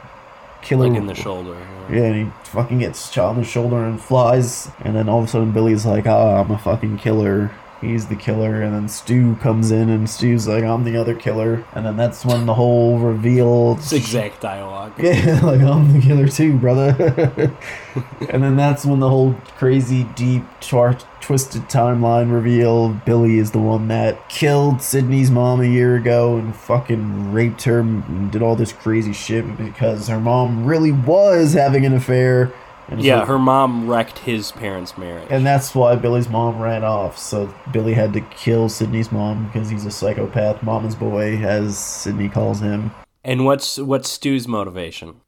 killer. 0.62 0.88
Like 0.88 0.98
in 0.98 1.06
the 1.06 1.14
shoulder. 1.14 1.56
Yeah, 1.90 2.04
and 2.04 2.26
he 2.26 2.32
fucking 2.44 2.78
gets 2.78 3.10
shot 3.10 3.34
in 3.34 3.42
the 3.42 3.46
shoulder 3.46 3.84
and 3.84 4.00
flies. 4.00 4.70
And 4.80 4.94
then 4.94 5.08
all 5.08 5.20
of 5.20 5.24
a 5.24 5.28
sudden, 5.28 5.52
Billy's 5.52 5.86
like, 5.86 6.06
ah, 6.06 6.40
I'm 6.40 6.50
a 6.50 6.58
fucking 6.58 6.98
killer. 6.98 7.50
He's 7.80 8.06
the 8.06 8.16
killer. 8.16 8.62
And 8.62 8.74
then 8.74 8.88
Stu 8.88 9.36
comes 9.36 9.70
in, 9.70 9.88
and 9.88 10.08
Stu's 10.08 10.46
like, 10.46 10.64
I'm 10.64 10.84
the 10.84 10.96
other 10.96 11.14
killer. 11.14 11.64
And 11.72 11.86
then 11.86 11.96
that's 11.96 12.24
when 12.24 12.46
the 12.46 12.54
whole 12.54 12.98
reveal. 12.98 13.76
It's 13.78 13.92
exact 13.92 14.40
dialogue. 14.40 14.92
Yeah, 14.98 15.40
like, 15.44 15.60
I'm 15.60 15.92
the 15.92 16.00
killer 16.00 16.28
too, 16.28 16.58
brother. 16.58 16.90
and 18.28 18.42
then 18.42 18.56
that's 18.56 18.84
when 18.84 19.00
the 19.00 19.08
whole 19.08 19.34
crazy, 19.56 20.04
deep, 20.14 20.44
twar- 20.60 21.02
twisted 21.20 21.62
timeline 21.68 22.32
reveal 22.32 22.88
Billy 22.88 23.38
is 23.38 23.52
the 23.52 23.58
one 23.58 23.88
that 23.88 24.28
killed 24.28 24.82
Sidney's 24.82 25.30
mom 25.30 25.60
a 25.60 25.66
year 25.66 25.96
ago 25.96 26.36
and 26.36 26.54
fucking 26.54 27.32
raped 27.32 27.62
her 27.62 27.80
and 27.80 28.32
did 28.32 28.42
all 28.42 28.56
this 28.56 28.72
crazy 28.72 29.12
shit 29.12 29.56
because 29.56 30.08
her 30.08 30.20
mom 30.20 30.64
really 30.64 30.92
was 30.92 31.52
having 31.52 31.86
an 31.86 31.94
affair. 31.94 32.52
Yeah, 32.98 33.20
so- 33.20 33.26
her 33.26 33.38
mom 33.38 33.88
wrecked 33.88 34.18
his 34.20 34.52
parents' 34.52 34.98
marriage. 34.98 35.28
and 35.30 35.46
that's 35.46 35.74
why 35.74 35.94
Billy's 35.96 36.28
mom 36.28 36.60
ran 36.60 36.82
off. 36.84 37.18
So 37.18 37.52
Billy 37.72 37.94
had 37.94 38.12
to 38.14 38.20
kill 38.20 38.68
Sidney's 38.68 39.12
mom 39.12 39.46
because 39.46 39.68
he's 39.70 39.86
a 39.86 39.90
psychopath, 39.90 40.62
mama's 40.62 40.94
boy, 40.94 41.36
as 41.38 41.78
Sidney 41.78 42.28
calls 42.28 42.60
him. 42.60 42.90
And 43.22 43.44
what's 43.44 43.78
what's 43.78 44.08
Stu's 44.10 44.48
motivation? 44.48 45.20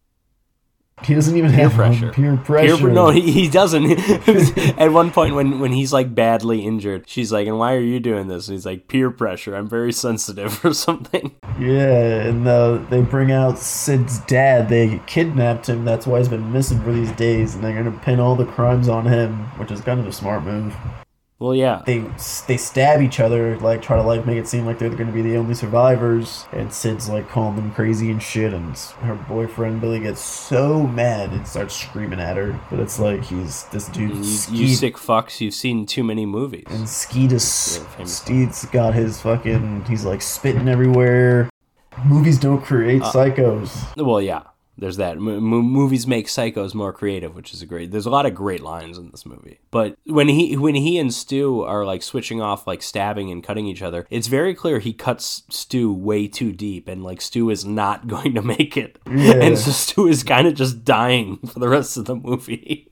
He 1.05 1.15
doesn't 1.15 1.37
even 1.37 1.51
Peer 1.51 1.69
have 1.69 1.73
pressure. 1.73 2.12
Peer 2.12 2.37
pressure. 2.37 2.77
Peer- 2.77 2.91
no, 2.91 3.11
he, 3.11 3.33
he 3.33 3.49
doesn't. 3.49 3.85
At 4.79 4.93
one 4.93 5.11
point, 5.11 5.35
when, 5.35 5.59
when 5.61 5.73
he's 5.73 5.93
like 5.93 6.15
badly 6.15 6.65
injured, 6.65 7.09
she's 7.09 7.33
like, 7.33 7.47
"And 7.47 7.59
why 7.59 7.74
are 7.74 7.81
you 7.81 8.01
doing 8.01 8.29
this?" 8.29 8.49
And 8.49 8.57
he's 8.57 8.66
like, 8.66 8.89
"Peer 8.89 9.11
pressure. 9.11 9.55
I'm 9.55 9.69
very 9.69 9.93
sensitive, 9.93 10.65
or 10.65 10.74
something." 10.74 11.35
Yeah, 11.59 12.23
and 12.23 12.47
uh, 12.47 12.79
they 12.91 13.03
bring 13.03 13.33
out 13.33 13.59
Sid's 13.59 14.19
dad. 14.20 14.69
They 14.69 15.01
kidnapped 15.07 15.69
him. 15.69 15.85
That's 15.85 16.07
why 16.07 16.19
he's 16.19 16.29
been 16.29 16.53
missing 16.53 16.81
for 16.83 16.93
these 16.93 17.12
days, 17.12 17.55
and 17.55 17.65
they're 17.65 17.74
gonna 17.74 17.99
pin 17.99 18.20
all 18.20 18.37
the 18.37 18.47
crimes 18.47 18.89
on 18.89 19.07
him, 19.07 19.45
which 19.59 19.70
is 19.70 19.81
kind 19.81 20.01
of 20.01 20.07
a 20.07 20.12
smart 20.12 20.45
move. 20.45 20.74
Well, 21.43 21.56
yeah. 21.56 21.82
They 21.85 22.05
they 22.47 22.56
stab 22.56 23.02
each 23.02 23.19
other, 23.19 23.59
like 23.59 23.82
try 23.82 23.97
to 23.97 24.02
like 24.02 24.24
make 24.24 24.36
it 24.36 24.47
seem 24.47 24.64
like 24.64 24.78
they're 24.78 24.90
gonna 24.90 25.10
be 25.10 25.23
the 25.23 25.36
only 25.36 25.55
survivors. 25.55 26.47
And 26.52 26.73
Sid's 26.73 27.09
like 27.09 27.28
calling 27.28 27.56
them 27.56 27.73
crazy 27.73 28.12
and 28.12 28.23
shit, 28.23 28.55
and 28.55 28.77
her 28.77 29.16
boyfriend 29.16 29.81
Billy 29.81 29.98
gets 29.98 30.20
so 30.20 30.86
mad 30.86 31.32
and 31.32 31.44
starts 31.44 31.74
screaming 31.74 32.20
at 32.20 32.36
her. 32.36 32.60
But 32.70 32.78
it's 32.78 33.01
like 33.01 33.24
he's 33.24 33.64
this 33.64 33.89
dude. 33.89 34.12
You, 34.14 34.69
you 34.69 34.74
sick 34.77 34.94
fucks. 34.94 35.40
You've 35.40 35.55
seen 35.55 35.85
too 35.85 36.05
many 36.05 36.27
movies. 36.27 36.66
and 36.69 36.89
Yeah, 37.81 37.86
famous 37.97 38.16
Steed's 38.16 38.64
got 38.66 38.94
his 38.94 39.20
fucking. 39.20 39.86
He's 39.86 40.05
like 40.05 40.23
spitting 40.23 40.69
everywhere. 40.69 41.51
Movies 42.06 42.39
don't 42.39 42.62
create 42.62 43.02
Uh, 43.02 43.10
psychos. 43.10 43.97
Well, 43.97 44.23
yeah. 44.23 44.43
There's 44.78 44.97
that. 44.97 45.16
M- 45.19 45.28
m- 45.28 45.43
movies 45.51 46.07
make 46.07 46.27
psychos 46.28 46.74
more 46.74 46.93
creative, 46.93 47.35
which 47.35 47.53
is 47.53 47.61
a 47.62 47.66
great. 47.66 47.90
There's 47.90 48.07
a 48.07 48.11
lot 48.11 48.24
of 48.27 48.35
great 48.35 48.62
lines 48.62 48.97
in 48.99 49.11
this 49.11 49.27
movie. 49.27 49.61
But 49.70 49.97
when 50.07 50.28
he 50.28 50.57
when 50.57 50.74
he 50.74 50.99
and 50.99 51.12
Stu 51.12 51.61
are 51.62 51.85
like 51.85 52.03
switching 52.03 52.40
off, 52.40 52.66
like 52.66 52.82
stabbing 52.82 53.31
and 53.31 53.44
cutting 53.44 53.66
each 53.66 53.82
other, 53.82 54.07
it's 54.11 54.28
very 54.28 54.55
clear 54.55 54.78
he 54.78 54.93
cuts 54.94 55.43
Stu 55.51 55.93
way 55.93 56.27
too 56.27 56.53
deep, 56.53 56.89
and 56.89 57.05
like 57.05 57.20
Stu 57.20 57.51
is 57.51 57.65
not 57.66 58.07
going 58.15 58.35
to 58.35 58.43
make 58.43 58.77
it, 58.77 58.99
Yeah. 59.07 59.35
and 59.35 59.59
so 59.59 59.70
Stu 59.73 60.09
is 60.09 60.23
kind 60.24 60.47
of 60.47 60.55
just 60.55 60.85
dying 60.85 61.36
for 61.47 61.59
the 61.59 61.69
rest 61.69 61.97
of 61.99 62.07
the 62.07 62.16
movie, 62.16 62.89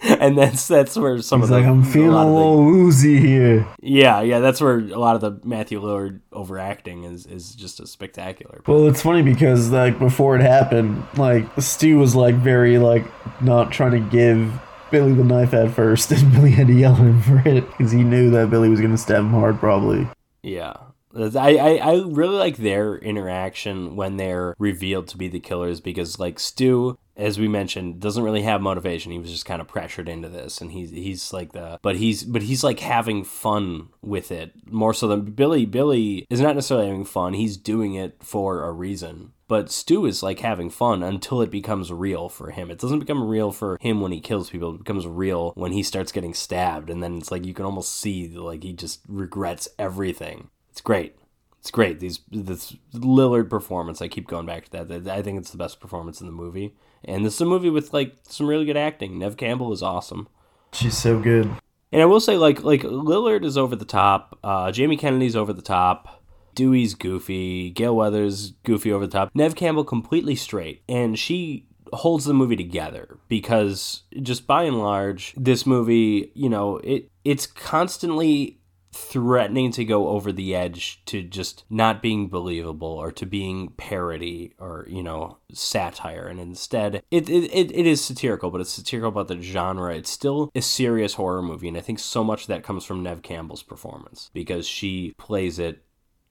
and 0.02 0.36
that's 0.36 0.66
that's 0.66 0.96
where 0.96 1.22
some 1.22 1.40
He's 1.40 1.50
of 1.50 1.54
the 1.56 1.60
like, 1.60 1.66
I'm 1.70 1.84
feeling 1.84 2.10
a 2.10 2.12
lot 2.14 2.22
of 2.26 2.28
the- 2.28 2.34
little 2.34 2.64
woozy 2.64 3.18
here. 3.18 3.66
yeah 3.80 4.20
yeah 4.20 4.40
that's 4.40 4.60
where 4.60 4.78
a 4.78 4.98
lot 4.98 5.14
of 5.14 5.20
the 5.20 5.40
Matthew 5.46 5.80
Lillard 5.80 6.20
overacting 6.32 7.04
is 7.04 7.24
is 7.26 7.54
just 7.54 7.78
a 7.80 7.86
spectacular. 7.86 8.62
Well, 8.66 8.88
it's 8.88 9.02
funny 9.02 9.22
because 9.22 9.70
like 9.70 9.98
before 9.98 10.34
it 10.36 10.42
happened, 10.42 11.04
like 11.20 11.46
Stu 11.58 11.98
was 11.98 12.16
like 12.16 12.34
very 12.34 12.78
like 12.78 13.04
not 13.40 13.70
trying 13.70 13.92
to 13.92 14.10
give 14.10 14.52
Billy 14.90 15.12
the 15.12 15.24
knife 15.24 15.54
at 15.54 15.70
first, 15.70 16.10
and 16.12 16.32
Billy 16.32 16.50
had 16.50 16.66
to 16.66 16.72
yell 16.72 16.94
at 16.94 17.00
him 17.00 17.22
for 17.22 17.42
it 17.46 17.68
because 17.70 17.92
he 17.92 18.02
knew 18.02 18.30
that 18.30 18.50
Billy 18.50 18.68
was 18.68 18.80
gonna 18.80 18.98
stab 18.98 19.20
him 19.20 19.30
hard, 19.30 19.58
probably. 19.58 20.08
Yeah. 20.42 20.74
I, 21.12 21.56
I, 21.56 21.76
I 21.76 21.92
really 22.06 22.36
like 22.36 22.58
their 22.58 22.96
interaction 22.96 23.96
when 23.96 24.16
they're 24.16 24.54
revealed 24.58 25.08
to 25.08 25.16
be 25.16 25.26
the 25.26 25.40
killers 25.40 25.80
because 25.80 26.20
like 26.20 26.38
Stu, 26.38 26.96
as 27.16 27.36
we 27.36 27.48
mentioned, 27.48 27.98
doesn't 27.98 28.22
really 28.22 28.42
have 28.42 28.60
motivation. 28.60 29.10
He 29.10 29.18
was 29.18 29.30
just 29.30 29.44
kind 29.44 29.60
of 29.60 29.66
pressured 29.66 30.08
into 30.08 30.28
this 30.28 30.60
and 30.60 30.70
he's 30.70 30.90
he's 30.90 31.32
like 31.32 31.50
the 31.50 31.80
but 31.82 31.96
he's 31.96 32.22
but 32.22 32.42
he's 32.42 32.62
like 32.62 32.78
having 32.78 33.24
fun 33.24 33.88
with 34.02 34.30
it 34.30 34.52
more 34.70 34.94
so 34.94 35.08
than 35.08 35.32
Billy 35.32 35.66
Billy 35.66 36.26
is 36.30 36.40
not 36.40 36.54
necessarily 36.54 36.86
having 36.86 37.04
fun. 37.04 37.32
He's 37.32 37.56
doing 37.56 37.94
it 37.94 38.22
for 38.22 38.62
a 38.62 38.70
reason. 38.70 39.32
But 39.50 39.68
Stu 39.68 40.06
is 40.06 40.22
like 40.22 40.38
having 40.38 40.70
fun 40.70 41.02
until 41.02 41.42
it 41.42 41.50
becomes 41.50 41.92
real 41.92 42.28
for 42.28 42.52
him. 42.52 42.70
It 42.70 42.78
doesn't 42.78 43.00
become 43.00 43.26
real 43.26 43.50
for 43.50 43.78
him 43.80 44.00
when 44.00 44.12
he 44.12 44.20
kills 44.20 44.48
people. 44.48 44.76
It 44.76 44.78
becomes 44.78 45.08
real 45.08 45.50
when 45.56 45.72
he 45.72 45.82
starts 45.82 46.12
getting 46.12 46.34
stabbed, 46.34 46.88
and 46.88 47.02
then 47.02 47.18
it's 47.18 47.32
like 47.32 47.44
you 47.44 47.52
can 47.52 47.64
almost 47.64 47.98
see 47.98 48.28
like 48.28 48.62
he 48.62 48.72
just 48.72 49.00
regrets 49.08 49.68
everything. 49.76 50.50
It's 50.70 50.80
great. 50.80 51.16
It's 51.58 51.72
great. 51.72 51.98
These 51.98 52.20
this 52.30 52.76
Lillard 52.94 53.50
performance. 53.50 54.00
I 54.00 54.06
keep 54.06 54.28
going 54.28 54.46
back 54.46 54.68
to 54.68 54.84
that. 54.84 55.08
I 55.08 55.20
think 55.20 55.40
it's 55.40 55.50
the 55.50 55.58
best 55.58 55.80
performance 55.80 56.20
in 56.20 56.28
the 56.28 56.32
movie. 56.32 56.76
And 57.04 57.26
this 57.26 57.34
is 57.34 57.40
a 57.40 57.44
movie 57.44 57.70
with 57.70 57.92
like 57.92 58.18
some 58.28 58.46
really 58.46 58.66
good 58.66 58.76
acting. 58.76 59.18
Neve 59.18 59.36
Campbell 59.36 59.72
is 59.72 59.82
awesome. 59.82 60.28
She's 60.72 60.96
so 60.96 61.18
good. 61.18 61.50
And 61.90 62.00
I 62.00 62.04
will 62.04 62.20
say, 62.20 62.36
like, 62.36 62.62
like 62.62 62.82
Lillard 62.82 63.44
is 63.44 63.58
over 63.58 63.74
the 63.74 63.84
top. 63.84 64.38
Uh, 64.44 64.70
Jamie 64.70 64.96
Kennedy's 64.96 65.34
over 65.34 65.52
the 65.52 65.60
top. 65.60 66.19
Dewey's 66.60 66.92
goofy. 66.92 67.70
Gale 67.70 67.96
Weathers 67.96 68.50
goofy 68.64 68.92
over 68.92 69.06
the 69.06 69.12
top. 69.12 69.30
Neve 69.34 69.54
Campbell 69.54 69.82
completely 69.82 70.34
straight, 70.36 70.82
and 70.86 71.18
she 71.18 71.64
holds 71.94 72.26
the 72.26 72.34
movie 72.34 72.54
together 72.54 73.16
because 73.28 74.02
just 74.20 74.46
by 74.46 74.64
and 74.64 74.78
large, 74.78 75.32
this 75.38 75.64
movie, 75.64 76.30
you 76.34 76.50
know, 76.50 76.76
it 76.84 77.10
it's 77.24 77.46
constantly 77.46 78.58
threatening 78.92 79.72
to 79.72 79.86
go 79.86 80.08
over 80.08 80.32
the 80.32 80.54
edge 80.54 81.02
to 81.06 81.22
just 81.22 81.64
not 81.70 82.02
being 82.02 82.28
believable 82.28 82.88
or 82.88 83.10
to 83.10 83.24
being 83.24 83.70
parody 83.78 84.52
or 84.58 84.84
you 84.90 85.02
know 85.02 85.38
satire 85.52 86.26
and 86.26 86.40
instead 86.40 86.96
it, 87.12 87.30
it, 87.30 87.70
it, 87.72 87.86
is 87.86 88.02
satirical 88.04 88.50
but 88.50 88.60
it's 88.60 88.72
satirical 88.72 89.10
about 89.10 89.28
the 89.28 89.40
genre 89.40 89.94
it's 89.94 90.10
still 90.10 90.50
a 90.56 90.60
serious 90.60 91.14
horror 91.14 91.40
movie 91.40 91.68
and 91.68 91.78
i 91.78 91.80
think 91.80 92.00
so 92.00 92.24
much 92.24 92.42
of 92.42 92.46
that 92.48 92.64
comes 92.64 92.84
from 92.84 93.00
neve 93.00 93.22
campbell's 93.22 93.62
performance 93.62 94.28
because 94.34 94.66
she 94.66 95.14
plays 95.16 95.60
it 95.60 95.84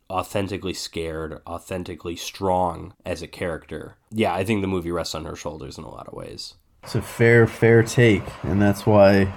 authentically 0.10 0.74
scared 0.74 1.40
authentically 1.46 2.16
strong 2.16 2.94
as 3.06 3.22
a 3.22 3.28
character 3.28 3.96
yeah 4.12 4.34
i 4.34 4.44
think 4.44 4.62
the 4.62 4.68
movie 4.68 4.92
rests 4.92 5.14
on 5.16 5.26
her 5.26 5.36
shoulders 5.36 5.78
in 5.78 5.84
a 5.84 5.90
lot 5.90 6.08
of 6.08 6.14
ways 6.14 6.56
It's 6.84 6.96
a 6.96 7.02
fair, 7.02 7.46
fair 7.46 7.84
take, 7.84 8.24
and 8.44 8.62
that's 8.62 8.86
why 8.86 9.32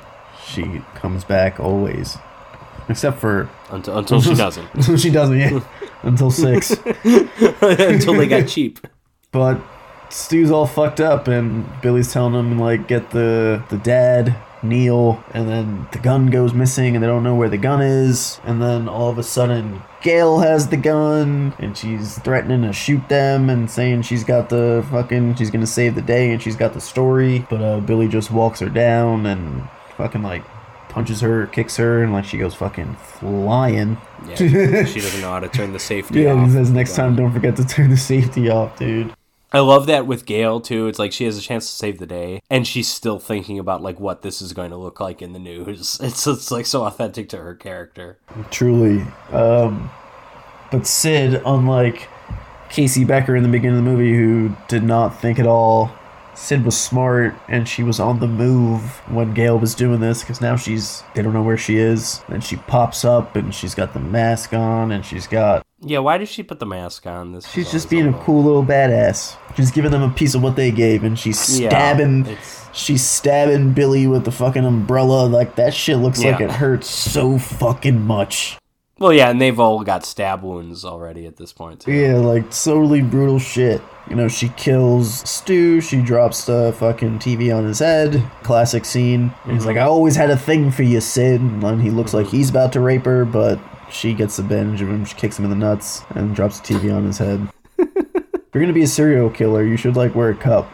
she 0.46 0.80
comes 0.94 1.24
back 1.24 1.58
always. 1.60 2.16
Except 2.88 3.18
for 3.18 3.48
until, 3.70 3.98
until 3.98 4.20
she 4.20 4.34
doesn't 4.44 4.68
until 4.74 4.96
she 4.96 5.10
doesn't, 5.10 5.38
yeah. 5.38 5.60
until 6.02 6.30
six. 6.30 6.70
until 7.04 8.14
they 8.14 8.26
got 8.28 8.48
cheap 8.48 8.86
But 9.32 9.60
Stu's 10.08 10.50
all 10.50 10.66
fucked 10.66 11.00
up, 11.00 11.26
and 11.28 11.66
Billy's 11.80 12.12
telling 12.12 12.34
him 12.34 12.58
like 12.58 12.86
get 12.88 13.10
the 13.10 13.62
the 13.70 13.78
dad 13.78 14.34
Neil, 14.62 15.22
and 15.34 15.48
then 15.48 15.86
the 15.92 15.98
gun 15.98 16.26
goes 16.30 16.52
missing, 16.54 16.94
and 16.94 17.02
they 17.02 17.06
don't 17.08 17.24
know 17.24 17.34
where 17.34 17.48
the 17.48 17.58
gun 17.58 17.82
is, 17.82 18.40
and 18.44 18.60
then 18.62 18.88
all 18.88 19.08
of 19.10 19.18
a 19.18 19.22
sudden 19.24 19.82
Gale 20.02 20.40
has 20.40 20.68
the 20.68 20.76
gun, 20.76 21.54
and 21.58 21.76
she's 21.76 22.18
threatening 22.20 22.62
to 22.62 22.72
shoot 22.72 23.08
them, 23.08 23.48
and 23.48 23.70
saying 23.70 24.02
she's 24.02 24.24
got 24.24 24.48
the 24.48 24.84
fucking 24.90 25.36
she's 25.36 25.50
gonna 25.50 25.66
save 25.66 25.94
the 25.94 26.02
day, 26.02 26.32
and 26.32 26.42
she's 26.42 26.56
got 26.56 26.74
the 26.74 26.80
story, 26.80 27.46
but 27.48 27.62
uh, 27.62 27.80
Billy 27.80 28.08
just 28.08 28.30
walks 28.30 28.60
her 28.60 28.68
down 28.68 29.26
and 29.26 29.68
fucking 29.96 30.22
like 30.22 30.42
punches 30.88 31.20
her, 31.20 31.46
kicks 31.46 31.76
her, 31.76 32.02
and 32.02 32.12
like 32.12 32.24
she 32.24 32.38
goes 32.38 32.54
fucking 32.54 32.94
flying. 32.96 33.96
Yeah, 34.26 34.34
she 34.34 34.48
doesn't 35.00 35.20
know 35.20 35.30
how 35.30 35.40
to 35.40 35.48
turn 35.48 35.72
the 35.72 35.78
safety 35.78 36.26
off. 36.26 36.36
Yeah, 36.36 36.42
off. 36.42 36.48
he 36.48 36.52
says 36.52 36.70
next 36.70 36.94
time 36.94 37.16
don't 37.16 37.32
forget 37.32 37.56
to 37.56 37.64
turn 37.64 37.90
the 37.90 37.96
safety 37.96 38.50
off, 38.50 38.78
dude. 38.78 39.12
I 39.52 39.60
love 39.60 39.86
that 39.86 40.06
with 40.06 40.24
Gale 40.24 40.60
too. 40.60 40.86
It's 40.86 40.98
like 40.98 41.12
she 41.12 41.24
has 41.24 41.36
a 41.36 41.42
chance 41.42 41.66
to 41.66 41.72
save 41.72 41.98
the 41.98 42.06
day, 42.06 42.40
and 42.48 42.66
she's 42.66 42.88
still 42.88 43.18
thinking 43.18 43.58
about 43.58 43.82
like 43.82 44.00
what 44.00 44.22
this 44.22 44.40
is 44.40 44.52
going 44.52 44.70
to 44.70 44.76
look 44.76 44.98
like 44.98 45.20
in 45.20 45.32
the 45.32 45.38
news. 45.38 45.98
It's 46.12 46.26
it's 46.26 46.50
like 46.50 46.66
so 46.66 46.84
authentic 46.84 47.28
to 47.30 47.38
her 47.38 47.54
character. 47.54 48.18
Truly. 48.50 49.04
Um, 49.30 49.90
but 50.70 50.86
Sid, 50.86 51.42
unlike 51.44 52.08
Casey 52.70 53.04
Becker 53.04 53.36
in 53.36 53.42
the 53.42 53.48
beginning 53.48 53.78
of 53.78 53.84
the 53.84 53.90
movie, 53.90 54.14
who 54.14 54.56
did 54.68 54.82
not 54.82 55.20
think 55.20 55.38
at 55.38 55.46
all, 55.46 55.90
Sid 56.34 56.64
was 56.64 56.78
smart 56.80 57.34
and 57.48 57.68
she 57.68 57.82
was 57.82 58.00
on 58.00 58.18
the 58.20 58.26
move 58.26 58.82
when 59.10 59.34
Gale 59.34 59.58
was 59.58 59.74
doing 59.74 60.00
this 60.00 60.22
because 60.22 60.40
now 60.40 60.56
she's, 60.56 61.02
they 61.14 61.22
don't 61.22 61.32
know 61.34 61.42
where 61.42 61.58
she 61.58 61.76
is. 61.76 62.22
Then 62.28 62.40
she 62.40 62.56
pops 62.56 63.04
up 63.04 63.36
and 63.36 63.54
she's 63.54 63.74
got 63.74 63.92
the 63.92 64.00
mask 64.00 64.52
on 64.54 64.92
and 64.92 65.04
she's 65.04 65.26
got, 65.26 65.64
Yeah, 65.80 65.98
why 65.98 66.16
does 66.18 66.28
she 66.30 66.42
put 66.42 66.58
the 66.58 66.66
mask 66.66 67.06
on? 67.06 67.32
This 67.32 67.46
she's 67.50 67.70
just 67.70 67.90
being 67.90 68.08
a 68.08 68.18
cool 68.20 68.42
little 68.42 68.64
badass. 68.64 69.36
She's 69.56 69.70
giving 69.70 69.90
them 69.90 70.02
a 70.02 70.10
piece 70.10 70.34
of 70.34 70.42
what 70.42 70.56
they 70.56 70.70
gave 70.70 71.04
and 71.04 71.18
she's 71.18 71.38
stabbing. 71.38 72.22
it's- 72.26 72.58
She's 72.74 73.04
stabbing 73.04 73.74
Billy 73.74 74.06
with 74.06 74.24
the 74.24 74.32
fucking 74.32 74.64
umbrella. 74.64 75.26
Like, 75.26 75.56
that 75.56 75.74
shit 75.74 75.98
looks 75.98 76.24
like 76.24 76.40
it 76.40 76.50
hurts 76.50 76.88
so 76.88 77.36
fucking 77.38 78.00
much. 78.00 78.56
Well, 79.02 79.12
yeah, 79.12 79.30
and 79.30 79.40
they've 79.40 79.58
all 79.58 79.82
got 79.82 80.06
stab 80.06 80.44
wounds 80.44 80.84
already 80.84 81.26
at 81.26 81.36
this 81.36 81.52
point. 81.52 81.80
Too. 81.80 81.90
Yeah, 81.90 82.18
like 82.18 82.48
totally 82.52 83.02
brutal 83.02 83.40
shit. 83.40 83.82
You 84.08 84.14
know, 84.14 84.28
she 84.28 84.50
kills 84.50 85.28
Stu, 85.28 85.80
she 85.80 86.00
drops 86.00 86.44
the 86.44 86.72
fucking 86.78 87.18
TV 87.18 87.52
on 87.52 87.64
his 87.64 87.80
head. 87.80 88.22
Classic 88.44 88.84
scene. 88.84 89.34
And 89.42 89.54
He's 89.54 89.66
like, 89.66 89.76
I 89.76 89.82
always 89.82 90.14
had 90.14 90.30
a 90.30 90.36
thing 90.36 90.70
for 90.70 90.84
you, 90.84 91.00
Sid. 91.00 91.40
And 91.40 91.82
he 91.82 91.90
looks 91.90 92.14
like 92.14 92.28
he's 92.28 92.48
about 92.48 92.72
to 92.74 92.80
rape 92.80 93.04
her, 93.04 93.24
but 93.24 93.58
she 93.90 94.14
gets 94.14 94.36
the 94.36 94.44
binge 94.44 94.80
of 94.80 94.88
him. 94.88 95.04
She 95.04 95.16
kicks 95.16 95.36
him 95.36 95.46
in 95.46 95.50
the 95.50 95.56
nuts 95.56 96.04
and 96.10 96.36
drops 96.36 96.60
the 96.60 96.72
TV 96.72 96.94
on 96.94 97.04
his 97.04 97.18
head. 97.18 97.48
if 97.78 98.54
you're 98.54 98.62
gonna 98.62 98.72
be 98.72 98.84
a 98.84 98.86
serial 98.86 99.30
killer, 99.30 99.64
you 99.64 99.76
should 99.76 99.96
like 99.96 100.14
wear 100.14 100.30
a 100.30 100.36
cup 100.36 100.72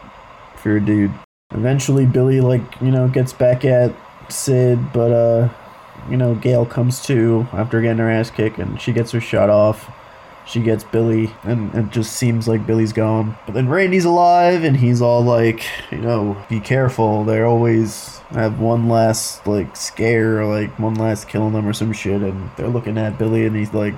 if 0.53 0.63
you're 0.65 0.77
a 0.77 0.85
dude. 0.85 1.11
Eventually, 1.49 2.05
Billy 2.05 2.41
like 2.41 2.61
you 2.79 2.91
know 2.91 3.07
gets 3.07 3.33
back 3.33 3.65
at 3.65 3.91
Sid, 4.31 4.93
but 4.93 5.11
uh, 5.11 5.49
you 6.09 6.17
know 6.17 6.35
Gale 6.35 6.65
comes 6.65 7.01
to 7.05 7.47
after 7.53 7.81
getting 7.81 7.97
her 7.97 8.09
ass 8.09 8.29
kicked, 8.29 8.59
and 8.59 8.79
she 8.79 8.91
gets 8.91 9.11
her 9.11 9.21
shot 9.21 9.49
off. 9.49 9.91
She 10.45 10.61
gets 10.61 10.83
Billy, 10.83 11.31
and 11.43 11.73
it 11.75 11.91
just 11.91 12.13
seems 12.13 12.47
like 12.47 12.65
Billy's 12.65 12.91
gone. 12.91 13.37
But 13.45 13.53
then 13.53 13.69
Randy's 13.69 14.05
alive, 14.05 14.63
and 14.63 14.77
he's 14.77 14.99
all 14.99 15.21
like, 15.21 15.63
you 15.91 15.99
know, 15.99 16.43
be 16.49 16.59
careful. 16.59 17.23
They 17.23 17.41
always 17.41 18.17
have 18.31 18.59
one 18.59 18.87
last 18.89 19.45
like 19.45 19.75
scare, 19.75 20.41
or 20.41 20.45
like 20.45 20.79
one 20.79 20.95
last 20.95 21.27
killing 21.27 21.53
them 21.53 21.67
or 21.67 21.73
some 21.73 21.93
shit, 21.93 22.21
and 22.21 22.49
they're 22.57 22.67
looking 22.67 22.97
at 22.97 23.19
Billy, 23.19 23.45
and 23.45 23.55
he's 23.55 23.73
like 23.73 23.93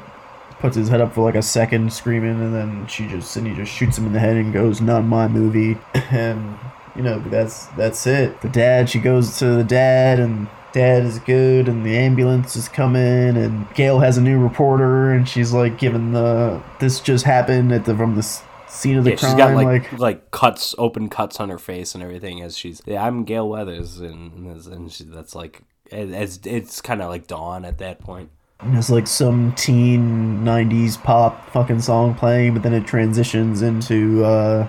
puts 0.61 0.75
his 0.75 0.89
head 0.89 1.01
up 1.01 1.13
for 1.13 1.21
like 1.21 1.35
a 1.35 1.41
second 1.41 1.91
screaming 1.91 2.39
and 2.39 2.53
then 2.53 2.85
she 2.85 3.07
just 3.07 3.35
and 3.35 3.47
he 3.47 3.55
just 3.55 3.71
shoots 3.71 3.97
him 3.97 4.05
in 4.05 4.13
the 4.13 4.19
head 4.19 4.37
and 4.37 4.53
goes 4.53 4.79
not 4.79 5.03
my 5.03 5.27
movie 5.27 5.75
and 6.11 6.55
you 6.95 7.01
know 7.01 7.17
that's 7.29 7.65
that's 7.69 8.05
it 8.05 8.39
the 8.41 8.49
dad 8.49 8.87
she 8.87 8.99
goes 8.99 9.39
to 9.39 9.55
the 9.55 9.63
dad 9.63 10.19
and 10.19 10.47
dad 10.73 11.03
is 11.03 11.19
good 11.19 11.67
and 11.67 11.85
the 11.85 11.97
ambulance 11.97 12.55
is 12.55 12.69
coming 12.69 13.35
and 13.37 13.69
gale 13.75 13.99
has 13.99 14.17
a 14.17 14.21
new 14.21 14.39
reporter 14.39 15.11
and 15.11 15.27
she's 15.27 15.51
like 15.51 15.77
giving 15.77 16.11
the 16.13 16.61
this 16.79 16.99
just 17.01 17.25
happened 17.25 17.71
at 17.73 17.85
the 17.85 17.95
from 17.95 18.15
the 18.15 18.23
scene 18.67 18.97
of 18.97 19.03
the 19.03 19.11
Yeah, 19.11 19.15
crime 19.17 19.31
she's 19.31 19.37
got 19.37 19.53
like, 19.53 19.91
like 19.91 19.99
like 19.99 20.31
cuts, 20.31 20.73
open 20.77 21.09
cuts 21.09 21.39
on 21.39 21.49
her 21.49 21.57
face 21.59 21.93
and 21.93 22.03
everything 22.03 22.41
as 22.41 22.57
she's. 22.57 22.81
Yeah, 22.85 23.05
I'm 23.05 23.25
Gale 23.25 23.49
Weathers, 23.49 23.99
and 23.99 24.65
and 24.67 24.91
she, 24.91 25.03
that's 25.03 25.35
like 25.35 25.61
it's 25.87 26.39
it's 26.45 26.79
kind 26.81 27.01
of 27.01 27.09
like 27.09 27.27
dawn 27.27 27.65
at 27.65 27.79
that 27.79 27.99
point. 27.99 28.29
There's 28.63 28.89
like 28.91 29.07
some 29.07 29.53
teen 29.55 30.39
90s 30.45 31.01
pop 31.03 31.49
fucking 31.49 31.81
song 31.81 32.13
playing, 32.13 32.53
but 32.53 32.61
then 32.63 32.73
it 32.73 32.85
transitions 32.85 33.61
into 33.63 34.23
uh, 34.23 34.67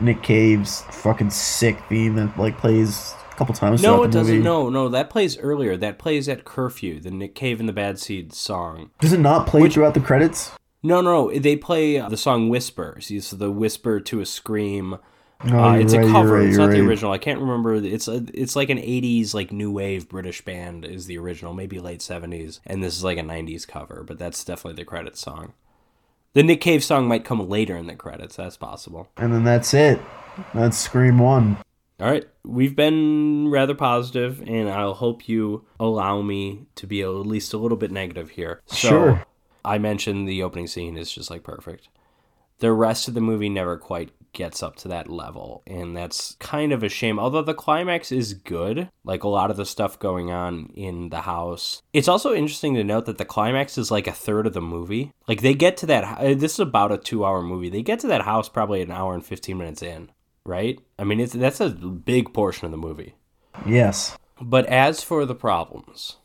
Nick 0.00 0.22
Cave's 0.22 0.82
fucking 0.90 1.30
sick 1.30 1.78
theme 1.88 2.16
that 2.16 2.38
like 2.38 2.58
plays 2.58 3.14
couple 3.40 3.54
times 3.54 3.82
No, 3.82 4.02
it 4.02 4.10
doesn't. 4.10 4.34
movie. 4.34 4.44
No, 4.44 4.68
no, 4.68 4.88
that 4.90 5.08
plays 5.08 5.38
earlier. 5.38 5.74
That 5.74 5.98
plays 5.98 6.28
at 6.28 6.44
curfew. 6.44 7.00
The 7.00 7.10
Nick 7.10 7.34
Cave 7.34 7.58
and 7.58 7.66
the 7.68 7.72
Bad 7.72 7.98
Seed 7.98 8.34
song. 8.34 8.90
Does 9.00 9.14
it 9.14 9.20
not 9.20 9.46
play 9.46 9.66
throughout 9.70 9.94
the 9.94 10.00
credits? 10.00 10.52
No, 10.82 11.00
no, 11.00 11.28
no. 11.30 11.38
They 11.38 11.56
play 11.56 11.98
uh, 11.98 12.10
the 12.10 12.18
song 12.18 12.50
"Whisper." 12.50 12.98
See, 13.00 13.18
so 13.20 13.36
the 13.36 13.50
whisper 13.50 13.98
to 14.00 14.20
a 14.20 14.26
scream. 14.26 14.98
Oh, 15.42 15.58
uh, 15.58 15.74
it's 15.76 15.94
right, 15.94 16.04
a 16.04 16.10
cover. 16.10 16.34
right, 16.34 16.48
it's 16.48 16.58
not 16.58 16.70
the 16.70 16.80
original. 16.86 17.12
I 17.12 17.18
can't 17.18 17.40
remember. 17.40 17.74
It's 17.76 18.08
a, 18.08 18.24
it's 18.34 18.56
like 18.56 18.68
an 18.68 18.76
'80s 18.76 19.32
like 19.32 19.52
new 19.52 19.72
wave 19.72 20.06
British 20.06 20.44
band 20.44 20.84
is 20.84 21.06
the 21.06 21.16
original, 21.16 21.54
maybe 21.54 21.78
late 21.80 22.00
'70s, 22.00 22.60
and 22.66 22.82
this 22.84 22.94
is 22.94 23.02
like 23.04 23.16
a 23.16 23.22
'90s 23.22 23.66
cover. 23.66 24.04
But 24.06 24.18
that's 24.18 24.44
definitely 24.44 24.76
the 24.82 24.84
credits 24.84 25.20
song. 25.20 25.54
The 26.34 26.42
Nick 26.42 26.60
Cave 26.60 26.84
song 26.84 27.08
might 27.08 27.24
come 27.24 27.48
later 27.48 27.76
in 27.76 27.86
the 27.86 27.94
credits. 27.96 28.36
That's 28.36 28.58
possible. 28.58 29.08
And 29.16 29.32
then 29.32 29.44
that's 29.44 29.72
it. 29.74 29.98
That's 30.54 30.76
Scream 30.78 31.18
1. 31.18 31.56
All 32.00 32.10
right, 32.10 32.26
we've 32.44 32.74
been 32.74 33.48
rather 33.48 33.74
positive, 33.74 34.40
and 34.46 34.70
I'll 34.70 34.94
hope 34.94 35.28
you 35.28 35.66
allow 35.78 36.22
me 36.22 36.66
to 36.76 36.86
be 36.86 37.02
at 37.02 37.08
least 37.08 37.52
a 37.52 37.58
little 37.58 37.76
bit 37.76 37.90
negative 37.90 38.30
here. 38.30 38.62
So, 38.66 38.88
Sure. 38.88 39.24
I 39.64 39.76
mentioned 39.76 40.26
the 40.26 40.42
opening 40.42 40.66
scene 40.66 40.96
is 40.96 41.12
just 41.12 41.30
like 41.30 41.42
perfect. 41.42 41.88
The 42.60 42.72
rest 42.72 43.06
of 43.08 43.14
the 43.14 43.20
movie 43.20 43.48
never 43.50 43.76
quite 43.76 44.10
gets 44.32 44.62
up 44.62 44.76
to 44.76 44.88
that 44.88 45.10
level, 45.10 45.62
and 45.66 45.94
that's 45.96 46.36
kind 46.40 46.72
of 46.72 46.82
a 46.82 46.88
shame. 46.88 47.18
Although 47.18 47.42
the 47.42 47.52
climax 47.54 48.12
is 48.12 48.32
good, 48.32 48.88
like 49.04 49.22
a 49.24 49.28
lot 49.28 49.50
of 49.50 49.56
the 49.58 49.66
stuff 49.66 49.98
going 49.98 50.30
on 50.30 50.70
in 50.74 51.08
the 51.10 51.22
house. 51.22 51.82
It's 51.92 52.08
also 52.08 52.32
interesting 52.32 52.74
to 52.74 52.84
note 52.84 53.06
that 53.06 53.18
the 53.18 53.24
climax 53.24 53.76
is 53.76 53.90
like 53.90 54.06
a 54.06 54.12
third 54.12 54.46
of 54.46 54.52
the 54.54 54.60
movie. 54.62 55.12
Like 55.26 55.42
they 55.42 55.52
get 55.54 55.76
to 55.78 55.86
that. 55.86 56.18
uh, 56.18 56.34
This 56.34 56.54
is 56.54 56.60
about 56.60 56.92
a 56.92 56.98
two-hour 56.98 57.42
movie. 57.42 57.68
They 57.70 57.82
get 57.82 57.98
to 58.00 58.06
that 58.06 58.22
house 58.22 58.48
probably 58.48 58.80
an 58.82 58.90
hour 58.90 59.12
and 59.14 59.24
fifteen 59.24 59.58
minutes 59.58 59.82
in, 59.82 60.10
right? 60.44 60.78
I 60.98 61.04
mean, 61.04 61.20
it's 61.20 61.32
that's 61.32 61.60
a 61.60 61.70
big 61.70 62.32
portion 62.32 62.64
of 62.66 62.70
the 62.70 62.76
movie. 62.76 63.14
Yes. 63.66 64.16
But 64.40 64.66
as 64.66 65.02
for 65.02 65.26
the 65.26 65.34
problems, 65.34 66.16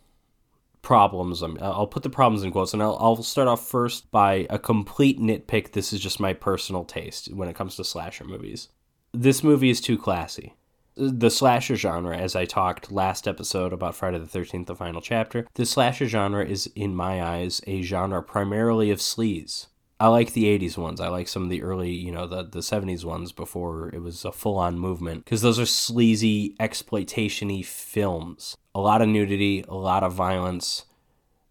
problems, 0.82 1.42
I'm- 1.42 1.58
I'll 1.62 1.88
put 1.88 2.04
the 2.04 2.10
problems 2.10 2.44
in 2.44 2.52
quotes, 2.52 2.74
and 2.74 2.82
I'll, 2.82 2.98
I'll 3.00 3.22
start 3.24 3.48
off 3.48 3.68
first 3.68 4.10
by 4.12 4.48
a 4.50 4.60
complete 4.60 5.20
nitpick. 5.20 5.72
This 5.72 5.92
is 5.92 6.00
just 6.00 6.20
my 6.20 6.34
personal 6.34 6.86
taste 6.86 7.34
when 7.34 7.50
it 7.50 7.56
comes 7.56 7.76
to 7.76 7.84
slasher 7.84 8.24
movies. 8.24 8.70
This 9.12 9.44
movie 9.44 9.70
is 9.70 9.82
too 9.82 9.98
classy. 9.98 10.54
The 10.98 11.30
slasher 11.30 11.76
genre, 11.76 12.16
as 12.16 12.38
I 12.38 12.46
talked 12.46 12.92
last 12.92 13.28
episode 13.28 13.74
about 13.74 13.96
Friday 13.96 14.18
the 14.20 14.26
13th, 14.40 14.68
the 14.68 14.76
final 14.76 15.02
chapter, 15.02 15.46
the 15.56 15.66
slasher 15.66 16.08
genre 16.08 16.46
is, 16.46 16.68
in 16.76 16.96
my 16.96 17.22
eyes, 17.22 17.62
a 17.68 17.82
genre 17.82 18.22
primarily 18.24 18.92
of 18.92 19.00
sleaze. 19.00 19.68
I 20.00 20.08
like 20.08 20.34
the 20.34 20.44
80s 20.44 20.78
ones. 20.78 21.00
I 21.00 21.08
like 21.08 21.28
some 21.28 21.44
of 21.44 21.50
the 21.50 21.64
early, 21.64 21.92
you 21.92 22.12
know, 22.12 22.28
the, 22.28 22.44
the 22.44 22.60
70s 22.60 23.06
ones 23.06 23.32
before 23.32 23.90
it 23.94 24.02
was 24.02 24.26
a 24.26 24.32
full 24.32 24.58
on 24.58 24.78
movement. 24.78 25.24
Because 25.24 25.42
those 25.42 25.60
are 25.60 25.66
sleazy, 25.66 26.56
exploitation 26.60 27.48
y 27.48 27.62
films. 27.62 28.58
A 28.74 28.80
lot 28.80 29.02
of 29.02 29.08
nudity, 29.08 29.64
a 29.70 29.76
lot 29.76 30.04
of 30.04 30.14
violence. 30.14 30.86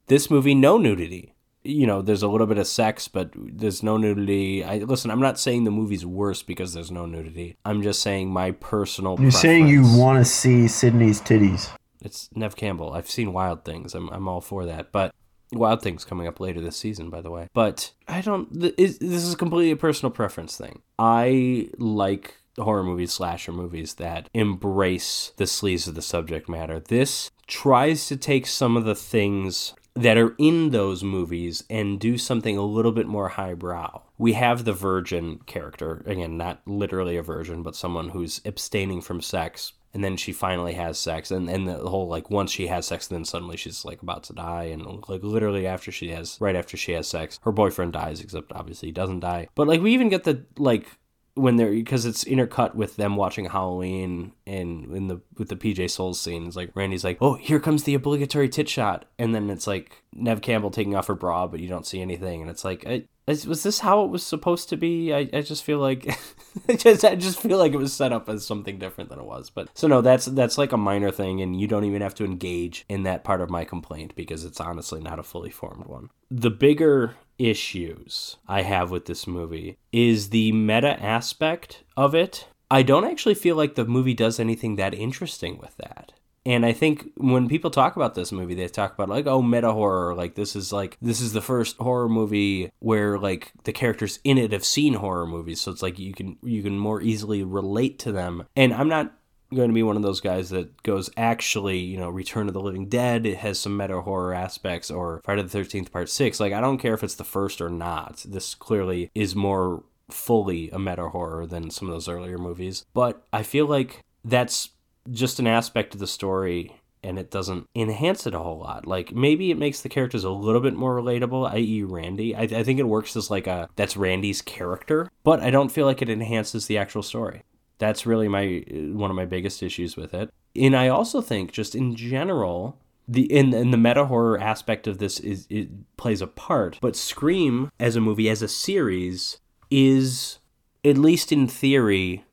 This 0.09 0.31
movie, 0.31 0.55
no 0.55 0.77
nudity. 0.77 1.35
You 1.63 1.87
know, 1.87 2.03
there's 2.03 2.23
a 2.23 2.29
little 2.29 2.47
bit 2.47 2.59
of 2.59 2.67
sex, 2.67 3.09
but 3.09 3.31
there's 3.35 3.83
no 3.83 3.97
nudity. 3.97 4.63
I 4.63 4.77
Listen, 4.79 5.11
I'm 5.11 5.21
not 5.21 5.39
saying 5.39 5.65
the 5.65 5.71
movie's 5.71 6.05
worse 6.05 6.43
because 6.43 6.75
there's 6.75 6.91
no 6.91 7.07
nudity. 7.07 7.57
I'm 7.65 7.83
just 7.83 8.03
saying 8.03 8.31
my 8.31 8.51
personal 8.51 9.17
You're 9.19 9.31
saying 9.31 9.69
you 9.69 9.83
want 9.97 10.19
to 10.19 10.31
see 10.31 10.69
Sidney's 10.69 11.23
titties. 11.23 11.71
It's 12.03 12.29
Neve 12.35 12.57
Campbell. 12.57 12.93
I've 12.93 13.09
seen 13.09 13.33
Wild 13.33 13.65
Things. 13.65 13.95
I'm, 13.95 14.11
I'm 14.11 14.29
all 14.29 14.43
for 14.43 14.67
that. 14.67 14.93
But 14.93 15.15
Wild 15.53 15.83
Things 15.83 16.05
coming 16.05 16.27
up 16.27 16.41
later 16.41 16.61
this 16.61 16.77
season, 16.77 17.11
by 17.11 17.21
the 17.21 17.31
way. 17.31 17.49
But 17.55 17.93
I 18.09 18.21
don't. 18.21 18.53
th- 18.61 18.75
is- 18.79 18.99
This 18.99 19.23
is 19.25 19.35
completely 19.35 19.71
a 19.71 19.77
personal 19.77 20.11
preference 20.11 20.57
thing. 20.57 20.83
I 20.99 21.69
like 21.79 22.37
horror 22.59 22.85
movies, 22.85 23.13
slasher 23.13 23.53
movies 23.53 23.95
that 23.95 24.29
embrace 24.35 25.33
the 25.37 25.45
sleaze 25.45 25.87
of 25.89 25.95
the 25.95 26.03
subject 26.03 26.49
matter. 26.49 26.81
This 26.81 27.31
tries 27.47 28.07
to 28.09 28.17
take 28.17 28.47
some 28.47 28.77
of 28.77 28.85
the 28.85 28.95
things 28.95 29.75
that 29.95 30.17
are 30.19 30.35
in 30.39 30.71
those 30.71 31.05
movies 31.05 31.63
and 31.71 32.01
do 32.01 32.19
something 32.19 32.57
a 32.57 32.63
little 32.65 32.91
bit 32.93 33.07
more 33.07 33.29
highbrow. 33.29 34.03
We 34.19 34.33
have 34.33 34.65
the 34.65 34.73
virgin 34.73 35.39
character, 35.47 36.03
again, 36.07 36.37
not 36.37 36.63
literally 36.67 37.17
a 37.17 37.23
virgin, 37.23 37.63
but 37.63 37.77
someone 37.77 38.09
who's 38.09 38.41
abstaining 38.45 39.01
from 39.03 39.21
sex 39.21 39.73
and 39.95 40.05
then 40.05 40.17
she 40.17 40.33
finally 40.33 40.75
has 40.75 40.99
sex 40.99 41.31
and, 41.31 41.49
and 41.49 41.67
the 41.67 41.79
whole 41.89 42.09
like 42.09 42.29
once 42.29 42.51
she 42.51 42.67
has 42.67 42.87
sex 42.87 43.07
then 43.07 43.25
suddenly 43.25 43.57
she's 43.57 43.85
like 43.85 44.03
about 44.03 44.25
to 44.25 44.33
die 44.33 44.65
and 44.65 44.85
like 45.09 45.23
literally 45.23 45.67
after 45.67 45.91
she 45.91 46.11
has 46.11 46.37
right 46.41 46.57
after 46.57 46.77
she 46.77 46.93
has 46.93 47.07
sex 47.07 47.39
her 47.43 47.53
boyfriend 47.53 47.93
dies 47.93 48.21
except 48.21 48.53
obviously 48.53 48.89
he 48.89 48.93
doesn't 48.93 49.21
die. 49.21 49.49
But 49.55 49.69
like 49.69 49.81
we 49.81 49.93
even 49.95 50.09
get 50.09 50.25
the 50.25 50.45
like 50.59 50.87
when 51.35 51.57
they're 51.57 51.71
because 51.71 52.07
it's 52.07 52.25
intercut 52.25 52.75
with 52.75 52.97
them 52.97 53.17
watching 53.17 53.47
Halloween 53.47 54.33
and 54.47 54.95
in 54.95 55.09
the 55.09 55.21
with 55.37 55.49
the 55.49 55.57
PJ 55.57 55.91
Soles 55.91 56.21
scene, 56.21 56.47
it's 56.47 56.57
like 56.57 56.71
Randy's 56.75 57.05
like, 57.05 57.19
"Oh, 57.21 57.35
here 57.35 57.59
comes 57.59 57.83
the 57.83 57.95
obligatory 57.95 58.49
tit 58.49 58.69
shot," 58.69 59.07
and 59.19 59.35
then 59.35 59.51
it's 59.51 59.67
like 59.67 60.03
Neve 60.13 60.41
Campbell 60.41 60.71
taking 60.71 60.95
off 60.95 61.09
her 61.09 61.15
bra, 61.17 61.49
but 61.49 61.59
you 61.59 61.69
don't 61.69 61.87
see 61.87 62.01
anything, 62.01 62.41
and 62.41 62.51
it's 62.51 62.65
like, 62.65 62.85
Is, 63.27 63.47
was 63.47 63.63
this 63.63 63.81
how 63.81 64.05
it 64.05 64.11
was 64.11 64.25
supposed 64.25 64.69
to 64.69 64.77
be? 64.77 65.15
I, 65.15 65.29
I 65.33 65.41
just 65.41 65.65
feel 65.65 65.79
like 65.79 66.07
I 66.69 66.75
just 66.75 67.05
I 67.05 67.15
just 67.15 67.41
feel 67.41 67.57
like 67.57 67.73
it 67.73 67.79
was 67.79 67.93
set 67.93 68.13
up 68.13 68.29
as 68.29 68.47
something 68.47 68.79
different 68.79 69.09
than 69.09 69.19
it 69.19 69.25
was. 69.25 69.49
But 69.49 69.71
so 69.75 69.89
no, 69.89 70.03
that's 70.03 70.27
that's 70.27 70.59
like 70.59 70.73
a 70.73 70.77
minor 70.77 71.11
thing, 71.11 71.41
and 71.41 71.59
you 71.59 71.67
don't 71.67 71.85
even 71.85 72.03
have 72.03 72.15
to 72.17 72.25
engage 72.25 72.85
in 72.89 73.03
that 73.05 73.25
part 73.25 73.41
of 73.41 73.49
my 73.49 73.65
complaint 73.65 74.15
because 74.15 74.45
it's 74.45 74.61
honestly 74.61 75.01
not 75.01 75.19
a 75.19 75.23
fully 75.23 75.51
formed 75.51 75.87
one. 75.87 76.11
The 76.31 76.51
bigger 76.51 77.17
issues 77.39 78.37
I 78.47 78.63
have 78.63 78.91
with 78.91 79.07
this 79.07 79.27
movie 79.27 79.79
is 79.91 80.29
the 80.29 80.53
meta 80.53 81.03
aspect 81.03 81.83
of 81.97 82.15
it. 82.15 82.47
I 82.71 82.83
don't 82.83 83.05
actually 83.05 83.35
feel 83.35 83.57
like 83.57 83.75
the 83.75 83.85
movie 83.85 84.15
does 84.15 84.39
anything 84.39 84.77
that 84.77 84.95
interesting 84.95 85.59
with 85.59 85.77
that. 85.79 86.13
And 86.47 86.67
I 86.67 86.73
think 86.73 87.11
when 87.17 87.49
people 87.49 87.71
talk 87.71 87.97
about 87.97 88.15
this 88.15 88.33
movie, 88.33 88.55
they 88.55 88.69
talk 88.69 88.95
about 88.95 89.09
like, 89.09 89.27
oh, 89.27 89.41
meta 89.41 89.73
horror. 89.73 90.15
Like 90.15 90.35
this 90.35 90.55
is 90.55 90.73
like 90.73 90.99
this 91.01 91.21
is 91.21 91.33
the 91.33 91.41
first 91.41 91.77
horror 91.79 92.09
movie 92.09 92.71
where 92.81 93.19
like 93.19 93.53
the 93.65 93.73
characters 93.73 94.19
in 94.25 94.39
it 94.39 94.53
have 94.53 94.65
seen 94.65 94.95
horror 94.95 95.27
movies, 95.27 95.61
so 95.61 95.73
it's 95.73 95.83
like 95.83 95.99
you 95.99 96.13
can 96.13 96.37
you 96.43 96.63
can 96.63 96.79
more 96.79 97.01
easily 97.01 97.43
relate 97.43 97.99
to 98.01 98.13
them. 98.13 98.45
And 98.57 98.75
I'm 98.75 98.89
not 98.89 99.15
going 99.55 99.69
to 99.69 99.75
be 99.75 99.83
one 99.83 99.97
of 99.97 100.03
those 100.03 100.21
guys 100.21 100.51
that 100.51 100.83
goes 100.83 101.11
actually, 101.17 101.79
you 101.79 101.99
know, 101.99 102.11
Return 102.11 102.49
of 102.49 102.55
the 102.55 102.61
Living 102.61 102.89
Dead 102.89 103.27
it 103.27 103.39
has 103.39 103.59
some 103.59 103.77
meta 103.77 104.01
horror 104.01 104.35
aspects 104.35 104.91
or 104.91 105.21
Friday 105.25 105.43
the 105.43 105.59
13th 105.59 105.91
part 105.91 106.09
6. 106.09 106.41
Like 106.41 106.53
I 106.53 106.61
don't 106.61 106.79
care 106.79 106.95
if 106.95 107.05
it's 107.05 107.15
the 107.15 107.25
first 107.25 107.61
or 107.61 107.71
not. 107.71 108.25
This 108.29 108.55
clearly 108.55 109.11
is 109.15 109.35
more 109.35 109.85
fully 110.11 110.71
a 110.71 110.79
meta 110.79 111.09
horror 111.09 111.47
than 111.47 111.71
some 111.71 111.89
of 111.89 111.95
those 111.95 112.09
earlier 112.09 112.39
movies. 112.39 112.85
But 112.93 113.25
I 113.33 113.43
feel 113.43 113.67
like 113.67 114.01
that's 114.25 114.71
just 115.11 115.39
an 115.39 115.47
aspect 115.47 115.95
of 115.95 116.01
the 116.01 116.07
story 116.07 116.81
and 117.05 117.19
it 117.19 117.31
doesn't 117.31 117.69
enhance 117.75 118.27
it 118.27 118.35
a 118.35 118.39
whole 118.39 118.59
lot. 118.59 118.87
Like 118.87 119.13
maybe 119.13 119.51
it 119.51 119.59
makes 119.59 119.83
the 119.83 119.89
characters 119.89 120.25
a 120.25 120.31
little 120.31 120.61
bit 120.61 120.75
more 120.75 120.97
relatable, 120.97 121.51
i.e., 121.53 121.83
Randy. 121.83 122.35
I, 122.35 122.43
I, 122.43 122.65
think 122.65 122.81
it 122.81 122.89
works 122.89 123.15
as 123.15 123.31
like 123.31 123.47
a 123.47 123.69
that's 123.77 123.97
Randy's 123.97 124.41
character, 124.41 125.11
but 125.23 125.41
I 125.41 125.51
don't 125.51 125.71
feel 125.71 125.87
like 125.87 126.01
it 126.01 126.09
enhances 126.09 126.67
the 126.67 126.79
actual 126.79 127.03
story. 127.03 127.43
That's 127.79 128.07
really 128.07 128.29
my 128.29 128.65
uh, 128.71 128.97
one 128.97 129.11
of 129.11 129.17
my 129.17 129.27
biggest 129.27 129.63
issues 129.63 129.97
with 129.97 130.15
it. 130.15 130.31
And 130.57 130.75
I 130.75 130.89
also 130.89 131.21
think 131.21 131.53
just 131.53 131.75
in 131.75 131.95
general, 131.95 132.79
the 133.07 133.31
in, 133.31 133.53
in 133.53 133.71
the 133.71 133.77
meta 133.77 134.07
horror 134.07 134.41
aspect 134.41 134.87
of 134.87 134.99
this 134.99 135.21
is 135.21 135.47
it 135.51 135.97
plays 135.97 136.23
a 136.23 136.27
part, 136.27 136.79
but 136.81 136.97
Scream 136.97 137.71
as 137.79 137.97
a 137.97 138.01
movie 138.01 138.31
as 138.31 138.41
a 138.41 138.49
series 138.49 139.39
is 139.71 140.39
at 140.85 140.97
least 140.97 141.33
in 141.33 141.49
theory 141.49 142.25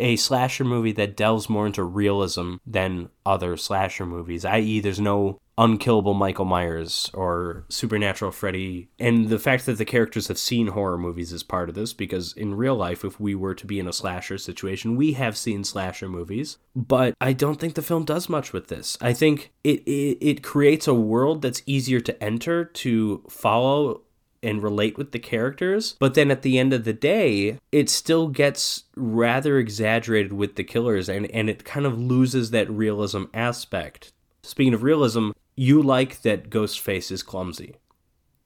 a 0.00 0.16
slasher 0.16 0.64
movie 0.64 0.92
that 0.92 1.16
delves 1.16 1.48
more 1.48 1.66
into 1.66 1.84
realism 1.84 2.56
than 2.66 3.10
other 3.24 3.56
slasher 3.56 4.06
movies, 4.06 4.44
i.e., 4.44 4.80
there's 4.80 5.00
no 5.00 5.38
unkillable 5.60 6.14
Michael 6.14 6.46
Myers 6.46 7.10
or 7.12 7.66
supernatural 7.68 8.30
Freddy. 8.30 8.88
And 8.98 9.28
the 9.28 9.38
fact 9.38 9.66
that 9.66 9.76
the 9.76 9.84
characters 9.84 10.28
have 10.28 10.38
seen 10.38 10.68
horror 10.68 10.96
movies 10.96 11.32
is 11.32 11.42
part 11.42 11.68
of 11.68 11.74
this 11.74 11.92
because 11.92 12.32
in 12.32 12.54
real 12.54 12.74
life, 12.74 13.04
if 13.04 13.20
we 13.20 13.34
were 13.34 13.54
to 13.54 13.66
be 13.66 13.78
in 13.78 13.86
a 13.86 13.92
slasher 13.92 14.38
situation, 14.38 14.96
we 14.96 15.12
have 15.12 15.36
seen 15.36 15.62
slasher 15.62 16.08
movies. 16.08 16.56
But 16.74 17.14
I 17.20 17.34
don't 17.34 17.60
think 17.60 17.74
the 17.74 17.82
film 17.82 18.04
does 18.04 18.28
much 18.28 18.54
with 18.54 18.68
this. 18.68 18.96
I 19.02 19.12
think 19.12 19.52
it, 19.62 19.80
it, 19.82 20.18
it 20.20 20.42
creates 20.42 20.88
a 20.88 20.94
world 20.94 21.42
that's 21.42 21.62
easier 21.66 22.00
to 22.00 22.24
enter, 22.24 22.64
to 22.64 23.22
follow, 23.28 24.02
and 24.42 24.62
relate 24.62 24.96
with 24.96 25.12
the 25.12 25.18
characters. 25.18 25.96
But 25.98 26.14
then 26.14 26.30
at 26.30 26.42
the 26.42 26.58
end 26.58 26.72
of 26.72 26.84
the 26.84 26.92
day, 26.92 27.58
it 27.72 27.90
still 27.90 28.28
gets 28.28 28.84
rather 28.96 29.58
exaggerated 29.58 30.32
with 30.32 30.56
the 30.56 30.64
killers 30.64 31.08
and, 31.08 31.30
and 31.30 31.50
it 31.50 31.64
kind 31.64 31.86
of 31.86 31.98
loses 31.98 32.50
that 32.50 32.70
realism 32.70 33.24
aspect. 33.34 34.12
Speaking 34.42 34.74
of 34.74 34.82
realism, 34.82 35.30
you 35.56 35.82
like 35.82 36.22
that 36.22 36.50
Ghostface 36.50 37.10
is 37.10 37.22
clumsy. 37.22 37.76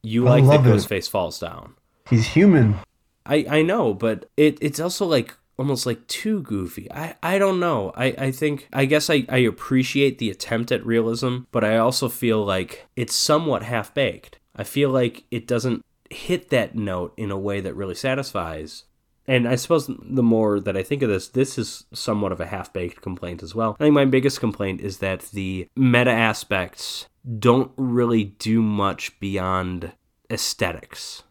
You 0.03 0.27
I 0.27 0.41
like 0.41 0.47
that 0.47 0.69
it. 0.69 0.75
Ghostface 0.75 1.09
falls 1.09 1.39
down. 1.39 1.75
He's 2.09 2.29
human. 2.29 2.77
I, 3.25 3.47
I 3.49 3.63
know, 3.63 3.95
but 3.95 4.29
it, 4.37 4.59
it's 4.61 4.81
also 4.81 5.07
like 5.07 5.35
almost 5.57 5.87
like 5.87 6.07
too 6.09 6.43
goofy. 6.43 6.91
I, 6.93 7.15
I 7.23 7.39
don't 7.39 7.61
know. 7.61 7.93
I, 7.97 8.07
I 8.19 8.31
think 8.31 8.69
I 8.73 8.85
guess 8.85 9.09
I, 9.09 9.25
I 9.29 9.39
appreciate 9.39 10.19
the 10.19 10.31
attempt 10.31 10.73
at 10.73 10.85
realism, 10.85 11.39
but 11.53 11.65
I 11.65 11.79
also 11.79 12.09
feel 12.09 12.45
like 12.45 12.87
it's 12.97 13.15
somewhat 13.15 13.63
half 13.63 13.95
baked. 13.95 14.39
I 14.57 14.65
feel 14.65 14.91
like 14.91 15.25
it 15.31 15.47
doesn't 15.47 15.85
hit 16.11 16.51
that 16.51 16.75
note 16.75 17.15
in 17.17 17.31
a 17.31 17.39
way 17.39 17.61
that 17.61 17.75
really 17.75 17.95
satisfies. 17.95 18.85
And 19.27 19.49
I 19.49 19.55
suppose 19.55 19.87
the 19.89 20.23
more 20.23 20.61
that 20.61 20.77
I 20.77 20.83
think 20.83 21.03
of 21.03 21.09
this, 21.09 21.29
this 21.29 21.57
is 21.59 21.85
somewhat 21.93 22.33
of 22.33 22.41
a 22.41 22.47
half 22.47 22.73
baked 22.73 23.01
complaint 23.01 23.43
as 23.43 23.55
well. 23.55 23.77
I 23.81 23.85
think 23.85 23.95
my 23.95 24.05
biggest 24.05 24.39
complaint 24.39 24.81
is 24.81 24.99
that 24.99 25.23
the 25.33 25.67
meta 25.75 26.11
aspects 26.11 27.09
don't 27.39 27.73
really 27.77 28.25
do 28.25 28.61
much 28.61 29.19
beyond 29.19 29.93
aesthetics. 30.31 31.23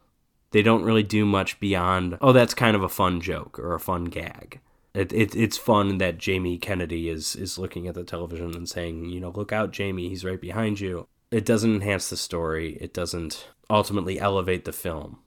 They 0.50 0.62
don't 0.62 0.84
really 0.84 1.02
do 1.02 1.24
much 1.24 1.58
beyond, 1.60 2.18
oh, 2.20 2.32
that's 2.32 2.54
kind 2.54 2.76
of 2.76 2.82
a 2.82 2.88
fun 2.88 3.20
joke 3.20 3.58
or 3.58 3.74
a 3.74 3.80
fun 3.80 4.06
gag. 4.06 4.60
It, 4.92 5.12
it, 5.12 5.34
it's 5.34 5.56
fun 5.56 5.98
that 5.98 6.18
Jamie 6.18 6.58
Kennedy 6.58 7.08
is, 7.08 7.34
is 7.34 7.58
looking 7.58 7.88
at 7.88 7.94
the 7.94 8.04
television 8.04 8.54
and 8.54 8.68
saying, 8.68 9.06
you 9.06 9.20
know, 9.20 9.30
look 9.30 9.52
out, 9.52 9.72
Jamie, 9.72 10.08
he's 10.08 10.24
right 10.24 10.40
behind 10.40 10.78
you. 10.78 11.08
It 11.34 11.44
doesn't 11.44 11.74
enhance 11.74 12.10
the 12.10 12.16
story. 12.16 12.78
It 12.80 12.94
doesn't 12.94 13.48
ultimately 13.68 14.20
elevate 14.20 14.66
the 14.66 14.72
film. 14.72 15.18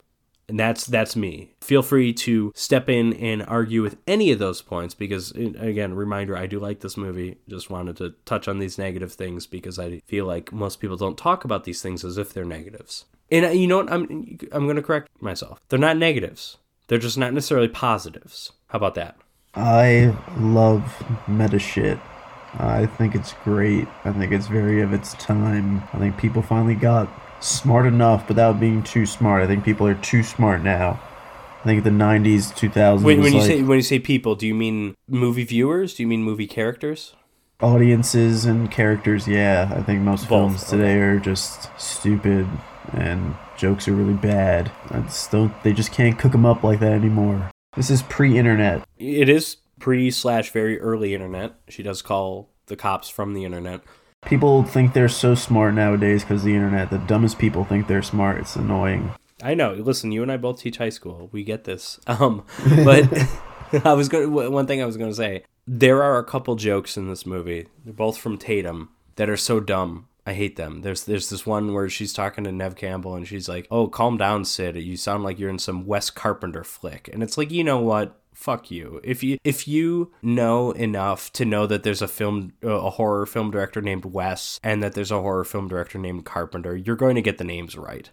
And 0.47 0.57
that's 0.57 0.85
that's 0.85 1.17
me. 1.17 1.51
Feel 1.59 1.81
free 1.81 2.13
to 2.13 2.53
step 2.55 2.87
in 2.87 3.11
and 3.15 3.43
argue 3.43 3.81
with 3.81 3.97
any 4.07 4.31
of 4.31 4.39
those 4.39 4.61
points 4.61 4.93
because 4.93 5.31
again, 5.31 5.93
reminder, 5.93 6.37
I 6.37 6.47
do 6.47 6.59
like 6.59 6.79
this 6.79 6.95
movie. 6.95 7.39
Just 7.49 7.69
wanted 7.69 7.97
to 7.97 8.13
touch 8.23 8.47
on 8.47 8.59
these 8.59 8.77
negative 8.77 9.11
things 9.11 9.45
because 9.45 9.77
I 9.77 9.99
feel 10.05 10.25
like 10.25 10.53
most 10.53 10.79
people 10.79 10.95
don't 10.95 11.17
talk 11.17 11.43
about 11.43 11.65
these 11.65 11.81
things 11.81 12.05
as 12.05 12.17
if 12.17 12.31
they're 12.31 12.45
negatives. 12.45 13.03
And 13.29 13.45
uh, 13.45 13.49
you 13.49 13.67
know 13.67 13.75
what? 13.75 13.91
I'm 13.91 14.37
I'm 14.53 14.63
going 14.63 14.77
to 14.77 14.81
correct 14.81 15.09
myself. 15.21 15.59
They're 15.67 15.77
not 15.77 15.97
negatives. 15.97 16.57
They're 16.87 16.99
just 16.99 17.17
not 17.17 17.33
necessarily 17.33 17.67
positives. 17.67 18.53
How 18.67 18.77
about 18.77 18.95
that? 18.95 19.17
I 19.55 20.15
love 20.37 21.03
meta 21.27 21.59
shit. 21.59 21.99
I 22.57 22.85
think 22.85 23.15
it's 23.15 23.33
great. 23.43 23.87
I 24.03 24.11
think 24.11 24.31
it's 24.31 24.47
very 24.47 24.81
of 24.81 24.93
its 24.93 25.13
time. 25.15 25.83
I 25.93 25.99
think 25.99 26.17
people 26.17 26.41
finally 26.41 26.75
got 26.75 27.07
smart 27.39 27.85
enough 27.85 28.27
without 28.27 28.59
being 28.59 28.83
too 28.83 29.05
smart. 29.05 29.43
I 29.43 29.47
think 29.47 29.63
people 29.63 29.87
are 29.87 29.95
too 29.95 30.23
smart 30.23 30.63
now. 30.63 30.99
I 31.61 31.63
think 31.63 31.83
the 31.83 31.89
'90s, 31.89 32.53
2000s. 32.53 33.03
When, 33.03 33.21
when 33.21 33.33
you 33.33 33.39
like 33.39 33.47
say 33.47 33.61
when 33.61 33.77
you 33.77 33.83
say 33.83 33.99
people, 33.99 34.35
do 34.35 34.47
you 34.47 34.55
mean 34.55 34.95
movie 35.07 35.43
viewers? 35.43 35.93
Do 35.95 36.03
you 36.03 36.07
mean 36.07 36.23
movie 36.23 36.47
characters? 36.47 37.15
audiences 37.61 38.45
and 38.45 38.69
characters, 38.69 39.27
yeah. 39.27 39.71
I 39.75 39.81
think 39.81 40.01
most 40.01 40.29
Both, 40.29 40.29
films 40.29 40.63
today 40.65 40.99
are 40.99 41.19
just 41.19 41.69
stupid 41.79 42.47
and 42.93 43.35
jokes 43.57 43.87
are 43.87 43.93
really 43.93 44.13
bad. 44.13 44.71
I 44.91 44.99
just 45.01 45.31
don't. 45.31 45.51
They 45.63 45.73
just 45.73 45.91
can't 45.91 46.17
cook 46.17 46.31
them 46.31 46.45
up 46.45 46.63
like 46.63 46.79
that 46.79 46.93
anymore. 46.93 47.51
This 47.75 47.89
is 47.89 48.01
pre-internet. 48.03 48.83
It 48.97 49.29
is 49.29 49.57
pre 49.79 50.11
slash 50.11 50.51
very 50.51 50.79
early 50.79 51.13
internet. 51.13 51.55
She 51.69 51.83
does 51.83 52.01
call 52.01 52.49
the 52.67 52.75
cops 52.75 53.09
from 53.09 53.33
the 53.33 53.45
internet. 53.45 53.81
People 54.25 54.63
think 54.63 54.93
they're 54.93 55.09
so 55.09 55.35
smart 55.35 55.73
nowadays 55.73 56.23
because 56.23 56.43
the 56.43 56.55
internet. 56.55 56.89
The 56.89 56.97
dumbest 56.97 57.37
people 57.37 57.63
think 57.63 57.87
they're 57.87 58.03
smart. 58.03 58.39
It's 58.39 58.55
annoying. 58.55 59.11
I 59.41 59.53
know. 59.53 59.73
Listen, 59.73 60.11
you 60.11 60.23
and 60.23 60.31
I 60.31 60.37
both 60.37 60.59
teach 60.59 60.77
high 60.77 60.89
school. 60.89 61.29
We 61.31 61.43
get 61.43 61.63
this. 61.63 61.99
Um, 62.07 62.45
but 62.83 63.07
I 63.85 63.93
was 63.93 64.09
going. 64.09 64.31
One 64.31 64.67
thing 64.67 64.81
I 64.81 64.85
was 64.85 64.97
going 64.97 65.11
to 65.11 65.15
say. 65.15 65.43
There 65.67 66.01
are 66.01 66.17
a 66.17 66.23
couple 66.23 66.55
jokes 66.55 66.97
in 66.97 67.09
this 67.09 67.25
movie. 67.25 67.67
They're 67.83 67.93
both 67.93 68.17
from 68.17 68.37
Tatum 68.37 68.89
that 69.17 69.29
are 69.29 69.37
so 69.37 69.59
dumb. 69.59 70.07
I 70.25 70.33
hate 70.33 70.55
them. 70.55 70.81
There's 70.81 71.03
there's 71.03 71.29
this 71.29 71.45
one 71.45 71.73
where 71.73 71.89
she's 71.89 72.11
talking 72.11 72.43
to 72.45 72.51
Neve 72.51 72.75
Campbell 72.75 73.15
and 73.15 73.27
she's 73.27 73.47
like, 73.47 73.67
"Oh, 73.71 73.87
calm 73.87 74.17
down, 74.17 74.45
Sid. 74.45 74.75
You 74.77 74.97
sound 74.97 75.23
like 75.23 75.39
you're 75.39 75.49
in 75.49 75.59
some 75.59 75.85
Wes 75.85 76.09
Carpenter 76.09 76.63
flick." 76.63 77.09
And 77.13 77.21
it's 77.23 77.37
like, 77.37 77.51
you 77.51 77.63
know 77.63 77.79
what? 77.79 78.19
Fuck 78.37 78.69
you. 78.69 79.01
If 79.03 79.23
you 79.23 79.39
if 79.43 79.67
you 79.67 80.13
know 80.21 80.69
enough 80.69 81.33
to 81.33 81.43
know 81.43 81.65
that 81.65 81.81
there's 81.81 82.03
a 82.03 82.07
film 82.07 82.53
uh, 82.63 82.69
a 82.69 82.91
horror 82.91 83.25
film 83.25 83.49
director 83.49 83.81
named 83.81 84.05
Wes 84.05 84.59
and 84.61 84.83
that 84.83 84.93
there's 84.93 85.09
a 85.09 85.23
horror 85.23 85.43
film 85.43 85.67
director 85.67 85.97
named 85.97 86.23
Carpenter, 86.23 86.75
you're 86.75 86.95
going 86.95 87.15
to 87.15 87.21
get 87.23 87.39
the 87.39 87.43
names 87.43 87.75
right. 87.75 88.11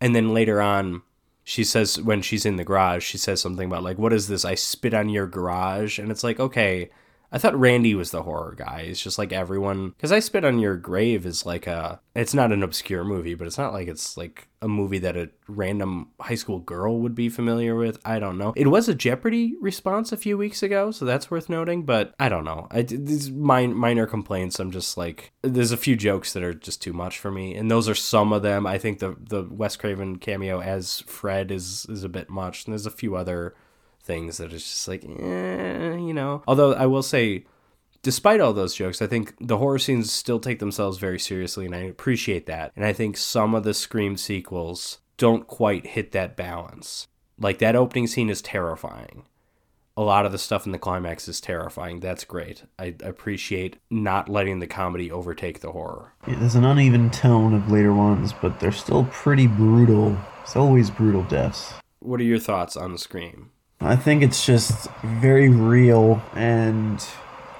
And 0.00 0.16
then 0.16 0.32
later 0.32 0.62
on, 0.62 1.02
she 1.44 1.62
says 1.62 2.00
when 2.00 2.22
she's 2.22 2.46
in 2.46 2.56
the 2.56 2.64
garage, 2.64 3.04
she 3.04 3.18
says 3.18 3.42
something 3.42 3.66
about 3.66 3.82
like, 3.82 3.98
"What 3.98 4.14
is 4.14 4.28
this? 4.28 4.46
I 4.46 4.54
spit 4.54 4.94
on 4.94 5.10
your 5.10 5.26
garage." 5.26 5.98
And 5.98 6.10
it's 6.10 6.24
like, 6.24 6.40
okay, 6.40 6.88
I 7.32 7.38
thought 7.38 7.58
Randy 7.58 7.94
was 7.94 8.10
the 8.10 8.22
horror 8.22 8.54
guy. 8.56 8.86
It's 8.88 9.02
just 9.02 9.18
like 9.18 9.32
everyone 9.32 9.90
because 9.90 10.12
I 10.12 10.20
Spit 10.20 10.44
on 10.44 10.58
Your 10.58 10.76
Grave 10.76 11.26
is 11.26 11.44
like 11.44 11.66
a 11.66 12.00
it's 12.14 12.34
not 12.34 12.52
an 12.52 12.62
obscure 12.62 13.04
movie, 13.04 13.34
but 13.34 13.46
it's 13.46 13.58
not 13.58 13.72
like 13.72 13.88
it's 13.88 14.16
like 14.16 14.48
a 14.62 14.68
movie 14.68 14.98
that 14.98 15.16
a 15.16 15.30
random 15.48 16.08
high 16.20 16.34
school 16.34 16.60
girl 16.60 16.98
would 16.98 17.14
be 17.14 17.28
familiar 17.28 17.74
with. 17.74 17.98
I 18.04 18.18
don't 18.18 18.38
know. 18.38 18.52
It 18.56 18.68
was 18.68 18.88
a 18.88 18.94
Jeopardy 18.94 19.54
response 19.60 20.12
a 20.12 20.16
few 20.16 20.38
weeks 20.38 20.62
ago, 20.62 20.90
so 20.90 21.04
that's 21.04 21.30
worth 21.30 21.48
noting. 21.48 21.84
But 21.84 22.14
I 22.18 22.28
don't 22.28 22.44
know. 22.44 22.68
I 22.70 22.82
these 22.82 23.30
min- 23.30 23.74
minor 23.74 24.06
complaints. 24.06 24.58
I'm 24.58 24.70
just 24.70 24.96
like 24.96 25.32
there's 25.42 25.72
a 25.72 25.76
few 25.76 25.96
jokes 25.96 26.32
that 26.32 26.42
are 26.42 26.54
just 26.54 26.80
too 26.80 26.92
much 26.92 27.18
for 27.18 27.30
me, 27.30 27.54
and 27.54 27.70
those 27.70 27.88
are 27.88 27.94
some 27.94 28.32
of 28.32 28.42
them. 28.42 28.66
I 28.66 28.78
think 28.78 29.00
the 29.00 29.16
the 29.18 29.46
Wes 29.50 29.76
Craven 29.76 30.16
cameo 30.16 30.60
as 30.60 31.00
Fred 31.00 31.50
is 31.50 31.86
is 31.88 32.04
a 32.04 32.08
bit 32.08 32.30
much, 32.30 32.64
and 32.64 32.72
there's 32.72 32.86
a 32.86 32.90
few 32.90 33.16
other 33.16 33.54
things 34.06 34.38
that 34.38 34.52
it's 34.52 34.64
just 34.64 34.88
like, 34.88 35.04
eh, 35.04 35.96
you 35.96 36.14
know. 36.14 36.42
Although 36.46 36.72
I 36.72 36.86
will 36.86 37.02
say, 37.02 37.44
despite 38.02 38.40
all 38.40 38.52
those 38.52 38.74
jokes, 38.74 39.02
I 39.02 39.06
think 39.06 39.34
the 39.40 39.58
horror 39.58 39.78
scenes 39.78 40.12
still 40.12 40.38
take 40.38 40.60
themselves 40.60 40.98
very 40.98 41.18
seriously, 41.18 41.66
and 41.66 41.74
I 41.74 41.80
appreciate 41.80 42.46
that. 42.46 42.72
And 42.76 42.84
I 42.84 42.92
think 42.92 43.16
some 43.16 43.54
of 43.54 43.64
the 43.64 43.74
Scream 43.74 44.16
sequels 44.16 45.00
don't 45.16 45.46
quite 45.46 45.88
hit 45.88 46.12
that 46.12 46.36
balance. 46.36 47.08
Like 47.38 47.58
that 47.58 47.76
opening 47.76 48.06
scene 48.06 48.30
is 48.30 48.40
terrifying. 48.40 49.24
A 49.98 50.02
lot 50.02 50.26
of 50.26 50.32
the 50.32 50.38
stuff 50.38 50.66
in 50.66 50.72
the 50.72 50.78
climax 50.78 51.26
is 51.26 51.40
terrifying. 51.40 52.00
That's 52.00 52.24
great. 52.24 52.64
I 52.78 52.94
appreciate 53.02 53.78
not 53.90 54.28
letting 54.28 54.58
the 54.58 54.66
comedy 54.66 55.10
overtake 55.10 55.60
the 55.60 55.72
horror. 55.72 56.12
Yeah, 56.28 56.38
there's 56.38 56.54
an 56.54 56.66
uneven 56.66 57.08
tone 57.10 57.54
of 57.54 57.72
later 57.72 57.94
ones, 57.94 58.34
but 58.34 58.60
they're 58.60 58.72
still 58.72 59.04
pretty 59.10 59.46
brutal. 59.46 60.16
It's 60.42 60.54
always 60.54 60.90
brutal 60.90 61.22
deaths. 61.24 61.72
What 62.00 62.20
are 62.20 62.24
your 62.24 62.38
thoughts 62.38 62.76
on 62.76 62.98
Scream? 62.98 63.52
I 63.80 63.96
think 63.96 64.22
it's 64.22 64.44
just 64.44 64.90
very 65.04 65.48
real, 65.48 66.22
and 66.34 67.04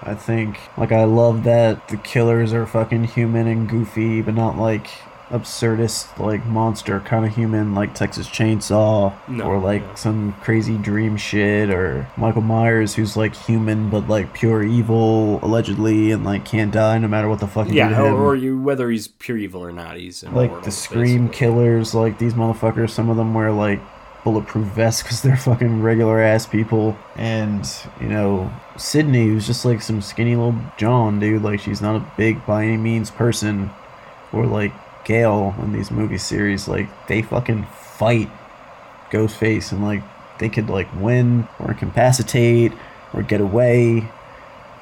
I 0.03 0.15
think, 0.15 0.59
like, 0.77 0.91
I 0.93 1.05
love 1.05 1.45
that 1.45 1.89
the 1.89 1.97
killers 1.99 2.53
are 2.53 2.67
fucking 2.67 3.05
human 3.05 3.47
and 3.47 3.69
goofy, 3.69 4.23
but 4.23 4.35
not 4.35 4.57
like 4.59 4.89
absurdist, 5.29 6.19
like 6.19 6.47
monster 6.47 7.01
kind 7.01 7.27
of 7.27 7.35
human, 7.35 7.75
like 7.75 7.95
Texas 7.95 8.29
Chainsaw, 8.29 9.13
No, 9.29 9.45
or 9.45 9.59
like 9.59 9.83
yeah. 9.83 9.95
some 9.95 10.33
crazy 10.41 10.79
dream 10.79 11.17
shit, 11.17 11.69
or 11.69 12.09
Michael 12.17 12.43
Myers, 12.43 12.95
who's 12.95 13.17
like 13.17 13.35
human 13.37 13.91
but 13.91 14.09
like 14.09 14.33
pure 14.33 14.63
evil, 14.63 15.39
allegedly, 15.43 16.13
and 16.13 16.25
like 16.25 16.45
can't 16.45 16.73
die 16.73 16.99
no 16.99 17.09
matter 17.09 17.29
what 17.29 17.41
the 17.41 17.47
fuck 17.49 17.67
you 17.67 17.75
do 17.75 17.81
to 17.81 17.85
Yeah, 17.91 18.07
him. 18.07 18.15
or, 18.15 18.25
or 18.29 18.37
you 18.37 18.59
whether 18.61 18.89
he's 18.89 19.09
pure 19.09 19.37
evil 19.37 19.63
or 19.65 19.73
not, 19.73 19.97
he's 19.97 20.23
like 20.25 20.63
the 20.63 20.71
Scream 20.71 21.27
basically. 21.27 21.37
killers, 21.47 21.95
like 21.95 22.19
these 22.19 22.35
motherfuckers, 22.35 22.91
some 22.91 23.11
of 23.11 23.17
them 23.17 23.35
wear 23.35 23.51
like 23.53 23.81
bulletproof 24.27 24.67
vests 24.67 25.05
because 25.05 25.23
they're 25.23 25.37
fucking 25.37 25.83
regular 25.83 26.21
ass 26.21 26.47
people. 26.47 26.99
And, 27.15 27.65
you 28.01 28.09
know, 28.09 28.53
Sidney, 28.77 29.29
who's 29.29 29.47
just 29.47 29.65
like 29.65 29.81
some 29.81 30.03
skinny 30.03 30.35
little 30.35 30.57
John, 30.77 31.21
dude, 31.21 31.43
like 31.43 31.61
she's 31.61 31.81
not 31.81 31.95
a 31.95 32.13
big 32.17 32.45
by 32.45 32.65
any 32.65 32.77
means 32.77 33.09
person. 33.09 33.71
Or 34.33 34.45
like 34.45 34.73
Gale 35.05 35.55
in 35.63 35.73
these 35.73 35.93
movie 35.93 36.19
series, 36.19 36.67
like 36.67 36.89
they 37.07 37.23
fucking 37.23 37.67
fight 37.73 38.29
Ghostface 39.13 39.71
and 39.71 39.85
like 39.85 40.03
they 40.41 40.49
could 40.49 40.69
like 40.69 40.89
win 41.01 41.47
or 41.61 41.71
incapacitate 41.71 42.73
or 43.15 43.23
get 43.23 43.41
away. 43.41 44.11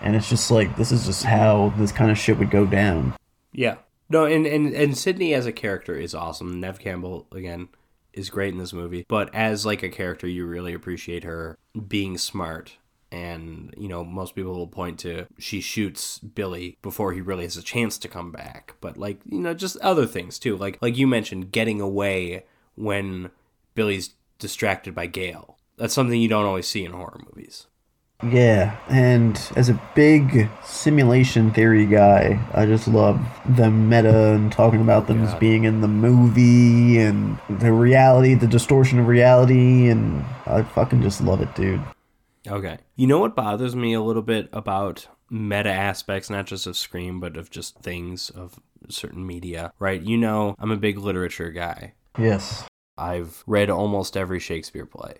And 0.01 0.17
it's 0.17 0.31
just 0.31 0.51
like, 0.51 0.75
this 0.79 0.91
is 0.91 1.05
just 1.05 1.25
how 1.25 1.75
this 1.77 1.93
kind 1.93 2.11
of 2.11 2.17
shit 2.17 2.39
would 2.39 2.51
go 2.51 2.65
down. 2.65 3.15
Yeah. 3.53 3.77
No, 4.09 4.25
and, 4.25 4.47
and, 4.47 4.73
and 4.73 4.97
Sidney 4.97 5.35
as 5.35 5.45
a 5.45 5.53
character 5.53 5.97
is 5.97 6.15
awesome. 6.15 6.61
Neve 6.61 6.79
Campbell, 6.79 7.27
again, 7.31 7.69
is 8.15 8.31
great 8.31 8.53
in 8.53 8.59
this 8.59 8.73
movie. 8.73 9.05
But 9.09 9.35
as 9.35 9.67
like 9.67 9.83
a 9.83 9.89
character, 9.89 10.27
you 10.27 10.47
really 10.47 10.73
appreciate 10.73 11.25
her 11.25 11.59
being 11.89 12.19
smart. 12.19 12.77
And, 13.13 13.73
you 13.77 13.87
know, 13.87 14.03
most 14.03 14.35
people 14.35 14.55
will 14.55 14.67
point 14.67 14.99
to 15.01 15.27
she 15.39 15.61
shoots 15.61 16.19
Billy 16.19 16.79
before 16.83 17.13
he 17.13 17.21
really 17.21 17.45
has 17.45 17.57
a 17.57 17.63
chance 17.63 17.97
to 17.99 18.09
come 18.09 18.33
back. 18.33 18.75
But 18.81 18.97
like, 18.97 19.21
you 19.25 19.39
know, 19.39 19.55
just 19.55 19.77
other 19.79 20.07
things 20.07 20.39
too. 20.39 20.57
Like 20.57 20.79
like 20.83 20.97
you 20.97 21.07
mentioned, 21.07 21.53
getting 21.53 21.81
away 21.81 22.45
when 22.75 23.31
Billy's 23.75 24.15
distracted 24.39 24.95
by 24.95 25.07
Gale. 25.07 25.57
That's 25.77 25.95
something 25.95 26.21
you 26.21 26.29
don't 26.29 26.47
always 26.47 26.69
see 26.69 26.85
in 26.85 26.93
horror 26.93 27.21
movies. 27.27 27.67
Yeah, 28.23 28.79
and 28.89 29.39
as 29.57 29.69
a 29.69 29.81
big 29.95 30.49
simulation 30.65 31.53
theory 31.53 31.85
guy, 31.85 32.41
I 32.55 32.65
just 32.65 32.89
love 32.89 33.21
the 33.45 33.71
meta 33.71 34.33
and 34.33 34.51
talking 34.51 34.81
about 34.81 35.09
them 35.09 35.23
as 35.25 35.35
being 35.35 35.65
in 35.65 35.81
the 35.81 35.89
movie 35.89 36.99
and 36.99 37.39
the 37.51 37.73
reality, 37.73 38.35
the 38.35 38.47
distortion 38.47 38.99
of 38.99 39.09
reality, 39.09 39.89
and 39.89 40.25
I 40.47 40.63
fucking 40.63 41.03
just 41.03 41.21
love 41.21 41.43
it, 41.43 41.55
dude. 41.55 41.83
Okay. 42.47 42.79
You 42.97 43.07
know 43.07 43.19
what 43.19 43.37
bothers 43.37 43.75
me 43.75 43.93
a 43.95 44.01
little 44.01 44.23
bit 44.23 44.49
about 44.53 45.07
meta 45.29 45.71
aspects, 45.71 46.31
not 46.31 46.47
just 46.47 46.67
of 46.67 46.77
Scream, 46.77 47.21
but 47.21 47.37
of 47.37 47.51
just 47.51 47.79
things 47.81 48.31
of 48.31 48.61
certain 48.89 49.27
media, 49.27 49.73
right? 49.79 50.01
You 50.01 50.17
know, 50.17 50.55
I'm 50.59 50.71
a 50.71 50.77
big 50.77 50.99
literature 50.99 51.51
guy. 51.51 51.95
Yes. 52.19 52.65
I've 52.97 53.43
read 53.47 53.71
almost 53.71 54.17
every 54.17 54.39
Shakespeare 54.39 54.87
play. 54.87 55.17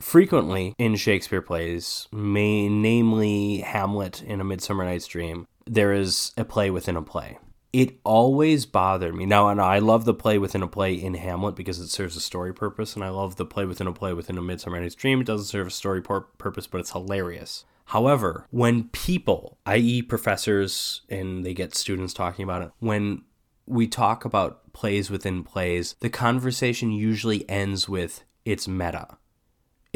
Frequently 0.00 0.74
in 0.78 0.96
Shakespeare 0.96 1.42
plays, 1.42 2.08
may, 2.12 2.68
namely 2.68 3.58
Hamlet 3.58 4.22
in 4.22 4.40
A 4.40 4.44
Midsummer 4.44 4.84
Night's 4.84 5.06
Dream, 5.06 5.46
there 5.66 5.92
is 5.92 6.32
a 6.36 6.44
play 6.44 6.70
within 6.70 6.96
a 6.96 7.02
play. 7.02 7.38
It 7.72 7.98
always 8.04 8.64
bothered 8.64 9.14
me. 9.14 9.26
Now, 9.26 9.48
and 9.48 9.60
I 9.60 9.78
love 9.78 10.04
the 10.04 10.14
play 10.14 10.38
within 10.38 10.62
a 10.62 10.68
play 10.68 10.94
in 10.94 11.14
Hamlet 11.14 11.54
because 11.54 11.78
it 11.80 11.88
serves 11.88 12.16
a 12.16 12.20
story 12.20 12.54
purpose, 12.54 12.94
and 12.94 13.04
I 13.04 13.10
love 13.10 13.36
the 13.36 13.44
play 13.44 13.66
within 13.66 13.86
a 13.86 13.92
play 13.92 14.14
within 14.14 14.38
A 14.38 14.42
Midsummer 14.42 14.80
Night's 14.80 14.94
Dream. 14.94 15.20
It 15.20 15.26
doesn't 15.26 15.46
serve 15.46 15.66
a 15.66 15.70
story 15.70 16.00
pur- 16.00 16.20
purpose, 16.20 16.66
but 16.66 16.80
it's 16.80 16.92
hilarious. 16.92 17.64
However, 17.86 18.46
when 18.50 18.84
people, 18.84 19.58
i.e., 19.66 20.02
professors, 20.02 21.02
and 21.08 21.44
they 21.44 21.54
get 21.54 21.74
students 21.74 22.14
talking 22.14 22.42
about 22.42 22.62
it, 22.62 22.70
when 22.78 23.22
we 23.66 23.86
talk 23.86 24.24
about 24.24 24.72
plays 24.72 25.10
within 25.10 25.42
plays, 25.44 25.94
the 26.00 26.10
conversation 26.10 26.90
usually 26.90 27.48
ends 27.48 27.88
with 27.88 28.24
it's 28.44 28.66
meta. 28.66 29.18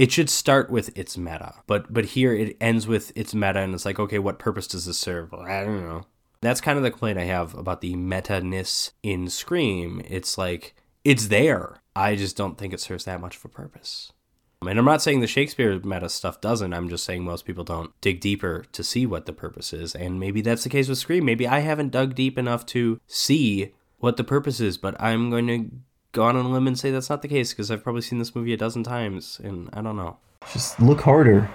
It 0.03 0.11
should 0.11 0.29
start 0.29 0.69
with 0.69 0.91
it's 0.99 1.17
meta, 1.17 1.55
but 1.69 1.95
but 1.95 2.07
here 2.07 2.35
it 2.35 2.57
ends 2.61 2.89
with 2.89 3.13
it's 3.15 3.37
meta, 3.37 3.61
and 3.61 3.73
it's 3.73 3.85
like, 3.85 4.01
okay, 4.01 4.19
what 4.19 4.41
purpose 4.41 4.67
does 4.67 4.87
this 4.87 4.99
serve? 4.99 5.33
I 5.33 5.63
don't 5.63 5.81
know. 5.81 6.07
That's 6.41 6.61
kind 6.61 6.77
of 6.77 6.83
the 6.83 6.91
complaint 6.91 7.21
I 7.21 7.25
have 7.27 7.55
about 7.55 7.83
the 7.83 7.95
meta 7.95 8.41
ness 8.41 8.91
in 9.05 9.29
Scream. 9.29 10.03
It's 10.09 10.37
like 10.37 10.75
it's 11.05 11.29
there. 11.29 11.83
I 11.95 12.17
just 12.17 12.37
don't 12.37 12.59
think 12.59 12.75
it 12.75 12.81
serves 12.81 13.05
that 13.05 13.21
much 13.21 13.37
of 13.37 13.45
a 13.45 13.49
purpose. 13.49 14.11
And 14.63 14.77
I'm 14.77 14.85
not 14.85 15.03
saying 15.03 15.21
the 15.21 15.29
Shakespeare 15.29 15.79
meta 15.79 16.09
stuff 16.09 16.41
doesn't. 16.41 16.75
I'm 16.75 16.89
just 16.89 17.05
saying 17.05 17.23
most 17.23 17.45
people 17.45 17.63
don't 17.63 17.93
dig 18.01 18.19
deeper 18.19 18.65
to 18.73 18.83
see 18.83 19.07
what 19.07 19.27
the 19.27 19.33
purpose 19.33 19.73
is. 19.73 19.95
And 19.95 20.19
maybe 20.19 20.41
that's 20.41 20.65
the 20.65 20.69
case 20.69 20.89
with 20.89 20.99
Scream. 20.99 21.25
Maybe 21.25 21.47
I 21.47 21.61
haven't 21.61 21.93
dug 21.93 22.17
deep 22.17 22.39
enough 22.39 22.67
to 22.67 23.01
see 23.07 23.73
what 23.99 24.17
the 24.17 24.25
purpose 24.25 24.59
is, 24.59 24.79
but 24.79 25.01
I'm 25.01 25.31
going 25.31 25.47
to 25.47 25.71
go 26.13 26.25
on 26.25 26.37
a 26.37 26.49
limb 26.49 26.67
and 26.67 26.79
say 26.79 26.91
that's 26.91 27.11
not 27.11 27.23
the 27.23 27.29
case 27.29 27.53
because 27.53 27.71
I've 27.71 27.83
probably 27.83 28.03
seen 28.03 28.19
this 28.19 28.35
movie 28.35 28.53
a 28.53 28.57
dozen 28.57 28.85
times 28.85 29.41
and 29.43 29.69
I 29.73 29.83
don't 29.83 29.97
know. 29.97 30.19
Just 30.53 30.81
look 30.81 31.01
harder. 31.01 31.51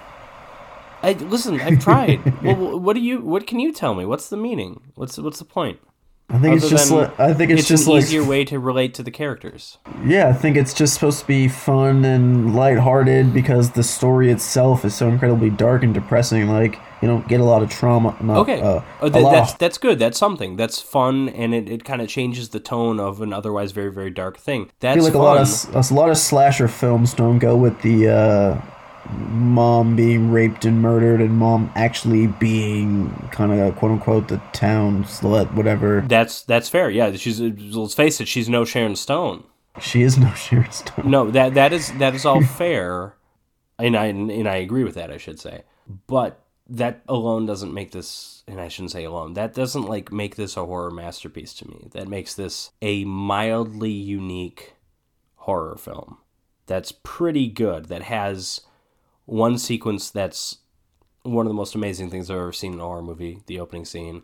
I 1.02 1.12
listen. 1.12 1.60
I've 1.60 1.78
tried. 1.78 2.24
well, 2.42 2.78
what 2.78 2.94
do 2.94 3.00
you? 3.00 3.20
What 3.20 3.46
can 3.46 3.60
you 3.60 3.72
tell 3.72 3.94
me? 3.94 4.04
What's 4.04 4.28
the 4.28 4.36
meaning? 4.36 4.80
What's 4.96 5.16
what's 5.18 5.38
the 5.38 5.44
point? 5.44 5.78
I 6.30 6.38
think 6.38 6.56
it's 6.56 6.68
just 6.68 6.90
like 6.90 7.18
I 7.18 7.32
think 7.32 7.50
it's, 7.50 7.66
just 7.66 7.86
an 7.86 7.94
like 7.94 8.02
easier 8.02 8.22
way 8.22 8.44
to 8.44 8.58
relate 8.58 8.92
to 8.94 9.02
the 9.02 9.10
characters. 9.10 9.78
Yeah, 10.04 10.28
I 10.28 10.34
think 10.34 10.58
it's 10.58 10.74
just 10.74 10.92
supposed 10.92 11.20
to 11.20 11.26
be 11.26 11.48
fun 11.48 12.04
and 12.04 12.54
lighthearted 12.54 13.32
because 13.32 13.70
the 13.70 13.82
story 13.82 14.30
itself 14.30 14.84
is 14.84 14.94
so 14.94 15.08
incredibly 15.08 15.48
dark 15.48 15.82
and 15.82 15.94
depressing. 15.94 16.46
Like 16.48 16.78
you 17.00 17.08
don't 17.08 17.26
get 17.28 17.40
a 17.40 17.44
lot 17.44 17.62
of 17.62 17.70
trauma. 17.70 18.14
Not, 18.20 18.38
Okay, 18.38 18.60
uh, 18.60 18.82
Oh, 19.00 19.08
th- 19.08 19.24
that's 19.24 19.52
of- 19.54 19.58
that's 19.58 19.78
good. 19.78 19.98
That's 19.98 20.18
something. 20.18 20.56
That's 20.56 20.82
fun, 20.82 21.30
and 21.30 21.54
it, 21.54 21.66
it 21.70 21.84
kind 21.84 22.02
of 22.02 22.08
changes 22.08 22.50
the 22.50 22.60
tone 22.60 23.00
of 23.00 23.22
an 23.22 23.32
otherwise 23.32 23.72
very 23.72 23.90
very 23.90 24.10
dark 24.10 24.36
thing. 24.36 24.64
I 24.64 24.72
That's 24.80 24.96
feel 24.96 25.04
like 25.04 25.12
fun. 25.14 25.22
a 25.22 25.24
lot 25.24 25.38
of 25.74 25.90
a 25.90 25.94
lot 25.94 26.10
of 26.10 26.18
slasher 26.18 26.68
films 26.68 27.14
don't 27.14 27.38
go 27.38 27.56
with 27.56 27.80
the 27.80 28.08
uh, 28.08 28.60
mom 29.10 29.96
being 29.96 30.30
raped 30.30 30.64
and 30.64 30.80
murdered 30.82 31.20
and 31.20 31.36
mom 31.36 31.70
actually 31.74 32.26
being 32.26 33.10
kind 33.32 33.52
of 33.52 33.76
quote 33.76 33.92
unquote 33.92 34.28
the 34.28 34.40
town 34.52 35.04
slut, 35.04 35.52
whatever. 35.54 36.02
that's 36.06 36.42
that's 36.42 36.68
fair. 36.68 36.90
Yeah, 36.90 37.12
she's 37.12 37.40
let's 37.40 37.94
face 37.94 38.20
it, 38.20 38.28
she's 38.28 38.48
no 38.48 38.64
Sharon 38.64 38.96
Stone. 38.96 39.44
She 39.80 40.02
is 40.02 40.18
no 40.18 40.30
Sharon 40.34 40.70
Stone. 40.70 41.10
No, 41.10 41.30
that 41.30 41.54
that 41.54 41.72
is 41.72 41.92
that 41.94 42.14
is 42.14 42.24
all 42.24 42.42
fair, 42.42 43.16
and 43.78 43.96
I 43.96 44.06
and 44.06 44.48
I 44.48 44.56
agree 44.56 44.84
with 44.84 44.94
that. 44.94 45.10
I 45.10 45.16
should 45.16 45.40
say, 45.40 45.62
but 46.06 46.44
that 46.68 47.02
alone 47.08 47.46
doesn't 47.46 47.72
make 47.72 47.92
this, 47.92 48.42
and 48.46 48.60
I 48.60 48.68
shouldn't 48.68 48.92
say 48.92 49.04
alone. 49.04 49.34
That 49.34 49.54
doesn't 49.54 49.84
like 49.84 50.12
make 50.12 50.36
this 50.36 50.56
a 50.56 50.64
horror 50.64 50.90
masterpiece 50.90 51.54
to 51.54 51.68
me. 51.68 51.88
That 51.92 52.08
makes 52.08 52.34
this 52.34 52.72
a 52.82 53.04
mildly 53.04 53.90
unique 53.90 54.74
horror 55.36 55.76
film. 55.76 56.18
That's 56.66 56.92
pretty 56.92 57.48
good. 57.48 57.86
That 57.86 58.02
has 58.02 58.60
one 59.28 59.58
sequence 59.58 60.08
that's 60.08 60.56
one 61.22 61.44
of 61.44 61.50
the 61.50 61.54
most 61.54 61.74
amazing 61.74 62.08
things 62.08 62.30
I've 62.30 62.38
ever 62.38 62.52
seen 62.52 62.72
in 62.72 62.80
a 62.80 62.82
horror 62.82 63.02
movie, 63.02 63.42
the 63.46 63.60
opening 63.60 63.84
scene, 63.84 64.22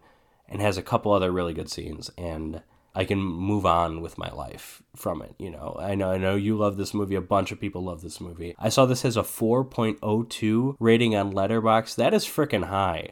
and 0.48 0.62
has 0.62 0.78
a 0.78 0.82
couple 0.82 1.12
other 1.12 1.30
really 1.30 1.52
good 1.52 1.70
scenes, 1.70 2.10
and 2.16 2.62
I 2.94 3.04
can 3.04 3.18
move 3.18 3.66
on 3.66 4.00
with 4.00 4.16
my 4.16 4.30
life 4.30 4.82
from 4.96 5.20
it. 5.20 5.34
You 5.38 5.50
know, 5.50 5.76
I 5.78 5.94
know, 5.94 6.10
I 6.10 6.16
know 6.16 6.36
you 6.36 6.56
love 6.56 6.78
this 6.78 6.94
movie. 6.94 7.16
A 7.16 7.20
bunch 7.20 7.52
of 7.52 7.60
people 7.60 7.84
love 7.84 8.00
this 8.00 8.18
movie. 8.18 8.54
I 8.58 8.70
saw 8.70 8.86
this 8.86 9.04
as 9.04 9.18
a 9.18 9.22
4.02 9.22 10.76
rating 10.80 11.14
on 11.14 11.34
Letterboxd. 11.34 11.96
That 11.96 12.14
is 12.14 12.24
freaking 12.24 12.64
high. 12.64 13.10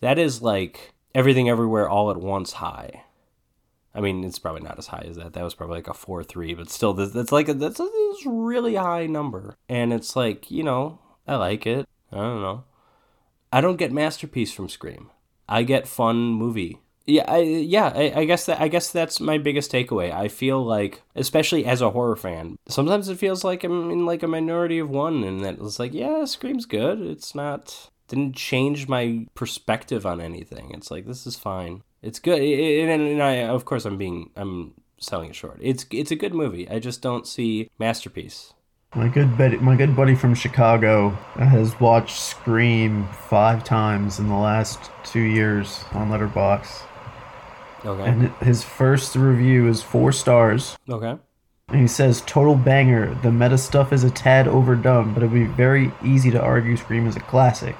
That 0.00 0.18
is 0.18 0.42
like 0.42 0.92
everything 1.14 1.48
everywhere 1.48 1.88
all 1.88 2.10
at 2.10 2.18
once 2.18 2.52
high. 2.52 3.04
I 3.94 4.00
mean, 4.00 4.24
it's 4.24 4.38
probably 4.38 4.62
not 4.62 4.78
as 4.78 4.88
high 4.88 5.06
as 5.08 5.16
that. 5.16 5.32
That 5.32 5.44
was 5.44 5.54
probably 5.54 5.76
like 5.76 5.88
a 5.88 5.94
four 5.94 6.22
three, 6.22 6.52
but 6.54 6.68
still, 6.68 6.92
that's, 6.92 7.32
like 7.32 7.48
a, 7.48 7.54
that's 7.54 7.80
a, 7.80 7.84
that's 7.84 8.26
really 8.26 8.74
high 8.74 9.06
number. 9.06 9.56
And 9.68 9.92
it's 9.92 10.14
like 10.14 10.50
you 10.50 10.62
know, 10.62 11.00
I 11.30 11.36
like 11.36 11.64
it. 11.64 11.88
I 12.10 12.16
don't 12.16 12.42
know. 12.42 12.64
I 13.52 13.60
don't 13.60 13.76
get 13.76 13.92
masterpiece 13.92 14.52
from 14.52 14.68
Scream. 14.68 15.10
I 15.48 15.62
get 15.62 15.86
fun 15.86 16.16
movie. 16.16 16.80
Yeah, 17.06 17.24
I, 17.28 17.38
yeah. 17.38 17.92
I, 17.94 18.12
I 18.16 18.24
guess 18.24 18.46
that 18.46 18.60
I 18.60 18.66
guess 18.66 18.90
that's 18.90 19.20
my 19.20 19.38
biggest 19.38 19.70
takeaway. 19.70 20.12
I 20.12 20.26
feel 20.26 20.60
like, 20.64 21.02
especially 21.14 21.64
as 21.64 21.82
a 21.82 21.90
horror 21.90 22.16
fan, 22.16 22.56
sometimes 22.68 23.08
it 23.08 23.18
feels 23.18 23.44
like 23.44 23.62
I'm 23.62 23.92
in 23.92 24.06
like 24.06 24.24
a 24.24 24.28
minority 24.28 24.80
of 24.80 24.90
one, 24.90 25.22
and 25.22 25.44
that 25.44 25.58
it's 25.60 25.78
like, 25.78 25.94
yeah, 25.94 26.24
Scream's 26.24 26.66
good. 26.66 27.00
It's 27.00 27.32
not 27.32 27.90
didn't 28.08 28.34
change 28.34 28.88
my 28.88 29.26
perspective 29.36 30.04
on 30.04 30.20
anything. 30.20 30.72
It's 30.74 30.90
like 30.90 31.06
this 31.06 31.28
is 31.28 31.36
fine. 31.36 31.84
It's 32.02 32.18
good, 32.18 32.40
and, 32.40 32.90
and 32.90 33.22
I 33.22 33.34
of 33.44 33.64
course 33.64 33.84
I'm 33.84 33.98
being 33.98 34.30
I'm 34.34 34.74
selling 34.98 35.30
it 35.30 35.36
short. 35.36 35.58
It's 35.60 35.86
it's 35.92 36.10
a 36.10 36.16
good 36.16 36.34
movie. 36.34 36.68
I 36.68 36.80
just 36.80 37.02
don't 37.02 37.24
see 37.26 37.70
masterpiece. 37.78 38.52
My 38.94 39.06
good 39.06 39.38
buddy, 39.38 39.56
my 39.58 39.76
good 39.76 39.94
buddy 39.94 40.16
from 40.16 40.34
Chicago 40.34 41.10
has 41.36 41.78
watched 41.78 42.18
Scream 42.18 43.06
five 43.28 43.62
times 43.62 44.18
in 44.18 44.26
the 44.28 44.34
last 44.34 44.90
two 45.04 45.20
years 45.20 45.84
on 45.92 46.10
Letterboxd, 46.10 46.82
Okay. 47.86 48.02
and 48.04 48.30
his 48.42 48.64
first 48.64 49.14
review 49.14 49.68
is 49.68 49.80
four 49.80 50.10
stars. 50.10 50.76
Okay. 50.88 51.14
And 51.68 51.80
he 51.80 51.86
says, 51.86 52.20
"Total 52.26 52.56
banger. 52.56 53.14
The 53.22 53.30
meta 53.30 53.58
stuff 53.58 53.92
is 53.92 54.02
a 54.02 54.10
tad 54.10 54.48
overdone, 54.48 55.14
but 55.14 55.22
it'd 55.22 55.32
be 55.32 55.44
very 55.44 55.92
easy 56.02 56.32
to 56.32 56.42
argue 56.42 56.76
Scream 56.76 57.06
is 57.06 57.14
a 57.14 57.20
classic." 57.20 57.76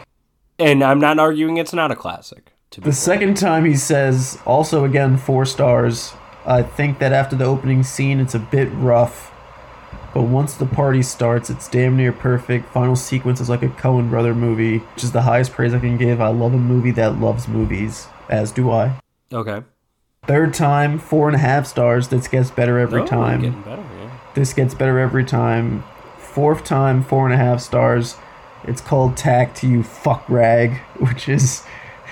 And 0.61 0.81
I'm 0.85 1.01
not 1.01 1.19
arguing 1.19 1.57
it's 1.57 1.73
not 1.75 1.91
a 1.91 1.97
classic. 1.97 2.53
To 2.71 2.81
be 2.81 2.85
The 2.85 2.93
second 2.93 3.37
time 3.37 3.65
he 3.65 3.75
says, 3.75 4.39
also 4.47 4.85
again 4.85 5.17
four 5.17 5.45
stars. 5.45 6.15
I 6.47 6.63
think 6.63 7.01
that 7.01 7.13
after 7.13 7.35
the 7.35 7.47
opening 7.47 7.83
scene, 7.83 8.21
it's 8.21 8.35
a 8.37 8.39
bit 8.39 8.69
rough, 8.75 9.30
but 10.15 10.23
once 10.23 10.55
the 10.55 10.67
party 10.67 11.03
starts, 11.03 11.51
it's 11.51 11.69
damn 11.69 11.97
near 11.97 12.13
perfect. 12.13 12.73
Final 12.73 12.97
sequence 12.97 13.41
is 13.41 13.49
like 13.49 13.63
a 13.63 13.69
Coen 13.69 14.11
brother 14.11 14.35
movie, 14.35 14.79
which 14.79 15.05
is 15.05 15.13
the 15.13 15.23
highest 15.23 15.53
praise 15.53 15.73
I 15.75 15.79
can 15.79 15.97
give. 15.97 16.21
I 16.21 16.29
love 16.29 16.53
a 16.55 16.59
movie 16.59 16.91
that 16.93 17.21
loves 17.21 17.47
movies, 17.49 18.07
as 18.29 18.51
do 18.53 18.71
I. 18.71 18.99
okay. 19.33 19.63
Third 20.27 20.53
time, 20.53 20.99
four 20.99 21.29
and 21.29 21.35
a 21.35 21.39
half 21.41 21.67
stars. 21.67 22.09
This 22.09 22.29
gets 22.29 22.51
better 22.51 22.79
every 22.79 23.01
Oh, 23.03 23.07
time. 23.07 23.41
Getting 23.41 23.63
better. 23.63 23.83
Yeah. 23.99 24.11
This 24.35 24.53
gets 24.53 24.75
better 24.75 24.99
every 24.99 25.25
time. 25.25 25.83
Fourth 26.19 26.63
time, 26.63 27.03
four 27.03 27.25
and 27.25 27.35
a 27.35 27.39
half 27.39 27.61
stars. 27.61 28.17
It's 28.65 28.83
called 28.83 29.17
Tact 29.17 29.57
to 29.59 29.67
You 29.69 29.83
Fuck 29.83 30.29
Rag, 30.29 30.75
which 30.99 31.29
is 31.29 31.65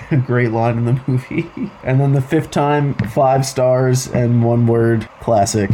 a 0.09 0.17
great 0.17 0.51
line 0.51 0.77
in 0.79 0.85
the 0.85 0.99
movie. 1.05 1.49
And 1.83 2.01
then 2.01 2.13
the 2.13 2.21
fifth 2.21 2.49
time, 2.51 2.95
five 2.95 3.45
stars 3.45 4.07
and 4.07 4.43
one 4.43 4.65
word 4.65 5.07
classic. 5.21 5.69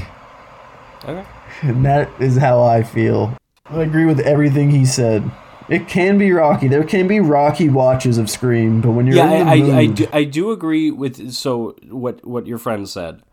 Okay. 1.06 1.26
And 1.61 1.86
that 1.86 2.10
is 2.19 2.38
how 2.38 2.61
I 2.61 2.84
feel. 2.84 3.36
I 3.65 3.82
agree 3.82 4.06
with 4.06 4.19
everything 4.19 4.72
he 4.72 4.86
said. 4.86 5.30
It 5.68 5.88
can 5.88 6.18
be 6.18 6.32
rocky. 6.32 6.68
There 6.68 6.84
can 6.84 7.07
be 7.07 7.19
rocky 7.19 7.69
watches 7.69 8.18
of 8.19 8.30
Scream, 8.30 8.82
but 8.82 8.91
when 8.91 9.07
you're 9.07 9.15
Yeah, 9.15 9.32
in 9.32 9.45
the 9.45 9.52
I, 9.52 9.57
mood, 9.57 9.69
I, 9.72 9.80
I, 9.80 9.86
do, 9.88 10.07
I 10.14 10.23
do 10.23 10.52
agree 10.52 10.91
with 10.91 11.32
so 11.32 11.76
what 11.90 12.26
what 12.26 12.45
your 12.45 12.60
friend 12.60 12.88
said. 12.88 13.23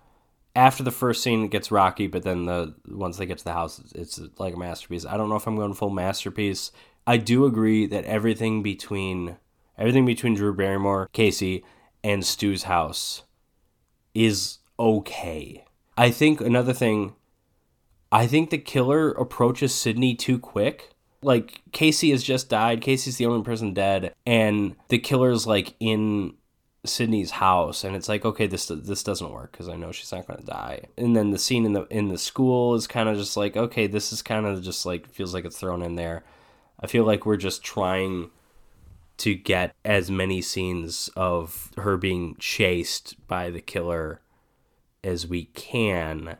After 0.57 0.83
the 0.83 0.91
first 0.91 1.23
scene, 1.23 1.45
it 1.45 1.51
gets 1.51 1.71
rocky, 1.71 2.07
but 2.07 2.23
then 2.23 2.47
the 2.47 2.75
once 2.89 3.19
they 3.19 3.27
get 3.27 3.39
to 3.39 3.45
the 3.45 3.53
house, 3.53 3.79
it's, 3.95 4.19
it's 4.19 4.39
like 4.39 4.55
a 4.55 4.59
masterpiece. 4.59 5.05
I 5.05 5.17
don't 5.17 5.29
know 5.29 5.37
if 5.37 5.47
I'm 5.47 5.57
going 5.57 5.75
full 5.75 5.91
masterpiece. 5.91 6.73
I 7.07 7.17
do 7.17 7.45
agree 7.45 7.87
that 7.87 8.05
everything 8.05 8.63
between 8.63 9.37
everything 9.77 10.07
between 10.07 10.35
Drew 10.35 10.55
Barrymore, 10.55 11.11
Casey, 11.13 11.65
and 12.03 12.25
Stu's 12.25 12.63
house 12.63 13.25
is 14.15 14.59
okay. 14.79 15.65
I 15.99 16.11
think 16.11 16.41
another 16.41 16.73
thing, 16.73 17.15
I 18.13 18.27
think 18.27 18.51
the 18.51 18.59
killer 18.59 19.11
approaches 19.11 19.75
Sidney 19.75 20.15
too 20.15 20.39
quick. 20.39 20.91
Like 21.23 21.63
Casey 21.73 22.11
has 22.11 22.23
just 22.23 22.51
died. 22.51 22.83
Casey's 22.83 23.17
the 23.17 23.27
only 23.27 23.43
person 23.43 23.73
dead, 23.73 24.15
and 24.27 24.77
the 24.89 24.99
killer's 24.99 25.47
like 25.47 25.75
in 25.81 26.35
Sidney's 26.85 27.31
house, 27.31 27.85
and 27.85 27.97
it's 27.97 28.09
like, 28.09 28.25
okay, 28.25 28.47
this 28.47 28.67
this 28.67 29.03
doesn't 29.03 29.33
work 29.33 29.53
because 29.53 29.69
I 29.69 29.77
know 29.77 29.93
she's 29.93 30.13
not 30.13 30.27
gonna 30.27 30.43
die. 30.43 30.87
And 30.99 31.17
then 31.17 31.31
the 31.31 31.39
scene 31.39 31.65
in 31.65 31.73
the 31.73 31.85
in 31.87 32.09
the 32.09 32.19
school 32.19 32.75
is 32.75 32.87
kind 32.87 33.09
of 33.09 33.17
just 33.17 33.37
like, 33.37 33.57
okay, 33.57 33.87
this 33.87 34.13
is 34.13 34.21
kind 34.21 34.47
of 34.47 34.63
just 34.63 34.85
like 34.85 35.09
feels 35.09 35.33
like 35.33 35.45
it's 35.45 35.59
thrown 35.59 35.83
in 35.83 35.95
there. 35.95 36.25
I 36.81 36.89
feel 36.89 37.05
like 37.05 37.25
we're 37.25 37.37
just 37.37 37.63
trying 37.63 38.31
to 39.19 39.35
get 39.35 39.75
as 39.85 40.11
many 40.11 40.43
scenes 40.43 41.09
of 41.15 41.71
her 41.79 41.97
being 41.97 42.35
chased 42.41 43.15
by 43.29 43.51
the 43.51 43.61
killer 43.61 44.21
as 45.05 45.27
we 45.27 45.45
can. 45.45 46.37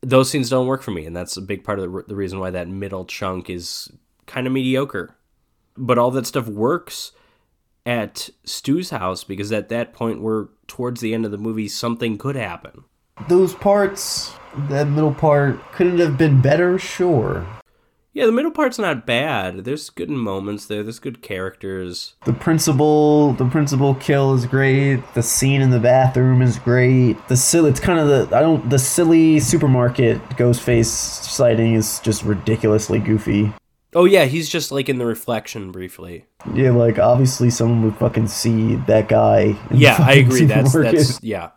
Those 0.00 0.30
scenes 0.30 0.50
don't 0.50 0.66
work 0.66 0.82
for 0.82 0.92
me, 0.92 1.06
and 1.06 1.16
that's 1.16 1.36
a 1.36 1.42
big 1.42 1.64
part 1.64 1.78
of 1.78 1.90
the, 1.90 2.04
the 2.06 2.16
reason 2.16 2.38
why 2.38 2.50
that 2.50 2.68
middle 2.68 3.04
chunk 3.04 3.50
is 3.50 3.90
kind 4.26 4.46
of 4.46 4.52
mediocre. 4.52 5.16
But 5.76 5.98
all 5.98 6.10
that 6.12 6.26
stuff 6.26 6.46
works 6.46 7.12
at 7.86 8.28
Stu's 8.44 8.90
house 8.90 9.24
because 9.24 9.50
at 9.50 9.70
that 9.70 9.92
point 9.92 10.20
we're 10.20 10.48
towards 10.66 11.00
the 11.00 11.14
end 11.14 11.24
of 11.24 11.30
the 11.30 11.38
movie, 11.38 11.68
something 11.68 12.18
could 12.18 12.36
happen. 12.36 12.84
those 13.28 13.54
parts, 13.54 14.32
that 14.68 14.88
middle 14.88 15.14
part, 15.14 15.60
couldn't 15.72 15.98
have 15.98 16.16
been 16.18 16.40
better, 16.40 16.78
sure. 16.78 17.46
Yeah, 18.18 18.26
the 18.26 18.32
middle 18.32 18.50
part's 18.50 18.80
not 18.80 19.06
bad. 19.06 19.58
There's 19.58 19.90
good 19.90 20.10
moments 20.10 20.66
there. 20.66 20.82
There's 20.82 20.98
good 20.98 21.22
characters. 21.22 22.14
The 22.24 22.32
principal, 22.32 23.34
the 23.34 23.44
principal 23.44 23.94
kill 23.94 24.34
is 24.34 24.44
great. 24.44 24.96
The 25.14 25.22
scene 25.22 25.60
in 25.60 25.70
the 25.70 25.78
bathroom 25.78 26.42
is 26.42 26.58
great. 26.58 27.14
The 27.28 27.36
silly, 27.36 27.70
it's 27.70 27.78
kind 27.78 28.00
of 28.00 28.08
the 28.08 28.36
I 28.36 28.40
don't 28.40 28.68
the 28.68 28.78
silly 28.80 29.38
supermarket 29.38 30.20
Ghostface 30.30 30.86
sighting 30.86 31.74
is 31.74 32.00
just 32.00 32.24
ridiculously 32.24 32.98
goofy. 32.98 33.52
Oh 33.94 34.04
yeah, 34.04 34.24
he's 34.24 34.48
just 34.48 34.72
like 34.72 34.88
in 34.88 34.98
the 34.98 35.06
reflection 35.06 35.70
briefly. 35.70 36.26
Yeah, 36.52 36.72
like 36.72 36.98
obviously 36.98 37.50
someone 37.50 37.84
would 37.84 37.98
fucking 37.98 38.26
see 38.26 38.74
that 38.88 39.06
guy. 39.08 39.56
Yeah, 39.70 39.96
I 39.96 40.14
agree. 40.14 40.44
That's 40.44 40.72
that's 40.72 41.22
yeah, 41.22 41.50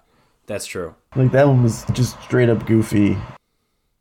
that's 0.45 0.67
true. 0.67 0.93
like 1.15 1.31
that 1.31 1.47
one 1.47 1.63
was 1.63 1.85
just 1.91 2.21
straight 2.21 2.49
up 2.49 2.67
goofy. 2.67 3.17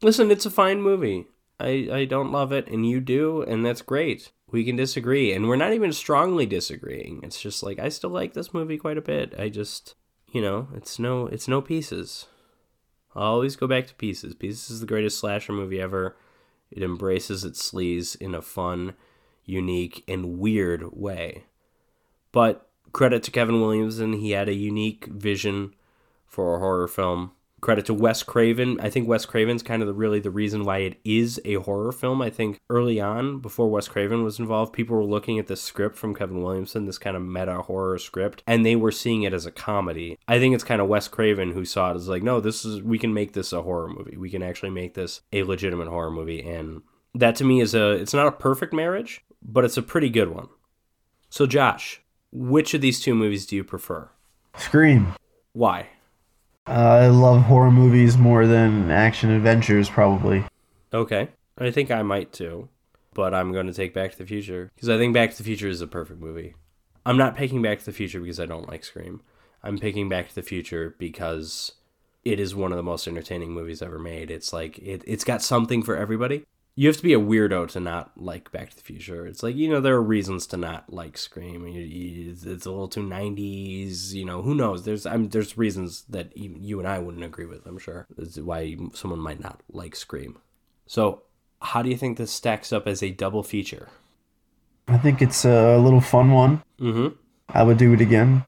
Listen, 0.02 0.30
it's 0.30 0.44
a 0.44 0.50
fine 0.50 0.82
movie. 0.82 1.26
I 1.60 1.88
I 1.92 2.04
don't 2.04 2.32
love 2.32 2.52
it, 2.52 2.68
and 2.68 2.88
you 2.88 3.00
do, 3.00 3.42
and 3.42 3.64
that's 3.64 3.82
great. 3.82 4.32
We 4.50 4.64
can 4.64 4.76
disagree, 4.76 5.32
and 5.32 5.46
we're 5.46 5.56
not 5.56 5.72
even 5.72 5.92
strongly 5.92 6.46
disagreeing. 6.46 7.20
It's 7.22 7.40
just 7.40 7.62
like 7.62 7.78
I 7.78 7.88
still 7.88 8.10
like 8.10 8.34
this 8.34 8.52
movie 8.52 8.78
quite 8.78 8.98
a 8.98 9.02
bit. 9.02 9.34
I 9.38 9.48
just, 9.48 9.94
you 10.32 10.40
know, 10.40 10.68
it's 10.74 10.98
no 10.98 11.26
it's 11.26 11.46
no 11.48 11.60
pieces. 11.60 12.26
I'll 13.14 13.34
always 13.34 13.56
go 13.56 13.66
back 13.66 13.86
to 13.88 13.94
Pieces. 13.94 14.34
Pieces 14.34 14.70
is 14.70 14.80
the 14.80 14.86
greatest 14.86 15.18
slasher 15.18 15.52
movie 15.52 15.80
ever. 15.80 16.16
It 16.70 16.82
embraces 16.82 17.44
its 17.44 17.70
sleaze 17.70 18.14
in 18.20 18.34
a 18.34 18.42
fun, 18.42 18.94
unique, 19.44 20.04
and 20.06 20.38
weird 20.38 20.92
way. 20.92 21.44
But 22.30 22.68
credit 22.92 23.24
to 23.24 23.30
Kevin 23.32 23.60
Williamson, 23.60 24.14
he 24.14 24.30
had 24.30 24.48
a 24.48 24.54
unique 24.54 25.06
vision 25.06 25.74
for 26.26 26.56
a 26.56 26.58
horror 26.60 26.86
film. 26.86 27.32
Credit 27.60 27.84
to 27.86 27.94
Wes 27.94 28.22
Craven. 28.22 28.78
I 28.80 28.90
think 28.90 29.06
Wes 29.06 29.26
Craven's 29.26 29.62
kind 29.62 29.82
of 29.82 29.88
the, 29.88 29.94
really 29.94 30.20
the 30.20 30.30
reason 30.30 30.64
why 30.64 30.78
it 30.78 31.00
is 31.04 31.40
a 31.44 31.54
horror 31.54 31.92
film. 31.92 32.22
I 32.22 32.30
think 32.30 32.58
early 32.70 33.00
on, 33.00 33.40
before 33.40 33.68
Wes 33.68 33.88
Craven 33.88 34.22
was 34.24 34.38
involved, 34.38 34.72
people 34.72 34.96
were 34.96 35.04
looking 35.04 35.38
at 35.38 35.46
this 35.46 35.62
script 35.62 35.96
from 35.96 36.14
Kevin 36.14 36.42
Williamson, 36.42 36.86
this 36.86 36.98
kind 36.98 37.16
of 37.16 37.22
meta 37.22 37.62
horror 37.62 37.98
script, 37.98 38.42
and 38.46 38.64
they 38.64 38.76
were 38.76 38.92
seeing 38.92 39.22
it 39.22 39.34
as 39.34 39.46
a 39.46 39.50
comedy. 39.50 40.18
I 40.26 40.38
think 40.38 40.54
it's 40.54 40.64
kind 40.64 40.80
of 40.80 40.88
Wes 40.88 41.08
Craven 41.08 41.52
who 41.52 41.64
saw 41.64 41.90
it 41.92 41.96
as 41.96 42.08
like, 42.08 42.22
no, 42.22 42.40
this 42.40 42.64
is 42.64 42.82
we 42.82 42.98
can 42.98 43.12
make 43.12 43.32
this 43.32 43.52
a 43.52 43.62
horror 43.62 43.88
movie. 43.88 44.16
We 44.16 44.30
can 44.30 44.42
actually 44.42 44.70
make 44.70 44.94
this 44.94 45.20
a 45.32 45.42
legitimate 45.42 45.88
horror 45.88 46.10
movie, 46.10 46.42
and 46.42 46.82
that 47.14 47.36
to 47.36 47.44
me 47.44 47.60
is 47.60 47.74
a. 47.74 47.90
It's 47.92 48.14
not 48.14 48.26
a 48.26 48.32
perfect 48.32 48.72
marriage, 48.72 49.24
but 49.42 49.64
it's 49.64 49.76
a 49.76 49.82
pretty 49.82 50.10
good 50.10 50.28
one. 50.28 50.48
So, 51.28 51.46
Josh, 51.46 52.02
which 52.32 52.74
of 52.74 52.80
these 52.80 53.00
two 53.00 53.14
movies 53.14 53.46
do 53.46 53.56
you 53.56 53.64
prefer? 53.64 54.10
Scream. 54.56 55.14
Why? 55.52 55.88
Uh, 56.70 57.00
I 57.02 57.08
love 57.08 57.42
horror 57.42 57.72
movies 57.72 58.16
more 58.16 58.46
than 58.46 58.92
action 58.92 59.28
adventures, 59.30 59.90
probably. 59.90 60.44
Okay. 60.94 61.28
I 61.58 61.72
think 61.72 61.90
I 61.90 62.02
might 62.02 62.32
too. 62.32 62.68
But 63.12 63.34
I'm 63.34 63.50
going 63.50 63.66
to 63.66 63.74
take 63.74 63.92
Back 63.92 64.12
to 64.12 64.18
the 64.18 64.24
Future 64.24 64.70
because 64.76 64.88
I 64.88 64.96
think 64.96 65.12
Back 65.12 65.32
to 65.32 65.38
the 65.38 65.42
Future 65.42 65.66
is 65.66 65.80
a 65.80 65.88
perfect 65.88 66.20
movie. 66.20 66.54
I'm 67.04 67.16
not 67.16 67.34
picking 67.34 67.60
Back 67.60 67.80
to 67.80 67.84
the 67.86 67.92
Future 67.92 68.20
because 68.20 68.38
I 68.38 68.46
don't 68.46 68.68
like 68.68 68.84
Scream. 68.84 69.20
I'm 69.64 69.78
picking 69.78 70.08
Back 70.08 70.28
to 70.28 70.34
the 70.36 70.42
Future 70.42 70.94
because 70.96 71.72
it 72.24 72.38
is 72.38 72.54
one 72.54 72.70
of 72.70 72.76
the 72.76 72.84
most 72.84 73.08
entertaining 73.08 73.50
movies 73.50 73.82
ever 73.82 73.98
made. 73.98 74.30
It's 74.30 74.52
like 74.52 74.78
it, 74.78 75.02
it's 75.08 75.24
got 75.24 75.42
something 75.42 75.82
for 75.82 75.96
everybody. 75.96 76.44
You 76.80 76.86
have 76.86 76.96
to 76.96 77.02
be 77.02 77.12
a 77.12 77.20
weirdo 77.20 77.68
to 77.72 77.80
not 77.80 78.12
like 78.16 78.50
Back 78.52 78.70
to 78.70 78.76
the 78.76 78.82
Future. 78.82 79.26
It's 79.26 79.42
like 79.42 79.54
you 79.54 79.68
know 79.68 79.82
there 79.82 79.96
are 79.96 80.02
reasons 80.02 80.46
to 80.46 80.56
not 80.56 80.90
like 80.90 81.18
Scream. 81.18 81.66
It's 81.66 82.42
a 82.46 82.70
little 82.70 82.88
too 82.88 83.02
'90s. 83.02 84.14
You 84.14 84.24
know 84.24 84.40
who 84.40 84.54
knows? 84.54 84.86
There's 84.86 85.04
I'm 85.04 85.28
there's 85.28 85.58
reasons 85.58 86.04
that 86.08 86.34
you 86.34 86.78
and 86.78 86.88
I 86.88 86.98
wouldn't 86.98 87.22
agree 87.22 87.44
with. 87.44 87.66
I'm 87.66 87.76
sure 87.76 88.06
That's 88.16 88.38
why 88.38 88.78
someone 88.94 89.20
might 89.20 89.40
not 89.40 89.60
like 89.70 89.94
Scream. 89.94 90.38
So 90.86 91.24
how 91.60 91.82
do 91.82 91.90
you 91.90 91.98
think 91.98 92.16
this 92.16 92.32
stacks 92.32 92.72
up 92.72 92.86
as 92.86 93.02
a 93.02 93.10
double 93.10 93.42
feature? 93.42 93.88
I 94.88 94.96
think 94.96 95.20
it's 95.20 95.44
a 95.44 95.76
little 95.76 96.00
fun 96.00 96.30
one. 96.30 96.62
Mm-hmm. 96.80 97.08
I 97.50 97.62
would 97.62 97.76
do 97.76 97.92
it 97.92 98.00
again. 98.00 98.46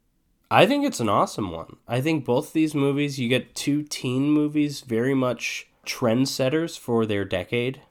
I 0.51 0.65
think 0.65 0.87
it's 0.87 1.01
an 1.01 1.11
awesome 1.11 1.51
one. 1.51 1.77
I 1.87 2.01
think 2.01 2.25
both 2.25 2.55
these 2.55 2.75
movies, 2.75 3.21
you 3.21 3.29
get 3.29 3.55
two 3.55 3.83
teen 3.83 4.31
movies, 4.31 4.81
very 4.81 5.13
much 5.13 5.69
trendsetters 5.87 6.79
for 6.79 7.05
their 7.05 7.27
decade, 7.27 7.83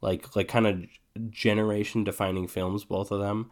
like 0.00 0.34
like 0.36 0.48
kind 0.48 0.66
of 0.66 1.30
generation 1.30 2.04
defining 2.04 2.46
films. 2.46 2.84
Both 2.84 3.10
of 3.10 3.20
them, 3.20 3.50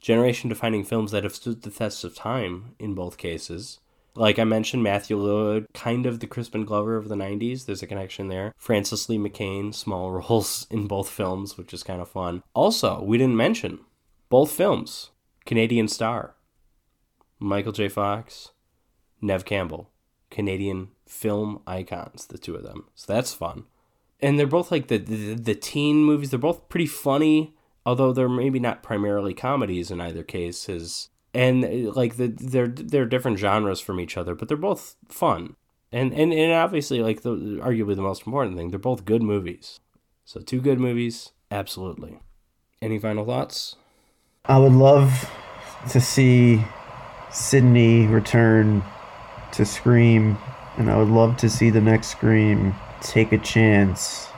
generation 0.00 0.48
defining 0.48 0.84
films 0.84 1.10
that 1.12 1.24
have 1.24 1.34
stood 1.34 1.62
the 1.62 1.70
test 1.70 2.04
of 2.04 2.14
time 2.14 2.74
in 2.78 2.94
both 2.94 3.18
cases. 3.18 3.80
Like 4.16 4.38
I 4.38 4.44
mentioned, 4.44 4.84
Matthew 4.84 5.16
Lillard, 5.16 5.66
kind 5.74 6.06
of 6.06 6.20
the 6.20 6.28
Crispin 6.28 6.64
Glover 6.64 6.96
of 6.96 7.08
the 7.08 7.16
'90s. 7.16 7.66
There's 7.66 7.82
a 7.82 7.86
connection 7.86 8.28
there. 8.28 8.54
Frances 8.56 9.08
Lee 9.08 9.18
McCain, 9.18 9.74
small 9.74 10.12
roles 10.28 10.66
in 10.70 10.86
both 10.86 11.08
films, 11.08 11.58
which 11.58 11.74
is 11.74 11.82
kind 11.82 12.00
of 12.00 12.08
fun. 12.08 12.42
Also, 12.54 13.02
we 13.02 13.18
didn't 13.18 13.36
mention 13.36 13.80
both 14.28 14.50
films. 14.50 15.10
Canadian 15.44 15.88
Star, 15.88 16.36
Michael 17.38 17.72
J. 17.72 17.88
Fox, 17.88 18.52
Neve 19.20 19.44
Campbell, 19.44 19.90
Canadian 20.30 20.88
film 21.06 21.60
icons, 21.66 22.26
the 22.26 22.38
two 22.38 22.54
of 22.54 22.62
them. 22.62 22.86
So 22.94 23.12
that's 23.12 23.34
fun. 23.34 23.64
And 24.20 24.38
they're 24.38 24.46
both 24.46 24.70
like 24.70 24.88
the, 24.88 24.98
the 24.98 25.34
the 25.34 25.54
teen 25.54 26.04
movies. 26.04 26.30
They're 26.30 26.38
both 26.38 26.68
pretty 26.68 26.86
funny, 26.86 27.54
although 27.84 28.12
they're 28.12 28.28
maybe 28.28 28.58
not 28.58 28.82
primarily 28.82 29.34
comedies 29.34 29.90
in 29.90 30.00
either 30.00 30.22
case. 30.22 30.68
And 31.34 31.94
like 31.94 32.16
the 32.16 32.28
they're 32.28 32.68
they're 32.68 33.06
different 33.06 33.38
genres 33.38 33.80
from 33.80 34.00
each 34.00 34.16
other, 34.16 34.34
but 34.34 34.48
they're 34.48 34.56
both 34.56 34.96
fun. 35.08 35.56
And 35.92 36.12
and 36.12 36.32
and 36.32 36.52
obviously 36.52 37.00
like 37.00 37.22
the 37.22 37.30
arguably 37.30 37.96
the 37.96 38.02
most 38.02 38.26
important 38.26 38.56
thing, 38.56 38.70
they're 38.70 38.78
both 38.78 39.04
good 39.04 39.22
movies. 39.22 39.80
So 40.24 40.40
two 40.40 40.60
good 40.60 40.80
movies, 40.80 41.32
absolutely. 41.50 42.18
Any 42.80 42.98
final 42.98 43.24
thoughts? 43.24 43.76
I 44.46 44.58
would 44.58 44.72
love 44.72 45.30
to 45.90 46.00
see 46.00 46.62
Sidney 47.30 48.06
return 48.06 48.82
to 49.52 49.64
Scream, 49.64 50.38
and 50.76 50.90
I 50.90 50.96
would 50.98 51.08
love 51.08 51.36
to 51.38 51.50
see 51.50 51.70
the 51.70 51.80
next 51.80 52.08
Scream 52.08 52.74
take 53.04 53.32
a 53.32 53.38
chance 53.38 54.28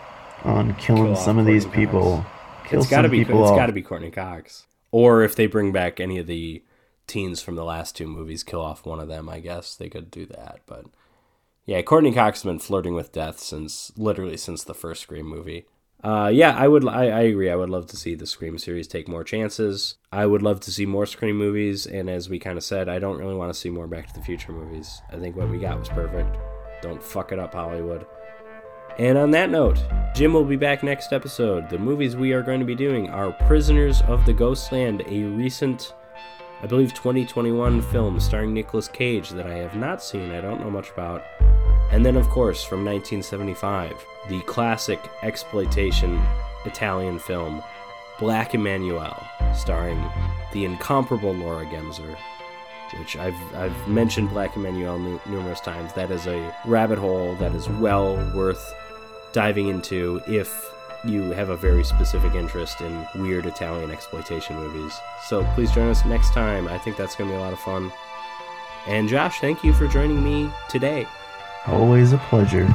on 0.45 0.75
killing 0.75 1.15
Kill 1.15 1.17
some 1.17 1.39
of 1.39 1.47
these 1.47 1.67
people. 1.67 2.19
Cox. 2.19 2.69
Kill 2.69 2.81
it's 2.81 2.91
got 2.91 3.03
to 3.03 3.09
some 3.09 3.13
be 3.13 3.25
people 3.25 3.43
it's 3.43 3.57
got 3.57 3.67
to 3.67 3.73
be 3.73 3.83
Courteney 3.83 4.11
Cox. 4.11 4.67
Or 4.91 5.23
if 5.23 5.35
they 5.35 5.47
bring 5.47 5.73
back 5.73 6.01
any 6.01 6.19
of 6.19 6.27
the 6.27 6.63
teens 7.07 7.43
from 7.43 7.55
the 7.55 7.65
last 7.65 7.97
two 7.97 8.07
movies, 8.07 8.43
kill 8.43 8.61
off 8.61 8.87
one 8.87 9.01
of 9.01 9.09
them. 9.09 9.29
I 9.29 9.41
guess 9.41 9.75
they 9.75 9.89
could 9.89 10.11
do 10.11 10.27
that. 10.27 10.61
But 10.67 10.87
yeah, 11.65 11.83
Courteney 11.83 12.13
Cox 12.13 12.43
has 12.43 12.49
been 12.49 12.59
flirting 12.59 12.95
with 12.95 13.13
death 13.13 13.39
since 13.39 13.93
literally 13.97 14.37
since 14.37 14.65
the 14.65 14.75
first 14.75 15.03
Scream 15.03 15.27
movie. 15.27 15.67
Uh, 16.05 16.31
yeah, 16.33 16.57
I 16.57 16.69
would. 16.69 16.87
I, 16.87 17.07
I 17.07 17.21
agree. 17.23 17.51
I 17.51 17.57
would 17.57 17.71
love 17.71 17.87
to 17.89 17.97
see 17.97 18.15
the 18.15 18.27
Scream 18.27 18.59
series 18.59 18.87
take 18.87 19.09
more 19.09 19.25
chances. 19.25 19.97
I 20.13 20.27
would 20.27 20.43
love 20.43 20.61
to 20.61 20.71
see 20.71 20.87
more 20.87 21.07
Scream 21.07 21.37
movies. 21.37 21.87
And 21.87 22.09
as 22.09 22.29
we 22.29 22.39
kind 22.39 22.59
of 22.59 22.65
said, 22.65 22.89
I 22.89 22.99
don't 22.99 23.19
really 23.19 23.35
want 23.35 23.53
to 23.53 23.59
see 23.59 23.71
more 23.71 23.87
Back 23.87 24.07
to 24.09 24.15
the 24.15 24.23
Future 24.25 24.53
movies. 24.53 25.01
I 25.11 25.17
think 25.17 25.37
what 25.37 25.51
we 25.51 25.59
got 25.59 25.79
was 25.79 25.89
perfect. 25.89 26.37
Don't 26.83 27.03
fuck 27.03 27.33
it 27.33 27.39
up, 27.39 27.55
Hollywood. 27.55 28.07
And 28.99 29.19
on 29.19 29.31
that 29.33 29.51
note, 29.51 29.85
Jim 30.15 30.33
will 30.33 30.45
be 30.45 30.57
back 30.57 30.83
next 30.83 31.13
episode. 31.13 31.69
The 31.69 31.79
movies 31.79 32.17
we 32.17 32.33
are 32.33 32.43
going 32.43 32.61
to 32.61 32.67
be 32.67 32.75
doing 32.75 33.11
are 33.11 33.33
Prisoners 33.47 34.01
of 34.03 34.25
the 34.25 34.33
Ghostland, 34.33 35.03
a 35.07 35.25
recent, 35.25 35.93
I 36.63 36.67
believe, 36.67 36.95
2021 36.95 37.83
film 37.83 38.19
starring 38.19 38.55
Nicolas 38.55 38.89
Cage 38.89 39.29
that 39.31 39.47
I 39.47 39.57
have 39.57 39.77
not 39.77 40.03
seen, 40.03 40.33
I 40.33 40.41
don't 40.41 40.63
know 40.63 40.71
much 40.71 40.91
about. 40.91 41.23
And 41.93 42.07
then, 42.07 42.17
of 42.17 42.31
course, 42.31 42.65
from 42.65 42.87
1975, 42.87 43.93
the 44.31 44.41
classic 44.43 45.01
exploitation 45.23 46.19
Italian 46.65 47.19
film 47.19 47.63
Black 48.19 48.53
Emanuelle, 48.53 49.23
starring 49.55 50.03
the 50.55 50.65
incomparable 50.65 51.35
Laura 51.35 51.67
Gemser 51.67 52.17
which 52.99 53.17
I've 53.17 53.55
I've 53.55 53.89
mentioned 53.89 54.31
Black 54.31 54.53
Emanuelle 54.53 55.01
nu- 55.01 55.21
numerous 55.27 55.61
times. 55.61 55.93
That 55.95 56.11
is 56.11 56.27
a 56.27 56.55
rabbit 56.65 56.99
hole 56.99 57.35
that 57.37 57.53
is 57.53 57.69
well 57.69 58.15
worth 58.35 58.75
diving 59.33 59.69
into 59.69 60.23
if 60.27 60.73
you 61.05 61.31
have 61.33 61.51
a 61.51 61.57
very 61.57 61.85
specific 61.85 62.35
interest 62.35 62.81
in 62.81 63.07
weird 63.15 63.47
Italian 63.47 63.91
exploitation 63.91 64.57
movies. 64.57 64.99
So 65.27 65.45
please 65.55 65.71
join 65.73 65.89
us 65.89 66.05
next 66.05 66.33
time. 66.33 66.69
I 66.69 66.79
think 66.79 66.97
that's 66.97 67.15
going 67.15 67.31
to 67.31 67.37
be 67.37 67.39
a 67.39 67.43
lot 67.43 67.53
of 67.53 67.61
fun. 67.61 67.93
And 68.87 69.09
Josh, 69.09 69.41
thank 69.41 69.63
you 69.65 69.73
for 69.73 69.87
joining 69.89 70.23
me 70.23 70.51
today. 70.69 71.07
Always 71.67 72.13
a 72.13 72.19
pleasure. 72.19 72.69